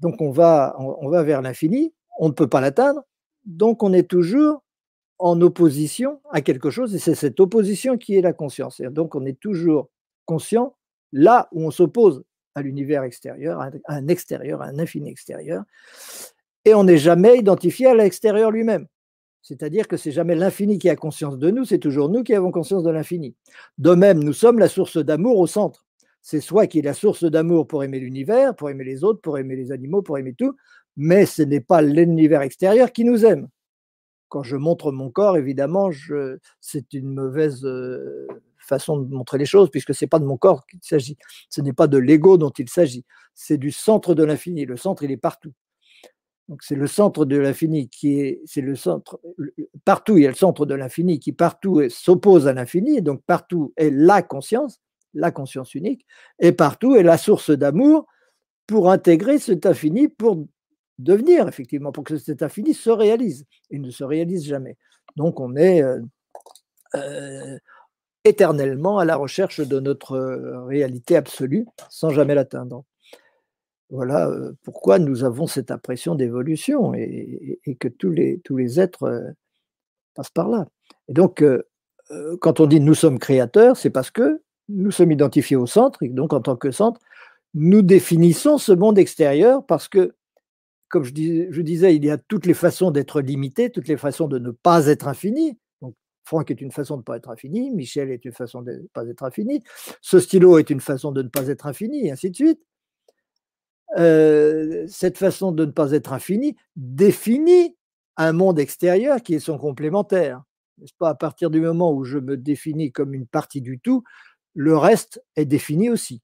donc 0.00 0.20
on 0.20 0.30
va, 0.30 0.76
on, 0.78 1.08
va 1.08 1.22
vers 1.22 1.42
l'infini, 1.42 1.94
on 2.18 2.28
ne 2.28 2.34
peut 2.34 2.46
pas 2.46 2.60
l'atteindre, 2.60 3.02
donc 3.46 3.82
on 3.82 3.92
est 3.92 4.08
toujours 4.08 4.62
en 5.18 5.40
opposition 5.40 6.20
à 6.30 6.42
quelque 6.42 6.70
chose, 6.70 6.94
et 6.94 6.98
c'est 6.98 7.14
cette 7.14 7.40
opposition 7.40 7.96
qui 7.96 8.16
est 8.16 8.20
la 8.20 8.32
conscience. 8.32 8.80
Donc 8.80 9.14
on 9.14 9.24
est 9.24 9.38
toujours 9.38 9.88
conscient 10.26 10.76
là 11.12 11.48
où 11.52 11.64
on 11.64 11.70
s'oppose 11.70 12.22
à 12.54 12.62
l'univers 12.62 13.02
extérieur, 13.02 13.60
à 13.60 13.70
un 13.88 14.08
extérieur, 14.08 14.62
à 14.62 14.66
un 14.66 14.78
infini 14.78 15.10
extérieur, 15.10 15.64
et 16.64 16.74
on 16.74 16.84
n'est 16.84 16.98
jamais 16.98 17.38
identifié 17.38 17.86
à 17.86 17.94
l'extérieur 17.94 18.50
lui-même. 18.50 18.86
C'est-à-dire 19.44 19.86
que 19.86 19.96
c'est 19.96 20.10
jamais 20.10 20.34
l'infini 20.34 20.78
qui 20.78 20.88
a 20.88 20.96
conscience 20.96 21.38
de 21.38 21.50
nous, 21.50 21.64
c'est 21.64 21.78
toujours 21.78 22.08
nous 22.08 22.24
qui 22.24 22.34
avons 22.34 22.50
conscience 22.50 22.82
de 22.82 22.90
l'infini. 22.90 23.36
De 23.78 23.94
même, 23.94 24.24
nous 24.24 24.32
sommes 24.32 24.58
la 24.58 24.68
source 24.68 24.96
d'amour 24.96 25.38
au 25.38 25.46
centre 25.46 25.84
c'est 26.24 26.40
soit 26.40 26.66
qui 26.66 26.78
est 26.78 26.82
la 26.82 26.94
source 26.94 27.24
d'amour 27.24 27.66
pour 27.66 27.84
aimer 27.84 28.00
l'univers, 28.00 28.56
pour 28.56 28.70
aimer 28.70 28.84
les 28.84 29.04
autres, 29.04 29.20
pour 29.20 29.36
aimer 29.36 29.56
les 29.56 29.72
animaux, 29.72 30.00
pour 30.00 30.16
aimer 30.16 30.32
tout, 30.32 30.56
mais 30.96 31.26
ce 31.26 31.42
n'est 31.42 31.60
pas 31.60 31.82
l'univers 31.82 32.40
extérieur 32.40 32.92
qui 32.92 33.04
nous 33.04 33.26
aime. 33.26 33.48
Quand 34.30 34.42
je 34.42 34.56
montre 34.56 34.90
mon 34.90 35.10
corps, 35.10 35.36
évidemment, 35.36 35.90
c'est 36.60 36.94
une 36.94 37.12
mauvaise 37.12 37.62
euh, 37.66 38.26
façon 38.56 38.96
de 38.96 39.14
montrer 39.14 39.36
les 39.36 39.44
choses, 39.44 39.68
puisque 39.70 39.94
ce 39.94 40.06
n'est 40.06 40.08
pas 40.08 40.18
de 40.18 40.24
mon 40.24 40.38
corps 40.38 40.66
qu'il 40.66 40.80
s'agit. 40.82 41.18
Ce 41.50 41.60
n'est 41.60 41.74
pas 41.74 41.88
de 41.88 41.98
l'ego 41.98 42.38
dont 42.38 42.50
il 42.58 42.70
s'agit. 42.70 43.04
C'est 43.34 43.58
du 43.58 43.70
centre 43.70 44.14
de 44.14 44.24
l'infini. 44.24 44.64
Le 44.64 44.78
centre, 44.78 45.02
il 45.02 45.10
est 45.10 45.18
partout. 45.18 45.52
Donc 46.48 46.62
c'est 46.62 46.74
le 46.74 46.86
centre 46.86 47.24
de 47.24 47.36
l'infini 47.36 47.88
qui 47.88 48.20
est, 48.20 48.42
c'est 48.44 48.60
le 48.60 48.76
centre, 48.76 49.18
partout 49.84 50.18
il 50.18 50.24
y 50.24 50.26
a 50.26 50.28
le 50.28 50.34
centre 50.34 50.66
de 50.66 50.74
l'infini 50.74 51.18
qui 51.18 51.32
partout 51.32 51.80
s'oppose 51.88 52.46
à 52.46 52.52
l'infini, 52.52 53.00
donc 53.00 53.22
partout 53.22 53.72
est 53.76 53.90
la 53.90 54.22
conscience, 54.22 54.80
la 55.14 55.30
conscience 55.30 55.74
unique, 55.74 56.04
et 56.38 56.52
partout 56.52 56.96
est 56.96 57.02
la 57.02 57.16
source 57.16 57.50
d'amour 57.50 58.06
pour 58.66 58.90
intégrer 58.90 59.38
cet 59.38 59.64
infini, 59.64 60.08
pour 60.08 60.46
devenir 60.98 61.48
effectivement, 61.48 61.92
pour 61.92 62.04
que 62.04 62.18
cet 62.18 62.42
infini 62.42 62.74
se 62.74 62.90
réalise. 62.90 63.46
Il 63.70 63.80
ne 63.80 63.90
se 63.90 64.04
réalise 64.04 64.44
jamais. 64.44 64.76
Donc 65.16 65.40
on 65.40 65.56
est 65.56 65.82
euh, 65.82 66.00
euh, 66.94 67.58
éternellement 68.24 68.98
à 68.98 69.06
la 69.06 69.16
recherche 69.16 69.60
de 69.60 69.80
notre 69.80 70.18
réalité 70.66 71.16
absolue 71.16 71.66
sans 71.88 72.10
jamais 72.10 72.34
l'atteindre. 72.34 72.84
Voilà 73.94 74.28
euh, 74.28 74.52
pourquoi 74.62 74.98
nous 74.98 75.24
avons 75.24 75.46
cette 75.46 75.70
impression 75.70 76.14
d'évolution 76.14 76.94
et, 76.94 77.60
que 77.80 77.88
tous 77.88 78.10
les, 78.10 78.40
tous 78.40 78.56
les 78.56 78.80
êtres 78.80 79.34
passent 80.14 80.30
par 80.30 80.48
là. 80.48 80.66
Et 81.08 81.12
donc, 81.12 81.44
quand 82.40 82.60
on 82.60 82.66
dit 82.66 82.80
nous 82.80 82.94
sommes 82.94 83.18
créateurs, 83.18 83.76
c'est 83.76 83.90
parce 83.90 84.10
que 84.10 84.42
nous 84.68 84.90
sommes 84.90 85.12
identifiés 85.12 85.56
au 85.56 85.66
centre, 85.66 86.02
et 86.02 86.08
donc 86.08 86.32
en 86.32 86.40
tant 86.40 86.56
que 86.56 86.70
centre, 86.70 87.00
nous 87.54 87.82
définissons 87.82 88.58
ce 88.58 88.72
monde 88.72 88.98
extérieur 88.98 89.64
parce 89.64 89.88
que, 89.88 90.14
comme 90.88 91.04
je, 91.04 91.12
disais, 91.12 91.94
il 91.94 92.04
y 92.04 92.10
a 92.10 92.18
toutes 92.18 92.46
les 92.46 92.54
façons 92.54 92.90
d'être 92.90 93.20
limité, 93.20 93.70
toutes 93.70 93.88
les 93.88 93.96
façons 93.96 94.28
de 94.28 94.38
ne 94.38 94.50
pas 94.50 94.86
être 94.88 95.08
infini. 95.08 95.58
Donc, 95.80 95.94
Franck 96.24 96.50
est 96.50 96.60
une 96.60 96.72
façon 96.72 96.94
de 96.96 97.00
ne 97.00 97.04
pas 97.04 97.16
être 97.16 97.30
infini, 97.30 97.70
Michel 97.70 98.10
est 98.10 98.24
une 98.24 98.32
façon 98.32 98.62
de 98.62 98.72
ne 98.72 98.86
pas 98.92 99.06
être 99.06 99.22
infini, 99.22 99.62
ce 100.00 100.18
stylo 100.18 100.58
est 100.58 100.70
une 100.70 100.80
façon 100.80 101.12
de 101.12 101.22
ne 101.22 101.28
pas 101.28 101.48
être 101.48 101.66
infini, 101.66 102.06
et 102.06 102.12
ainsi 102.12 102.30
de 102.30 102.36
suite. 102.36 102.60
Euh, 103.96 104.84
cette 104.88 105.18
façon 105.18 105.52
de 105.52 105.64
ne 105.64 105.70
pas 105.70 105.92
être 105.92 106.12
infini 106.12 106.56
définit 106.76 107.76
un 108.16 108.32
monde 108.32 108.58
extérieur 108.58 109.22
qui 109.22 109.34
est 109.34 109.40
son 109.40 109.58
complémentaire. 109.58 110.42
N'est-ce 110.78 110.94
pas? 110.98 111.10
À 111.10 111.14
partir 111.14 111.50
du 111.50 111.60
moment 111.60 111.92
où 111.92 112.04
je 112.04 112.18
me 112.18 112.36
définis 112.36 112.90
comme 112.90 113.14
une 113.14 113.26
partie 113.26 113.60
du 113.60 113.78
tout, 113.78 114.02
le 114.54 114.76
reste 114.76 115.22
est 115.36 115.44
défini 115.44 115.90
aussi. 115.90 116.22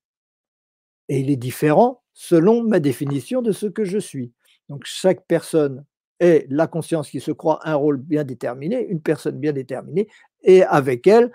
Et 1.09 1.21
il 1.21 1.31
est 1.31 1.37
différent 1.37 2.03
selon 2.13 2.63
ma 2.63 2.81
définition 2.81 3.43
de 3.43 3.53
ce 3.53 3.67
que 3.67 3.85
je 3.85 3.99
suis. 3.99 4.33
Donc 4.69 4.83
chaque 4.85 5.27
personne 5.27 5.85
est 6.21 6.47
la 6.51 6.67
conscience 6.67 7.11
qui 7.11 7.21
se 7.21 7.33
croit 7.33 7.61
un 7.67 7.75
rôle 7.75 7.97
bien 7.97 8.25
déterminé, 8.25 8.87
une 8.87 9.01
personne 9.01 9.39
bien 9.39 9.53
déterminée, 9.53 10.09
et 10.43 10.63
avec 10.65 11.07
elle, 11.07 11.33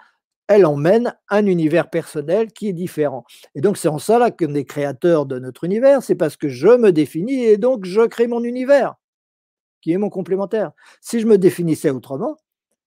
elle 0.47 0.65
emmène 0.65 1.15
un 1.29 1.45
univers 1.45 1.89
personnel 1.89 2.51
qui 2.51 2.67
est 2.69 2.73
différent. 2.73 3.25
Et 3.55 3.61
donc 3.61 3.77
c'est 3.77 3.87
en 3.87 3.99
ça 3.99 4.19
là 4.19 4.31
qu'on 4.31 4.53
est 4.53 4.65
créateur 4.65 5.25
de 5.25 5.39
notre 5.39 5.63
univers, 5.63 6.03
c'est 6.03 6.15
parce 6.15 6.37
que 6.37 6.47
je 6.47 6.67
me 6.67 6.91
définis 6.91 7.45
et 7.45 7.57
donc 7.57 7.85
je 7.85 8.01
crée 8.01 8.27
mon 8.27 8.43
univers, 8.43 8.95
qui 9.81 9.91
est 9.91 9.97
mon 9.97 10.09
complémentaire. 10.09 10.71
Si 11.01 11.19
je 11.19 11.27
me 11.27 11.37
définissais 11.37 11.89
autrement, 11.89 12.37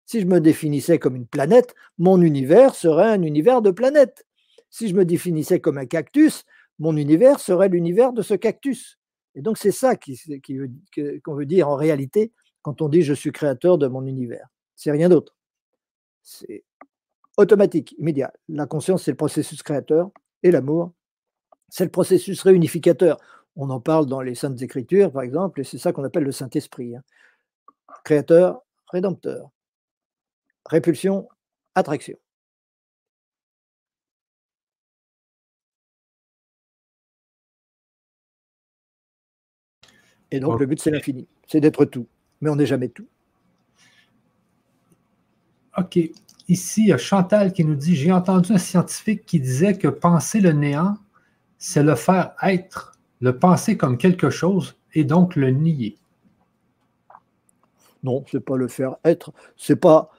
si 0.06 0.20
je 0.20 0.26
me 0.26 0.40
définissais 0.40 0.98
comme 0.98 1.16
une 1.16 1.26
planète, 1.26 1.74
mon 1.98 2.20
univers 2.22 2.74
serait 2.74 3.10
un 3.10 3.22
univers 3.22 3.60
de 3.60 3.70
planètes. 3.70 4.24
Si 4.70 4.88
je 4.88 4.94
me 4.94 5.04
définissais 5.04 5.60
comme 5.60 5.78
un 5.78 5.86
cactus, 5.86 6.44
mon 6.78 6.96
univers 6.96 7.40
serait 7.40 7.68
l'univers 7.68 8.12
de 8.12 8.22
ce 8.22 8.34
cactus. 8.34 8.98
Et 9.34 9.42
donc 9.42 9.58
c'est 9.58 9.72
ça 9.72 9.94
qu'on 9.96 11.34
veut 11.34 11.46
dire 11.46 11.68
en 11.68 11.76
réalité 11.76 12.32
quand 12.62 12.82
on 12.82 12.88
dit 12.88 13.02
je 13.02 13.14
suis 13.14 13.32
créateur 13.32 13.78
de 13.78 13.86
mon 13.86 14.06
univers. 14.06 14.48
C'est 14.76 14.90
rien 14.90 15.08
d'autre. 15.08 15.36
Automatique, 17.38 17.94
immédiat. 17.98 18.32
La 18.48 18.66
conscience, 18.66 19.04
c'est 19.04 19.12
le 19.12 19.16
processus 19.16 19.62
créateur 19.62 20.10
et 20.42 20.50
l'amour, 20.50 20.92
c'est 21.70 21.84
le 21.84 21.90
processus 21.90 22.42
réunificateur. 22.42 23.16
On 23.56 23.70
en 23.70 23.80
parle 23.80 24.06
dans 24.06 24.20
les 24.20 24.34
Saintes 24.34 24.60
Écritures, 24.60 25.12
par 25.12 25.22
exemple, 25.22 25.60
et 25.60 25.64
c'est 25.64 25.78
ça 25.78 25.92
qu'on 25.92 26.04
appelle 26.04 26.24
le 26.24 26.32
Saint-Esprit. 26.32 26.96
Hein. 26.96 27.02
Créateur, 28.04 28.62
rédempteur. 28.92 29.50
Répulsion, 30.66 31.28
attraction. 31.74 32.18
Et 40.30 40.40
donc, 40.40 40.60
le 40.60 40.66
but, 40.66 40.80
c'est 40.80 40.90
l'infini. 40.90 41.26
C'est 41.46 41.60
d'être 41.60 41.84
tout. 41.86 42.06
Mais 42.40 42.50
on 42.50 42.56
n'est 42.56 42.66
jamais 42.66 42.88
tout. 42.88 43.08
OK. 45.78 45.98
Ici, 46.48 46.90
Chantal 46.96 47.52
qui 47.52 47.64
nous 47.64 47.74
dit 47.74 47.94
J'ai 47.94 48.10
entendu 48.10 48.52
un 48.52 48.58
scientifique 48.58 49.26
qui 49.26 49.38
disait 49.38 49.76
que 49.76 49.88
penser 49.88 50.40
le 50.40 50.52
néant, 50.52 50.96
c'est 51.58 51.82
le 51.82 51.94
faire 51.94 52.34
être, 52.42 52.92
le 53.20 53.38
penser 53.38 53.76
comme 53.76 53.98
quelque 53.98 54.30
chose 54.30 54.76
et 54.94 55.04
donc 55.04 55.36
le 55.36 55.50
nier. 55.50 55.98
Non, 58.02 58.24
c'est 58.30 58.40
pas 58.40 58.56
le 58.56 58.68
faire 58.68 58.96
être. 59.04 59.32
C'est 59.56 59.76
pas. 59.76 60.10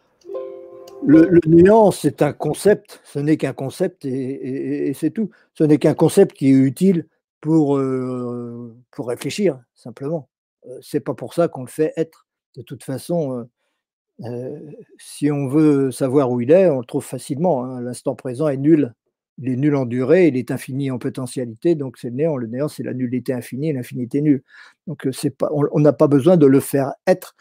Le, 1.03 1.39
néant, 1.47 1.91
c'est 1.91 2.21
un 2.21 2.34
concept. 2.34 3.01
Ce 3.05 3.17
n'est 3.17 3.38
qu'un 3.38 3.53
concept 3.53 4.05
et, 4.05 4.91
c'est 4.93 5.11
tout. 5.11 5.32
Ce 5.53 5.63
n'est 5.63 5.80
qu'un 5.80 5.95
concept 5.95 6.36
qui 6.36 6.49
est 6.49 6.51
utile 6.51 7.07
pour, 7.41 7.77
euh, 7.77 8.75
pour 8.91 9.07
réfléchir, 9.07 9.59
simplement. 9.73 10.27
Euh, 10.67 10.77
c'est 10.82 10.99
pas 10.99 11.13
pour 11.13 11.34
ça 11.34 11.47
qu'on 11.47 11.61
le 11.61 11.69
fait 11.69 11.93
être. 11.95 12.27
De 12.55 12.61
toute 12.61 12.84
façon, 12.84 13.47
si 14.97 15.32
on 15.32 15.47
veut 15.47 15.91
savoir 15.91 16.32
où 16.32 16.41
il 16.41 16.51
est, 16.51 16.70
on 16.70 16.80
le 16.80 16.86
trouve 16.86 17.05
facilement. 17.05 17.63
Hein. 17.63 17.82
L'instant 17.82 18.15
présent 18.15 18.47
est 18.47 18.57
nul. 18.57 18.93
Il 19.41 19.49
est 19.49 19.55
nul 19.55 19.76
en 19.76 19.86
durée, 19.86 20.28
il 20.28 20.36
est 20.36 20.51
infini 20.51 20.91
en 20.91 20.97
potentialité, 20.99 21.76
donc 21.76 21.97
c'est 21.97 22.09
le 22.09 22.15
néant. 22.15 22.36
Le 22.36 22.47
néant, 22.47 22.67
c'est 22.67 22.84
la 22.84 22.93
nullité 22.93 23.32
infinie 23.32 23.70
et 23.70 23.74
l'infinité 23.74 24.22
nulle. 24.22 24.43
Donc 24.86 25.07
on 25.51 25.80
n'a 25.80 25.93
pas 25.93 26.07
besoin 26.07 26.36
de 26.36 26.45
le 26.45 26.59
faire 26.59 26.93
être. 27.07 27.36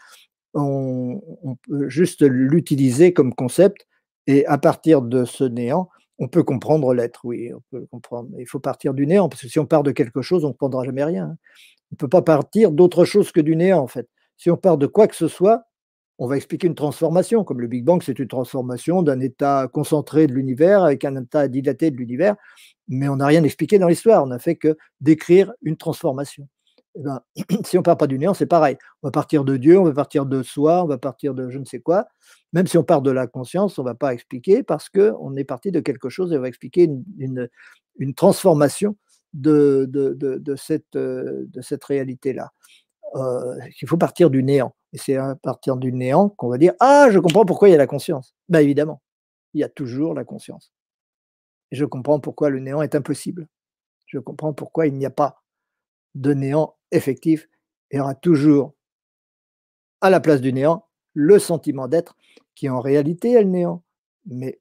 On, 0.53 1.21
peut 1.67 1.89
juste 1.89 2.21
l'utiliser 2.21 3.13
comme 3.13 3.33
concept 3.35 3.85
et 4.27 4.45
à 4.45 4.57
partir 4.57 5.01
de 5.01 5.25
ce 5.25 5.43
néant, 5.43 5.89
on 6.19 6.27
peut 6.27 6.43
comprendre 6.43 6.93
l'être, 6.93 7.21
oui, 7.23 7.51
on 7.53 7.61
peut 7.71 7.85
comprendre. 7.87 8.29
Il 8.37 8.45
faut 8.45 8.59
partir 8.59 8.93
du 8.93 9.07
néant, 9.07 9.29
parce 9.29 9.41
que 9.41 9.47
si 9.47 9.59
on 9.59 9.65
part 9.65 9.83
de 9.83 9.91
quelque 9.91 10.21
chose, 10.21 10.43
on 10.43 10.49
ne 10.49 10.53
comprendra 10.53 10.83
jamais 10.83 11.03
rien. 11.03 11.25
Hein. 11.25 11.37
On 11.91 11.93
ne 11.93 11.97
peut 11.97 12.09
pas 12.09 12.21
partir 12.21 12.71
d'autre 12.71 13.05
chose 13.05 13.31
que 13.31 13.41
du 13.41 13.55
néant, 13.55 13.79
en 13.79 13.87
fait. 13.87 14.07
Si 14.37 14.51
on 14.51 14.57
part 14.57 14.77
de 14.77 14.85
quoi 14.85 15.07
que 15.07 15.15
ce 15.15 15.27
soit, 15.27 15.63
on 16.19 16.27
va 16.27 16.35
expliquer 16.35 16.67
une 16.67 16.75
transformation, 16.75 17.45
comme 17.45 17.61
le 17.61 17.67
Big 17.67 17.85
Bang, 17.85 18.03
c'est 18.03 18.19
une 18.19 18.27
transformation 18.27 19.01
d'un 19.01 19.21
état 19.21 19.69
concentré 19.71 20.27
de 20.27 20.33
l'univers 20.33 20.83
avec 20.83 21.05
un 21.05 21.15
état 21.15 21.47
dilaté 21.47 21.91
de 21.91 21.95
l'univers, 21.95 22.35
mais 22.89 23.07
on 23.07 23.15
n'a 23.15 23.25
rien 23.25 23.43
expliqué 23.45 23.79
dans 23.79 23.87
l'histoire, 23.87 24.23
on 24.23 24.27
n'a 24.27 24.37
fait 24.37 24.57
que 24.57 24.77
décrire 24.99 25.53
une 25.61 25.77
transformation. 25.77 26.49
Eh 26.95 27.01
ben, 27.01 27.21
si 27.65 27.77
on 27.77 27.79
ne 27.79 27.85
part 27.85 27.97
pas 27.97 28.07
du 28.07 28.19
néant, 28.19 28.33
c'est 28.33 28.45
pareil. 28.45 28.77
On 29.01 29.07
va 29.07 29.11
partir 29.11 29.45
de 29.45 29.55
Dieu, 29.55 29.79
on 29.79 29.85
va 29.85 29.93
partir 29.93 30.25
de 30.25 30.43
soi, 30.43 30.83
on 30.83 30.87
va 30.87 30.97
partir 30.97 31.33
de 31.33 31.49
je 31.49 31.57
ne 31.57 31.63
sais 31.63 31.79
quoi. 31.79 32.05
Même 32.51 32.67
si 32.67 32.77
on 32.77 32.83
part 32.83 33.01
de 33.01 33.11
la 33.11 33.25
conscience, 33.25 33.79
on 33.79 33.83
ne 33.83 33.87
va 33.87 33.95
pas 33.95 34.13
expliquer 34.13 34.61
parce 34.61 34.89
qu'on 34.89 35.37
est 35.37 35.45
parti 35.45 35.71
de 35.71 35.79
quelque 35.79 36.09
chose 36.09 36.33
et 36.33 36.37
on 36.37 36.41
va 36.41 36.49
expliquer 36.49 36.89
une, 37.17 38.13
transformation 38.13 38.97
cette, 40.57 40.97
de 40.97 41.61
cette 41.61 41.83
réalité-là. 41.85 42.49
Euh, 43.15 43.55
il 43.81 43.87
faut 43.87 43.97
partir 43.97 44.29
du 44.29 44.43
néant. 44.43 44.73
Et 44.93 44.97
c'est 44.97 45.15
à 45.15 45.35
partir 45.35 45.77
du 45.77 45.91
néant 45.91 46.29
qu'on 46.29 46.49
va 46.49 46.57
dire 46.57 46.73
Ah, 46.79 47.09
je 47.11 47.19
comprends 47.19 47.45
pourquoi 47.45 47.69
il 47.69 47.71
y 47.71 47.75
a 47.75 47.77
la 47.77 47.87
conscience. 47.87 48.35
Ben 48.47 48.59
évidemment, 48.59 49.01
il 49.53 49.61
y 49.61 49.63
a 49.63 49.69
toujours 49.69 50.13
la 50.13 50.23
conscience. 50.23 50.71
Je 51.71 51.85
comprends 51.85 52.19
pourquoi 52.19 52.49
le 52.49 52.59
néant 52.59 52.81
est 52.81 52.95
impossible. 52.95 53.47
Je 54.07 54.17
comprends 54.19 54.53
pourquoi 54.53 54.87
il 54.87 54.95
n'y 54.95 55.05
a 55.05 55.11
pas 55.11 55.43
de 56.15 56.33
néant 56.33 56.75
effectif. 56.91 57.47
Il 57.91 57.97
y 57.97 57.99
aura 57.99 58.15
toujours 58.15 58.73
à 60.01 60.09
la 60.09 60.19
place 60.19 60.41
du 60.41 60.51
néant 60.53 60.85
le 61.13 61.37
sentiment 61.39 61.87
d'être 61.87 62.15
qui 62.55 62.69
en 62.69 62.79
réalité 62.79 63.31
est 63.33 63.43
le 63.43 63.49
néant, 63.49 63.83
mais 64.25 64.59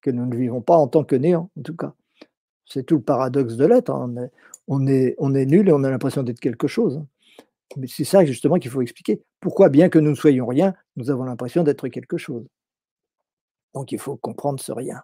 que 0.00 0.10
nous 0.10 0.26
ne 0.26 0.36
vivons 0.36 0.62
pas 0.62 0.76
en 0.76 0.88
tant 0.88 1.04
que 1.04 1.16
néant, 1.16 1.50
en 1.58 1.62
tout 1.62 1.76
cas. 1.76 1.94
C'est 2.66 2.84
tout 2.84 2.96
le 2.96 3.02
paradoxe 3.02 3.56
de 3.56 3.66
l'être. 3.66 3.90
Hein. 3.90 4.28
On 4.68 4.86
est 4.86 5.46
nul 5.46 5.68
et 5.68 5.72
on 5.72 5.84
a 5.84 5.90
l'impression 5.90 6.22
d'être 6.22 6.40
quelque 6.40 6.68
chose. 6.68 7.02
C'est 7.86 8.04
ça 8.04 8.24
justement 8.24 8.58
qu'il 8.58 8.70
faut 8.70 8.82
expliquer. 8.82 9.22
Pourquoi, 9.40 9.68
bien 9.68 9.88
que 9.88 9.98
nous 9.98 10.10
ne 10.10 10.16
soyons 10.16 10.46
rien, 10.46 10.74
nous 10.96 11.10
avons 11.10 11.24
l'impression 11.24 11.62
d'être 11.62 11.88
quelque 11.88 12.18
chose? 12.18 12.46
Donc 13.74 13.92
il 13.92 13.98
faut 13.98 14.16
comprendre 14.16 14.60
ce 14.60 14.72
rien. 14.72 15.02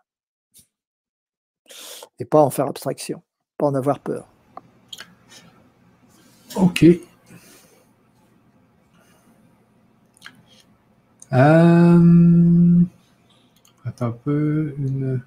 Et 2.19 2.25
pas 2.25 2.43
en 2.43 2.51
faire 2.51 2.67
abstraction, 2.67 3.23
pas 3.59 3.67
en 3.67 3.75
avoir 3.75 4.01
peur. 4.01 4.29
Ok. 6.57 6.85
Euh... 11.33 12.83
Attends 13.85 14.07
un 14.07 14.13
peu. 14.13 14.75
Une... 14.79 15.23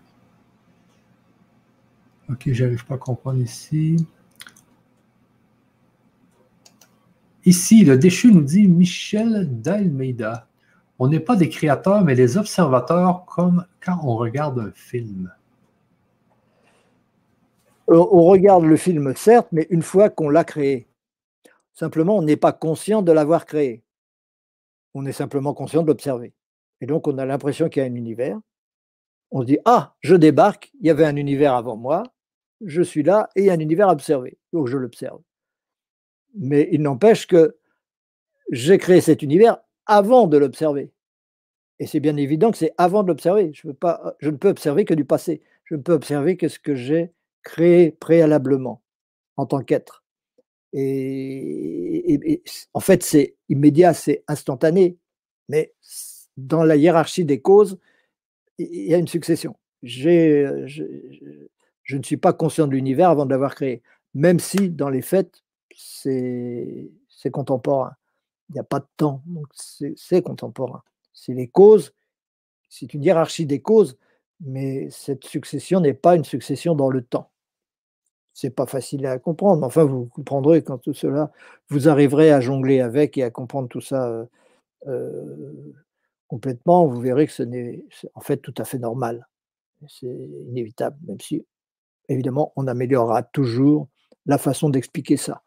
Ok, 2.30 2.50
j'arrive 2.52 2.86
pas 2.86 2.96
à 2.96 2.98
comprendre 2.98 3.40
ici. 3.40 4.08
Ici, 7.46 7.86
le 7.86 7.98
déchu 7.98 8.32
nous 8.32 8.42
dit 8.42 8.68
Michel 8.68 9.62
d'Almeida. 9.62 10.48
On 11.00 11.08
n'est 11.08 11.22
pas 11.22 11.38
des 11.38 11.48
créateurs, 11.48 12.04
mais 12.04 12.16
des 12.16 12.38
observateurs 12.38 13.26
comme 13.26 13.66
quand 13.84 13.98
on 14.04 14.18
regarde 14.18 14.60
un 14.60 14.72
film. 14.72 15.32
Euh, 17.90 18.06
on 18.12 18.26
regarde 18.26 18.66
le 18.66 18.76
film, 18.76 19.16
certes, 19.16 19.48
mais 19.52 19.68
une 19.70 19.82
fois 19.82 20.10
qu'on 20.10 20.30
l'a 20.30 20.44
créé. 20.44 20.88
Simplement, 21.74 22.18
on 22.18 22.22
n'est 22.22 22.36
pas 22.36 22.52
conscient 22.52 23.02
de 23.02 23.14
l'avoir 23.14 23.46
créé. 23.46 23.84
On 24.94 25.06
est 25.06 25.14
simplement 25.14 25.54
conscient 25.54 25.82
de 25.82 25.88
l'observer. 25.88 26.34
Et 26.82 26.86
donc, 26.86 27.08
on 27.08 27.18
a 27.18 27.26
l'impression 27.26 27.70
qu'il 27.70 27.82
y 27.82 27.86
a 27.86 27.90
un 27.90 27.96
univers. 27.96 28.38
On 29.32 29.42
se 29.42 29.46
dit 29.46 29.60
Ah, 29.64 29.96
je 30.02 30.16
débarque, 30.16 30.72
il 30.82 30.88
y 30.88 30.90
avait 30.90 31.06
un 31.06 31.16
univers 31.16 31.54
avant 31.54 31.78
moi, 31.78 32.04
je 32.66 32.82
suis 32.82 33.04
là 33.04 33.30
et 33.36 33.42
il 33.42 33.46
y 33.46 33.50
a 33.50 33.54
un 33.54 33.60
univers 33.60 33.88
à 33.88 33.94
observer. 33.94 34.38
Donc, 34.52 34.68
je 34.68 34.78
l'observe. 34.78 35.22
Mais 36.36 36.70
il 36.72 36.82
n'empêche 36.82 37.28
que 37.28 37.58
j'ai 38.52 38.78
créé 38.78 39.02
cet 39.02 39.22
univers 39.22 39.58
avant 39.86 40.28
de 40.28 40.38
l'observer. 40.38 40.92
Et 41.80 41.88
c'est 41.88 42.00
bien 42.00 42.18
évident 42.18 42.52
que 42.52 42.58
c'est 42.58 42.74
avant 42.78 43.04
de 43.04 43.08
l'observer. 43.08 43.52
Je, 43.54 43.68
je 44.20 44.30
ne 44.30 44.36
peux 44.36 44.50
observer 44.50 44.86
que 44.86 44.94
du 44.94 45.06
passé. 45.06 45.42
Je 45.64 45.76
ne 45.76 45.82
peux 45.82 45.94
observer 45.94 46.36
que 46.36 46.48
ce 46.48 46.60
que 46.60 46.76
j'ai 46.76 47.12
créé 47.44 47.92
préalablement 47.92 48.82
en 49.38 49.46
tant 49.46 49.62
qu'être. 49.62 50.04
Et, 50.74 52.44
en 52.74 52.80
fait, 52.80 53.02
c'est 53.04 53.36
immédiat, 53.48 53.94
c'est 53.94 54.24
instantané. 54.28 54.98
Mais 55.48 55.74
dans 56.38 56.64
la 56.64 56.76
hiérarchie 56.76 57.26
des 57.26 57.42
causes, 57.42 57.80
il 58.58 58.90
y 58.90 58.94
a 58.94 58.98
une 58.98 59.08
succession. 59.08 59.56
Je, 59.82 60.66
je 61.84 61.98
ne 61.98 62.04
suis 62.04 62.18
pas 62.18 62.34
conscient 62.34 62.68
de 62.68 62.74
l'univers 62.74 63.10
avant 63.10 63.26
de 63.26 63.32
l'avoir 63.32 63.56
créé. 63.56 63.82
Même 64.14 64.40
si, 64.40 64.70
dans 64.70 64.90
les 64.90 65.02
faits, 65.02 65.44
c'est 65.80 67.32
contemporain. 67.32 67.94
Il 68.50 68.54
n'y 68.54 68.60
a 68.60 68.64
pas 68.64 68.80
de 68.80 68.88
temps, 68.98 69.24
donc 69.26 69.48
c'est 69.54 70.22
contemporain. 70.22 70.84
C'est 71.14 71.34
les 71.34 71.48
causes, 71.48 71.94
c'est 72.70 72.94
une 72.94 73.04
hiérarchie 73.04 73.46
des 73.46 73.62
causes, 73.62 73.98
mais 74.42 74.90
cette 74.90 75.26
succession 75.26 75.80
n'est 75.80 75.94
pas 75.94 76.16
une 76.16 76.26
succession 76.26 76.76
dans 76.76 76.90
le 76.90 77.02
temps. 77.02 77.32
C'est 78.34 78.50
pas 78.50 78.66
facile 78.66 79.06
à 79.06 79.20
comprendre, 79.20 79.62
mais 79.62 79.68
enfin 79.68 79.84
vous 79.84 80.06
comprendrez 80.08 80.64
quand 80.64 80.80
tout 80.80 80.94
cela, 80.94 81.32
vous 81.70 81.88
arriverez 81.88 82.32
à 82.32 82.42
jongler 82.42 82.82
avec 82.82 83.18
et 83.18 83.24
à 83.24 83.30
comprendre 83.32 83.70
tout 83.70 83.82
ça 83.82 84.08
euh, 84.10 84.26
euh, 84.88 85.74
complètement, 86.28 86.88
vous 86.88 87.00
verrez 87.00 87.28
que 87.28 87.34
ce 87.34 87.44
n'est 87.44 87.84
en 88.16 88.22
fait 88.22 88.38
tout 88.38 88.54
à 88.58 88.66
fait 88.66 88.80
normal. 88.80 89.28
C'est 89.88 90.08
inévitable, 90.08 90.98
même 91.08 91.20
si 91.22 91.46
évidemment 92.10 92.52
on 92.56 92.68
améliorera 92.68 93.24
toujours 93.24 93.88
la 94.26 94.38
façon 94.38 94.70
d'expliquer 94.70 95.16
ça 95.18 95.42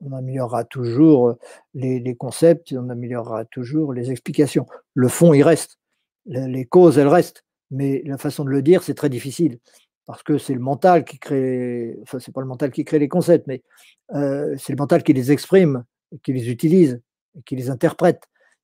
on 0.00 0.12
améliorera 0.12 0.64
toujours 0.64 1.36
les, 1.74 2.14
concepts, 2.16 2.74
on 2.76 2.88
améliorera 2.90 3.44
toujours 3.46 3.92
les 3.92 4.10
explications. 4.10 4.66
Le 4.94 5.08
fond, 5.08 5.32
il 5.34 5.42
reste. 5.42 5.78
Les, 6.26 6.66
causes, 6.66 6.98
elles 6.98 7.08
restent. 7.08 7.44
Mais 7.70 8.02
la 8.04 8.18
façon 8.18 8.44
de 8.44 8.50
le 8.50 8.62
dire, 8.62 8.82
c'est 8.82 8.94
très 8.94 9.08
difficile. 9.08 9.58
Parce 10.04 10.22
que 10.22 10.38
c'est 10.38 10.54
le 10.54 10.60
mental 10.60 11.04
qui 11.04 11.18
crée, 11.18 11.98
enfin, 12.02 12.20
c'est 12.20 12.32
pas 12.32 12.40
le 12.40 12.46
mental 12.46 12.70
qui 12.70 12.84
crée 12.84 12.98
les 12.98 13.08
concepts, 13.08 13.46
mais 13.46 13.62
c'est 14.10 14.70
le 14.70 14.76
mental 14.76 15.02
qui 15.02 15.12
les 15.12 15.32
exprime, 15.32 15.84
qui 16.22 16.32
les 16.32 16.50
utilise, 16.50 17.00
qui 17.44 17.56
les 17.56 17.70
interprète. 17.70 18.22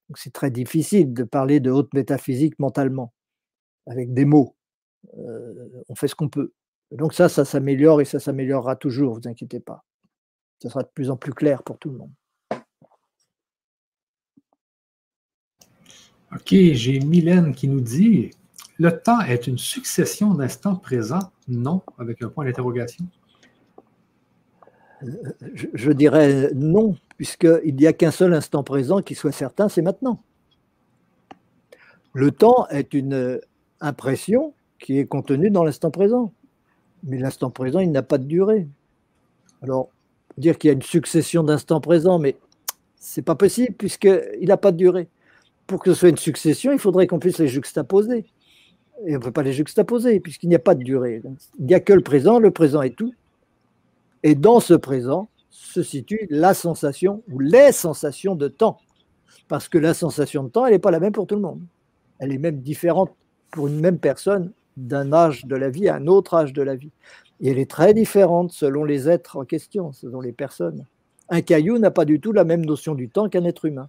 Donc 0.08 0.18
c'est 0.18 0.32
très 0.32 0.50
difficile 0.50 1.12
de 1.12 1.24
parler 1.24 1.58
de 1.58 1.70
haute 1.70 1.92
métaphysique 1.94 2.58
mentalement, 2.58 3.12
avec 3.86 4.14
des 4.14 4.24
mots. 4.24 4.54
on 5.16 5.94
fait 5.96 6.08
ce 6.08 6.14
qu'on 6.14 6.28
peut. 6.28 6.52
Donc 6.92 7.14
ça, 7.14 7.28
ça 7.28 7.44
s'améliore 7.44 8.00
et 8.00 8.04
ça 8.04 8.20
s'améliorera 8.20 8.76
toujours, 8.76 9.14
vous 9.14 9.28
inquiétez 9.28 9.60
pas 9.60 9.84
ce 10.62 10.68
sera 10.68 10.84
de 10.84 10.88
plus 10.94 11.10
en 11.10 11.16
plus 11.16 11.32
clair 11.32 11.64
pour 11.64 11.76
tout 11.78 11.90
le 11.90 11.98
monde. 11.98 12.12
OK, 16.32 16.48
j'ai 16.50 17.00
Mylène 17.00 17.52
qui 17.52 17.66
nous 17.66 17.80
dit 17.80 18.30
le 18.78 18.96
temps 18.96 19.20
est 19.20 19.48
une 19.48 19.58
succession 19.58 20.34
d'instants 20.34 20.76
présents? 20.76 21.32
Non, 21.48 21.82
avec 21.98 22.22
un 22.22 22.28
point 22.28 22.44
d'interrogation. 22.44 23.04
Je, 25.74 25.90
dirais 25.90 26.52
non, 26.54 26.96
puisqu'il 27.16 27.74
n'y 27.74 27.88
a 27.88 27.92
qu'un 27.92 28.12
seul 28.12 28.32
instant 28.32 28.62
présent 28.62 29.02
qui 29.02 29.16
soit 29.16 29.32
certain, 29.32 29.68
c'est 29.68 29.82
maintenant. 29.82 30.22
Le 32.14 32.30
temps 32.30 32.68
est 32.68 32.94
une 32.94 33.40
impression 33.80 34.54
qui 34.78 34.98
est 34.98 35.06
contenue 35.06 35.50
dans 35.50 35.64
l'instant 35.64 35.90
présent. 35.90 36.32
Mais 37.02 37.18
l'instant 37.18 37.50
présent, 37.50 37.80
il 37.80 37.90
n'a 37.90 38.02
pas 38.02 38.18
de 38.18 38.26
durée. 38.26 38.68
Alors, 39.60 39.90
dire 40.38 40.58
qu'il 40.58 40.68
y 40.68 40.70
a 40.70 40.74
une 40.74 40.82
succession 40.82 41.42
d'instants 41.42 41.80
présents, 41.80 42.18
mais 42.18 42.36
c'est 42.96 43.22
pas 43.22 43.34
possible 43.34 43.74
puisqu'il 43.74 44.46
n'a 44.48 44.56
pas 44.56 44.72
de 44.72 44.76
durée. 44.76 45.08
Pour 45.66 45.82
que 45.82 45.92
ce 45.92 46.00
soit 46.00 46.08
une 46.08 46.16
succession, 46.16 46.72
il 46.72 46.78
faudrait 46.78 47.06
qu'on 47.06 47.18
puisse 47.18 47.38
les 47.38 47.48
juxtaposer. 47.48 48.26
Et 49.06 49.16
on 49.16 49.18
ne 49.18 49.24
peut 49.24 49.32
pas 49.32 49.42
les 49.42 49.52
juxtaposer 49.52 50.20
puisqu'il 50.20 50.48
n'y 50.48 50.54
a 50.54 50.60
pas 50.60 50.74
de 50.74 50.82
durée. 50.82 51.22
Il 51.58 51.66
n'y 51.66 51.74
a 51.74 51.80
que 51.80 51.92
le 51.92 52.02
présent, 52.02 52.38
le 52.38 52.50
présent 52.50 52.82
est 52.82 52.96
tout. 52.96 53.14
Et 54.22 54.34
dans 54.34 54.60
ce 54.60 54.74
présent 54.74 55.28
se 55.50 55.82
situe 55.82 56.26
la 56.30 56.54
sensation 56.54 57.22
ou 57.30 57.38
les 57.38 57.72
sensations 57.72 58.34
de 58.34 58.48
temps. 58.48 58.78
Parce 59.48 59.68
que 59.68 59.78
la 59.78 59.94
sensation 59.94 60.44
de 60.44 60.48
temps, 60.48 60.66
elle 60.66 60.72
n'est 60.72 60.78
pas 60.78 60.90
la 60.90 61.00
même 61.00 61.12
pour 61.12 61.26
tout 61.26 61.34
le 61.34 61.42
monde. 61.42 61.60
Elle 62.18 62.32
est 62.32 62.38
même 62.38 62.60
différente 62.60 63.10
pour 63.50 63.66
une 63.66 63.80
même 63.80 63.98
personne 63.98 64.52
d'un 64.76 65.12
âge 65.12 65.44
de 65.44 65.56
la 65.56 65.70
vie 65.70 65.88
à 65.88 65.96
un 65.96 66.06
autre 66.06 66.34
âge 66.34 66.52
de 66.52 66.62
la 66.62 66.76
vie. 66.76 66.90
Et 67.42 67.50
elle 67.50 67.58
est 67.58 67.70
très 67.70 67.92
différente 67.92 68.52
selon 68.52 68.84
les 68.84 69.08
êtres 69.08 69.36
en 69.36 69.44
question, 69.44 69.92
selon 69.92 70.20
les 70.20 70.32
personnes. 70.32 70.86
Un 71.28 71.42
caillou 71.42 71.78
n'a 71.78 71.90
pas 71.90 72.04
du 72.04 72.20
tout 72.20 72.32
la 72.32 72.44
même 72.44 72.64
notion 72.64 72.94
du 72.94 73.08
temps 73.08 73.28
qu'un 73.28 73.44
être 73.44 73.64
humain. 73.64 73.88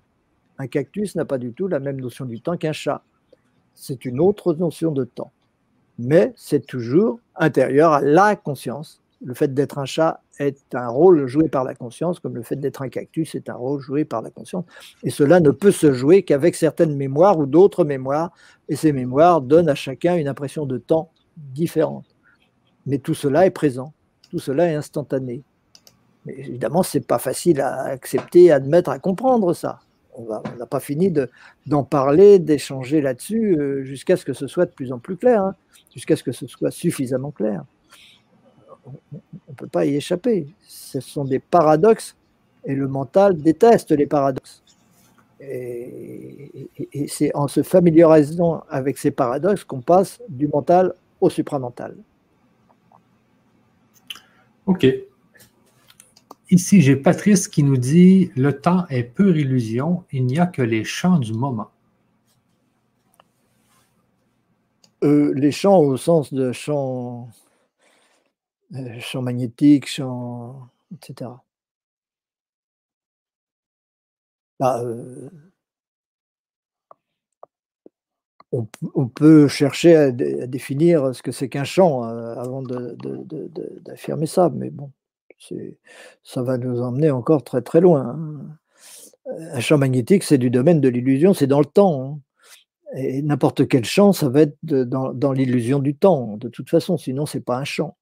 Un 0.58 0.68
cactus 0.68 1.16
n'a 1.16 1.26
pas 1.26 1.38
du 1.38 1.54
tout 1.54 1.68
la 1.68 1.80
même 1.80 2.02
notion 2.02 2.26
du 2.26 2.42
temps 2.42 2.58
qu'un 2.58 2.74
chat. 2.74 3.04
C'est 3.76 4.06
une 4.06 4.20
autre 4.20 4.54
notion 4.54 4.92
de 4.92 5.04
temps. 5.04 5.32
Mais 5.98 6.34
c'est 6.36 6.66
toujours 6.66 7.20
intérieur 7.36 7.94
à 7.94 8.02
la 8.02 8.36
conscience 8.36 9.04
le 9.24 9.34
fait 9.34 9.54
d'être 9.54 9.78
un 9.78 9.86
chat 9.86 10.22
est 10.40 10.76
un 10.76 10.88
rôle 10.88 11.28
joué 11.28 11.48
par 11.48 11.64
la 11.64 11.76
conscience, 11.76 12.20
comme 12.20 12.36
le 12.36 12.44
fait 12.44 12.58
d'être 12.58 12.82
un 12.82 12.90
cactus 12.90 13.36
est 13.36 13.50
un 13.50 13.56
rôle 13.56 13.80
joué 13.80 14.06
par 14.06 14.22
la 14.22 14.30
conscience. 14.30 14.66
Et 15.04 15.10
cela 15.10 15.40
ne 15.40 15.52
peut 15.52 15.72
se 15.72 15.94
jouer 15.94 16.24
qu'avec 16.24 16.56
certaines 16.56 16.96
mémoires 16.96 17.40
ou 17.40 17.46
d'autres 17.46 17.86
mémoires. 17.86 18.32
Et 18.68 18.76
ces 18.76 18.92
mémoires 18.92 19.42
donnent 19.42 19.70
à 19.70 19.76
chacun 19.76 20.16
une 20.16 20.28
impression 20.28 20.66
de 20.66 20.78
temps 20.78 21.12
différente. 21.38 22.13
Mais 22.86 22.98
tout 22.98 23.14
cela 23.14 23.46
est 23.46 23.52
présent, 23.52 23.94
tout 24.30 24.40
cela 24.40 24.68
est 24.68 24.76
instantané. 24.76 25.42
Mais 26.26 26.36
évidemment, 26.38 26.84
ce 26.84 26.98
n'est 26.98 27.04
pas 27.04 27.20
facile 27.20 27.62
à 27.62 27.84
accepter, 27.84 28.52
à 28.52 28.56
admettre, 28.56 28.90
à 28.90 29.00
comprendre 29.00 29.54
ça. 29.54 29.80
On 30.16 30.26
n'a 30.26 30.66
pas 30.68 30.80
fini 30.80 31.12
d'en 31.66 31.84
parler, 31.84 32.38
d'échanger 32.38 33.02
là-dessus, 33.02 33.58
euh, 33.58 33.84
jusqu'à 33.84 34.16
ce 34.16 34.26
que 34.26 34.34
ce 34.34 34.46
soit 34.46 34.66
de 34.66 34.72
plus 34.72 34.92
en 34.92 35.00
plus 35.00 35.18
clair, 35.18 35.42
hein, 35.42 35.56
jusqu'à 35.92 36.16
ce 36.16 36.24
que 36.24 36.32
ce 36.32 36.46
soit 36.46 36.70
suffisamment 36.70 37.32
clair 37.32 37.64
on 38.86 39.52
ne 39.52 39.56
peut 39.56 39.68
pas 39.68 39.86
y 39.86 39.96
échapper. 39.96 40.48
Ce 40.62 41.00
sont 41.00 41.26
des 41.26 41.40
paradoxes 41.40 42.16
et 42.66 42.76
le 42.76 42.88
mental 42.88 43.38
déteste 43.38 43.92
les 43.92 44.08
paradoxes. 44.08 44.64
Et, 45.42 46.70
c'est 47.08 47.36
en 47.36 47.48
se 47.48 47.64
familiarisant 47.64 48.64
avec 48.70 48.98
ces 48.98 49.12
paradoxes 49.12 49.64
qu'on 49.64 49.82
passe 49.82 50.22
du 50.30 50.48
mental 50.48 50.94
au 51.20 51.30
supramental. 51.30 51.96
Ok. 54.66 54.86
Ici, 56.50 56.82
j'ai 56.82 56.96
Patrice 56.96 57.48
qui 57.48 57.64
nous 57.64 57.78
dit 57.78 58.32
Le 58.36 58.52
temps 58.60 58.86
est 58.90 59.04
pure 59.04 59.36
illusion, 59.38 60.04
il 60.12 60.26
n'y 60.26 60.40
a 60.40 60.46
que 60.48 60.62
les 60.62 60.84
champs 60.84 61.20
du 61.20 61.34
moment. 61.34 61.70
Euh, 65.04 65.34
les 65.36 65.52
champs 65.52 65.80
au 65.80 65.98
sens 65.98 66.34
de 66.34 66.52
champs 66.54 67.30
euh, 68.76 69.00
champ 69.00 69.22
magnétique, 69.22 69.88
champ, 69.88 70.70
etc. 70.94 71.30
Bah, 74.60 74.82
euh, 74.84 75.30
on, 78.94 79.08
peut 79.08 79.48
chercher 79.48 79.96
à, 79.96 80.12
définir 80.12 81.16
ce 81.16 81.24
que 81.24 81.32
c'est 81.32 81.50
qu'un 81.50 81.64
champ 81.64 82.06
euh, 82.06 82.36
avant 82.36 82.62
d'affirmer 82.62 84.28
ça, 84.28 84.52
mais 84.54 84.70
bon, 84.70 84.92
ça 86.24 86.44
va 86.44 86.58
nous 86.58 86.82
emmener 86.82 87.12
encore 87.12 87.44
très 87.44 87.62
très 87.62 87.82
loin. 87.82 88.16
Hein. 88.18 88.58
Un 89.54 89.60
champ 89.60 89.78
magnétique, 89.78 90.24
c'est 90.24 90.38
du 90.38 90.50
domaine 90.50 90.82
de 90.82 90.90
l'illusion, 90.90 91.34
c'est 91.34 91.48
dans 91.48 91.60
le 91.60 91.66
temps. 91.66 92.04
Hein. 92.04 92.20
Et 92.96 93.22
n'importe 93.24 93.68
quel 93.68 93.86
champ, 93.86 94.14
ça 94.14 94.30
va 94.30 94.42
être 94.42 94.58
dans, 94.64 95.14
dans 95.14 95.32
l'illusion 95.32 95.80
du 95.80 95.96
temps, 95.96 96.38
de 96.38 96.48
toute 96.48 96.70
façon, 96.70 96.98
sinon 96.98 97.26
c'est 97.26 97.42
pas 97.42 97.58
un 97.58 97.64
champ 97.64 97.98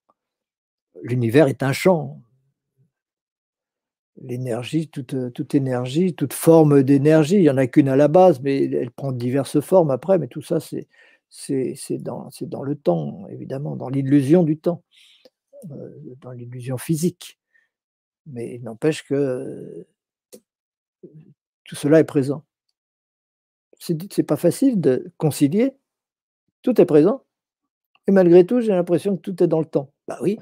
l'univers 1.03 1.47
est 1.47 1.63
un 1.63 1.73
champ. 1.73 2.21
L'énergie, 4.17 4.89
toute, 4.89 5.15
toute, 5.33 5.55
énergie, 5.55 6.13
toute 6.13 6.33
forme 6.33 6.83
d'énergie, 6.83 7.35
il 7.35 7.41
n'y 7.41 7.49
en 7.49 7.57
a 7.57 7.67
qu'une 7.67 7.87
à 7.87 7.95
la 7.95 8.07
base, 8.07 8.41
mais 8.41 8.65
elle 8.65 8.91
prend 8.91 9.11
diverses 9.11 9.61
formes 9.61 9.89
après, 9.89 10.19
mais 10.19 10.27
tout 10.27 10.41
ça, 10.41 10.59
c'est, 10.59 10.87
dans, 11.97 12.29
dans, 12.41 12.63
le 12.63 12.75
temps, 12.75 13.25
évidemment, 13.29 13.75
dans 13.77 13.89
l'illusion 13.89 14.43
du 14.43 14.57
temps, 14.57 14.83
euh, 15.71 15.89
dans 16.19 16.31
l'illusion 16.31 16.77
physique. 16.77 17.39
Mais 18.27 18.55
il 18.55 18.63
n'empêche 18.63 19.03
que 19.03 19.87
tout 21.63 21.75
cela 21.75 21.99
est 21.99 22.05
présent. 22.05 22.43
C'est, 23.79 24.11
c'est 24.13 24.23
pas 24.23 24.35
facile 24.35 24.79
de 24.79 25.11
concilier. 25.17 25.73
Tout 26.61 26.79
est 26.79 26.85
présent. 26.85 27.23
Et 28.07 28.11
malgré 28.11 28.45
tout, 28.45 28.61
j'ai 28.61 28.73
l'impression 28.73 29.15
que 29.15 29.21
tout 29.21 29.41
est 29.43 29.47
dans 29.47 29.59
le 29.59 29.65
temps. 29.65 29.91
Bah 30.07 30.19
oui, 30.21 30.37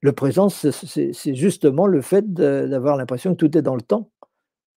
le 0.00 0.12
présent, 0.12 0.48
c'est 0.48 1.34
justement 1.34 1.86
le 1.86 2.00
fait 2.00 2.32
d'avoir 2.32 2.96
l'impression 2.96 3.34
que 3.34 3.46
tout 3.46 3.58
est 3.58 3.62
dans 3.62 3.74
le 3.74 3.82
temps. 3.82 4.10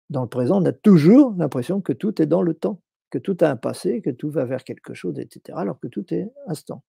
Dans 0.09 0.23
le 0.23 0.29
présent, 0.29 0.61
on 0.61 0.65
a 0.65 0.73
toujours 0.73 1.33
l'impression 1.37 1.79
que 1.79 1.93
tout 1.93 2.21
est 2.21 2.25
dans 2.25 2.41
le 2.41 2.53
temps, 2.53 2.81
que 3.11 3.17
tout 3.17 3.37
a 3.41 3.49
un 3.49 3.55
passé, 3.55 4.01
que 4.01 4.09
tout 4.09 4.29
va 4.29 4.45
vers 4.45 4.63
quelque 4.63 4.93
chose, 4.93 5.19
etc., 5.19 5.57
alors 5.57 5.79
que 5.79 5.87
tout 5.87 6.13
est 6.13 6.29
instant. 6.47 6.83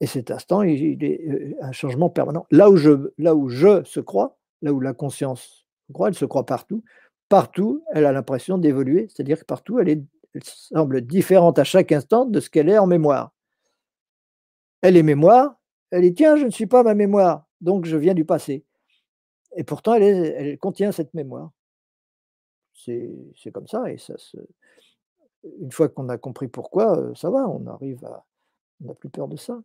Et 0.00 0.06
cet 0.06 0.30
instant, 0.30 0.62
il, 0.62 1.02
est 1.02 1.26
euh, 1.26 1.54
un 1.62 1.72
changement 1.72 2.10
permanent. 2.10 2.46
Là 2.50 2.70
où 2.70 2.76
je, 2.76 3.12
là 3.16 3.34
où 3.34 3.48
je 3.48 3.82
se 3.84 4.00
crois, 4.00 4.38
là 4.60 4.72
où 4.72 4.80
la 4.80 4.92
conscience 4.92 5.66
se 5.88 5.92
croit, 5.92 6.08
elle 6.08 6.14
se 6.14 6.26
croit 6.26 6.44
partout. 6.44 6.84
Partout, 7.28 7.82
elle 7.92 8.04
a 8.04 8.12
l'impression 8.12 8.58
d'évoluer, 8.58 9.08
c'est-à-dire 9.08 9.40
que 9.40 9.46
partout, 9.46 9.80
elle 9.80 10.04
semble 10.42 11.00
différente 11.00 11.58
à 11.58 11.64
chaque 11.64 11.92
instant 11.92 12.26
de 12.26 12.40
ce 12.40 12.50
qu'elle 12.50 12.68
est 12.68 12.78
en 12.78 12.86
mémoire. 12.86 13.32
Elle 14.82 14.96
est 14.96 15.02
mémoire, 15.02 15.56
elle 15.96 16.02
dit 16.02 16.14
Tiens, 16.14 16.36
je 16.36 16.44
ne 16.44 16.50
suis 16.50 16.66
pas 16.66 16.82
ma 16.82 16.94
mémoire, 16.94 17.46
donc 17.60 17.86
je 17.86 17.96
viens 17.96 18.14
du 18.14 18.24
passé. 18.24 18.64
Et 19.56 19.64
pourtant, 19.64 19.94
elle, 19.94 20.58
contient 20.58 20.92
cette 20.92 21.14
mémoire. 21.14 21.50
C'est 22.74 23.50
comme 23.52 23.66
ça. 23.66 23.90
Et 23.90 23.98
ça 23.98 24.14
une 25.60 25.72
fois 25.72 25.88
qu'on 25.88 26.08
a 26.08 26.18
compris 26.18 26.48
pourquoi, 26.48 26.98
euh, 26.98 27.14
ça 27.14 27.30
va, 27.30 27.48
on 27.48 27.66
arrive 27.66 28.04
à. 28.04 28.24
On 28.82 28.88
n'a 28.88 28.94
plus 28.94 29.08
peur 29.08 29.28
de 29.28 29.36
ça. 29.36 29.58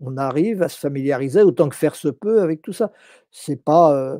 On 0.00 0.16
arrive 0.16 0.62
à 0.62 0.68
se 0.68 0.78
familiariser 0.78 1.42
autant 1.42 1.68
que 1.68 1.76
faire 1.76 1.94
se 1.94 2.08
peut 2.08 2.42
avec 2.42 2.60
tout 2.62 2.72
ça. 2.72 2.92
C'est 3.30 3.56
pas, 3.56 3.96
euh, 3.96 4.18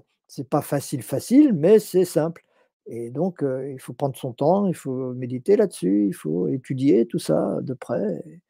pas 0.48 0.62
facile, 0.62 1.02
facile, 1.02 1.52
mais 1.52 1.78
c'est 1.78 2.04
simple. 2.04 2.44
Et 2.86 3.10
donc, 3.10 3.42
euh, 3.42 3.70
il 3.70 3.80
faut 3.80 3.92
prendre 3.92 4.16
son 4.16 4.32
temps, 4.32 4.66
il 4.68 4.74
faut 4.74 5.12
méditer 5.12 5.56
là-dessus, 5.56 6.06
il 6.08 6.14
faut 6.14 6.48
étudier 6.48 7.06
tout 7.06 7.18
ça 7.18 7.58
de 7.60 7.74
près, 7.74 8.22
et 8.24 8.40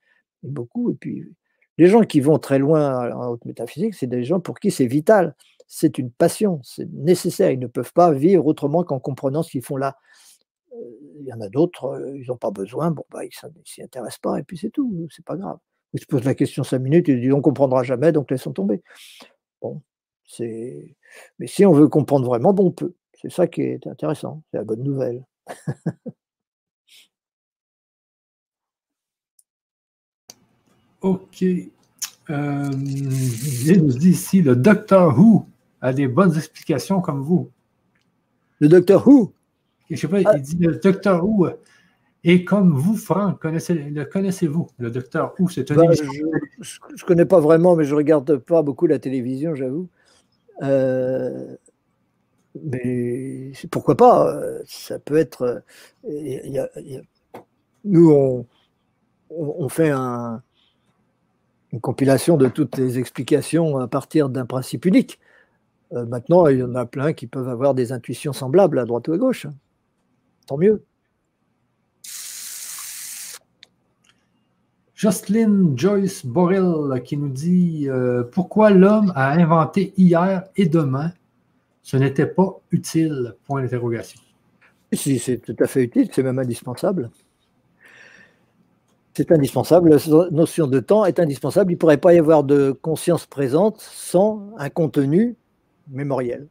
beaucoup. 0.48 0.90
Et 0.92 0.94
puis, 0.94 1.34
les 1.78 1.86
gens 1.88 2.02
qui 2.02 2.20
vont 2.20 2.38
très 2.38 2.58
loin 2.58 3.12
en 3.12 3.28
haute 3.28 3.44
métaphysique, 3.44 3.94
c'est 3.94 4.06
des 4.06 4.24
gens 4.24 4.40
pour 4.40 4.58
qui 4.58 4.70
c'est 4.70 4.86
vital, 4.86 5.34
c'est 5.66 5.98
une 5.98 6.10
passion, 6.10 6.60
c'est 6.62 6.90
nécessaire. 6.92 7.50
Ils 7.50 7.58
ne 7.58 7.66
peuvent 7.66 7.92
pas 7.92 8.12
vivre 8.12 8.46
autrement 8.46 8.84
qu'en 8.84 9.00
comprenant 9.00 9.42
ce 9.42 9.50
qu'ils 9.50 9.62
font 9.64 9.76
là. 9.76 9.96
Euh, 10.72 10.76
il 11.20 11.26
y 11.26 11.32
en 11.32 11.40
a 11.40 11.48
d'autres, 11.48 11.86
euh, 11.86 12.18
ils 12.18 12.26
n'ont 12.28 12.36
pas 12.36 12.50
besoin, 12.50 12.90
bon, 12.90 13.04
bah, 13.10 13.24
ils 13.24 13.30
ne 13.44 13.50
s'y 13.64 13.82
intéressent 13.82 14.18
pas, 14.20 14.38
et 14.38 14.42
puis 14.42 14.58
c'est 14.58 14.70
tout, 14.70 15.08
c'est 15.10 15.24
pas 15.24 15.36
grave. 15.36 15.58
Ils 15.94 16.00
se 16.00 16.06
posent 16.06 16.24
la 16.24 16.34
question 16.34 16.64
cinq 16.64 16.80
minutes, 16.80 17.08
ils 17.08 17.20
disent 17.20 17.32
on 17.32 17.38
ne 17.38 17.42
comprendra 17.42 17.82
jamais, 17.82 18.12
donc 18.12 18.30
laissons 18.30 18.52
tomber. 18.52 18.82
Bon, 19.62 19.82
c'est. 20.26 20.96
Mais 21.38 21.46
si 21.46 21.66
on 21.66 21.72
veut 21.72 21.88
comprendre 21.88 22.26
vraiment, 22.26 22.52
bon, 22.52 22.66
on 22.66 22.72
peut. 22.72 22.94
C'est 23.14 23.30
ça 23.30 23.46
qui 23.46 23.62
est 23.62 23.86
intéressant, 23.86 24.42
c'est 24.50 24.58
la 24.58 24.64
bonne 24.64 24.82
nouvelle. 24.82 25.24
OK. 31.06 31.44
Euh, 32.28 32.70
il 32.72 33.84
nous 33.84 33.92
dit 33.92 34.10
ici, 34.10 34.42
le 34.42 34.56
Docteur 34.56 35.16
Who 35.16 35.46
a 35.80 35.92
des 35.92 36.08
bonnes 36.08 36.36
explications 36.36 37.00
comme 37.00 37.22
vous. 37.22 37.50
Le 38.58 38.68
Docteur 38.68 39.06
Who? 39.06 39.32
Je 39.88 39.94
ne 39.94 39.98
sais 39.98 40.08
pas, 40.08 40.20
il 40.20 40.42
dit 40.42 40.56
le 40.58 40.76
Docteur 40.76 41.24
Who 41.24 41.48
et 42.28 42.44
comme 42.44 42.74
vous, 42.74 42.96
Franck, 42.96 43.40
connaissez, 43.40 43.74
le 43.74 44.04
connaissez-vous, 44.04 44.66
le 44.78 44.90
Docteur 44.90 45.32
Who? 45.38 45.48
C'est 45.48 45.70
un 45.70 45.76
bah, 45.76 45.92
Je 45.92 46.02
ne 46.02 47.06
connais 47.06 47.24
pas 47.24 47.38
vraiment, 47.38 47.76
mais 47.76 47.84
je 47.84 47.92
ne 47.92 47.96
regarde 47.98 48.38
pas 48.38 48.62
beaucoup 48.62 48.88
la 48.88 48.98
télévision, 48.98 49.54
j'avoue. 49.54 49.88
Euh, 50.62 51.54
mais 52.64 53.52
pourquoi 53.70 53.96
pas 53.96 54.36
Ça 54.64 54.98
peut 54.98 55.16
être. 55.16 55.62
Il 56.08 56.50
y, 56.50 56.58
a, 56.58 56.68
nous, 57.84 58.10
on, 58.10 58.46
on, 59.30 59.68
fait 59.68 59.90
une 61.76 61.80
compilation 61.82 62.38
de 62.38 62.48
toutes 62.48 62.78
les 62.78 62.98
explications 62.98 63.76
à 63.76 63.86
partir 63.86 64.30
d'un 64.30 64.46
principe 64.46 64.86
unique. 64.86 65.20
Euh, 65.92 66.06
maintenant, 66.06 66.46
il 66.46 66.60
y 66.60 66.62
en 66.62 66.74
a 66.74 66.86
plein 66.86 67.12
qui 67.12 67.26
peuvent 67.26 67.50
avoir 67.50 67.74
des 67.74 67.92
intuitions 67.92 68.32
semblables 68.32 68.78
à 68.78 68.86
droite 68.86 69.06
ou 69.08 69.12
à 69.12 69.18
gauche. 69.18 69.46
Tant 70.46 70.56
mieux. 70.56 70.82
Jocelyn 74.94 75.76
Joyce 75.76 76.24
Borrell 76.24 77.02
qui 77.02 77.18
nous 77.18 77.28
dit 77.28 77.90
euh, 77.90 78.24
Pourquoi 78.24 78.70
l'homme 78.70 79.12
a 79.14 79.32
inventé 79.32 79.92
hier 79.98 80.44
et 80.56 80.64
demain? 80.64 81.12
Ce 81.82 81.98
n'était 81.98 82.26
pas 82.26 82.58
utile 82.70 83.34
Point 83.44 83.60
d'interrogation. 83.60 84.18
Si, 84.94 85.18
c'est 85.18 85.38
tout 85.38 85.56
à 85.60 85.66
fait 85.66 85.84
utile, 85.84 86.08
c'est 86.10 86.22
même 86.22 86.38
indispensable. 86.38 87.10
C'est 89.16 89.32
indispensable. 89.32 89.88
La 89.88 90.30
notion 90.30 90.66
de 90.66 90.78
temps 90.78 91.06
est 91.06 91.18
indispensable. 91.18 91.72
Il 91.72 91.76
ne 91.76 91.78
pourrait 91.78 91.96
pas 91.96 92.12
y 92.12 92.18
avoir 92.18 92.44
de 92.44 92.70
conscience 92.70 93.24
présente 93.24 93.80
sans 93.80 94.50
un 94.58 94.68
contenu 94.68 95.36
mémoriel. 95.88 96.48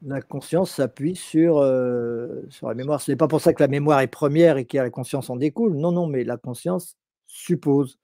La 0.00 0.22
conscience 0.22 0.70
s'appuie 0.70 1.14
sur, 1.14 1.58
euh, 1.58 2.40
sur 2.48 2.68
la 2.68 2.74
mémoire. 2.74 3.02
Ce 3.02 3.10
n'est 3.10 3.18
pas 3.18 3.28
pour 3.28 3.42
ça 3.42 3.52
que 3.52 3.62
la 3.62 3.68
mémoire 3.68 4.00
est 4.00 4.06
première 4.06 4.56
et 4.56 4.64
que 4.64 4.78
la 4.78 4.88
conscience 4.88 5.28
en 5.28 5.36
découle. 5.36 5.74
Non, 5.74 5.92
non, 5.92 6.06
mais 6.06 6.24
la 6.24 6.38
conscience 6.38 6.96
suppose 7.26 7.98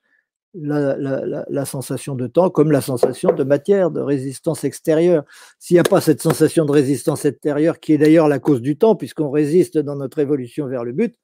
la, 0.53 1.65
sensation 1.65 2.15
de 2.17 2.27
temps 2.27 2.51
comme 2.51 2.71
la 2.71 2.83
sensation 2.83 3.33
de 3.33 3.45
matière, 3.45 3.91
de 3.91 4.03
résistance 4.03 4.63
extérieure. 4.65 5.25
S'il 5.59 5.77
n'y 5.77 5.81
a 5.81 5.85
pas 5.85 6.03
cette 6.03 6.21
sensation 6.21 6.67
de 6.67 6.73
résistance 6.73 7.25
extérieure, 7.25 7.81
qui 7.81 7.95
est 7.95 7.99
d'ailleurs 7.99 8.29
la 8.29 8.41
cause 8.41 8.61
du 8.61 8.77
temps, 8.77 8.95
puisqu'on 8.95 9.31
résiste 9.31 9.79
dans 9.79 9.97
notre 9.97 10.19
évolution 10.19 10.67
vers 10.67 10.85
le 10.85 10.93
but, 10.93 11.17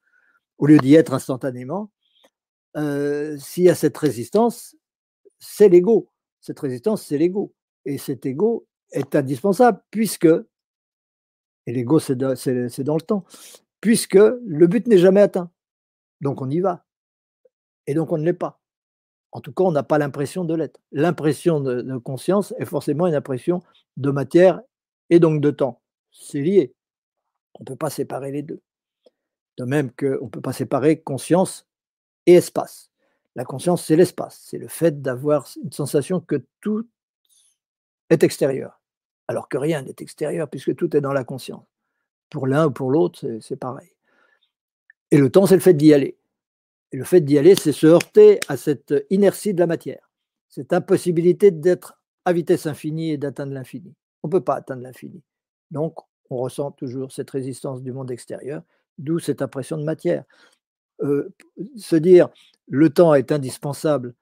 au 0.56 0.64
lieu 0.64 0.78
d'y 0.78 0.94
être 0.94 1.12
instantanément, 1.12 1.90
s'il 2.76 3.64
y 3.64 3.68
a 3.68 3.74
cette 3.74 3.96
résistance, 3.96 4.76
c'est 5.38 5.68
l'ego. 5.68 6.10
Cette 6.40 6.60
résistance, 6.60 7.05
c'est 7.05 7.18
l'ego. 7.18 7.55
Et 7.84 7.98
cet 7.98 8.26
ego 8.26 8.66
est 8.92 9.14
indispensable, 9.14 9.82
puisque, 9.90 10.28
et 11.66 11.72
l'ego, 11.72 11.98
c'est 11.98 12.16
dans 12.16 12.96
le 12.96 13.01
temps, 13.01 13.24
puisque 13.80 14.14
le 14.14 14.66
but 14.66 14.86
n'est 14.86 14.98
jamais 14.98 15.20
atteint. 15.20 15.51
Donc 16.20 16.40
on 16.40 16.51
y 16.51 16.60
va. 16.60 16.84
Et 17.86 17.94
donc 17.94 18.12
on 18.12 18.18
ne 18.18 18.24
l'est 18.24 18.32
pas. 18.32 18.60
En 19.32 19.40
tout 19.40 19.52
cas, 19.52 19.64
on 19.64 19.72
n'a 19.72 19.82
pas 19.82 19.98
l'impression 19.98 20.44
de 20.44 20.55
l'être. 20.55 20.80
L'impression 20.92 21.60
de, 21.60 21.98
conscience 21.98 22.55
est 22.59 22.64
forcément 22.64 23.06
une 23.06 23.14
impression 23.14 23.62
de 23.96 24.10
matière 24.10 24.62
et 25.10 25.18
donc 25.18 25.40
de 25.40 25.51
temps. 25.51 25.82
C'est 26.12 26.40
lié. 26.40 26.74
On 27.55 27.62
ne 27.62 27.66
peut 27.66 27.76
pas 27.76 27.90
séparer 27.90 28.30
les 28.30 28.42
deux. 28.42 28.62
De 29.59 29.64
même 29.64 29.90
qu'on 29.90 30.24
ne 30.24 30.30
peut 30.30 30.40
pas 30.40 30.52
séparer 30.52 31.01
conscience 31.01 31.66
et 32.26 32.34
espace. 32.34 32.90
La 33.36 33.44
conscience, 33.44 33.84
c'est 33.84 33.96
l'espace. 33.96 34.40
C'est 34.44 34.59
le 34.59 34.68
fait 34.68 35.02
d'avoir 35.02 35.48
une 35.62 35.72
sensation 35.72 36.20
que 36.20 36.44
tout 36.60 36.88
est 38.10 38.22
extérieur, 38.22 38.80
alors 39.28 39.48
que 39.48 39.59
rien 39.59 39.82
n'est 39.82 39.96
extérieur 39.98 40.48
puisque 40.48 40.76
tout 40.76 40.96
est 40.96 41.01
dans 41.01 41.12
la 41.12 41.24
conscience. 41.24 41.66
Pour 42.30 42.46
l'un 42.46 42.66
ou 42.66 42.70
pour 42.70 42.90
l'autre, 42.90 43.38
c'est 43.40 43.56
pareil. 43.56 43.90
Et 45.10 45.18
le 45.18 45.30
temps, 45.30 45.46
c'est 45.46 45.55
le 45.55 45.60
fait 45.60 45.74
d'y 45.74 45.92
aller. 45.92 46.16
Et 46.92 46.96
le 46.96 47.05
fait 47.05 47.20
d'y 47.20 47.38
aller, 47.38 47.55
c'est 47.55 47.72
se 47.72 47.86
heurter 47.86 48.40
à 48.48 48.56
cette 48.56 48.94
inertie 49.10 49.55
de 49.55 49.60
la 49.60 49.66
matière, 49.66 50.10
cette 50.48 50.72
impossibilité 50.72 51.51
d'être 51.51 52.01
à 52.24 52.32
vitesse 52.32 52.66
infinie 52.66 53.10
et 53.10 53.18
d'atteindre 53.18 53.52
l'infini. 53.52 53.94
On 54.22 54.28
ne 54.28 54.32
peut 54.32 54.44
pas 54.44 54.55
atteindre 54.55 54.82
l'infini. 54.82 55.22
Donc, 55.70 55.98
on 56.30 56.36
ressent 56.38 56.70
toujours 56.70 57.12
cette 57.12 57.30
résistance 57.30 57.82
du 57.82 57.92
monde 57.92 58.10
extérieur, 58.10 58.62
d'où 58.98 59.18
cette 59.18 59.42
impression 59.42 59.76
de 59.76 59.84
matière. 59.84 60.24
Euh, 61.02 61.28
se 61.76 61.96
dire 61.96 62.28
le 62.68 62.90
temps 62.90 63.14
est 63.14 63.32
indispensable 63.32 64.14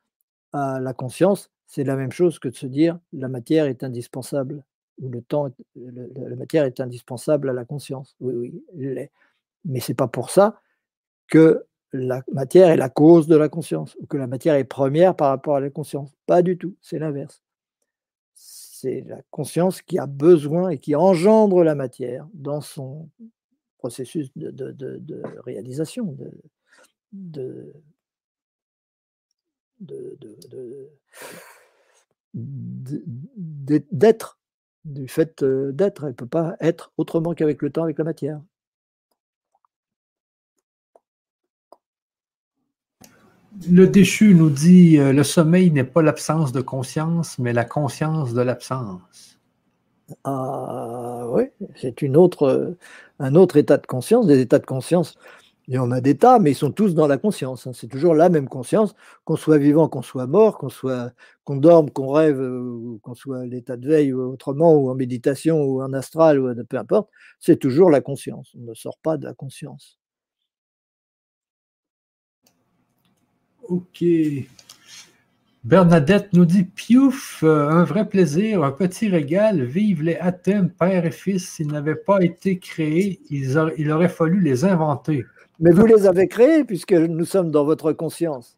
à 0.52 0.80
la 0.80 0.94
conscience, 0.94 1.50
c'est 1.66 1.84
la 1.84 1.96
même 1.96 2.12
chose 2.12 2.38
que 2.38 2.48
de 2.48 2.54
se 2.54 2.66
dire 2.66 2.98
la 3.12 3.28
matière 3.28 3.66
est 3.66 3.84
indispensable 3.84 4.64
ou 5.00 5.08
le 5.08 5.22
temps, 5.22 5.50
la 5.74 6.36
matière 6.36 6.64
est 6.64 6.80
indispensable 6.80 7.50
à 7.50 7.52
la 7.52 7.64
conscience. 7.64 8.16
Oui, 8.20 8.34
oui, 8.34 8.62
l'est. 8.74 9.10
Mais 9.64 9.80
c'est 9.80 9.94
pas 9.94 10.08
pour 10.08 10.30
ça 10.30 10.60
que 11.28 11.64
la 11.92 12.22
matière 12.32 12.70
est 12.70 12.76
la 12.76 12.88
cause 12.88 13.26
de 13.26 13.36
la 13.36 13.48
conscience, 13.48 13.96
ou 14.00 14.06
que 14.06 14.16
la 14.16 14.26
matière 14.26 14.54
est 14.54 14.64
première 14.64 15.14
par 15.14 15.28
rapport 15.28 15.56
à 15.56 15.60
la 15.60 15.70
conscience. 15.70 16.10
Pas 16.26 16.42
du 16.42 16.56
tout, 16.56 16.74
c'est 16.80 16.98
l'inverse. 16.98 17.42
C'est 18.34 19.02
la 19.06 19.20
conscience 19.30 19.82
qui 19.82 19.98
a 19.98 20.06
besoin 20.06 20.70
et 20.70 20.78
qui 20.78 20.96
engendre 20.96 21.62
la 21.62 21.74
matière 21.74 22.26
dans 22.34 22.60
son 22.60 23.08
processus 23.78 24.30
de, 24.36 25.22
réalisation, 25.44 26.04
de, 26.04 26.30
d'être, 27.12 27.82
du 34.84 35.08
fait 35.08 35.42
euh, 35.42 35.72
d'être. 35.72 36.04
Elle 36.04 36.10
ne 36.10 36.14
peut 36.14 36.26
pas 36.26 36.56
être 36.60 36.92
autrement 36.96 37.34
qu'avec 37.34 37.62
le 37.62 37.70
temps, 37.70 37.82
avec 37.84 37.98
la 37.98 38.04
matière. 38.04 38.40
Le 43.68 43.86
déchu 43.86 44.34
nous 44.34 44.48
dit 44.48 44.98
euh, 44.98 45.12
le 45.12 45.24
sommeil 45.24 45.70
n'est 45.70 45.84
pas 45.84 46.00
l'absence 46.02 46.52
de 46.52 46.62
conscience, 46.62 47.38
mais 47.38 47.52
la 47.52 47.66
conscience 47.66 48.32
de 48.32 48.40
l'absence. 48.40 49.38
Ah 50.24 51.26
oui, 51.28 51.44
c'est 51.76 52.02
une 52.02 52.16
autre, 52.16 52.76
un 53.18 53.34
autre 53.34 53.56
état 53.56 53.76
de 53.76 53.86
conscience. 53.86 54.26
Des 54.26 54.40
états 54.40 54.58
de 54.58 54.66
conscience, 54.66 55.16
il 55.72 55.76
y 55.76 55.78
en 55.78 55.90
a 55.90 56.02
d'états, 56.02 56.38
mais 56.38 56.50
ils 56.50 56.54
sont 56.54 56.70
tous 56.70 56.94
dans 56.94 57.06
la 57.06 57.16
conscience. 57.16 57.66
Hein. 57.66 57.72
C'est 57.72 57.88
toujours 57.88 58.14
la 58.14 58.28
même 58.28 58.46
conscience, 58.46 58.94
qu'on 59.24 59.36
soit 59.36 59.56
vivant, 59.56 59.88
qu'on 59.88 60.02
soit 60.02 60.26
mort, 60.26 60.58
qu'on 60.58 60.68
soit, 60.68 61.14
qu'on 61.44 61.56
dorme, 61.56 61.88
qu'on 61.90 62.12
rêve, 62.12 62.38
euh, 62.42 62.98
qu'on 63.00 63.14
soit 63.14 63.38
à 63.40 63.46
l'état 63.46 63.78
de 63.78 63.88
veille 63.88 64.12
ou 64.12 64.20
autrement, 64.20 64.74
ou 64.74 64.90
en 64.90 64.94
méditation, 64.94 65.62
ou 65.62 65.80
en 65.80 65.94
astral, 65.94 66.38
ou 66.40 66.54
peu 66.66 66.76
importe. 66.76 67.08
C'est 67.40 67.56
toujours 67.58 67.88
la 67.88 68.02
conscience. 68.02 68.54
On 68.54 68.64
ne 68.64 68.74
sort 68.74 68.98
pas 69.02 69.16
de 69.16 69.24
la 69.24 69.32
conscience. 69.32 69.98
OK. 73.62 74.04
Bernadette 75.64 76.34
nous 76.34 76.44
dit 76.44 76.64
Piouf, 76.64 77.42
euh, 77.44 77.70
un 77.70 77.84
vrai 77.84 78.06
plaisir, 78.06 78.62
un 78.62 78.72
petit 78.72 79.08
régal. 79.08 79.62
Vive 79.64 80.02
les 80.02 80.16
Athènes, 80.16 80.68
père 80.70 81.06
et 81.06 81.10
fils. 81.10 81.48
S'ils 81.48 81.68
n'avaient 81.68 81.94
pas 81.94 82.22
été 82.22 82.58
créés, 82.58 83.22
il 83.30 83.90
aurait 83.90 84.10
fallu 84.10 84.42
les 84.42 84.66
inventer. 84.66 85.24
Mais 85.60 85.70
vous 85.70 85.86
les 85.86 86.06
avez 86.06 86.28
créés 86.28 86.64
puisque 86.64 86.92
nous 86.92 87.24
sommes 87.24 87.50
dans 87.50 87.64
votre 87.64 87.92
conscience. 87.92 88.56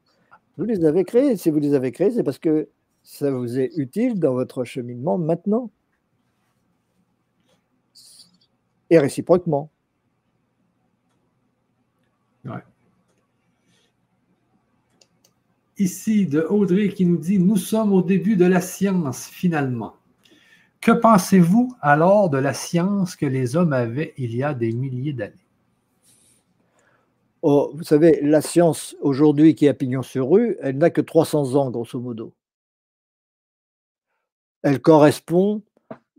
Vous 0.57 0.65
les 0.65 0.85
avez 0.85 1.05
créés. 1.05 1.37
Si 1.37 1.51
vous 1.51 1.59
les 1.59 1.75
avez 1.75 1.93
créés, 1.93 2.11
c'est 2.11 2.23
parce 2.23 2.39
que 2.39 2.69
ça 3.03 3.31
vous 3.31 3.59
est 3.59 3.71
utile 3.77 4.19
dans 4.19 4.33
votre 4.33 4.65
cheminement 4.65 5.19
maintenant. 5.19 5.71
Et 8.91 8.99
réciproquement. 8.99 9.71
Ici 15.77 16.27
de 16.27 16.41
Audrey 16.43 16.89
qui 16.91 17.05
nous 17.05 17.17
dit 17.17 17.39
Nous 17.39 17.57
sommes 17.57 17.93
au 17.93 18.01
début 18.01 18.37
de 18.37 18.45
la 18.45 18.61
science, 18.61 19.27
finalement. 19.27 19.97
Que 20.81 20.93
pensez-vous 20.93 21.75
alors 21.81 22.31
de 22.31 22.39
la 22.39 22.55
science 22.55 23.17
que 23.17 23.27
les 23.27 23.57
hommes 23.57 23.73
avaient 23.73 24.15
il 24.17 24.37
y 24.37 24.43
a 24.45 24.55
des 24.55 24.73
milliers 24.73 25.15
d'années? 25.15 25.44
Oh, 27.45 27.73
Vous 27.75 27.85
savez, 27.85 28.21
la 28.23 28.41
science 28.41 28.97
aujourd'hui 29.01 29.55
qui 29.55 29.67
est 29.67 29.69
à 29.69 29.75
pignon 29.75 30.03
sur 30.03 30.29
rue, 30.31 30.57
elle 30.61 30.79
n'a 30.79 30.91
que 30.91 31.01
300 31.01 31.55
ans, 31.55 31.71
grosso 31.71 32.01
modo. 32.01 32.35
Elle 34.63 34.81
correspond, 34.81 35.63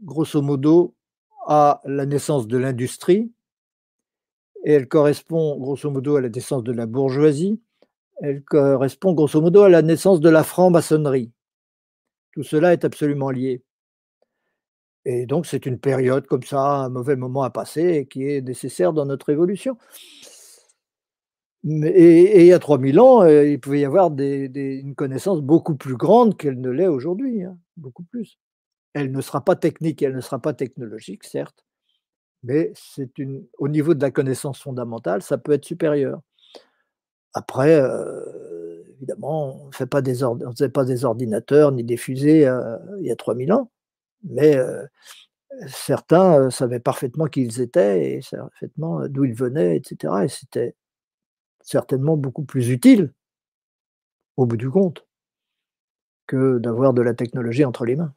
grosso 0.04 0.42
modo, 0.42 0.94
à 1.48 1.82
la 1.86 2.06
naissance 2.06 2.48
de 2.48 2.58
l'industrie 2.58 3.32
et 4.64 4.74
elle 4.74 4.88
correspond, 4.88 5.58
grosso 5.58 5.90
modo, 5.92 6.16
à 6.16 6.22
la 6.22 6.30
naissance 6.30 6.64
de 6.64 6.72
la 6.72 6.86
bourgeoisie 6.86 7.60
elle 8.18 8.44
correspond 8.44 9.14
grosso 9.14 9.42
modo 9.42 9.64
à 9.64 9.70
la 9.70 9.82
naissance 9.82 10.20
de 10.20 10.30
la 10.30 10.44
franc-maçonnerie. 10.44 11.32
Tout 12.34 12.44
cela 12.44 12.74
est 12.74 12.86
absolument 12.86 13.30
lié. 13.30 13.64
Et 15.06 15.26
donc, 15.26 15.46
c'est 15.46 15.66
une 15.66 15.80
période 15.80 16.26
comme 16.26 16.44
ça, 16.44 16.60
un 16.62 16.90
mauvais 16.90 17.16
moment 17.16 17.44
à 17.44 17.50
passer 17.50 18.08
qui 18.10 18.28
est 18.28 18.42
nécessaire 18.42 18.94
dans 18.94 19.06
notre 19.06 19.30
évolution. 19.30 19.78
Et, 21.68 22.42
il 22.42 22.48
y 22.48 22.54
a 22.54 22.60
3000 22.60 23.00
ans, 23.00 23.24
euh, 23.24 23.48
il 23.48 23.60
pouvait 23.60 23.80
y 23.80 23.86
avoir 23.86 24.12
une 24.18 24.94
connaissance 24.96 25.42
beaucoup 25.42 25.76
plus 25.76 25.96
grande 25.96 26.38
qu'elle 26.38 26.62
ne 26.62 26.70
l'est 26.70 26.88
aujourd'hui, 26.88 27.44
hein, 27.44 27.58
beaucoup 27.78 28.04
plus. 28.04 28.38
Elle 28.94 29.12
ne 29.12 29.22
sera 29.22 29.44
pas 29.44 29.56
technique, 29.56 30.02
elle 30.04 30.16
ne 30.16 30.22
sera 30.22 30.40
pas 30.40 30.54
technologique, 30.54 31.24
certes, 31.24 31.66
mais 32.44 32.72
c'est 32.76 33.18
une, 33.18 33.46
au 33.58 33.68
niveau 33.68 33.96
de 33.96 34.02
la 34.02 34.12
connaissance 34.12 34.62
fondamentale, 34.62 35.24
ça 35.24 35.38
peut 35.38 35.54
être 35.54 35.66
supérieur. 35.66 36.22
Après, 37.34 37.76
euh, 37.82 38.84
évidemment, 38.98 39.64
on 39.64 39.68
ne 39.68 39.72
faisait 39.72 40.70
pas 40.70 40.86
des 40.86 41.06
ordinateurs 41.06 41.72
ni 41.72 41.84
des 41.84 41.98
fusées 41.98 42.48
euh, 42.48 42.78
il 43.00 43.08
y 43.08 43.12
a 43.12 43.16
3000 43.16 43.52
ans, 43.54 43.72
mais 44.24 44.58
certains 45.68 46.50
savaient 46.52 46.80
parfaitement 46.80 47.26
qui 47.28 47.44
ils 47.44 47.62
étaient 47.62 48.18
et 48.18 48.20
parfaitement 48.32 49.08
d'où 49.08 49.26
ils 49.26 49.34
venaient, 49.34 49.78
etc. 49.78 50.14
Et 50.26 50.28
c'était 50.28 50.76
certainement 51.66 52.16
beaucoup 52.16 52.44
plus 52.44 52.70
utile, 52.70 53.12
au 54.38 54.46
bout 54.46 54.56
du 54.56 54.70
compte, 54.70 55.06
que 56.28 56.60
d'avoir 56.60 56.94
de 56.94 57.02
la 57.02 57.14
technologie 57.14 57.66
entre 57.66 57.86
les 57.86 57.96
mains. 57.96 58.14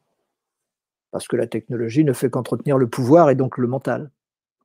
Parce 1.11 1.27
que 1.27 1.35
la 1.35 1.47
technologie 1.47 2.03
ne 2.03 2.13
fait 2.13 2.29
qu'entretenir 2.29 2.77
le 2.77 2.87
pouvoir 2.87 3.29
et 3.29 3.35
donc 3.35 3.57
le 3.57 3.67
mental, 3.67 4.11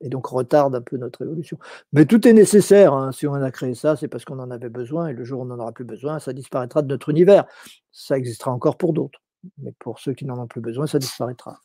et 0.01 0.09
donc 0.09 0.27
retarde 0.27 0.75
un 0.75 0.81
peu 0.81 0.97
notre 0.97 1.23
évolution. 1.23 1.57
Mais 1.91 2.05
tout 2.05 2.27
est 2.27 2.33
nécessaire. 2.33 2.93
Hein. 2.93 3.11
Si 3.11 3.25
on 3.25 3.33
a 3.33 3.51
créé 3.51 3.73
ça, 3.73 3.95
c'est 3.95 4.07
parce 4.07 4.23
qu'on 4.23 4.39
en 4.39 4.51
avait 4.51 4.69
besoin, 4.69 5.07
et 5.07 5.13
le 5.13 5.23
jour 5.23 5.39
où 5.39 5.43
on 5.43 5.45
n'en 5.45 5.59
aura 5.59 5.71
plus 5.71 5.85
besoin, 5.85 6.19
ça 6.19 6.33
disparaîtra 6.33 6.81
de 6.83 6.87
notre 6.87 7.09
univers. 7.09 7.45
Ça 7.91 8.17
existera 8.17 8.51
encore 8.51 8.77
pour 8.77 8.93
d'autres. 8.93 9.19
Mais 9.57 9.73
pour 9.79 9.99
ceux 9.99 10.13
qui 10.13 10.25
n'en 10.25 10.37
ont 10.39 10.47
plus 10.47 10.61
besoin, 10.61 10.85
ça 10.85 10.99
disparaîtra. 10.99 11.59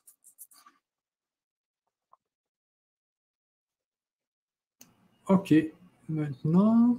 OK. 5.29 5.55
Maintenant, 6.09 6.99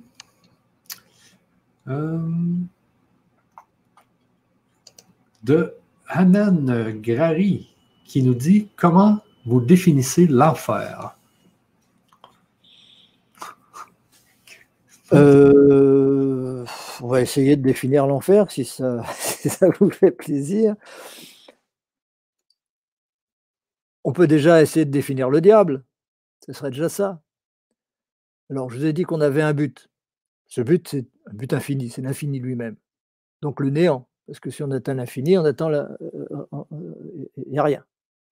de 5.44 5.76
Hanan 6.08 7.00
Grari 7.02 7.74
qui 8.06 8.24
nous 8.24 8.36
dit 8.36 8.70
comment 8.76 9.22
vous 9.46 9.62
définissez 9.62 10.28
l'enfer? 10.28 11.18
Euh, 15.14 16.66
on 17.02 17.08
va 17.08 17.22
essayer 17.22 17.58
de 17.58 17.62
définir 17.62 18.08
l'enfer 18.08 18.50
si 18.52 18.66
ça 18.66 19.04
vous 19.80 19.90
fait 19.90 20.12
plaisir. 20.12 20.76
On 24.04 24.14
peut 24.14 24.28
déjà 24.28 24.62
essayer 24.62 24.86
de 24.86 24.92
définir 24.92 25.30
le 25.30 25.42
diable. 25.42 25.84
Ce 26.46 26.54
serait 26.54 26.72
déjà 26.72 26.90
ça. 26.90 27.22
Alors, 28.50 28.70
je 28.70 28.78
vous 28.78 28.86
ai 28.86 28.94
dit 28.94 29.04
qu'on 29.04 29.22
avait 29.22 29.44
un 29.44 29.54
but. 29.54 29.91
Ce 30.52 30.60
but, 30.60 30.86
c'est 30.86 31.06
un 31.28 31.34
but 31.34 31.54
infini, 31.54 31.90
c'est 31.90 32.02
l'infini 32.02 32.38
lui-même. 32.40 32.76
Donc 33.42 33.62
le 33.62 33.70
néant, 33.70 34.10
parce 34.28 34.42
que 34.42 34.50
si 34.50 34.62
on 34.62 34.72
atteint 34.72 34.94
l'infini, 34.94 35.38
on 35.38 35.46
atteint 35.46 35.70
la... 35.70 35.90
Euh, 36.02 36.26
euh, 36.32 36.46
euh, 36.74 37.30
il 37.38 37.54
n'y 37.54 37.58
a 37.58 37.64
rien. 37.64 37.86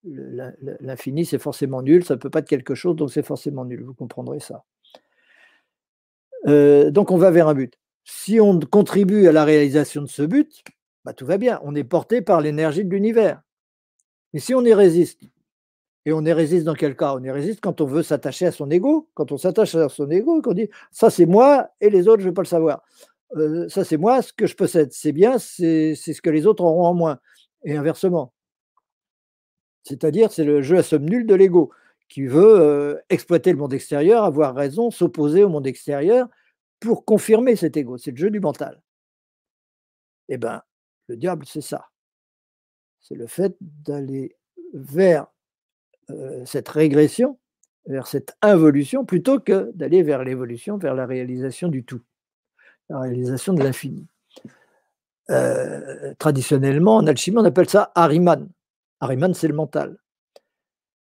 L'infini, 0.04 1.24
c'est 1.24 1.38
forcément 1.38 1.80
nul, 1.80 2.04
ça 2.04 2.16
ne 2.16 2.20
peut 2.20 2.28
pas 2.28 2.40
être 2.40 2.48
quelque 2.48 2.74
chose, 2.74 2.94
donc 2.94 3.10
c'est 3.10 3.22
forcément 3.22 3.64
nul, 3.64 3.84
vous 3.84 3.94
comprendrez 3.94 4.38
ça. 4.38 4.64
donc 6.46 7.10
on 7.10 7.16
va 7.16 7.30
vers 7.30 7.48
un 7.48 7.54
but. 7.54 7.78
Si 8.04 8.38
on 8.38 8.60
contribue 8.60 9.26
à 9.26 9.32
la 9.32 9.46
réalisation 9.46 10.02
de 10.02 10.06
ce 10.06 10.22
but, 10.22 10.62
bah, 11.06 11.14
tout 11.14 11.24
va 11.24 11.38
bien, 11.38 11.58
on 11.62 11.74
est 11.74 11.84
porté 11.84 12.20
par 12.20 12.42
l'énergie 12.42 12.84
de 12.84 12.90
l'univers. 12.90 13.40
Mais 14.34 14.40
si 14.40 14.54
on 14.54 14.62
y 14.62 14.74
résiste, 14.74 15.22
et 16.10 16.12
on 16.12 16.24
est 16.24 16.32
résiste 16.32 16.64
dans 16.64 16.74
quel 16.74 16.96
cas? 16.96 17.14
On 17.14 17.22
est 17.22 17.30
résiste 17.30 17.60
quand 17.60 17.80
on 17.80 17.86
veut 17.86 18.02
s'attacher 18.02 18.46
à 18.46 18.52
son 18.52 18.68
ego, 18.70 19.08
quand 19.14 19.30
on 19.30 19.36
s'attache 19.36 19.76
à 19.76 19.88
son 19.88 20.10
ego 20.10 20.42
qu'on 20.42 20.54
dit 20.54 20.68
ça 20.90 21.08
c'est 21.08 21.26
moi 21.26 21.70
et 21.80 21.88
les 21.88 22.08
autres 22.08 22.20
je 22.20 22.26
ne 22.26 22.30
veux 22.30 22.34
pas 22.34 22.42
le 22.42 22.48
savoir. 22.48 22.82
Euh, 23.36 23.68
ça 23.68 23.84
c'est 23.84 23.96
moi, 23.96 24.20
ce 24.20 24.32
que 24.32 24.46
je 24.46 24.56
possède, 24.56 24.92
c'est 24.92 25.12
bien, 25.12 25.38
c'est 25.38 25.94
ce 25.94 26.20
que 26.20 26.30
les 26.30 26.46
autres 26.46 26.64
auront 26.64 26.84
en 26.84 26.94
moins. 26.94 27.20
Et 27.62 27.76
inversement. 27.76 28.32
C'est-à-dire, 29.84 30.32
c'est 30.32 30.44
le 30.44 30.62
jeu 30.62 30.78
à 30.78 30.82
somme 30.82 31.04
nulle 31.04 31.26
de 31.26 31.34
l'ego 31.34 31.70
qui 32.08 32.26
veut 32.26 32.60
euh, 32.60 32.96
exploiter 33.08 33.52
le 33.52 33.58
monde 33.58 33.72
extérieur, 33.72 34.24
avoir 34.24 34.54
raison, 34.54 34.90
s'opposer 34.90 35.44
au 35.44 35.48
monde 35.48 35.66
extérieur 35.66 36.26
pour 36.80 37.04
confirmer 37.04 37.54
cet 37.54 37.76
ego. 37.76 37.98
C'est 37.98 38.10
le 38.10 38.16
jeu 38.16 38.30
du 38.30 38.40
mental. 38.40 38.82
Eh 40.28 40.38
bien, 40.38 40.62
le 41.08 41.16
diable, 41.16 41.44
c'est 41.46 41.60
ça. 41.60 41.86
C'est 43.00 43.14
le 43.14 43.26
fait 43.26 43.54
d'aller 43.60 44.36
vers 44.72 45.26
euh, 46.10 46.44
cette 46.44 46.68
régression, 46.68 47.38
vers 47.86 48.06
cette 48.06 48.36
involution, 48.42 49.04
plutôt 49.04 49.40
que 49.40 49.70
d'aller 49.74 50.02
vers 50.02 50.24
l'évolution, 50.24 50.76
vers 50.76 50.94
la 50.94 51.06
réalisation 51.06 51.68
du 51.68 51.84
tout, 51.84 52.00
la 52.88 53.00
réalisation 53.00 53.52
de 53.52 53.62
l'infini. 53.62 54.06
Euh, 55.30 56.12
traditionnellement, 56.18 56.96
en 56.96 57.06
alchimie, 57.06 57.38
on 57.38 57.44
appelle 57.44 57.68
ça 57.68 57.92
Ariman. 57.94 58.48
Ariman, 59.00 59.32
c'est 59.32 59.48
le 59.48 59.54
mental. 59.54 59.96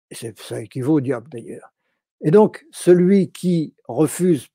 Et 0.09 0.33
ça 0.35 0.61
équivaut 0.61 0.95
au 0.95 1.01
diable 1.01 1.29
d'ailleurs. 1.29 1.73
Et 2.21 2.31
donc, 2.31 2.65
celui 2.71 3.31
qui 3.31 3.73
refuse 3.87 4.47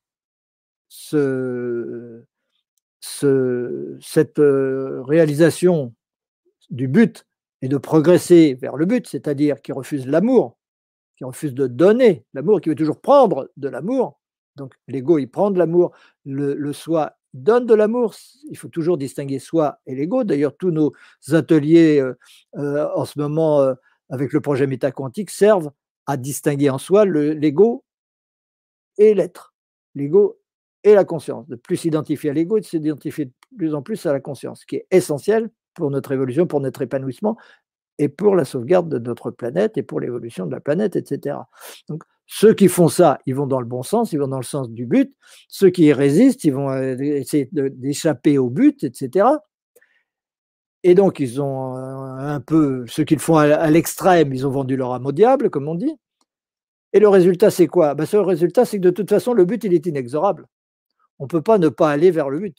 ce, 0.88 2.22
cette 3.00 4.38
euh, 4.38 5.02
réalisation 5.02 5.94
du 6.70 6.88
but 6.88 7.26
et 7.62 7.68
de 7.68 7.76
progresser 7.76 8.54
vers 8.54 8.76
le 8.76 8.86
but, 8.86 9.06
c'est-à-dire 9.06 9.60
qui 9.62 9.72
refuse 9.72 10.06
l'amour, 10.06 10.58
qui 11.16 11.24
refuse 11.24 11.54
de 11.54 11.66
donner 11.66 12.24
l'amour, 12.34 12.60
qui 12.60 12.68
veut 12.68 12.74
toujours 12.74 13.00
prendre 13.00 13.50
de 13.56 13.68
l'amour. 13.68 14.20
Donc 14.56 14.74
l'ego, 14.88 15.18
il 15.18 15.26
prend 15.28 15.50
de 15.50 15.58
l'amour, 15.58 15.92
le, 16.24 16.72
soi 16.72 17.16
donne 17.34 17.66
de 17.66 17.74
l'amour. 17.74 18.14
Il 18.50 18.56
faut 18.56 18.68
toujours 18.68 18.98
distinguer 18.98 19.38
soi 19.38 19.80
et 19.86 19.94
l'ego. 19.94 20.24
D'ailleurs, 20.24 20.56
tous 20.56 20.70
nos 20.70 20.92
ateliers 21.32 22.00
euh, 22.00 22.14
euh, 22.56 22.88
en 22.94 23.04
ce 23.04 23.18
moment 23.18 23.60
euh, 23.60 23.74
avec 24.08 24.32
le 24.32 24.40
projet 24.40 24.66
métaquantique 24.66 25.30
servent 25.30 25.70
à 26.06 26.16
distinguer 26.16 26.70
en 26.70 26.78
soi 26.78 27.04
l'ego 27.04 27.84
et 28.98 29.14
l'être, 29.14 29.54
l'ego 29.94 30.38
et 30.84 30.94
la 30.94 31.04
conscience. 31.04 31.46
De 31.48 31.56
plus 31.56 31.76
s'identifier 31.76 32.30
à 32.30 32.32
l'ego 32.32 32.56
et 32.56 32.60
de 32.60 32.66
s'identifier 32.66 33.26
de 33.26 33.32
plus 33.56 33.74
en 33.74 33.82
plus 33.82 34.06
à 34.06 34.12
la 34.12 34.20
conscience, 34.20 34.60
ce 34.60 34.66
qui 34.66 34.76
est 34.76 34.86
essentiel 34.90 35.50
pour 35.76 35.90
notre 35.90 36.12
évolution, 36.12 36.46
pour 36.46 36.60
notre 36.60 36.82
épanouissement 36.82 37.36
et 37.98 38.08
pour 38.08 38.34
la 38.34 38.44
sauvegarde 38.44 38.88
de 38.88 38.98
notre 38.98 39.30
planète 39.30 39.78
et 39.78 39.82
pour 39.82 40.00
l'évolution 40.00 40.46
de 40.46 40.52
la 40.52 40.60
planète, 40.60 40.96
etc. 40.96 41.38
Donc, 41.88 42.02
ceux 42.26 42.54
qui 42.54 42.68
font 42.68 42.88
ça, 42.88 43.18
ils 43.26 43.34
vont 43.34 43.46
dans 43.46 43.60
le 43.60 43.66
bon 43.66 43.82
sens, 43.82 44.12
ils 44.12 44.18
vont 44.18 44.28
dans 44.28 44.38
le 44.38 44.42
sens 44.42 44.68
du 44.68 44.84
but. 44.84 45.14
Ceux 45.48 45.70
qui 45.70 45.84
y 45.84 45.92
résistent, 45.92 46.44
ils 46.44 46.52
vont 46.52 46.70
euh, 46.70 46.96
essayer 46.98 47.48
d'échapper 47.52 48.36
au 48.38 48.50
but, 48.50 48.82
etc. 48.82 49.28
Et 50.82 50.94
donc, 50.94 51.20
ils 51.20 51.40
ont 51.40 51.74
un 51.74 52.40
peu, 52.40 52.84
ceux 52.88 53.04
qui 53.04 53.14
le 53.14 53.20
font 53.20 53.36
à 53.36 53.70
l'extrême, 53.70 54.32
ils 54.32 54.46
ont 54.46 54.50
vendu 54.50 54.76
leur 54.76 54.92
âme 54.92 55.06
au 55.06 55.12
diable, 55.12 55.50
comme 55.50 55.68
on 55.68 55.74
dit. 55.74 55.96
Et 56.92 57.00
le 57.00 57.08
résultat, 57.08 57.50
c'est 57.50 57.66
quoi? 57.66 57.94
Ben, 57.94 58.06
Le 58.12 58.20
résultat, 58.20 58.64
c'est 58.64 58.78
que 58.78 58.82
de 58.82 58.90
toute 58.90 59.10
façon, 59.10 59.32
le 59.34 59.44
but, 59.44 59.64
il 59.64 59.74
est 59.74 59.86
inexorable. 59.86 60.46
On 61.18 61.24
ne 61.24 61.28
peut 61.28 61.42
pas 61.42 61.58
ne 61.58 61.68
pas 61.68 61.90
aller 61.90 62.10
vers 62.10 62.30
le 62.30 62.38
but. 62.40 62.56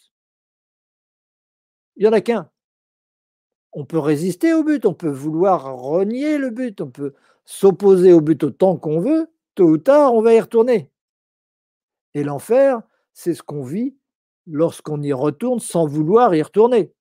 Il 1.95 2.03
n'y 2.03 2.07
en 2.09 2.13
a 2.13 2.21
qu'un 2.21 2.49
on 3.77 3.85
peut 3.85 3.99
résister 3.99 4.55
au 4.55 4.63
but, 4.63 4.87
on 4.87 4.95
peut 4.95 5.07
vouloir 5.07 5.77
renier 5.77 6.39
le 6.39 6.49
but, 6.49 6.81
on 6.81 6.89
peut 6.89 7.13
s'opposer 7.45 8.11
au 8.11 8.21
but 8.21 8.43
autant 8.43 8.75
qu'on 8.75 8.99
veut, 8.99 9.27
tôt 9.53 9.69
ou 9.69 9.77
tard, 9.77 10.15
on 10.15 10.21
va 10.23 10.33
y 10.33 10.41
retourner. 10.41 10.89
Et 12.15 12.23
l'enfer, 12.23 12.81
c'est 13.13 13.35
ce 13.35 13.43
qu'on 13.43 13.61
vit 13.61 13.95
lorsqu'on 14.47 14.99
y 15.03 15.13
retourne 15.13 15.59
sans 15.59 15.85
vouloir 15.85 16.33
y 16.33 16.41
retourner. 16.41 16.91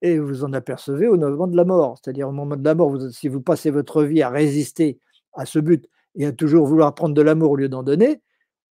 Et 0.00 0.18
vous 0.18 0.42
en 0.42 0.52
apercevez 0.52 1.06
au 1.06 1.16
moment 1.16 1.46
de 1.46 1.56
la 1.56 1.64
mort. 1.64 1.96
C'est-à-dire 2.02 2.28
au 2.28 2.32
moment 2.32 2.56
de 2.56 2.64
la 2.64 2.74
mort, 2.74 3.00
si 3.12 3.28
vous 3.28 3.40
passez 3.40 3.70
votre 3.70 4.02
vie 4.02 4.20
à 4.20 4.30
résister 4.30 4.98
à 5.32 5.46
ce 5.46 5.60
but 5.60 5.88
et 6.16 6.26
à 6.26 6.32
toujours 6.32 6.66
vouloir 6.66 6.92
prendre 6.92 7.14
de 7.14 7.22
l'amour 7.22 7.52
au 7.52 7.56
lieu 7.56 7.68
d'en 7.68 7.84
donner, 7.84 8.20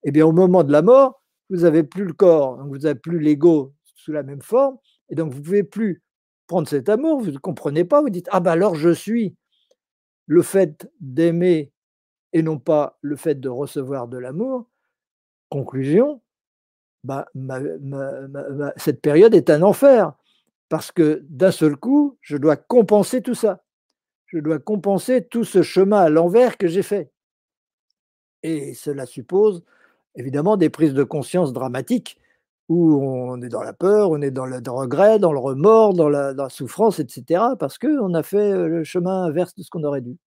eh 0.04 0.12
bien 0.12 0.26
au 0.26 0.34
moment 0.34 0.66
de 0.66 0.74
la 0.74 0.82
mort, 0.82 1.24
vous 1.50 1.62
n'avez 1.62 1.84
plus 1.84 2.04
le 2.04 2.12
corps, 2.12 2.58
donc 2.58 2.68
vous 2.68 2.80
n'avez 2.80 3.00
plus 3.00 3.20
l'ego 3.20 3.72
sous 3.96 4.12
la 4.12 4.24
même 4.24 4.42
forme, 4.42 4.76
et 5.08 5.16
donc 5.16 5.32
vous 5.32 5.40
ne 5.40 5.44
pouvez 5.46 5.64
plus 5.64 6.04
cet 6.66 6.90
amour, 6.90 7.22
vous 7.22 7.32
ne 7.32 7.38
comprenez 7.38 7.86
pas, 7.86 8.02
vous 8.02 8.10
dites 8.10 8.28
Ah 8.32 8.40
ben 8.40 8.52
alors 8.52 8.76
je 8.76 8.90
suis 8.90 9.36
le 10.28 10.42
fait 10.42 10.90
d'aimer 11.00 11.72
et 12.34 12.42
non 12.42 12.58
pas 12.58 12.98
le 13.02 13.16
fait 13.16 13.40
de 13.40 13.50
recevoir 13.50 14.08
de 14.08 14.18
l'amour. 14.18 14.68
Conclusion, 15.50 16.22
bah, 17.04 17.28
cette 18.78 19.02
période 19.02 19.36
est 19.36 19.50
un 19.50 19.62
enfer 19.62 20.14
parce 20.70 20.92
que 20.92 21.26
d'un 21.30 21.52
seul 21.52 21.76
coup, 21.76 22.18
je 22.22 22.38
dois 22.38 22.56
compenser 22.56 23.22
tout 23.22 23.36
ça. 23.36 23.64
Je 24.28 24.40
dois 24.40 24.60
compenser 24.60 25.26
tout 25.26 25.44
ce 25.44 25.62
chemin 25.62 26.00
à 26.00 26.10
l'envers 26.10 26.58
que 26.58 26.68
j'ai 26.68 26.84
fait. 26.84 27.12
Et 28.44 28.74
cela 28.74 29.06
suppose 29.06 29.64
évidemment 30.16 30.58
des 30.58 30.70
prises 30.70 30.94
de 30.94 31.04
conscience 31.04 31.54
dramatiques 31.54 32.18
où 32.72 33.04
on 33.04 33.42
est 33.42 33.50
dans 33.50 33.64
la 33.64 33.74
peur, 33.74 34.12
on 34.12 34.22
est 34.22 34.32
dans 34.32 34.46
le 34.46 34.62
regret, 34.70 35.20
dans 35.20 35.34
le 35.34 35.40
remords, 35.40 35.94
dans 35.94 36.08
la, 36.08 36.48
souffrance, 36.48 37.00
etc., 37.00 37.44
parce 37.60 37.78
qu'on 37.78 38.14
a 38.14 38.24
fait 38.24 38.54
le 38.54 38.86
chemin 38.86 39.26
inverse 39.26 39.54
de 39.56 39.64
ce 39.64 39.70
qu'on 39.70 39.84
aurait 39.84 40.00
dû. 40.00 40.18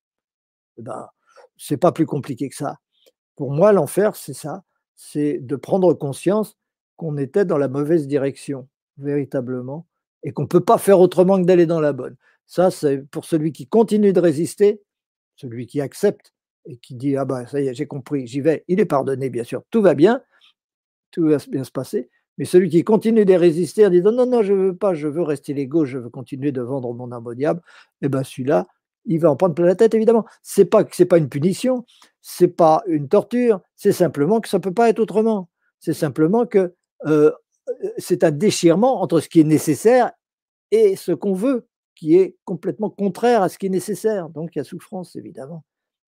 Eh 0.76 0.82
ben, 0.82 1.08
c'est 1.56 1.78
pas 1.78 1.90
plus 1.90 2.04
compliqué 2.04 2.50
que 2.50 2.54
ça. 2.54 2.76
Pour 3.34 3.50
moi, 3.50 3.72
l'enfer, 3.72 4.14
c'est 4.14 4.34
ça, 4.34 4.62
c'est 4.94 5.38
de 5.38 5.56
prendre 5.56 5.94
conscience 5.94 6.58
qu'on 6.96 7.16
était 7.16 7.46
dans 7.46 7.56
la 7.56 7.68
mauvaise 7.68 8.06
direction, 8.06 8.68
véritablement, 8.98 9.86
et 10.22 10.32
qu'on 10.32 10.42
ne 10.42 10.48
peut 10.48 10.64
pas 10.64 10.76
faire 10.76 11.00
autrement 11.00 11.40
que 11.40 11.46
d'aller 11.46 11.64
dans 11.64 11.80
la 11.80 11.94
bonne. 11.94 12.16
Ça, 12.46 12.70
c'est 12.70 12.98
pour 13.10 13.24
celui 13.24 13.52
qui 13.52 13.66
continue 13.66 14.12
de 14.12 14.20
résister, 14.20 14.82
celui 15.36 15.66
qui 15.66 15.80
accepte 15.80 16.34
et 16.66 16.76
qui 16.76 16.94
dit 16.94 17.16
Ah 17.16 17.24
ben, 17.24 17.46
ça 17.46 17.58
y 17.58 17.68
est, 17.68 17.74
j'ai 17.74 17.86
compris, 17.86 18.26
j'y 18.26 18.42
vais, 18.42 18.64
il 18.68 18.80
est 18.80 18.84
pardonné, 18.84 19.30
bien 19.30 19.44
sûr, 19.44 19.62
tout 19.70 19.80
va 19.80 19.94
bien, 19.94 20.22
tout 21.10 21.26
va 21.26 21.38
bien 21.48 21.64
se 21.64 21.70
passer. 21.70 22.10
Mais 22.38 22.44
celui 22.44 22.68
qui 22.68 22.82
continue 22.82 23.24
de 23.24 23.34
résister 23.34 23.86
en 23.86 23.90
disant 23.90 24.12
non, 24.12 24.26
non, 24.26 24.42
je 24.42 24.52
ne 24.52 24.58
veux 24.58 24.76
pas, 24.76 24.94
je 24.94 25.08
veux 25.08 25.22
rester 25.22 25.54
l'ego, 25.54 25.84
je 25.84 25.98
veux 25.98 26.10
continuer 26.10 26.52
de 26.52 26.62
vendre 26.62 26.92
mon 26.92 27.12
âme 27.12 27.26
au 27.26 27.34
diable, 27.34 27.60
eh 28.02 28.08
bien 28.08 28.24
celui-là, 28.24 28.66
il 29.06 29.20
va 29.20 29.30
en 29.30 29.36
prendre 29.36 29.54
plein 29.54 29.66
la 29.66 29.74
tête, 29.74 29.94
évidemment. 29.94 30.24
Ce 30.42 30.60
n'est 30.60 30.66
pas, 30.66 30.84
pas 30.84 31.18
une 31.18 31.28
punition, 31.28 31.84
ce 32.20 32.44
n'est 32.44 32.50
pas 32.50 32.82
une 32.86 33.08
torture, 33.08 33.60
c'est 33.76 33.92
simplement 33.92 34.40
que 34.40 34.48
ça 34.48 34.58
ne 34.58 34.62
peut 34.62 34.72
pas 34.72 34.88
être 34.88 34.98
autrement. 34.98 35.48
C'est 35.78 35.92
simplement 35.92 36.46
que 36.46 36.74
euh, 37.06 37.30
c'est 37.98 38.24
un 38.24 38.30
déchirement 38.30 39.02
entre 39.02 39.20
ce 39.20 39.28
qui 39.28 39.40
est 39.40 39.44
nécessaire 39.44 40.12
et 40.70 40.96
ce 40.96 41.12
qu'on 41.12 41.34
veut, 41.34 41.68
qui 41.94 42.16
est 42.16 42.36
complètement 42.44 42.90
contraire 42.90 43.42
à 43.42 43.48
ce 43.48 43.58
qui 43.58 43.66
est 43.66 43.70
nécessaire. 43.70 44.28
Donc 44.30 44.54
il 44.54 44.58
y 44.58 44.60
a 44.60 44.64
souffrance, 44.64 45.16
évidemment. 45.16 45.64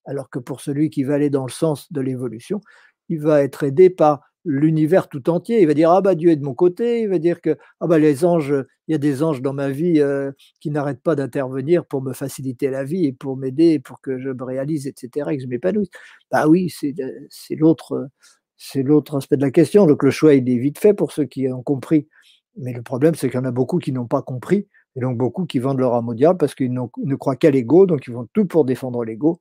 Alors 0.06 0.30
que 0.30 0.38
pour 0.38 0.60
celui 0.60 0.90
qui 0.90 1.04
va 1.04 1.14
aller 1.14 1.30
dans 1.30 1.44
le 1.44 1.52
sens 1.52 1.92
de 1.92 2.00
l'évolution, 2.00 2.60
il 3.08 3.20
va 3.20 3.42
être 3.42 3.64
aidé 3.64 3.90
par 3.90 4.20
l'univers 4.46 5.08
tout 5.08 5.28
entier. 5.28 5.60
Il 5.60 5.66
va 5.66 5.74
dire 5.74 5.90
ah 5.90 6.00
bah 6.00 6.14
Dieu 6.14 6.30
est 6.30 6.36
de 6.36 6.44
mon 6.44 6.54
côté. 6.54 7.02
Il 7.02 7.08
va 7.08 7.18
dire 7.18 7.40
que 7.40 7.56
ah 7.80 7.86
bah 7.86 7.98
les 7.98 8.24
anges, 8.24 8.54
il 8.88 8.92
y 8.92 8.94
a 8.94 8.98
des 8.98 9.22
anges 9.22 9.42
dans 9.42 9.52
ma 9.52 9.68
vie 9.70 10.00
euh, 10.00 10.32
qui 10.60 10.70
n'arrêtent 10.70 11.02
pas 11.02 11.14
d'intervenir 11.16 11.84
pour 11.84 12.02
me 12.02 12.12
faciliter 12.12 12.70
la 12.70 12.84
vie 12.84 13.06
et 13.06 13.12
pour 13.12 13.36
m'aider, 13.36 13.78
pour 13.78 14.00
que 14.00 14.18
je 14.18 14.30
me 14.30 14.44
réalise, 14.44 14.86
etc. 14.86 15.30
Et 15.32 15.36
que 15.36 15.42
je 15.42 15.48
m'épanouisse. 15.48 15.90
Bah 16.30 16.48
oui, 16.48 16.70
c'est 16.70 16.94
l'autre 17.56 18.08
c'est 18.56 18.82
l'autre 18.82 19.16
aspect 19.16 19.36
de 19.36 19.42
la 19.42 19.50
question. 19.50 19.86
Donc 19.86 20.02
le 20.02 20.10
choix 20.10 20.34
il 20.34 20.48
est 20.48 20.58
vite 20.58 20.78
fait 20.78 20.94
pour 20.94 21.12
ceux 21.12 21.24
qui 21.24 21.48
ont 21.52 21.62
compris. 21.62 22.08
Mais 22.56 22.72
le 22.72 22.82
problème 22.82 23.14
c'est 23.14 23.28
qu'il 23.28 23.38
y 23.38 23.42
en 23.42 23.44
a 23.44 23.50
beaucoup 23.50 23.78
qui 23.78 23.92
n'ont 23.92 24.06
pas 24.06 24.22
compris 24.22 24.68
et 24.96 25.00
donc 25.00 25.18
beaucoup 25.18 25.44
qui 25.44 25.58
vendent 25.58 25.78
leur 25.78 25.94
âme 25.94 26.08
au 26.08 26.14
diable 26.14 26.38
parce 26.38 26.54
qu'ils 26.54 26.72
ne 26.72 27.14
croient 27.16 27.36
qu'à 27.36 27.50
l'ego, 27.50 27.86
donc 27.86 28.06
ils 28.06 28.14
vont 28.14 28.26
tout 28.32 28.46
pour 28.46 28.64
défendre 28.64 29.04
l'ego 29.04 29.40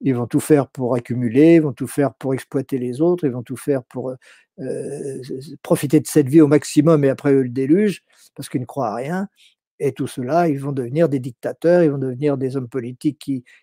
ils 0.00 0.14
vont 0.14 0.26
tout 0.26 0.40
faire 0.40 0.68
pour 0.68 0.94
accumuler, 0.94 1.56
ils 1.56 1.62
vont 1.62 1.72
tout 1.72 1.86
faire 1.86 2.14
pour 2.14 2.34
exploiter 2.34 2.78
les 2.78 3.00
autres, 3.00 3.24
ils 3.24 3.32
vont 3.32 3.42
tout 3.42 3.56
faire 3.56 3.82
pour 3.84 4.10
euh, 4.10 4.16
euh, 4.60 5.22
profiter 5.62 6.00
de 6.00 6.06
cette 6.06 6.28
vie 6.28 6.40
au 6.40 6.46
maximum 6.46 7.04
et 7.04 7.08
après 7.08 7.32
eux 7.32 7.42
le 7.42 7.48
déluge, 7.48 8.02
parce 8.34 8.48
qu'ils 8.48 8.60
ne 8.60 8.66
croient 8.66 8.88
à 8.88 8.94
rien. 8.94 9.28
Et 9.80 9.92
tout 9.92 10.06
cela, 10.06 10.48
ils 10.48 10.60
vont 10.60 10.72
devenir 10.72 11.08
des 11.08 11.18
dictateurs, 11.18 11.82
ils 11.82 11.90
vont 11.90 11.98
devenir 11.98 12.38
des 12.38 12.56
hommes 12.56 12.68
politiques 12.68 13.18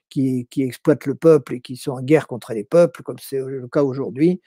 qui, 0.09 0.47
exploitent 0.57 1.05
le 1.05 1.15
peuple 1.15 1.55
et 1.55 1.61
qui 1.61 1.77
sont 1.77 1.93
en 1.93 2.01
guerre 2.01 2.27
contre 2.27 2.53
les 2.53 2.65
peuples, 2.65 3.01
comme 3.01 3.17
c'est 3.19 3.39
le 3.39 3.67
cas 3.69 3.83
aujourd'hui. 3.83 4.41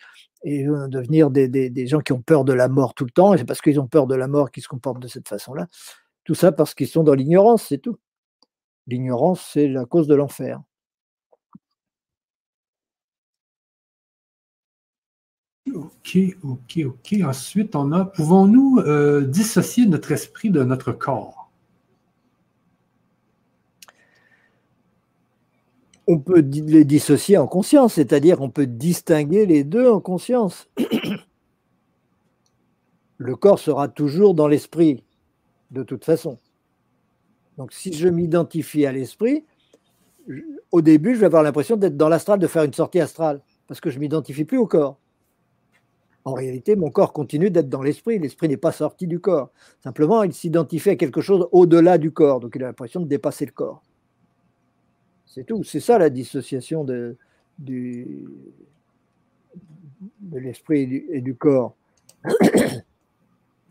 Et 0.44 0.56
ils 0.60 0.70
vont 0.70 0.88
devenir 0.88 1.30
des, 1.30 1.48
des, 1.48 1.86
gens 1.86 2.00
qui 2.00 2.12
ont 2.12 2.20
peur 2.20 2.44
de 2.44 2.52
la 2.52 2.68
mort 2.68 2.92
tout 2.92 3.06
le 3.06 3.10
temps, 3.10 3.32
et 3.32 3.38
c'est 3.38 3.46
parce 3.46 3.62
qu'ils 3.62 3.80
ont 3.80 3.86
peur 3.86 4.06
de 4.06 4.14
la 4.14 4.28
mort 4.28 4.50
qu'ils 4.50 4.62
se 4.62 4.68
comportent 4.68 5.00
de 5.00 5.08
cette 5.08 5.28
façon-là. 5.28 5.68
Tout 6.24 6.34
ça 6.34 6.52
parce 6.52 6.74
qu'ils 6.74 6.88
sont 6.88 7.02
dans 7.02 7.14
l'ignorance, 7.14 7.66
c'est 7.68 7.78
tout. 7.78 7.98
L'ignorance, 8.86 9.48
c'est 9.52 9.68
la 9.68 9.86
cause 9.86 10.06
de 10.06 10.14
l'enfer. 10.14 10.60
OK, 15.72 16.18
OK, 16.42 16.80
OK. 16.84 17.14
Ensuite, 17.24 17.74
on 17.74 17.92
a, 17.92 18.04
pouvons-nous 18.04 18.80
euh, 18.80 19.22
dissocier 19.22 19.86
notre 19.86 20.12
esprit 20.12 20.50
de 20.50 20.62
notre 20.62 20.92
corps? 20.92 21.50
On 26.06 26.18
peut 26.18 26.40
les 26.40 26.84
dissocier 26.84 27.38
en 27.38 27.46
conscience, 27.46 27.94
c'est-à-dire 27.94 28.42
on 28.42 28.50
peut 28.50 28.66
distinguer 28.66 29.46
les 29.46 29.64
deux 29.64 29.88
en 29.88 30.00
conscience. 30.00 30.68
Le 33.16 33.36
corps 33.36 33.58
sera 33.58 33.88
toujours 33.88 34.34
dans 34.34 34.48
l'esprit, 34.48 35.02
de 35.70 35.82
toute 35.82 36.04
façon. 36.04 36.36
Donc 37.56 37.72
si 37.72 37.94
je 37.94 38.08
m'identifie 38.08 38.84
à 38.84 38.92
l'esprit, 38.92 39.44
au 40.72 40.82
début, 40.82 41.14
je 41.14 41.20
vais 41.20 41.26
avoir 41.26 41.42
l'impression 41.42 41.76
d'être 41.76 41.96
dans 41.96 42.08
l'astral, 42.10 42.38
de 42.38 42.46
faire 42.46 42.64
une 42.64 42.74
sortie 42.74 43.00
astrale, 43.00 43.40
parce 43.66 43.80
que 43.80 43.88
je 43.88 43.96
ne 43.96 44.00
m'identifie 44.00 44.44
plus 44.44 44.58
au 44.58 44.66
corps. 44.66 44.98
En 46.24 46.32
réalité, 46.32 46.74
mon 46.74 46.90
corps 46.90 47.12
continue 47.12 47.50
d'être 47.50 47.68
dans 47.68 47.82
l'esprit. 47.82 48.18
L'esprit 48.18 48.48
n'est 48.48 48.56
pas 48.56 48.72
sorti 48.72 49.06
du 49.06 49.20
corps. 49.20 49.50
Simplement, 49.82 50.22
il 50.22 50.32
s'identifie 50.32 50.90
à 50.90 50.96
quelque 50.96 51.20
chose 51.20 51.48
au-delà 51.52 51.98
du 51.98 52.12
corps. 52.12 52.40
Donc, 52.40 52.52
il 52.56 52.62
a 52.62 52.68
l'impression 52.68 53.00
de 53.00 53.06
dépasser 53.06 53.44
le 53.44 53.52
corps. 53.52 53.82
C'est 55.26 55.44
tout. 55.44 55.62
C'est 55.64 55.80
ça 55.80 55.98
la 55.98 56.08
dissociation 56.08 56.84
de, 56.84 57.16
l'esprit 60.32 61.04
et, 61.10 61.20
du, 61.20 61.34
corps. 61.34 61.76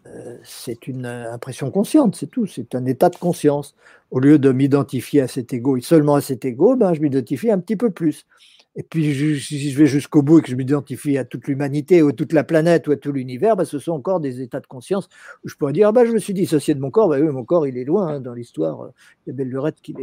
Euh, 0.05 0.37
c'est 0.43 0.89
une 0.89 1.05
impression 1.05 1.71
consciente, 1.71 2.17
c'est 2.17 2.27
tout. 2.27 2.45
C'est 2.45 2.75
un 2.75 2.85
état 2.85 3.09
de 3.09 3.15
conscience. 3.15 3.73
Au 4.11 4.19
lieu 4.19 4.37
de 4.37 4.51
m'identifier 4.51 5.21
à 5.21 5.29
cet 5.29 5.53
ego 5.53 5.77
et 5.77 5.81
seulement 5.81 6.15
à 6.15 6.21
cet 6.21 6.43
ego, 6.43 6.75
ben, 6.75 6.93
je 6.93 6.99
m'identifie 6.99 7.49
un 7.49 7.57
petit 7.57 7.77
peu 7.77 7.89
plus. 7.89 8.25
Et 8.75 8.81
puis, 8.81 9.03
si 9.39 9.69
je 9.69 9.77
vais 9.77 9.85
jusqu'au 9.85 10.23
bout 10.23 10.39
et 10.39 10.41
que 10.41 10.49
je 10.49 10.55
m'identifie 10.55 11.17
à 11.17 11.25
toute 11.25 11.47
l'humanité 11.47 12.01
ou 12.01 12.07
à 12.09 12.13
toute 12.13 12.33
la 12.33 12.43
planète 12.43 12.87
ou 12.87 12.91
à 12.91 12.95
tout 12.95 13.11
l'univers, 13.11 13.55
bah, 13.55 13.65
ce 13.65 13.77
sont 13.77 13.91
encore 13.91 14.19
des 14.19 14.41
états 14.41 14.59
de 14.59 14.65
conscience 14.65 15.09
où 15.43 15.49
je 15.49 15.55
pourrais 15.55 15.73
dire 15.73 15.89
ah 15.89 15.91
bah, 15.91 16.05
je 16.05 16.11
me 16.11 16.17
suis 16.17 16.33
dissocié 16.33 16.73
de 16.73 16.79
mon 16.79 16.89
corps. 16.89 17.09
Oui, 17.09 17.21
mon 17.21 17.43
corps, 17.43 17.67
il 17.67 17.77
est 17.77 17.83
loin 17.83 18.15
hein, 18.15 18.19
dans 18.19 18.33
l'histoire. 18.33 18.89
Il 19.25 19.29
y 19.29 19.31
a 19.31 19.35
belle 19.35 19.49
lurette 19.49 19.79
qui 19.81 19.93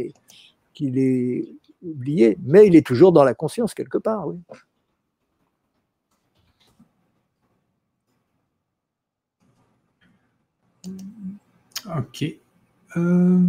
l'est 0.79 1.45
oublié, 1.83 2.37
mais 2.43 2.67
il 2.67 2.75
est 2.75 2.85
toujours 2.85 3.11
dans 3.11 3.25
la 3.25 3.33
conscience 3.33 3.73
quelque 3.73 3.97
part. 3.97 4.27
Oui. 4.27 4.37
Ok. 11.97 12.25
Euh, 12.97 13.39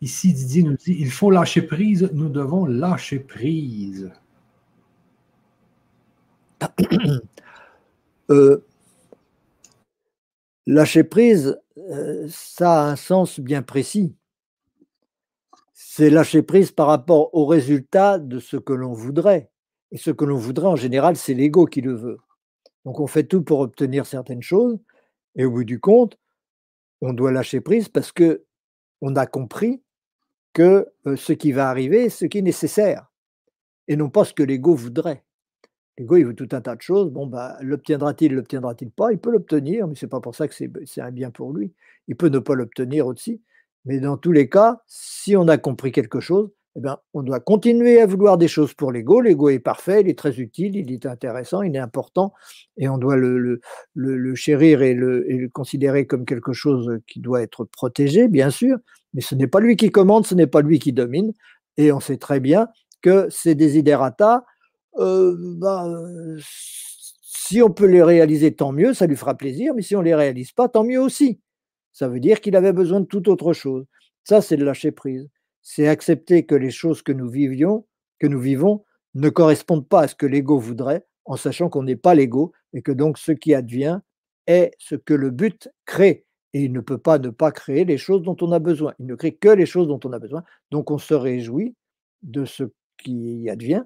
Ici, 0.00 0.32
Didier 0.34 0.62
nous 0.62 0.76
dit 0.76 0.96
il 0.98 1.10
faut 1.10 1.30
lâcher 1.30 1.62
prise, 1.62 2.10
nous 2.12 2.28
devons 2.28 2.66
lâcher 2.66 3.18
prise. 3.20 4.10
Euh, 8.28 8.66
lâcher 10.66 11.04
prise, 11.04 11.60
euh, 11.78 12.26
ça 12.28 12.82
a 12.82 12.90
un 12.90 12.96
sens 12.96 13.38
bien 13.38 13.62
précis. 13.62 14.16
C'est 15.74 16.10
lâcher 16.10 16.42
prise 16.42 16.72
par 16.72 16.88
rapport 16.88 17.32
au 17.36 17.46
résultat 17.46 18.18
de 18.18 18.40
ce 18.40 18.56
que 18.56 18.72
l'on 18.72 18.92
voudrait. 18.92 19.48
Et 19.92 19.96
ce 19.96 20.10
que 20.10 20.24
l'on 20.24 20.38
voudrait, 20.38 20.66
en 20.66 20.74
général, 20.74 21.16
c'est 21.16 21.34
l'ego 21.34 21.66
qui 21.66 21.82
le 21.82 21.94
veut. 21.94 22.18
Donc 22.84 22.98
on 22.98 23.06
fait 23.06 23.22
tout 23.22 23.42
pour 23.42 23.60
obtenir 23.60 24.06
certaines 24.06 24.42
choses, 24.42 24.76
et 25.36 25.44
au 25.44 25.52
bout 25.52 25.64
du 25.64 25.78
compte, 25.78 26.18
on 27.00 27.12
doit 27.12 27.30
lâcher 27.30 27.60
prise 27.60 27.88
parce 27.88 28.10
que 28.10 28.44
on 29.02 29.14
a 29.14 29.26
compris 29.26 29.82
que 30.56 30.88
ce 31.16 31.34
qui 31.34 31.52
va 31.52 31.68
arriver 31.68 32.08
ce 32.08 32.24
qui 32.24 32.38
est 32.38 32.42
nécessaire, 32.42 33.12
et 33.88 33.96
non 33.96 34.08
pas 34.08 34.24
ce 34.24 34.32
que 34.32 34.42
l'ego 34.42 34.74
voudrait. 34.74 35.22
L'ego, 35.98 36.16
il 36.16 36.24
veut 36.24 36.34
tout 36.34 36.48
un 36.52 36.62
tas 36.62 36.76
de 36.76 36.80
choses. 36.80 37.10
Bon, 37.10 37.26
bah, 37.26 37.58
l'obtiendra-t-il, 37.60 38.32
l'obtiendra-t-il 38.32 38.90
pas? 38.90 39.12
Il 39.12 39.18
peut 39.18 39.30
l'obtenir, 39.30 39.86
mais 39.86 39.94
c'est 39.96 40.06
pas 40.06 40.20
pour 40.20 40.34
ça 40.34 40.48
que 40.48 40.54
c'est 40.54 41.00
un 41.02 41.10
bien 41.10 41.30
pour 41.30 41.52
lui. 41.52 41.74
Il 42.08 42.16
peut 42.16 42.28
ne 42.28 42.38
pas 42.38 42.54
l'obtenir 42.54 43.06
aussi. 43.06 43.42
Mais 43.84 44.00
dans 44.00 44.16
tous 44.16 44.32
les 44.32 44.48
cas, 44.48 44.80
si 44.86 45.36
on 45.36 45.46
a 45.46 45.58
compris 45.58 45.92
quelque 45.92 46.20
chose, 46.20 46.48
eh 46.74 46.80
bien, 46.80 46.96
on 47.12 47.22
doit 47.22 47.40
continuer 47.40 48.00
à 48.00 48.06
vouloir 48.06 48.38
des 48.38 48.48
choses 48.48 48.72
pour 48.72 48.92
l'ego. 48.92 49.20
L'ego 49.20 49.50
est 49.50 49.58
parfait, 49.58 50.00
il 50.00 50.08
est 50.08 50.18
très 50.18 50.40
utile, 50.40 50.74
il 50.76 50.90
est 50.90 51.04
intéressant, 51.04 51.60
il 51.60 51.76
est 51.76 51.80
important, 51.80 52.32
et 52.78 52.88
on 52.88 52.96
doit 52.96 53.16
le, 53.16 53.60
chérir 54.34 54.80
et 54.80 54.94
le, 54.94 55.48
considérer 55.52 56.06
comme 56.06 56.24
quelque 56.24 56.54
chose 56.54 56.98
qui 57.06 57.20
doit 57.20 57.42
être 57.42 57.64
protégé, 57.64 58.28
bien 58.28 58.48
sûr, 58.48 58.78
mais 59.16 59.22
ce 59.22 59.34
n'est 59.34 59.48
pas 59.48 59.58
lui 59.58 59.74
qui 59.74 59.90
commande, 59.90 60.24
ce 60.24 60.36
n'est 60.36 60.46
pas 60.46 60.62
lui 60.62 60.78
qui 60.78 60.92
domine, 60.92 61.32
et 61.76 61.90
on 61.90 61.98
sait 61.98 62.18
très 62.18 62.38
bien 62.38 62.68
que 63.02 63.26
ces 63.28 63.56
desiderata, 63.56 64.44
euh, 64.98 65.34
bah, 65.58 65.84
si 66.42 67.60
on 67.60 67.70
peut 67.70 67.86
les 67.86 68.04
réaliser, 68.04 68.54
tant 68.54 68.70
mieux, 68.70 68.94
ça 68.94 69.08
lui 69.08 69.16
fera 69.16 69.36
plaisir, 69.36 69.74
mais 69.74 69.82
si 69.82 69.96
on 69.96 70.00
ne 70.00 70.04
les 70.04 70.14
réalise 70.14 70.52
pas, 70.52 70.68
tant 70.68 70.84
mieux 70.84 71.00
aussi. 71.00 71.40
Ça 71.92 72.08
veut 72.08 72.20
dire 72.20 72.40
qu'il 72.40 72.54
avait 72.54 72.72
besoin 72.72 73.00
de 73.00 73.06
toute 73.06 73.26
autre 73.26 73.52
chose. 73.52 73.86
Ça, 74.22 74.40
c'est 74.40 74.56
le 74.56 74.64
lâcher 74.64 74.92
prise 74.92 75.28
c'est 75.68 75.88
accepter 75.88 76.46
que 76.46 76.54
les 76.54 76.70
choses 76.70 77.02
que 77.02 77.10
nous 77.10 77.28
vivions, 77.28 77.86
que 78.20 78.28
nous 78.28 78.38
vivons, 78.38 78.84
ne 79.14 79.28
correspondent 79.30 79.88
pas 79.88 80.02
à 80.02 80.08
ce 80.08 80.14
que 80.14 80.24
l'ego 80.24 80.60
voudrait, 80.60 81.04
en 81.24 81.36
sachant 81.36 81.68
qu'on 81.68 81.82
n'est 81.82 81.96
pas 81.96 82.14
l'ego 82.14 82.52
et 82.72 82.82
que 82.82 82.92
donc 82.92 83.18
ce 83.18 83.32
qui 83.32 83.52
advient 83.52 83.98
est 84.46 84.70
ce 84.78 84.94
que 84.94 85.12
le 85.12 85.30
but 85.30 85.68
crée. 85.84 86.24
Et 86.56 86.62
il 86.62 86.72
ne 86.72 86.80
peut 86.80 86.96
pas 86.96 87.18
ne 87.18 87.28
pas 87.28 87.52
créer 87.52 87.84
les 87.84 87.98
choses 87.98 88.22
dont 88.22 88.36
on 88.40 88.50
a 88.50 88.58
besoin. 88.58 88.94
Il 88.98 89.04
ne 89.04 89.14
crée 89.14 89.34
que 89.34 89.50
les 89.50 89.66
choses 89.66 89.88
dont 89.88 90.00
on 90.04 90.12
a 90.14 90.18
besoin. 90.18 90.42
Donc 90.70 90.90
on 90.90 90.96
se 90.96 91.12
réjouit 91.12 91.74
de 92.22 92.46
ce 92.46 92.64
qui 92.96 93.50
advient, 93.50 93.84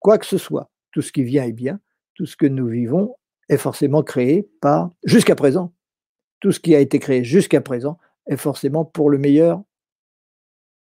quoi 0.00 0.18
que 0.18 0.26
ce 0.26 0.36
soit. 0.36 0.70
Tout 0.90 1.00
ce 1.00 1.12
qui 1.12 1.24
vient 1.24 1.44
est 1.44 1.52
bien. 1.52 1.80
Tout 2.12 2.26
ce 2.26 2.36
que 2.36 2.44
nous 2.44 2.66
vivons 2.66 3.16
est 3.48 3.56
forcément 3.56 4.02
créé 4.02 4.46
par, 4.60 4.90
jusqu'à 5.02 5.34
présent, 5.34 5.72
tout 6.40 6.52
ce 6.52 6.60
qui 6.60 6.74
a 6.74 6.80
été 6.80 6.98
créé 6.98 7.24
jusqu'à 7.24 7.62
présent 7.62 7.96
est 8.26 8.36
forcément 8.36 8.84
pour 8.84 9.08
le 9.08 9.16
meilleur 9.16 9.62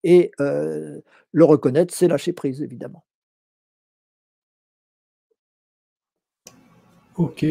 et 0.03 0.33
le 0.37 1.45
reconnaître, 1.45 1.93
c'est 1.93 2.09
lâcher 2.09 2.33
prise, 2.33 2.61
évidemment. 2.61 3.05
OK. 7.15 7.45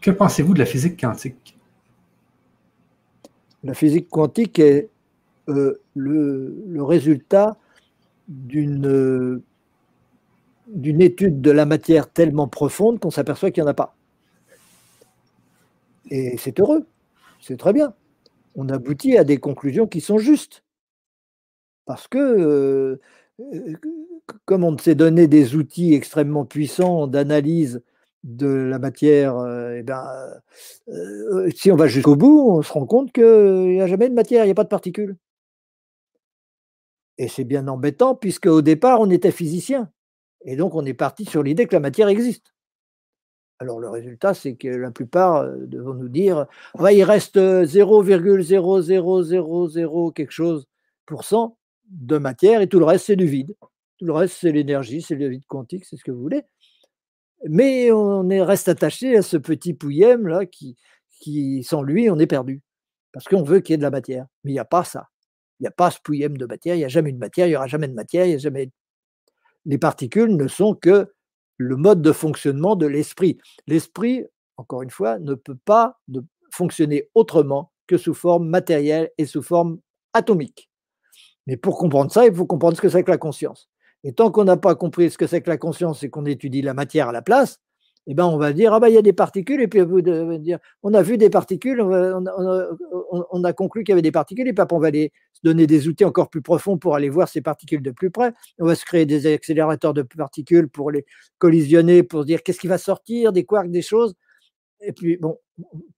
Que 0.00 0.10
pensez-vous 0.10 0.54
de 0.54 0.58
la 0.58 0.66
physique 0.66 0.98
quantique? 0.98 1.54
La 3.64 3.74
physique 3.74 4.08
quantique 4.08 4.58
est 4.58 4.88
le, 5.46 5.80
le, 5.94 6.82
résultat 6.82 7.56
d'une 8.28 9.42
d'une 10.68 11.00
étude 11.00 11.40
de 11.40 11.50
la 11.50 11.64
matière 11.64 12.10
tellement 12.10 12.46
profonde 12.46 13.00
qu'on 13.00 13.10
s'aperçoit 13.10 13.50
qu'il 13.50 13.62
n'y 13.62 13.68
en 13.68 13.70
a 13.70 13.74
pas. 13.74 13.96
Et 16.10 16.36
c'est 16.36 16.60
heureux, 16.60 16.86
c'est 17.40 17.56
très 17.56 17.72
bien 17.72 17.94
on 18.58 18.68
aboutit 18.68 19.16
à 19.16 19.22
des 19.24 19.38
conclusions 19.38 19.86
qui 19.86 20.00
sont 20.00 20.18
justes. 20.18 20.64
Parce 21.86 22.08
que, 22.08 23.00
comme 24.44 24.64
on 24.64 24.76
s'est 24.76 24.96
donné 24.96 25.28
des 25.28 25.54
outils 25.54 25.94
extrêmement 25.94 26.44
puissants 26.44 27.06
d'analyse 27.06 27.82
de 28.24 28.48
la 28.48 28.78
matière, 28.78 29.36
eh 29.76 29.82
ben, 29.82 30.02
si 31.54 31.70
on 31.70 31.76
va 31.76 31.86
jusqu'au 31.86 32.16
bout, 32.16 32.50
on 32.50 32.62
se 32.62 32.72
rend 32.72 32.86
compte 32.86 33.12
qu'il 33.12 33.24
n'y 33.24 33.80
a 33.80 33.86
jamais 33.86 34.08
de 34.08 34.14
matière, 34.14 34.44
il 34.44 34.48
n'y 34.48 34.52
a 34.52 34.54
pas 34.54 34.64
de 34.64 34.68
particules. 34.68 35.16
Et 37.18 37.28
c'est 37.28 37.44
bien 37.44 37.68
embêtant, 37.68 38.14
puisque 38.14 38.46
au 38.46 38.62
départ, 38.62 39.00
on 39.00 39.10
était 39.10 39.32
physicien. 39.32 39.90
Et 40.44 40.56
donc, 40.56 40.74
on 40.74 40.84
est 40.84 40.94
parti 40.94 41.24
sur 41.24 41.42
l'idée 41.42 41.66
que 41.66 41.74
la 41.74 41.80
matière 41.80 42.08
existe. 42.08 42.52
Alors, 43.60 43.80
le 43.80 43.88
résultat, 43.88 44.34
c'est 44.34 44.54
que 44.54 44.68
la 44.68 44.92
plupart 44.92 45.44
vont 45.44 45.94
nous 45.94 46.08
dire 46.08 46.46
il 46.92 47.02
reste 47.02 47.38
0,0000 47.38 50.12
quelque 50.12 50.30
chose 50.30 50.68
pour 51.06 51.24
cent 51.24 51.58
de 51.90 52.18
matière 52.18 52.60
et 52.60 52.68
tout 52.68 52.78
le 52.78 52.84
reste, 52.84 53.06
c'est 53.06 53.16
du 53.16 53.26
vide. 53.26 53.56
Tout 53.98 54.04
le 54.04 54.12
reste, 54.12 54.36
c'est 54.38 54.52
l'énergie, 54.52 55.02
c'est 55.02 55.16
le 55.16 55.26
vide 55.26 55.44
quantique, 55.48 55.86
c'est 55.86 55.96
ce 55.96 56.04
que 56.04 56.12
vous 56.12 56.20
voulez. 56.20 56.42
Mais 57.46 57.90
on 57.92 58.28
est, 58.30 58.42
reste 58.42 58.68
attaché 58.68 59.16
à 59.16 59.22
ce 59.22 59.36
petit 59.36 59.74
pouillem 59.74 60.26
là 60.26 60.44
qui, 60.46 61.62
sans 61.62 61.82
lui, 61.82 62.10
on 62.10 62.18
est 62.18 62.26
perdu. 62.26 62.62
Parce 63.12 63.26
qu'on 63.26 63.42
veut 63.42 63.60
qu'il 63.60 63.72
y 63.72 63.74
ait 63.74 63.78
de 63.78 63.82
la 63.82 63.90
matière. 63.90 64.26
Mais 64.44 64.50
il 64.50 64.54
n'y 64.54 64.60
a 64.60 64.64
pas 64.64 64.84
ça. 64.84 65.08
Il 65.60 65.64
n'y 65.64 65.68
a 65.68 65.72
pas 65.72 65.90
ce 65.90 65.98
pouillem 66.02 66.36
de 66.36 66.46
matière, 66.46 66.74
il 66.74 66.78
n'y 66.78 66.84
a 66.84 66.88
jamais 66.88 67.12
de 67.12 67.18
matière, 67.18 67.46
il 67.46 67.50
n'y 67.50 67.56
aura 67.56 67.66
jamais 67.66 67.88
de 67.88 67.94
matière, 67.94 68.38
jamais. 68.38 68.70
Les 69.64 69.78
particules 69.78 70.36
ne 70.36 70.46
sont 70.46 70.74
que 70.74 71.12
le 71.56 71.76
mode 71.76 72.00
de 72.00 72.12
fonctionnement 72.12 72.76
de 72.76 72.86
l'esprit. 72.86 73.38
L'esprit, 73.66 74.24
encore 74.56 74.82
une 74.82 74.90
fois, 74.90 75.18
ne 75.18 75.34
peut 75.34 75.58
pas 75.64 76.00
fonctionner 76.52 77.08
autrement 77.14 77.72
que 77.88 77.98
sous 77.98 78.14
forme 78.14 78.48
matérielle 78.48 79.10
et 79.18 79.26
sous 79.26 79.42
forme 79.42 79.80
atomique. 80.12 80.70
Mais 81.46 81.56
pour 81.56 81.78
comprendre 81.78 82.12
ça, 82.12 82.26
il 82.26 82.34
faut 82.34 82.46
comprendre 82.46 82.76
ce 82.76 82.82
que 82.82 82.88
c'est 82.88 83.02
que 83.02 83.10
la 83.10 83.18
conscience. 83.18 83.68
Et 84.04 84.12
tant 84.12 84.30
qu'on 84.30 84.44
n'a 84.44 84.56
pas 84.56 84.74
compris 84.74 85.10
ce 85.10 85.18
que 85.18 85.26
c'est 85.26 85.42
que 85.42 85.50
la 85.50 85.56
conscience 85.56 86.02
et 86.02 86.10
qu'on 86.10 86.24
étudie 86.24 86.62
la 86.62 86.74
matière 86.74 87.08
à 87.08 87.12
la 87.12 87.22
place, 87.22 87.60
eh 88.10 88.14
ben 88.14 88.24
on 88.24 88.38
va 88.38 88.54
dire 88.54 88.72
ah 88.72 88.80
ben 88.80 88.88
il 88.88 88.94
y 88.94 88.98
a 88.98 89.02
des 89.02 89.12
particules 89.12 89.60
et 89.60 89.68
puis 89.68 89.82
on 90.82 90.94
a 90.94 91.02
vu 91.02 91.18
des 91.18 91.28
particules, 91.28 91.82
on, 91.82 93.44
a, 93.44 93.52
conclu 93.52 93.84
qu'il 93.84 93.92
y 93.92 93.94
avait 93.94 94.02
des 94.02 94.10
particules 94.10 94.48
et 94.48 94.54
puis 94.54 94.64
on 94.70 94.78
va 94.78 94.86
aller 94.86 95.12
se 95.34 95.40
donner 95.44 95.66
des 95.66 95.88
outils 95.88 96.06
encore 96.06 96.30
plus 96.30 96.40
profonds 96.40 96.78
pour 96.78 96.94
aller 96.94 97.10
voir 97.10 97.28
ces 97.28 97.42
particules 97.42 97.82
de 97.82 97.90
plus 97.90 98.10
près. 98.10 98.32
On 98.58 98.64
va 98.64 98.76
se 98.76 98.86
créer 98.86 99.04
des 99.04 99.30
accélérateurs 99.32 99.92
de 99.92 100.00
particules 100.02 100.68
pour 100.68 100.90
les 100.90 101.04
collisionner, 101.36 102.02
pour 102.02 102.24
dire 102.24 102.42
qu'est-ce 102.42 102.60
qui 102.60 102.66
va 102.66 102.78
sortir, 102.78 103.32
des 103.32 103.44
quarks, 103.44 103.70
des 103.70 103.82
choses. 103.82 104.14
Et 104.80 104.92
puis 104.92 105.20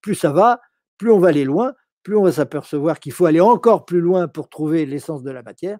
plus 0.01 0.17
ça 0.17 0.33
va, 0.33 0.61
plus 0.99 1.13
on 1.13 1.21
va 1.21 1.29
aller 1.29 1.45
loin, 1.45 1.75
plus 2.03 2.17
on 2.17 2.25
va 2.25 2.33
s'apercevoir 2.33 2.99
qu'il 2.99 3.13
faut 3.13 3.27
aller 3.27 3.41
encore 3.41 3.85
plus 3.85 4.01
loin 4.01 4.27
pour 4.27 4.49
trouver 4.49 4.85
l'essence 4.85 5.23
de 5.23 5.31
la 5.31 5.43
matière. 5.43 5.79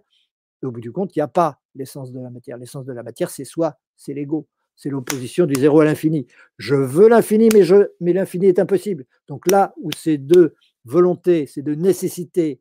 Et 0.61 0.65
au 0.65 0.71
bout 0.71 0.81
du 0.81 0.91
compte, 0.91 1.15
il 1.15 1.19
n'y 1.19 1.23
a 1.23 1.27
pas 1.27 1.59
l'essence 1.75 2.11
de 2.11 2.19
la 2.19 2.29
matière. 2.29 2.57
L'essence 2.57 2.85
de 2.85 2.93
la 2.93 3.03
matière, 3.03 3.29
c'est 3.29 3.45
soi, 3.45 3.77
c'est 3.95 4.13
l'ego 4.13 4.47
c'est 4.81 4.89
l'opposition 4.89 5.45
du 5.45 5.53
zéro 5.59 5.81
à 5.81 5.85
l'infini. 5.85 6.25
Je 6.57 6.73
veux 6.73 7.07
l'infini, 7.07 7.49
mais, 7.99 8.13
l'infini 8.13 8.47
est 8.47 8.57
impossible. 8.57 9.05
Donc 9.27 9.49
là 9.49 9.75
où 9.77 9.91
ces 9.95 10.17
deux 10.17 10.55
volontés, 10.85 11.45
ces 11.45 11.61
deux 11.61 11.75
nécessités 11.75 12.59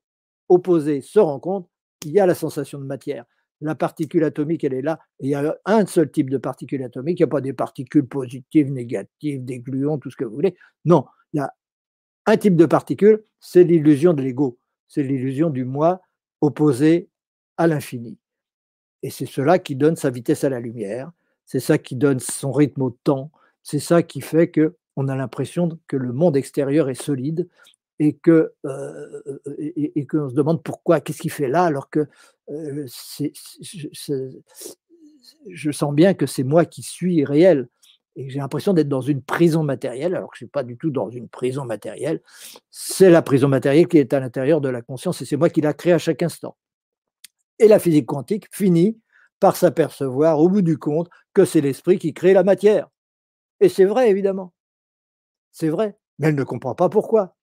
opposées 0.50 1.00
se 1.00 1.18
rencontrent, 1.18 1.70
il 2.04 2.12
y 2.12 2.20
a 2.20 2.26
la 2.26 2.34
sensation 2.34 2.78
de 2.78 2.84
matière. 2.84 3.24
La 3.62 3.74
particule 3.74 4.24
atomique, 4.24 4.64
elle 4.64 4.74
est 4.74 4.82
là. 4.82 4.98
Il 5.20 5.30
y 5.30 5.34
a 5.34 5.56
un 5.64 5.86
seul 5.86 6.10
type 6.10 6.28
de 6.28 6.36
particule 6.36 6.82
atomique. 6.82 7.20
Il 7.20 7.22
n'y 7.22 7.28
a 7.28 7.30
pas 7.30 7.40
des 7.40 7.54
particules 7.54 8.06
positives, 8.06 8.70
négatives, 8.70 9.42
des 9.42 9.60
gluons, 9.60 9.98
tout 9.98 10.10
ce 10.10 10.16
que 10.16 10.24
vous 10.24 10.34
voulez. 10.34 10.56
Non, 10.84 11.06
il 11.32 11.38
y 11.38 11.40
a 11.40 11.54
un 12.26 12.36
type 12.36 12.56
de 12.56 12.66
particule, 12.66 13.24
c'est 13.38 13.64
l'illusion 13.64 14.12
de 14.12 14.22
l'ego. 14.22 14.58
C'est 14.88 15.02
l'illusion 15.02 15.48
du 15.48 15.64
moi 15.64 16.02
opposé 16.42 17.08
à 17.60 17.66
l'infini. 17.66 18.16
Et 19.02 19.10
c'est 19.10 19.26
cela 19.26 19.58
qui 19.58 19.76
donne 19.76 19.94
sa 19.94 20.08
vitesse 20.08 20.44
à 20.44 20.48
la 20.48 20.60
lumière, 20.60 21.12
c'est 21.44 21.60
ça 21.60 21.76
qui 21.76 21.94
donne 21.94 22.18
son 22.18 22.52
rythme 22.52 22.80
au 22.80 22.90
temps, 22.90 23.30
c'est 23.62 23.78
ça 23.78 24.02
qui 24.02 24.22
fait 24.22 24.48
que 24.48 24.76
on 24.96 25.08
a 25.08 25.16
l'impression 25.16 25.78
que 25.86 25.98
le 25.98 26.12
monde 26.12 26.38
extérieur 26.38 26.88
est 26.88 26.94
solide 27.00 27.48
et 27.98 28.14
que 28.14 28.54
euh, 28.64 29.20
et, 29.58 30.06
qu'on 30.06 30.30
se 30.30 30.34
demande 30.34 30.62
pourquoi, 30.62 31.00
qu'est-ce 31.00 31.20
qu'il 31.20 31.30
fait 31.30 31.48
là, 31.48 31.64
alors 31.64 31.90
que 31.90 32.06
euh, 32.48 32.86
je, 35.46 35.70
sens 35.70 35.94
bien 35.94 36.14
que 36.14 36.24
c'est 36.24 36.44
moi 36.44 36.64
qui 36.64 36.82
suis 36.82 37.26
réel 37.26 37.68
et 38.16 38.30
j'ai 38.30 38.38
l'impression 38.38 38.72
d'être 38.72 38.88
dans 38.88 39.02
une 39.02 39.20
prison 39.20 39.62
matérielle, 39.62 40.16
alors 40.16 40.30
que 40.30 40.38
je 40.38 40.44
ne 40.44 40.48
suis 40.48 40.52
pas 40.52 40.64
du 40.64 40.78
tout 40.78 40.90
dans 40.90 41.10
une 41.10 41.28
prison 41.28 41.66
matérielle. 41.66 42.22
C'est 42.70 43.10
la 43.10 43.20
prison 43.20 43.48
matérielle 43.48 43.86
qui 43.86 43.98
est 43.98 44.14
à 44.14 44.20
l'intérieur 44.20 44.62
de 44.62 44.70
la 44.70 44.80
conscience 44.80 45.20
et 45.20 45.26
c'est 45.26 45.36
moi 45.36 45.50
qui 45.50 45.60
la 45.60 45.74
crée 45.74 45.92
à 45.92 45.98
chaque 45.98 46.22
instant. 46.22 46.56
Et 47.60 47.68
la 47.68 47.78
physique 47.78 48.06
quantique 48.06 48.46
finit 48.50 48.98
par 49.38 49.54
s'apercevoir 49.54 50.40
au 50.40 50.48
bout 50.48 50.62
du 50.62 50.78
compte 50.78 51.08
que 51.34 51.44
c'est 51.44 51.60
l'esprit 51.60 51.98
qui 51.98 52.14
crée 52.14 52.32
la 52.32 52.42
matière. 52.42 52.88
Et 53.60 53.68
c'est 53.68 53.84
vrai, 53.84 54.10
évidemment. 54.10 54.54
C'est 55.52 55.68
vrai. 55.68 55.98
Mais 56.18 56.28
elle 56.28 56.34
ne 56.34 56.42
comprend 56.42 56.74
pas 56.74 56.88
pourquoi. 56.88 57.36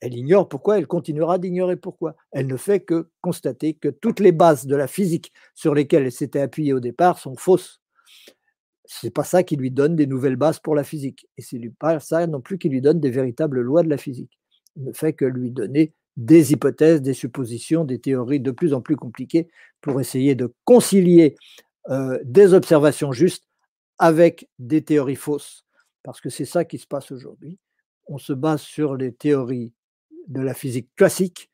Elle 0.00 0.14
ignore 0.14 0.48
pourquoi, 0.48 0.78
elle 0.78 0.88
continuera 0.88 1.38
d'ignorer 1.38 1.76
pourquoi. 1.76 2.16
Elle 2.32 2.48
ne 2.48 2.56
fait 2.56 2.80
que 2.80 3.10
constater 3.20 3.74
que 3.74 3.88
toutes 3.88 4.18
les 4.18 4.32
bases 4.32 4.66
de 4.66 4.74
la 4.74 4.88
physique 4.88 5.32
sur 5.54 5.72
lesquelles 5.72 6.04
elle 6.04 6.12
s'était 6.12 6.40
appuyée 6.40 6.72
au 6.72 6.80
départ 6.80 7.18
sont 7.18 7.36
fausses. 7.36 7.80
C'est 8.86 9.14
pas 9.14 9.24
ça 9.24 9.44
qui 9.44 9.54
lui 9.54 9.70
donne 9.70 9.94
des 9.94 10.08
nouvelles 10.08 10.36
bases 10.36 10.58
pour 10.58 10.74
la 10.74 10.82
physique. 10.82 11.28
Et 11.36 11.42
c'est 11.42 11.60
pas 11.78 12.00
ça 12.00 12.26
non 12.26 12.40
plus 12.40 12.58
qui 12.58 12.68
lui 12.68 12.80
donne 12.80 12.98
des 12.98 13.10
véritables 13.10 13.60
lois 13.60 13.84
de 13.84 13.88
la 13.88 13.98
physique. 13.98 14.36
Il 14.74 14.84
ne 14.84 14.92
fait 14.92 15.12
que 15.12 15.26
lui 15.26 15.52
donner 15.52 15.94
des 16.16 16.52
hypothèses, 16.52 17.02
des 17.02 17.14
suppositions, 17.14 17.84
des 17.84 17.98
théories 17.98 18.40
de 18.40 18.50
plus 18.50 18.74
en 18.74 18.80
plus 18.80 18.96
compliquées 18.96 19.48
pour 19.80 20.00
essayer 20.00 20.34
de 20.34 20.52
concilier 20.64 21.36
euh, 21.88 22.18
des 22.24 22.52
observations 22.52 23.12
justes 23.12 23.44
avec 23.98 24.48
des 24.58 24.82
théories 24.82 25.16
fausses. 25.16 25.64
Parce 26.02 26.20
que 26.20 26.30
c'est 26.30 26.44
ça 26.44 26.64
qui 26.64 26.78
se 26.78 26.86
passe 26.86 27.10
aujourd'hui. 27.10 27.58
On 28.06 28.18
se 28.18 28.32
base 28.32 28.62
sur 28.62 28.96
les 28.96 29.12
théories 29.12 29.72
de 30.28 30.40
la 30.40 30.54
physique 30.54 30.88
classique 30.96 31.50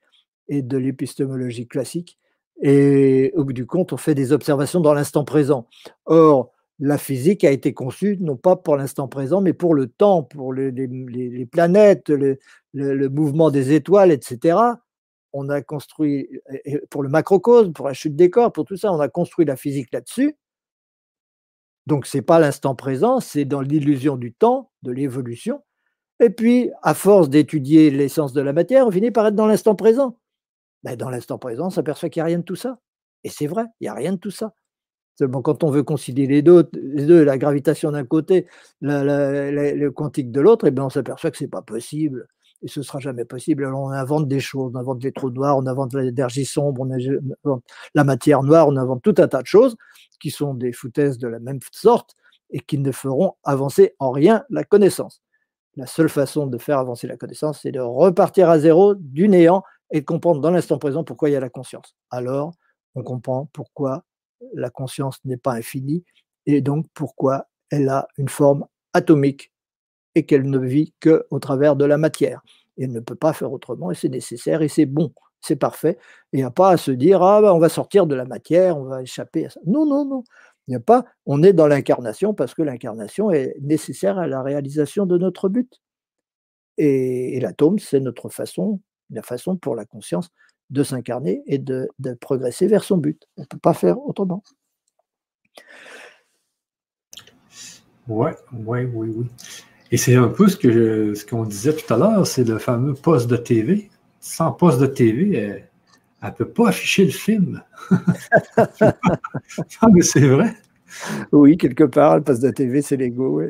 et 0.49 0.63
de 0.63 0.77
l'épistémologie 0.77 1.67
classique. 1.67 2.19
Et 2.63 3.33
au 3.35 3.45
bout 3.45 3.53
du 3.53 3.67
compte, 3.67 3.93
on 3.93 3.97
fait 3.97 4.15
des 4.15 4.33
observations 4.33 4.81
dans 4.81 4.95
l'instant 4.95 5.25
présent. 5.25 5.69
Or, 6.07 6.53
la 6.79 6.99
physique 6.99 7.45
a 7.45 7.51
été 7.51 7.73
conçue 7.73 8.19
non 8.21 8.37
pas 8.37 8.57
pour 8.57 8.77
l'instant 8.77 9.09
présent, 9.09 9.41
mais 9.41 9.53
pour 9.53 9.75
le 9.75 9.87
temps, 9.87 10.23
pour 10.23 10.53
les, 10.53 11.49
planètes, 11.51 12.11
le, 12.11 12.39
mouvement 13.09 13.51
des 13.51 13.73
étoiles, 13.73 14.11
etc. 14.13 14.59
On 15.33 15.49
a 15.49 15.63
construit, 15.63 16.29
pour 16.91 17.03
le 17.03 17.09
macrocosme, 17.09 17.73
pour 17.73 17.87
la 17.87 17.95
chute 17.95 18.17
des 18.17 18.31
corps, 18.31 18.53
pour 18.53 18.65
tout 18.65 18.77
ça, 18.77 18.93
on 18.93 19.01
a 19.01 19.09
construit 19.09 19.47
la 19.47 19.57
physique 19.57 19.89
là-dessus. 19.93 20.37
Donc, 21.87 22.07
ce 22.07 22.19
n'est 22.19 22.23
pas 22.23 22.39
l'instant 22.39 22.75
présent, 22.75 23.21
c'est 23.21 23.45
dans 23.45 23.61
l'illusion 23.61 24.17
du 24.17 24.33
temps, 24.33 24.71
de 24.83 24.93
l'évolution. 24.93 25.63
Et 26.21 26.31
puis, 26.31 26.71
à 26.83 26.95
force 26.95 27.29
d'étudier 27.31 27.91
l'essence 27.91 28.33
de 28.33 28.41
la 28.41 28.53
matière, 28.53 28.87
on 28.87 28.91
finit 28.91 29.11
par 29.11 29.27
être 29.27 29.35
dans 29.35 29.47
l'instant 29.47 29.75
présent. 29.75 30.19
Ben, 30.83 30.97
dans 30.97 31.11
l'instant 31.11 31.39
présent, 31.39 31.67
on 31.67 31.71
s'aperçoit 31.71 32.09
qu'il 32.09 32.21
n'y 32.21 32.25
a 32.25 32.27
rien 32.27 32.39
de 32.39 32.45
tout 32.45 32.57
ça. 32.57 32.79
Et 33.25 33.29
c'est 33.29 33.47
vrai, 33.47 33.65
il 33.81 33.85
n'y 33.85 33.89
a 33.89 33.95
rien 33.95 34.13
de 34.13 34.19
tout 34.19 34.31
ça. 34.31 34.55
Seulement, 35.19 35.43
quand 35.43 35.65
on 35.65 35.71
veut 35.71 35.83
concilier 35.83 36.27
les 36.27 36.43
deux, 36.43 36.69
la 37.25 37.39
gravitation 37.39 37.91
d'un 37.91 38.05
côté, 38.05 38.47
le 38.81 39.89
quantique 39.89 40.31
de 40.31 40.41
l'autre, 40.41 40.67
eh 40.67 40.71
bien 40.71 40.85
on 40.85 40.91
s'aperçoit 40.91 41.31
que 41.31 41.39
ce 41.39 41.45
n'est 41.45 41.51
pas 41.51 41.63
possible. 41.63 42.27
Et 42.63 42.69
ce 42.69 42.81
ne 42.81 42.85
sera 42.85 43.01
jamais 43.01 43.25
possible. 43.25 43.65
Alors 43.65 43.81
on 43.81 43.91
invente 43.91 44.29
des 44.29 44.41
choses, 44.41 44.73
on 44.75 44.79
invente 44.79 44.99
des 44.99 45.13
trous 45.13 45.31
noirs, 45.31 45.57
on 45.59 45.67
invente 45.67 45.95
l'énergie 45.95 46.47
sombre, 46.47 46.83
on 46.83 46.91
invente 46.91 47.65
la 47.95 48.05
matière 48.05 48.43
noire, 48.43 48.67
on 48.69 48.77
invente 48.77 49.03
tout 49.03 49.15
un 49.19 49.29
tas 49.29 49.43
de 49.43 49.47
choses 49.47 49.77
qui 50.21 50.31
sont 50.31 50.55
des 50.55 50.73
foutaises 50.73 51.19
de 51.19 51.29
la 51.29 51.39
même 51.39 51.61
sorte 51.71 52.15
et 52.51 52.61
qui 52.61 52.79
ne 52.79 52.93
feront 52.93 53.35
avancer 53.45 53.95
en 53.99 54.11
rien 54.11 54.45
la 54.49 54.65
connaissance. 54.65 55.21
La 55.77 55.87
seule 55.87 56.09
façon 56.09 56.47
de 56.47 56.57
faire 56.57 56.79
avancer 56.79 57.07
la 57.07 57.19
connaissance, 57.19 57.61
c'est 57.63 57.73
de 57.73 57.81
repartir 57.81 58.49
à 58.49 58.59
zéro 58.59 58.95
du 58.95 59.29
néant 59.29 59.63
et 59.91 60.01
de 60.01 60.07
comprendre 60.07 60.41
dans 60.41 60.51
l'instant 60.51 60.79
présent 60.79 61.05
pourquoi 61.05 61.29
il 61.29 61.33
y 61.33 61.37
a 61.37 61.41
la 61.41 61.51
conscience. 61.51 61.95
Alors, 62.11 62.53
on 62.95 63.03
comprend 63.03 63.51
pourquoi 63.53 64.05
la 64.55 64.71
conscience 64.71 65.19
n'est 65.25 65.37
pas 65.37 65.53
infinie, 65.53 66.05
et 66.47 66.61
donc 66.61 66.87
pourquoi 66.95 67.49
elle 67.71 67.89
a 67.89 68.09
une 68.19 68.29
forme 68.29 68.67
atomique 68.93 69.53
et 70.15 70.25
qu'elle 70.25 70.49
ne 70.49 70.59
vit 70.59 70.95
qu'au 71.03 71.39
travers 71.39 71.77
de 71.77 71.85
la 71.85 71.99
matière. 71.99 72.43
elle 72.79 72.93
ne 72.93 73.01
peut 73.01 73.17
pas 73.17 73.33
faire 73.33 73.53
autrement, 73.53 73.91
et 73.91 73.95
c'est 73.95 74.09
nécessaire, 74.09 74.63
et 74.63 74.69
c'est 74.69 74.87
bon, 74.87 75.13
c'est 75.41 75.57
parfait. 75.57 75.99
il 76.33 76.39
n'y 76.39 76.43
a 76.43 76.51
pas 76.51 76.71
à 76.71 76.77
se 76.77 76.91
dire, 76.91 77.23
ah 77.23 77.41
ben, 77.43 77.53
on 77.53 77.59
va 77.59 77.69
sortir 77.69 78.07
de 78.07 78.15
la 78.15 78.25
matière, 78.25 78.79
on 78.79 78.85
va 78.85 79.03
échapper 79.03 79.47
à 79.47 79.51
ça. 79.51 79.61
Non, 79.67 79.87
non, 79.87 80.05
non. 80.05 80.25
Il 80.69 80.73
n'y 80.73 80.77
a 80.77 80.81
pas, 80.81 81.05
on 81.27 81.43
est 81.43 81.53
dans 81.53 81.69
l'incarnation 81.69 82.35
parce 82.35 82.55
que 82.55 82.63
l'incarnation 82.63 83.31
est 83.31 83.55
nécessaire 83.61 84.19
à 84.19 84.27
la 84.27 84.43
réalisation 84.43 85.07
de 85.07 85.17
notre 85.19 85.49
but. 85.49 85.81
Et, 86.79 87.39
l'atome, 87.41 87.79
c'est 87.79 88.01
notre 88.01 88.29
façon, 88.29 88.81
la 89.11 89.23
façon 89.23 89.57
pour 89.57 89.77
la 89.77 89.85
conscience 89.85 90.31
de 90.71 90.83
s'incarner 90.83 91.43
et 91.47 91.59
de, 91.59 91.89
progresser 92.21 92.67
vers 92.67 92.85
son 92.85 92.99
but. 92.99 93.27
On 93.37 93.43
ne 93.43 93.47
peut 93.47 93.59
pas 93.59 93.75
faire 93.75 93.99
autrement. 93.99 94.43
Oui, 98.09 98.31
oui, 98.53 98.85
oui, 98.93 99.13
oui. 99.17 99.27
Et 99.91 99.97
c'est 99.97 100.17
un 100.17 100.29
peu 100.29 100.49
ce 100.49 100.57
que 100.57 101.15
ce 101.15 101.25
qu'on 101.25 101.45
disait 101.45 101.75
tout 101.75 101.93
à 101.93 101.97
l'heure, 101.97 102.27
c'est 102.27 102.45
le 102.45 102.59
fameux 102.59 102.95
poste 102.95 103.29
de 103.29 103.37
TV. 103.37 103.91
Sans 104.21 104.53
poste 104.53 104.81
de 104.81 104.87
TV, 104.87 105.37
elle 105.37 105.69
ne 106.23 106.31
peut 106.31 106.49
pas 106.49 106.69
afficher 106.69 107.05
le 107.05 107.11
film. 107.11 107.63
mais 109.93 110.03
c'est 110.03 110.27
vrai. 110.27 110.55
Oui, 111.33 111.57
quelque 111.57 111.85
part, 111.85 112.17
le 112.17 112.23
passe 112.23 112.41
de 112.41 112.51
TV, 112.51 112.83
c'est 112.83 112.97
l'ego. 112.97 113.43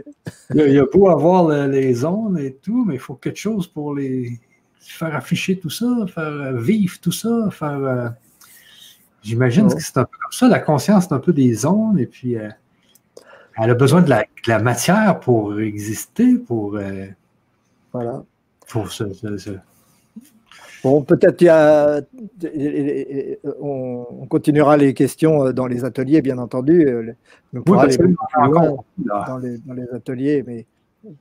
Il, 0.54 0.72
y 0.72 0.78
a 0.78 0.84
beau 0.84 1.08
avoir 1.08 1.48
les 1.68 2.04
ondes 2.04 2.38
et 2.38 2.54
tout, 2.54 2.84
mais 2.84 2.94
il 2.94 3.00
faut 3.00 3.14
quelque 3.14 3.38
chose 3.38 3.66
pour 3.66 3.94
les 3.94 4.40
faire 4.92 5.14
afficher 5.14 5.58
tout 5.58 5.70
ça, 5.70 5.86
faire 6.06 6.52
vivre 6.54 6.98
tout 7.00 7.12
ça, 7.12 7.48
faire. 7.50 7.84
Euh, 7.84 8.08
j'imagine 9.22 9.72
que 9.72 9.80
c'est 9.80 9.98
un 9.98 10.04
peu 10.04 10.18
comme 10.22 10.32
ça. 10.32 10.48
La 10.48 10.58
conscience, 10.58 11.06
c'est 11.08 11.14
un 11.14 11.18
peu 11.18 11.32
des 11.32 11.66
ondes, 11.66 11.98
et 11.98 12.06
puis 12.06 12.36
euh, 12.36 12.48
elle 13.56 13.70
a 13.70 13.74
besoin 13.74 14.02
de 14.02 14.10
la, 14.10 14.58
matière 14.58 15.20
pour 15.20 15.58
exister, 15.60 16.36
pour. 16.36 16.76
Euh, 16.76 17.06
voilà. 17.92 18.22
Pour 18.68 18.90
se, 18.90 19.04
Bon, 20.84 21.02
peut-être 21.02 21.40
il 21.40 21.46
y 21.46 21.48
a, 21.48 22.00
on, 23.60 24.26
continuera 24.28 24.76
les 24.76 24.94
questions 24.94 25.52
dans 25.52 25.66
les 25.66 25.84
ateliers, 25.84 26.20
bien 26.20 26.38
entendu. 26.38 27.14
On 27.54 27.62
pourra 27.62 27.84
aller 27.84 27.96
dans, 27.96 29.38
les, 29.38 29.58
dans 29.58 29.74
les 29.74 29.88
ateliers, 29.92 30.44
mais 30.46 30.66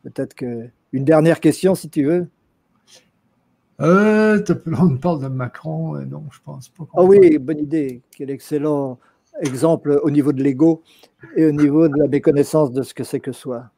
peut-être 0.03 0.33
que 0.35 0.67
une 0.91 1.03
dernière 1.03 1.39
question, 1.39 1.75
si 1.75 1.89
tu 1.89 2.03
veux. 2.03 2.27
Euh, 3.81 4.41
on 4.79 4.97
parle 4.97 5.21
de 5.21 5.27
Macron, 5.27 5.97
euh, 5.97 6.05
non, 6.05 6.23
je 6.31 6.39
pense 6.43 6.69
pas. 6.69 6.85
Ah 6.95 7.03
oui, 7.03 7.37
bonne 7.37 7.59
idée. 7.59 8.01
Quel 8.11 8.29
excellent 8.29 8.99
exemple 9.41 9.99
au 10.03 10.09
niveau 10.09 10.31
de 10.31 10.41
l'ego 10.41 10.81
et 11.35 11.45
au 11.45 11.51
niveau 11.51 11.89
de 11.89 11.97
la 11.97 12.07
méconnaissance 12.07 12.71
de 12.71 12.83
ce 12.83 12.93
que 12.93 13.03
c'est 13.03 13.19
que 13.19 13.33
soi. 13.33 13.69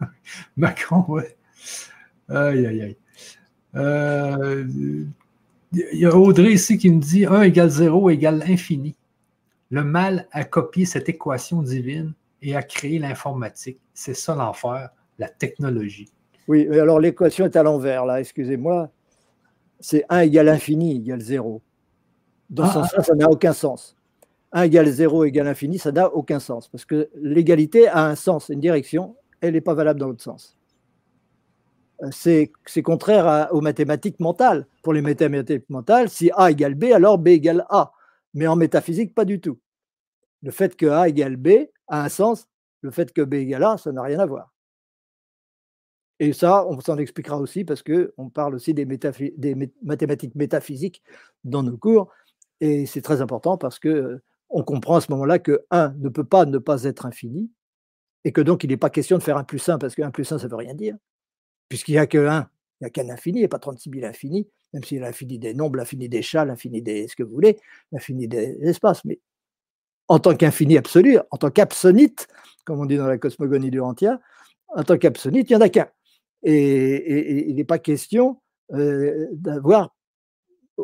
Macron, 0.56 1.04
ouais. 1.08 1.36
Aïe, 2.28 2.66
aïe, 2.66 2.82
aïe. 2.82 2.96
Euh, 3.74 4.64
il 5.72 5.98
y 5.98 6.06
a 6.06 6.16
Audrey 6.16 6.52
ici 6.52 6.78
qui 6.78 6.90
me 6.90 7.00
dit 7.00 7.26
1 7.26 7.42
égale 7.42 7.70
0 7.70 8.10
égale 8.10 8.44
infini. 8.46 8.94
Le 9.70 9.82
mal 9.82 10.28
a 10.30 10.44
copié 10.44 10.84
cette 10.84 11.08
équation 11.08 11.62
divine 11.62 12.14
et 12.42 12.54
a 12.54 12.62
créé 12.62 13.00
l'informatique. 13.00 13.80
C'est 13.92 14.14
ça 14.14 14.36
l'enfer, 14.36 14.90
la 15.18 15.28
technologie. 15.28 16.12
Oui, 16.48 16.66
mais 16.68 16.78
alors 16.78 17.00
l'équation 17.00 17.44
est 17.46 17.56
à 17.56 17.62
l'envers, 17.62 18.04
là, 18.04 18.20
excusez-moi. 18.20 18.90
C'est 19.80 20.04
1 20.08 20.20
égale 20.20 20.48
infini 20.48 20.96
égale 20.96 21.20
0. 21.20 21.62
Dans 22.50 22.66
ce 22.66 22.78
ah. 22.78 22.88
sens, 22.88 23.06
ça 23.06 23.14
n'a 23.14 23.28
aucun 23.28 23.52
sens. 23.52 23.96
1 24.52 24.62
égale 24.64 24.88
0 24.88 25.24
égale 25.24 25.48
infini, 25.48 25.78
ça 25.78 25.92
n'a 25.92 26.12
aucun 26.14 26.40
sens. 26.40 26.68
Parce 26.68 26.84
que 26.84 27.08
l'égalité 27.14 27.88
a 27.88 28.06
un 28.06 28.14
sens, 28.14 28.48
une 28.48 28.60
direction, 28.60 29.16
elle 29.40 29.54
n'est 29.54 29.60
pas 29.60 29.74
valable 29.74 30.00
dans 30.00 30.08
l'autre 30.08 30.22
sens 30.22 30.56
c'est 32.10 32.82
contraire 32.82 33.48
aux 33.52 33.60
mathématiques 33.60 34.20
mentales. 34.20 34.66
Pour 34.82 34.92
les 34.92 35.02
mathématiques 35.02 35.68
mentales, 35.68 36.08
si 36.08 36.30
A 36.36 36.50
égale 36.50 36.74
B, 36.74 36.84
alors 36.92 37.18
B 37.18 37.28
égale 37.28 37.64
A. 37.70 37.92
Mais 38.34 38.46
en 38.46 38.56
métaphysique, 38.56 39.14
pas 39.14 39.24
du 39.24 39.40
tout. 39.40 39.58
Le 40.42 40.50
fait 40.50 40.76
que 40.76 40.86
A 40.86 41.08
égale 41.08 41.36
B 41.36 41.48
a 41.88 42.04
un 42.04 42.08
sens, 42.08 42.48
le 42.82 42.90
fait 42.90 43.12
que 43.12 43.22
B 43.22 43.34
égale 43.34 43.64
A, 43.64 43.76
ça 43.78 43.92
n'a 43.92 44.02
rien 44.02 44.18
à 44.18 44.26
voir. 44.26 44.53
Et 46.20 46.32
ça, 46.32 46.66
on 46.66 46.80
s'en 46.80 46.96
expliquera 46.98 47.38
aussi 47.38 47.64
parce 47.64 47.82
qu'on 47.82 48.30
parle 48.30 48.54
aussi 48.54 48.72
des, 48.72 48.86
mathématiques 49.82 50.34
métaphysiques 50.34 51.02
dans 51.42 51.62
nos 51.62 51.76
cours. 51.76 52.08
Et 52.60 52.86
c'est 52.86 53.02
très 53.02 53.20
important 53.20 53.58
parce 53.58 53.78
que 53.78 53.88
euh, 53.88 54.22
on 54.48 54.62
comprend 54.62 54.96
à 54.96 55.00
ce 55.00 55.10
moment-là 55.10 55.38
que 55.38 55.64
1 55.70 55.94
ne 55.98 56.08
peut 56.08 56.24
pas 56.24 56.46
ne 56.46 56.58
pas 56.58 56.84
être 56.84 57.06
infini 57.06 57.50
et 58.24 58.32
que 58.32 58.40
donc 58.40 58.62
il 58.62 58.70
n'est 58.70 58.76
pas 58.76 58.90
question 58.90 59.18
de 59.18 59.22
faire 59.22 59.36
1 59.36 59.44
plus 59.44 59.68
1 59.68 59.78
parce 59.78 59.94
que 59.94 60.02
1 60.02 60.10
plus 60.12 60.30
1, 60.30 60.38
ça 60.38 60.44
ne 60.44 60.50
veut 60.50 60.56
rien 60.56 60.74
dire 60.74 60.96
puisqu'il 61.68 61.92
n'y 61.92 61.98
a 61.98 62.06
que 62.06 62.26
un, 62.26 62.48
il 62.80 62.84
n'y 62.84 62.86
a 62.86 62.90
qu'un 62.90 63.08
infini, 63.08 63.44
a 63.44 63.48
pas 63.48 63.58
36 63.58 63.90
000 63.90 64.06
infinis, 64.06 64.48
même 64.72 64.84
s'il 64.84 64.98
y 64.98 65.00
a 65.00 65.06
l'infini 65.06 65.38
des 65.38 65.54
nombres, 65.54 65.76
l'infini 65.76 66.08
des 66.08 66.22
chats, 66.22 66.44
l'infini 66.44 66.82
des 66.82 67.08
ce 67.08 67.16
que 67.16 67.22
vous 67.22 67.32
voulez, 67.32 67.58
l'infini 67.92 68.28
des 68.28 68.58
espaces. 68.62 69.04
Mais 69.04 69.20
en 70.08 70.18
tant 70.18 70.34
qu'infini 70.36 70.76
absolu, 70.76 71.18
en 71.30 71.36
tant 71.36 71.50
qu'absonite, 71.50 72.28
comme 72.64 72.80
on 72.80 72.86
dit 72.86 72.96
dans 72.96 73.06
la 73.06 73.18
cosmogonie 73.18 73.70
du 73.70 73.80
Rantia, 73.80 74.20
en 74.68 74.82
tant 74.82 74.98
qu'absonite, 74.98 75.50
il 75.50 75.52
n'y 75.54 75.56
en 75.56 75.60
a 75.60 75.68
qu'un. 75.68 75.88
Et, 76.44 77.48
il 77.48 77.56
n'est 77.56 77.64
pas 77.64 77.78
question 77.78 78.40
euh, 78.72 79.28
d'avoir 79.32 79.94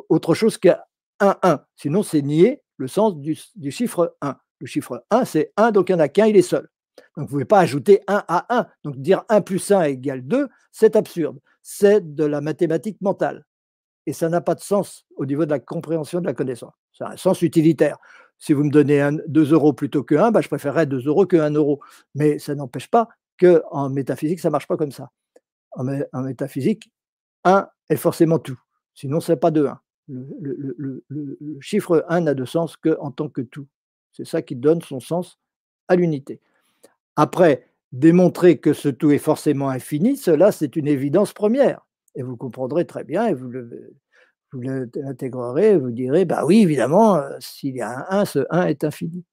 autre 0.09 0.35
chose 0.35 0.59
qu'un 0.59 0.79
1. 1.21 1.61
Sinon, 1.77 2.03
c'est 2.03 2.23
nier 2.23 2.63
le 2.77 2.89
sens 2.89 3.17
du, 3.17 3.39
du, 3.57 3.71
chiffre 3.71 4.17
1. 4.23 4.37
Le 4.59 4.67
chiffre 4.67 5.05
1, 5.11 5.25
c'est 5.25 5.53
1, 5.57 5.71
donc 5.73 5.89
il 5.89 5.95
n'y 5.95 6.01
en 6.01 6.05
a 6.05 6.09
qu'un, 6.09 6.27
il 6.27 6.37
est 6.37 6.43
seul. 6.43 6.69
Donc, 7.17 7.17
vous 7.17 7.23
ne 7.23 7.29
pouvez 7.29 7.45
pas 7.45 7.61
ajouter 7.61 8.01
1 8.07 8.25
à 8.27 8.59
1. 8.59 8.67
Donc, 8.85 8.97
dire 8.99 9.25
1 9.29 9.41
plus 9.43 9.71
1 9.71 9.83
égale 9.83 10.23
2, 10.23 10.49
c'est 10.73 10.97
absurde. 10.97 11.39
C'est 11.63 12.15
de 12.15 12.25
la 12.25 12.41
mathématique 12.41 12.99
mentale. 13.01 13.45
Et 14.07 14.13
ça 14.13 14.29
n'a 14.29 14.41
pas 14.41 14.55
de 14.55 14.61
sens 14.61 15.05
au 15.17 15.27
niveau 15.27 15.45
de 15.45 15.51
la 15.51 15.61
compréhension 15.61 16.21
de 16.21 16.27
la 16.27 16.35
connaissance. 16.35 16.73
Ça 16.93 17.09
a 17.09 17.13
un 17.13 17.17
sens 17.17 17.43
utilitaire. 17.43 17.99
Si 18.39 18.55
vous 18.55 18.65
me 18.65 18.71
donnez 18.71 19.07
2 19.29 19.53
euros 19.53 19.75
plutôt 19.75 20.03
que 20.03 20.15
1, 20.15 20.31
bah, 20.31 20.41
je 20.41 20.49
préférerais 20.49 20.87
2 20.87 21.07
euros 21.07 21.27
que 21.27 21.37
1 21.37 21.51
euro. 21.51 21.81
Mais 22.15 22.39
ça 22.39 22.55
n'empêche 22.55 22.89
pas 22.89 23.09
qu'en 23.39 23.91
métaphysique, 23.91 24.41
ça 24.41 24.49
ne 24.49 24.53
marche 24.53 24.67
pas 24.67 24.77
comme 24.77 24.93
ça. 24.93 25.11
En, 25.73 26.23
métaphysique, 26.23 26.91
1 27.45 27.69
est 27.89 27.97
forcément 27.97 28.39
tout. 28.39 28.59
Sinon, 28.95 29.21
ce 29.21 29.33
n'est 29.33 29.39
pas 29.39 29.51
de 29.51 29.67
1. 29.67 29.81
Le, 30.09 31.05
le, 31.09 31.61
chiffre 31.61 32.05
1 32.09 32.23
n'a 32.23 32.35
de 32.35 32.45
sens 32.45 32.77
qu'en 32.77 33.11
tant 33.11 33.29
que 33.29 33.41
tout. 33.41 33.67
C'est 34.13 34.27
ça 34.27 34.43
qui 34.43 34.57
donne 34.57 34.83
son 34.83 34.99
sens 34.99 35.39
à 35.89 35.97
l'unité. 35.97 36.41
Après, 37.17 37.69
démontrer 37.93 38.59
que 38.59 38.73
ce 38.73 38.89
tout 38.89 39.11
est 39.11 39.19
forcément 39.19 39.69
infini, 39.69 40.17
cela 40.17 40.53
c'est 40.53 40.77
une 40.77 40.89
évidence 40.89 41.33
première. 41.33 41.87
Et 42.15 42.23
vous 42.23 42.37
comprendrez 42.37 42.87
très 42.87 43.05
bien 43.05 43.27
et 43.27 43.35
vous 43.35 43.51
l'intégrerez, 44.55 45.79
vous 45.79 45.93
direz, 45.93 46.25
bah 46.25 46.45
oui, 46.45 46.63
évidemment, 46.63 47.17
euh, 47.17 47.37
s'il 47.39 47.77
y 47.77 47.83
a 47.83 48.07
un 48.11 48.21
1, 48.21 48.25
ce 48.25 48.47
1 48.51 48.67
est 48.67 48.85
infini. 48.85 49.25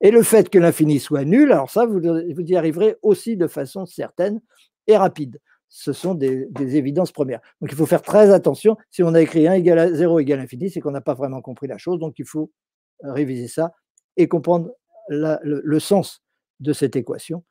Et 0.00 0.10
le 0.10 0.22
fait 0.22 0.48
que 0.48 0.58
l'infini 0.58 0.98
soit 0.98 1.24
nul, 1.24 1.52
alors 1.52 1.70
ça, 1.70 1.86
vous, 1.86 2.00
y 2.00 2.56
arriverez 2.56 2.96
aussi 3.02 3.36
de 3.36 3.46
façon 3.46 3.84
certaine 3.84 4.40
et 4.86 4.96
rapide. 4.96 5.40
Ce 5.72 5.92
sont 5.92 6.14
des, 6.14 6.48
évidences 6.58 7.12
premières. 7.12 7.40
Donc 7.60 7.70
il 7.70 7.76
faut 7.76 7.86
faire 7.86 8.02
très 8.02 8.30
attention. 8.30 8.76
Si 8.90 9.04
on 9.04 9.14
a 9.14 9.20
écrit 9.20 9.46
1 9.46 9.54
égale 9.54 9.78
à 9.78 9.92
0 9.92 10.18
égale 10.18 10.40
infini, 10.40 10.68
c'est 10.68 10.80
qu'on 10.80 10.90
n'a 10.90 11.00
pas 11.00 11.14
vraiment 11.14 11.40
compris 11.40 11.68
la 11.68 11.78
chose. 11.78 12.00
Donc 12.00 12.18
il 12.18 12.26
faut 12.26 12.50
réviser 13.02 13.46
ça 13.46 13.72
et 14.16 14.26
comprendre 14.26 14.74
le, 15.08 15.78
sens 15.78 16.22
de 16.58 16.72
cette 16.72 16.96
équation. 16.96 17.44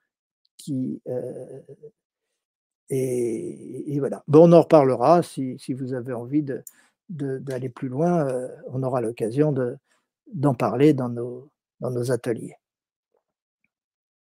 Euh, 0.70 1.62
et, 2.90 4.02
on 4.28 4.52
en 4.52 4.62
reparlera 4.62 5.24
si, 5.24 5.58
vous 5.74 5.94
avez 5.94 6.12
envie 6.12 6.44
d'aller 7.08 7.70
plus 7.70 7.88
loin. 7.88 8.28
Euh, 8.28 8.50
on 8.68 8.84
aura 8.84 9.00
l'occasion 9.00 9.56
d'en 10.34 10.54
parler 10.54 10.94
dans 10.94 11.10
nos 11.10 12.12
ateliers. 12.12 12.56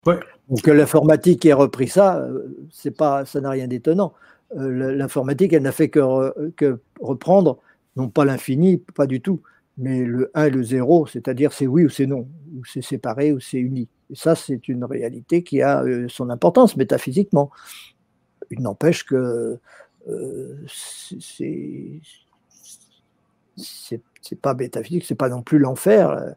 Ouais. 0.06 0.20
Donc 0.50 0.66
l'informatique 0.68 1.46
ait 1.46 1.54
repris 1.54 1.88
ça, 1.88 2.20
euh, 2.20 2.68
c'est 2.72 2.96
pas, 2.96 3.26
ça 3.26 3.42
n'a 3.42 3.50
rien 3.50 3.68
d'étonnant. 3.68 4.14
L'informatique, 4.56 5.54
elle 5.54 5.62
n'a 5.62 5.72
fait 5.72 5.90
que, 5.90 6.50
que 6.52 6.80
reprendre, 7.00 7.60
non 7.96 8.10
pas 8.10 8.26
l'infini, 8.26 8.78
pas 8.96 9.06
du 9.06 9.22
tout, 9.22 9.44
mais 9.78 10.04
le 10.04 10.32
1 10.34 10.46
et 10.46 10.50
le 10.50 10.64
0, 10.64 11.06
c'est-à-dire 11.06 11.54
c'est 11.54 11.68
oui 11.68 11.86
ou 11.86 11.90
c'est 11.90 12.08
non, 12.08 12.28
ou 12.56 12.66
c'est 12.66 12.82
séparé 12.82 13.32
ou 13.32 13.40
c'est 13.40 13.60
uni. 13.60 13.88
Et 14.10 14.16
ça, 14.16 14.34
c'est 14.34 14.68
une 14.68 14.84
réalité 14.86 15.44
qui 15.44 15.62
a 15.62 15.84
euh, 15.84 16.08
son 16.10 16.32
importance 16.32 16.78
métaphysiquement. 16.78 17.52
Il 18.50 18.62
n'empêche 18.62 19.06
que 19.06 19.60
euh, 20.08 20.66
c'est 20.68 22.02
c'est 23.56 24.40
pas 24.42 24.54
métaphysique, 24.54 25.06
c'est 25.06 25.16
pas 25.16 25.30
non 25.30 25.42
plus 25.42 25.60
l'enfer. 25.60 26.36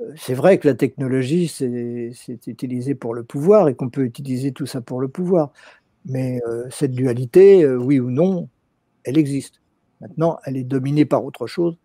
Euh, 0.00 0.12
c'est 0.16 0.34
vrai 0.34 0.58
que 0.58 0.68
la 0.68 0.74
technologie, 0.74 1.48
c'est 1.48 2.46
utilisé 2.46 2.94
pour 2.94 3.14
le 3.14 3.24
pouvoir 3.24 3.68
et 3.68 3.74
qu'on 3.74 3.90
peut 3.90 4.04
utiliser 4.04 4.52
tout 4.52 4.66
ça 4.66 4.80
pour 4.80 5.00
le 5.00 5.08
pouvoir. 5.08 5.52
Mais 6.04 6.40
cette 6.70 6.92
dualité, 6.92 7.66
oui 7.66 7.98
ou 7.98 8.10
non, 8.10 8.48
elle 9.02 9.18
existe. 9.18 9.60
Maintenant, 10.00 10.38
elle 10.44 10.56
est 10.56 10.64
dominée 10.64 11.04
par 11.04 11.24
autre 11.24 11.46
chose 11.46 11.78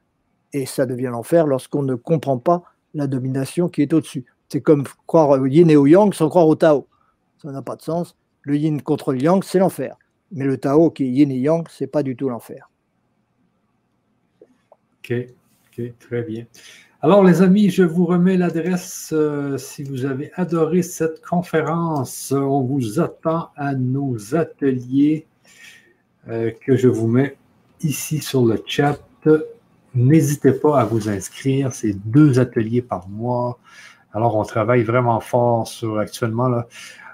et 0.54 0.66
ça 0.66 0.86
devient 0.86 1.10
l'enfer 1.12 1.48
lorsqu'on 1.48 1.84
ne 1.84 1.96
comprend 1.96 2.38
pas 2.38 2.64
la 2.94 3.08
domination 3.08 3.70
qui 3.70 3.82
est 3.82 3.94
au-dessus. 3.94 4.26
C'est 4.50 4.62
comme 4.62 4.84
croire 5.08 5.30
au 5.30 5.46
yin 5.46 5.70
et 5.70 5.76
au 5.76 5.88
yang 5.88 6.14
sans 6.14 6.30
croire 6.30 6.48
au 6.48 6.56
Tao. 6.56 6.88
Ça 7.42 7.52
n'a 7.52 7.62
pas 7.62 7.76
de 7.76 7.82
sens. 7.82 8.18
Le 8.42 8.58
yin 8.58 8.82
contre 8.82 9.14
le 9.14 9.22
yang, 9.22 9.44
c'est 9.44 9.60
l'enfer. 9.60 9.96
Mais 10.32 10.46
le 10.46 10.58
Tao 10.58 10.90
qui 10.92 11.06
est 11.06 11.10
yin 11.10 11.32
et 11.32 11.38
yang, 11.38 11.66
c'est 11.70 11.88
pas 11.88 12.04
du 12.04 12.16
tout 12.16 12.30
l'enfer. 12.30 12.70
Ok, 15.00 15.14
très 16.00 16.22
bien. 16.24 16.46
Alors, 17.04 17.24
les 17.24 17.42
amis, 17.42 17.72
je 17.72 17.82
vous 17.82 18.06
remets 18.06 18.38
l'adresse. 18.38 19.10
Euh, 19.12 19.58
si 19.58 19.82
vous 19.82 20.06
avez 20.06 20.32
adoré 20.36 20.84
cette 20.84 21.26
conférence, 21.26 22.32
on 22.32 22.62
vous 22.62 23.00
attend 23.00 23.50
à 23.56 23.74
nos 23.74 24.36
ateliers 24.36 25.26
euh, 26.30 26.52
que 26.64 26.76
je 26.76 26.88
vous 26.88 27.08
mets 27.08 27.38
ici 27.82 28.20
sur 28.20 28.46
le 28.46 28.62
chat. 28.68 29.00
N'hésitez 29.96 30.52
pas 30.52 30.80
à 30.80 30.86
vous 30.86 31.10
inscrire. 31.10 31.74
C'est 31.74 31.94
deux 31.94 32.40
ateliers 32.40 32.84
par 32.84 33.10
mois. 33.10 33.58
Alors, 34.14 34.36
on 34.36 34.44
travaille 34.44 34.84
vraiment 34.84 35.22
fort 35.22 35.68
sur 35.68 35.98
actuellement. 35.98 36.50
Là, 36.50 36.68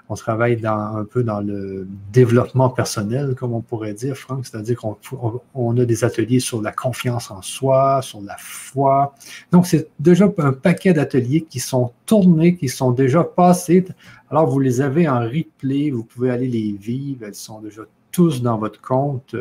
on 0.08 0.14
travaille 0.14 0.56
dans, 0.56 0.96
un 0.96 1.04
peu 1.04 1.22
dans 1.22 1.40
le 1.40 1.86
développement 2.12 2.70
personnel, 2.70 3.34
comme 3.34 3.52
on 3.52 3.60
pourrait 3.60 3.92
dire, 3.92 4.16
Franck, 4.16 4.46
c'est-à-dire 4.46 4.78
qu'on 4.78 5.76
a 5.76 5.84
des 5.84 6.04
ateliers 6.04 6.40
sur 6.40 6.62
la 6.62 6.72
confiance 6.72 7.30
en 7.30 7.42
soi, 7.42 8.00
sur 8.02 8.20
la 8.22 8.36
foi. 8.38 9.14
Donc, 9.52 9.66
c'est 9.66 9.88
déjà 10.00 10.32
un 10.38 10.52
paquet 10.52 10.94
d'ateliers 10.94 11.42
qui 11.42 11.60
sont 11.60 11.92
tournés, 12.06 12.56
qui 12.56 12.68
sont 12.68 12.92
déjà 12.92 13.22
passés. 13.22 13.84
Alors, 14.30 14.46
vous 14.46 14.60
les 14.60 14.80
avez 14.80 15.08
en 15.08 15.20
replay, 15.20 15.90
vous 15.90 16.04
pouvez 16.04 16.30
aller 16.30 16.48
les 16.48 16.72
vivre, 16.72 17.26
elles 17.26 17.34
sont 17.34 17.60
déjà 17.60 17.82
tous 18.10 18.40
dans 18.40 18.56
votre 18.56 18.80
compte. 18.80 19.36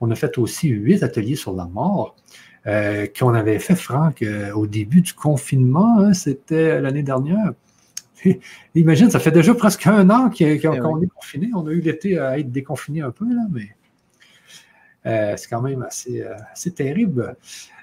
On 0.00 0.10
a 0.10 0.14
fait 0.16 0.38
aussi 0.38 0.68
huit 0.68 1.02
ateliers 1.02 1.36
sur 1.36 1.54
la 1.54 1.66
mort. 1.66 2.16
Euh, 2.66 3.06
qu'on 3.18 3.32
avait 3.32 3.58
fait, 3.58 3.74
Franck, 3.74 4.22
euh, 4.22 4.52
au 4.52 4.66
début 4.66 5.00
du 5.00 5.14
confinement, 5.14 5.98
hein, 6.00 6.12
c'était 6.12 6.78
l'année 6.80 7.02
dernière. 7.02 7.52
Imagine, 8.74 9.10
ça 9.10 9.18
fait 9.18 9.30
déjà 9.30 9.54
presque 9.54 9.86
un 9.86 10.08
an 10.10 10.30
eh 10.38 10.60
qu'on 10.60 11.02
est 11.02 11.08
confiné. 11.08 11.50
On 11.54 11.66
a 11.66 11.70
eu 11.70 11.80
l'été 11.80 12.18
à 12.18 12.38
être 12.38 12.50
déconfiné 12.50 13.02
un 13.02 13.10
peu, 13.10 13.26
là, 13.26 13.42
mais 13.50 13.70
euh, 15.06 15.34
c'est 15.36 15.48
quand 15.48 15.62
même 15.62 15.82
assez, 15.82 16.22
euh, 16.22 16.70
terrible. 16.70 17.36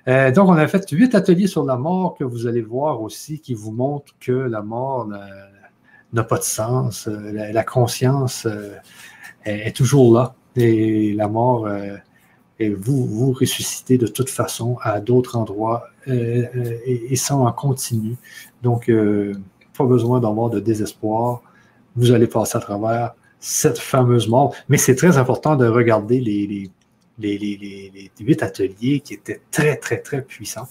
Euh, 0.08 0.32
donc, 0.32 0.50
on 0.50 0.54
a 0.54 0.68
fait 0.68 0.90
huit 0.92 1.16
ateliers 1.16 1.48
sur 1.48 1.66
la 1.66 1.76
mort 1.76 2.16
que 2.18 2.24
vous 2.24 2.48
allez 2.48 2.62
voir 2.62 3.02
aussi, 3.02 3.40
qui 3.40 3.54
vous 3.54 3.72
montrent 3.72 4.14
que 4.20 4.32
la 4.32 4.62
mort 4.62 5.08
n'a 6.14 6.24
pas 6.24 6.38
de 6.38 6.44
sens. 6.44 7.08
La, 7.08 7.64
conscience 7.64 8.48
est, 9.44 9.76
toujours 9.76 10.14
là. 10.14 10.36
Et 10.56 11.14
la 11.14 11.28
mort, 11.28 11.68
et 12.60 12.70
vous, 12.70 13.06
vous 13.06 13.34
ressuscitez 13.34 13.98
de 13.98 14.08
toute 14.08 14.30
façon 14.30 14.78
à 14.82 15.02
d'autres 15.02 15.36
endroits 15.36 15.88
et, 16.08 16.46
et, 16.86 17.16
ça 17.16 17.36
en 17.36 17.52
continu. 17.52 18.16
Donc, 18.64 18.90
pas 19.78 19.86
besoin 19.86 20.20
d'avoir 20.20 20.50
de 20.50 20.60
désespoir. 20.60 21.42
Vous 21.96 22.12
allez 22.12 22.28
passer 22.28 22.58
à 22.58 22.62
travers 22.62 23.14
cette 23.40 23.78
fameuse 23.78 24.28
mort. 24.28 24.56
Mais 24.70 24.78
c'est 24.78 24.96
très 24.96 25.18
important 25.18 25.56
de 25.56 25.68
regarder 25.68 26.20
les, 26.20 26.72
les, 27.20 28.12
huit 28.20 28.44
ateliers 28.44 29.00
qui 29.00 29.14
étaient 29.14 29.42
très, 29.52 29.78
très, 29.78 30.00
très 30.00 30.22
puissants. 30.22 30.68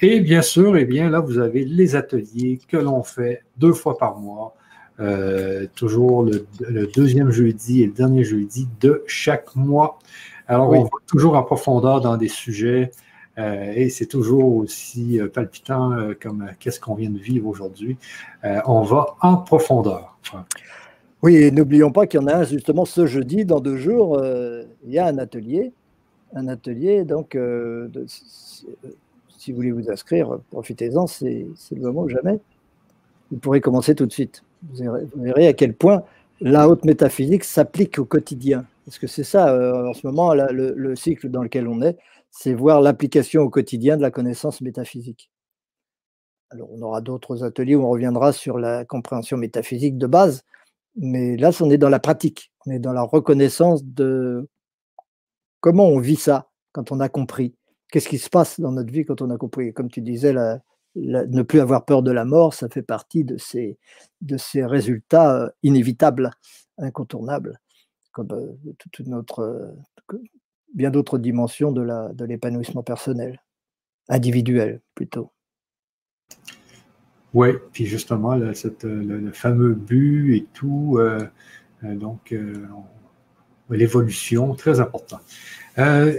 Et 0.00 0.20
bien 0.20 0.42
sûr, 0.42 0.76
eh 0.76 0.84
bien, 0.84 1.10
là, 1.10 1.20
vous 1.20 1.38
avez 1.38 1.64
les 1.64 1.96
ateliers 1.96 2.60
que 2.68 2.76
l'on 2.76 3.02
fait 3.02 3.42
deux 3.56 3.72
fois 3.72 3.98
par 3.98 4.18
mois. 4.18 4.54
Euh, 5.00 5.66
toujours 5.76 6.24
le, 6.24 6.46
deuxième 6.92 7.30
jeudi 7.30 7.82
et 7.82 7.86
le 7.86 7.92
dernier 7.92 8.24
jeudi 8.24 8.68
de 8.80 9.04
chaque 9.06 9.54
mois. 9.54 9.98
Alors, 10.48 10.70
on 10.70 10.84
va 10.84 10.90
toujours 11.06 11.36
en 11.36 11.42
profondeur 11.42 12.00
dans 12.00 12.16
des 12.16 12.28
sujets 12.28 12.90
euh, 13.38 13.72
et 13.74 13.88
c'est 13.88 14.06
toujours 14.06 14.56
aussi 14.56 15.20
euh, 15.20 15.28
palpitant 15.28 15.92
euh, 15.92 16.14
comme 16.20 16.50
qu'est-ce 16.58 16.80
qu'on 16.80 16.94
vient 16.94 17.10
de 17.10 17.18
vivre 17.18 17.46
aujourd'hui. 17.46 17.96
on 18.42 18.82
va 18.82 19.16
en 19.20 19.36
profondeur. 19.36 20.18
Oui, 21.22 21.36
et 21.36 21.50
n'oublions 21.50 21.92
pas 21.92 22.06
qu'il 22.06 22.20
y 22.20 22.22
en 22.22 22.26
a 22.26 22.36
un 22.36 22.44
justement 22.44 22.84
ce 22.84 23.06
jeudi, 23.06 23.44
dans 23.44 23.60
deux 23.60 23.76
jours, 23.76 24.22
il 24.84 24.92
y 24.92 24.98
a 24.98 25.06
un 25.06 25.18
atelier. 25.18 25.72
Un 26.34 26.46
atelier, 26.46 27.04
donc, 27.04 27.36
si 28.06 29.50
vous 29.50 29.56
voulez 29.56 29.72
vous 29.72 29.90
inscrire, 29.90 30.38
profitez-en, 30.50 31.06
c'est 31.06 31.46
le 31.72 31.80
moment 31.80 32.02
ou 32.02 32.08
jamais. 32.08 32.38
Vous 33.32 33.38
pourrez 33.38 33.60
commencer 33.60 33.94
tout 33.94 34.06
de 34.06 34.12
suite. 34.12 34.44
Vous 34.74 34.84
verrez, 35.16 35.48
à 35.48 35.52
quel 35.52 35.74
point 35.74 36.04
la 36.40 36.68
haute 36.68 36.84
métaphysique 36.84 37.42
s'applique 37.42 37.98
au 37.98 38.04
quotidien. 38.04 38.64
Parce 38.84 38.98
que 38.98 39.08
c'est 39.08 39.24
ça, 39.24 39.52
en 39.88 39.94
ce 39.94 40.06
moment, 40.06 40.34
le, 40.34 40.94
cycle 40.94 41.28
dans 41.30 41.42
lequel 41.42 41.66
on 41.66 41.82
est, 41.82 41.96
c'est 42.30 42.54
voir 42.54 42.80
l'application 42.80 43.42
au 43.42 43.50
quotidien 43.50 43.96
de 43.96 44.02
la 44.02 44.10
connaissance 44.10 44.60
métaphysique. 44.60 45.30
Alors, 46.50 46.70
on 46.72 46.80
aura 46.80 47.00
d'autres 47.00 47.44
ateliers 47.44 47.74
où 47.74 47.84
on 47.84 47.90
reviendra 47.90 48.32
sur 48.32 48.58
la 48.58 48.84
compréhension 48.84 49.36
métaphysique 49.36 49.98
de 49.98 50.06
base, 50.06 50.44
mais 50.96 51.36
là, 51.36 51.50
on 51.60 51.70
est 51.70 51.78
dans 51.78 51.90
la 51.90 52.00
pratique, 52.00 52.52
on 52.66 52.70
est 52.70 52.78
dans 52.78 52.92
la 52.92 53.02
reconnaissance 53.02 53.84
de 53.84 54.48
comment 55.60 55.86
on 55.86 55.98
vit 55.98 56.16
ça 56.16 56.48
quand 56.72 56.90
on 56.90 57.00
a 57.00 57.08
compris. 57.08 57.54
Qu'est-ce 57.90 58.08
qui 58.08 58.18
se 58.18 58.30
passe 58.30 58.60
dans 58.60 58.72
notre 58.72 58.92
vie 58.92 59.04
quand 59.04 59.22
on 59.22 59.30
a 59.30 59.36
compris? 59.36 59.72
Comme 59.72 59.90
tu 59.90 60.00
disais, 60.00 60.34
ne 60.94 61.42
plus 61.42 61.60
avoir 61.60 61.84
peur 61.84 62.02
de 62.02 62.10
la 62.10 62.24
mort, 62.24 62.54
ça 62.54 62.68
fait 62.68 62.82
partie 62.82 63.24
de 63.24 63.36
ces, 63.36 63.78
résultats 64.54 65.36
euh, 65.36 65.48
inévitables, 65.62 66.30
incontournables, 66.78 67.60
comme 68.12 68.32
euh, 68.32 68.72
toute 68.92 69.06
notre, 69.06 69.74
bien 70.74 70.90
d'autres 70.90 71.18
dimensions 71.18 71.72
de 71.72 72.24
l'épanouissement 72.24 72.82
personnel, 72.82 73.40
individuel 74.08 74.80
plutôt. 74.94 75.32
Oui, 77.34 77.50
puis 77.72 77.86
justement, 77.86 78.36
le, 78.36 78.52
fameux 79.32 79.74
but 79.74 80.36
et 80.36 80.46
tout, 80.54 80.96
euh, 80.98 81.26
euh, 81.84 81.94
donc 81.94 82.32
euh, 82.32 82.66
l'évolution, 83.70 84.54
très 84.54 84.80
important. 84.80 85.20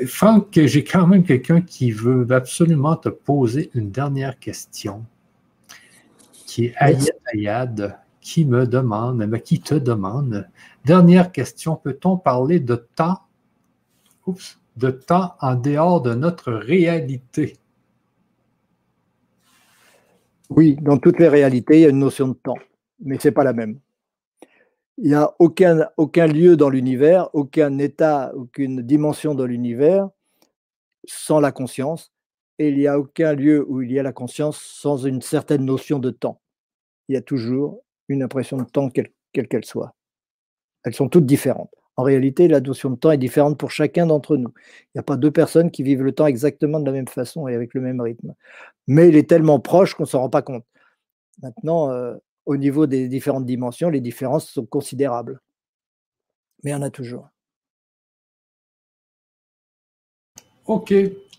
Franck, 0.07 0.51
j'ai 0.53 0.85
quand 0.85 1.05
même 1.05 1.23
quelqu'un 1.23 1.59
qui 1.59 1.91
veut 1.91 2.25
absolument 2.29 2.95
te 2.95 3.09
poser 3.09 3.69
une 3.73 3.91
dernière 3.91 4.39
question, 4.39 5.03
qui 6.31 6.67
est 6.67 6.75
Ayad 6.77 7.09
Ayad, 7.33 7.99
qui 8.21 8.45
me 8.45 8.65
demande, 8.65 9.25
mais 9.27 9.41
qui 9.41 9.59
te 9.59 9.75
demande, 9.75 10.47
dernière 10.85 11.33
question, 11.33 11.75
peut-on 11.75 12.15
parler 12.15 12.61
de 12.61 12.75
temps 12.95 13.19
de 14.75 14.91
temps 14.91 15.35
en 15.41 15.55
dehors 15.55 16.01
de 16.01 16.13
notre 16.13 16.51
réalité. 16.53 17.57
Oui, 20.49 20.77
dans 20.81 20.97
toutes 20.97 21.19
les 21.19 21.27
réalités, 21.27 21.77
il 21.77 21.81
y 21.81 21.85
a 21.85 21.89
une 21.89 21.99
notion 21.99 22.29
de 22.29 22.33
temps, 22.33 22.57
mais 22.99 23.19
ce 23.19 23.27
n'est 23.27 23.33
pas 23.33 23.43
la 23.43 23.53
même. 23.53 23.79
Il 24.97 25.09
n'y 25.09 25.15
a 25.15 25.33
aucun, 25.39 25.87
aucun 25.97 26.27
lieu 26.27 26.57
dans 26.57 26.69
l'univers, 26.69 27.29
aucun 27.33 27.77
état, 27.77 28.31
aucune 28.35 28.81
dimension 28.81 29.35
dans 29.35 29.45
l'univers 29.45 30.09
sans 31.05 31.39
la 31.39 31.51
conscience, 31.51 32.11
et 32.57 32.69
il 32.69 32.77
n'y 32.77 32.87
a 32.87 32.99
aucun 32.99 33.33
lieu 33.33 33.65
où 33.67 33.81
il 33.81 33.91
y 33.91 33.99
a 33.99 34.03
la 34.03 34.11
conscience 34.11 34.59
sans 34.61 35.05
une 35.05 35.21
certaine 35.21 35.63
notion 35.63 35.99
de 35.99 36.09
temps. 36.09 36.41
Il 37.07 37.15
y 37.15 37.17
a 37.17 37.21
toujours 37.21 37.83
une 38.09 38.21
impression 38.21 38.57
de 38.57 38.65
temps, 38.65 38.89
quelle 38.89 39.47
qu'elle 39.47 39.65
soit. 39.65 39.95
Elles 40.83 40.93
sont 40.93 41.09
toutes 41.09 41.25
différentes. 41.25 41.73
En 41.99 42.03
réalité, 42.03 42.47
la 42.47 42.61
notion 42.61 42.91
de 42.91 42.95
temps 42.95 43.11
est 43.11 43.17
différente 43.17 43.57
pour 43.57 43.71
chacun 43.71 44.05
d'entre 44.05 44.37
nous. 44.37 44.53
Il 44.55 44.91
n'y 44.95 44.99
a 44.99 45.03
pas 45.03 45.17
deux 45.17 45.31
personnes 45.31 45.69
qui 45.69 45.83
vivent 45.83 46.01
le 46.01 46.13
temps 46.13 46.27
exactement 46.27 46.79
de 46.79 46.85
la 46.85 46.93
même 46.93 47.09
façon 47.09 47.49
et 47.49 47.53
avec 47.53 47.73
le 47.73 47.81
même 47.81 47.99
rythme. 47.99 48.35
Mais 48.87 49.09
il 49.09 49.17
est 49.17 49.29
tellement 49.29 49.59
proche 49.59 49.95
qu'on 49.95 50.03
ne 50.03 50.07
s'en 50.07 50.21
rend 50.21 50.29
pas 50.29 50.41
compte. 50.41 50.63
Maintenant, 51.41 51.91
euh, 51.91 52.15
au 52.45 52.55
niveau 52.55 52.87
des 52.87 53.09
différentes 53.09 53.45
dimensions, 53.45 53.89
les 53.89 53.99
différences 53.99 54.49
sont 54.49 54.65
considérables. 54.65 55.41
Mais 56.63 56.69
il 56.69 56.73
y 56.73 56.77
en 56.77 56.81
a 56.83 56.89
toujours. 56.89 57.27
OK. 60.67 60.93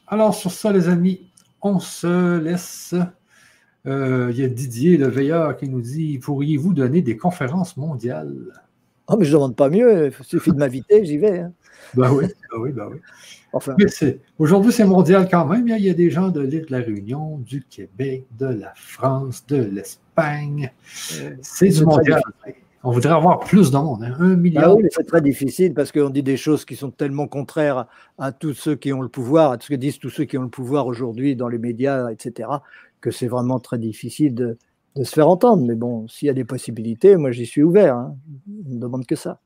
Alors, 0.09 0.35
sur 0.35 0.51
ça, 0.51 0.73
les 0.73 0.91
amis, 0.91 1.23
on 1.63 1.79
se 1.79 2.37
laisse. 2.37 2.95
Euh, 3.87 4.29
il 4.31 4.39
y 4.39 4.45
a 4.45 4.49
Didier, 4.49 4.99
le 4.99 5.09
veilleur, 5.09 5.57
qui 5.57 5.71
nous 5.71 5.81
dit 5.81 6.19
Pourriez-vous 6.19 6.75
donner 6.75 7.01
des 7.01 7.17
conférences 7.17 7.79
mondiales? 7.79 8.37
Oh, 9.13 9.17
mais 9.19 9.25
je 9.25 9.31
ne 9.31 9.37
demande 9.37 9.57
pas 9.57 9.69
mieux, 9.69 10.07
il 10.07 10.25
suffit 10.25 10.53
de 10.53 10.57
m'inviter, 10.57 11.05
j'y 11.05 11.19
vais. 11.19 11.41
Hein. 11.41 11.53
Ben 11.95 12.13
oui, 12.13 12.27
ben 12.27 12.59
oui, 12.61 12.73
ben 12.73 12.89
oui. 12.93 12.99
Enfin. 13.53 13.75
Aujourd'hui, 14.39 14.71
c'est 14.71 14.85
mondial 14.85 15.29
quand 15.29 15.45
même. 15.45 15.67
Il 15.67 15.85
y 15.85 15.91
a 15.91 15.95
des 15.95 16.09
gens 16.09 16.29
de 16.29 16.41
l'île 16.41 16.67
de 16.67 16.71
la 16.71 16.79
Réunion, 16.79 17.39
du 17.39 17.65
Québec, 17.69 18.25
de 18.39 18.47
la 18.47 18.73
France, 18.77 19.45
de 19.49 19.57
l'Espagne. 19.57 20.71
C'est 21.43 21.69
du 21.71 21.85
mondial. 21.85 22.23
On 22.85 22.93
voudrait 22.93 23.13
avoir 23.13 23.41
plus 23.41 23.73
de 23.73 23.77
monde, 23.77 24.05
hein. 24.05 24.15
un 24.21 24.37
million. 24.37 24.61
Ah 24.63 24.75
oui, 24.75 24.85
c'est 24.91 25.07
très 25.07 25.21
difficile 25.21 25.75
parce 25.75 25.91
qu'on 25.91 26.09
dit 26.11 26.23
des 26.23 26.37
choses 26.37 26.65
qui 26.65 26.77
sont 26.77 26.93
tellement 26.93 27.27
contraires 27.27 27.87
à 28.19 28.31
tous 28.31 28.55
ceux 28.55 28.77
qui 28.77 28.93
ont 28.93 29.03
le 29.03 29.09
pouvoir, 29.09 29.51
à 29.51 29.59
ce 29.61 29.69
que 29.69 29.75
disent 29.75 29.99
tous 29.99 30.11
ceux 30.11 30.25
qui 30.25 30.39
ont 30.39 30.43
le 30.43 30.49
pouvoir 30.49 30.87
aujourd'hui 30.87 31.35
dans 31.35 31.49
les 31.49 31.59
médias, 31.59 32.09
etc., 32.11 32.49
que 33.01 33.11
c'est 33.11 33.27
vraiment 33.27 33.59
très 33.59 33.79
difficile 33.79 34.35
de, 34.35 34.57
de 34.97 35.05
se 35.05 35.13
faire 35.13 35.29
entendre. 35.29 35.65
Mais 35.67 35.75
bon, 35.75 36.07
s'il 36.09 36.27
y 36.27 36.31
a 36.31 36.35
des 36.35 36.45
possibilités, 36.45 37.17
moi 37.17 37.31
j'y 37.31 37.47
suis 37.47 37.63
ouvert. 37.63 37.97
Hein. 37.97 38.17
On 38.67 38.75
ne 38.75 38.79
demande 38.79 39.07
que 39.07 39.17
ça. 39.17 39.41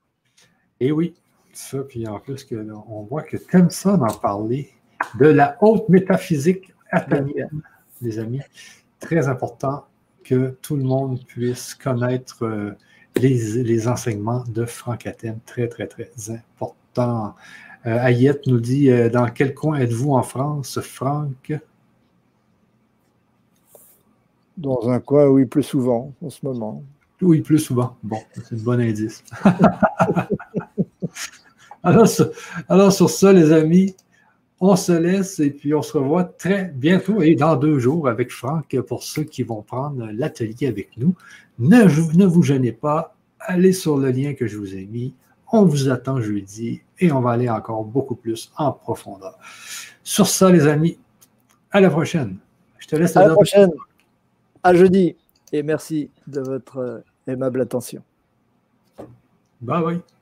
Et 0.81 0.93
oui, 0.93 1.15
ça, 1.53 1.79
puis 1.83 2.07
en 2.07 2.19
plus, 2.19 2.47
on 2.89 3.03
voit 3.03 3.23
que 3.23 3.37
comme 3.37 3.71
ça 3.71 3.97
d'en 3.97 4.07
parler 4.07 4.71
de 5.19 5.27
la 5.27 5.57
haute 5.61 5.89
métaphysique 5.89 6.73
athénienne, 6.91 7.63
les 8.03 8.19
amis. 8.19 8.41
Très 9.01 9.29
important 9.29 9.85
que 10.23 10.57
tout 10.63 10.77
le 10.77 10.85
monde 10.85 11.23
puisse 11.27 11.75
connaître 11.75 12.45
euh, 12.45 12.73
les, 13.17 13.89
enseignements 13.89 14.45
de 14.49 14.65
Franck 14.65 15.07
Athènes. 15.07 15.41
Très, 15.45 15.69
très, 15.69 15.87
très 15.87 16.11
important. 16.29 17.35
Euh, 17.87 17.99
Ayette 17.99 18.47
nous 18.47 18.61
dit 18.61 18.91
euh, 18.91 19.11
Dans 19.11 19.29
quel 19.29 19.55
coin 19.55 19.79
êtes-vous 19.79 20.13
en 20.13 20.23
France, 20.23 20.81
Franck? 20.81 21.53
Dans 24.57 24.89
un 24.89 25.01
coin 25.01 25.27
où 25.27 25.39
il 25.39 25.49
pleut 25.49 25.63
souvent 25.63 26.13
en 26.23 26.31
ce 26.31 26.45
moment. 26.45 26.83
Où 27.21 27.35
il 27.35 27.43
pleut 27.43 27.59
souvent. 27.59 27.97
Bon, 28.03 28.19
c'est 28.35 28.55
un 28.55 28.59
bon 28.59 28.81
indice. 28.81 29.25
alors, 31.83 32.93
sur 32.93 33.11
ça, 33.11 33.33
les 33.33 33.53
amis, 33.53 33.97
on 34.61 34.77
se 34.77 34.93
laisse 34.93 35.41
et 35.41 35.51
puis 35.51 35.75
on 35.75 35.83
se 35.83 35.97
revoit 35.97 36.25
très 36.25 36.73
bientôt 36.75 37.23
et 37.23 37.35
dans 37.35 37.57
deux 37.57 37.79
jours 37.79 38.09
avec 38.09 38.31
Franck 38.31 38.79
pour 38.83 39.03
ceux 39.03 39.25
qui 39.25 39.43
vont 39.43 39.63
prendre 39.63 40.09
l'atelier 40.13 40.69
avec 40.69 40.97
nous. 40.97 41.15
Ne, 41.59 41.87
vous 42.27 42.43
gênez 42.43 42.73
pas, 42.73 43.15
allez 43.41 43.73
sur 43.73 43.97
le 43.97 44.11
lien 44.11 44.35
que 44.35 44.47
je 44.47 44.57
vous 44.57 44.75
ai 44.75 44.87
mis. 44.87 45.15
On 45.53 45.65
vous 45.65 45.89
attend 45.89 46.21
jeudi 46.21 46.81
et 46.99 47.13
on 47.13 47.21
va 47.21 47.33
aller 47.33 47.49
encore 47.49 47.85
beaucoup 47.85 48.15
plus 48.15 48.51
en 48.57 48.73
profondeur. 48.73 49.39
Sur 50.03 50.27
ça, 50.27 50.51
les 50.51 50.67
amis, 50.67 50.99
à 51.71 51.81
la 51.81 51.91
prochaine. 51.91 52.39
Je 52.79 52.89
te 52.89 52.97
laisse 52.97 53.17
à 53.17 53.27
la 53.27 53.35
prochaine. 53.35 53.71
À 54.65 54.75
jeudi 54.75 55.15
et 55.53 55.63
merci 55.63 56.11
de 56.27 56.41
votre 56.41 57.05
aimable 57.27 57.61
attention. 57.61 58.03
Bye 59.61 59.83
bye. 59.85 60.14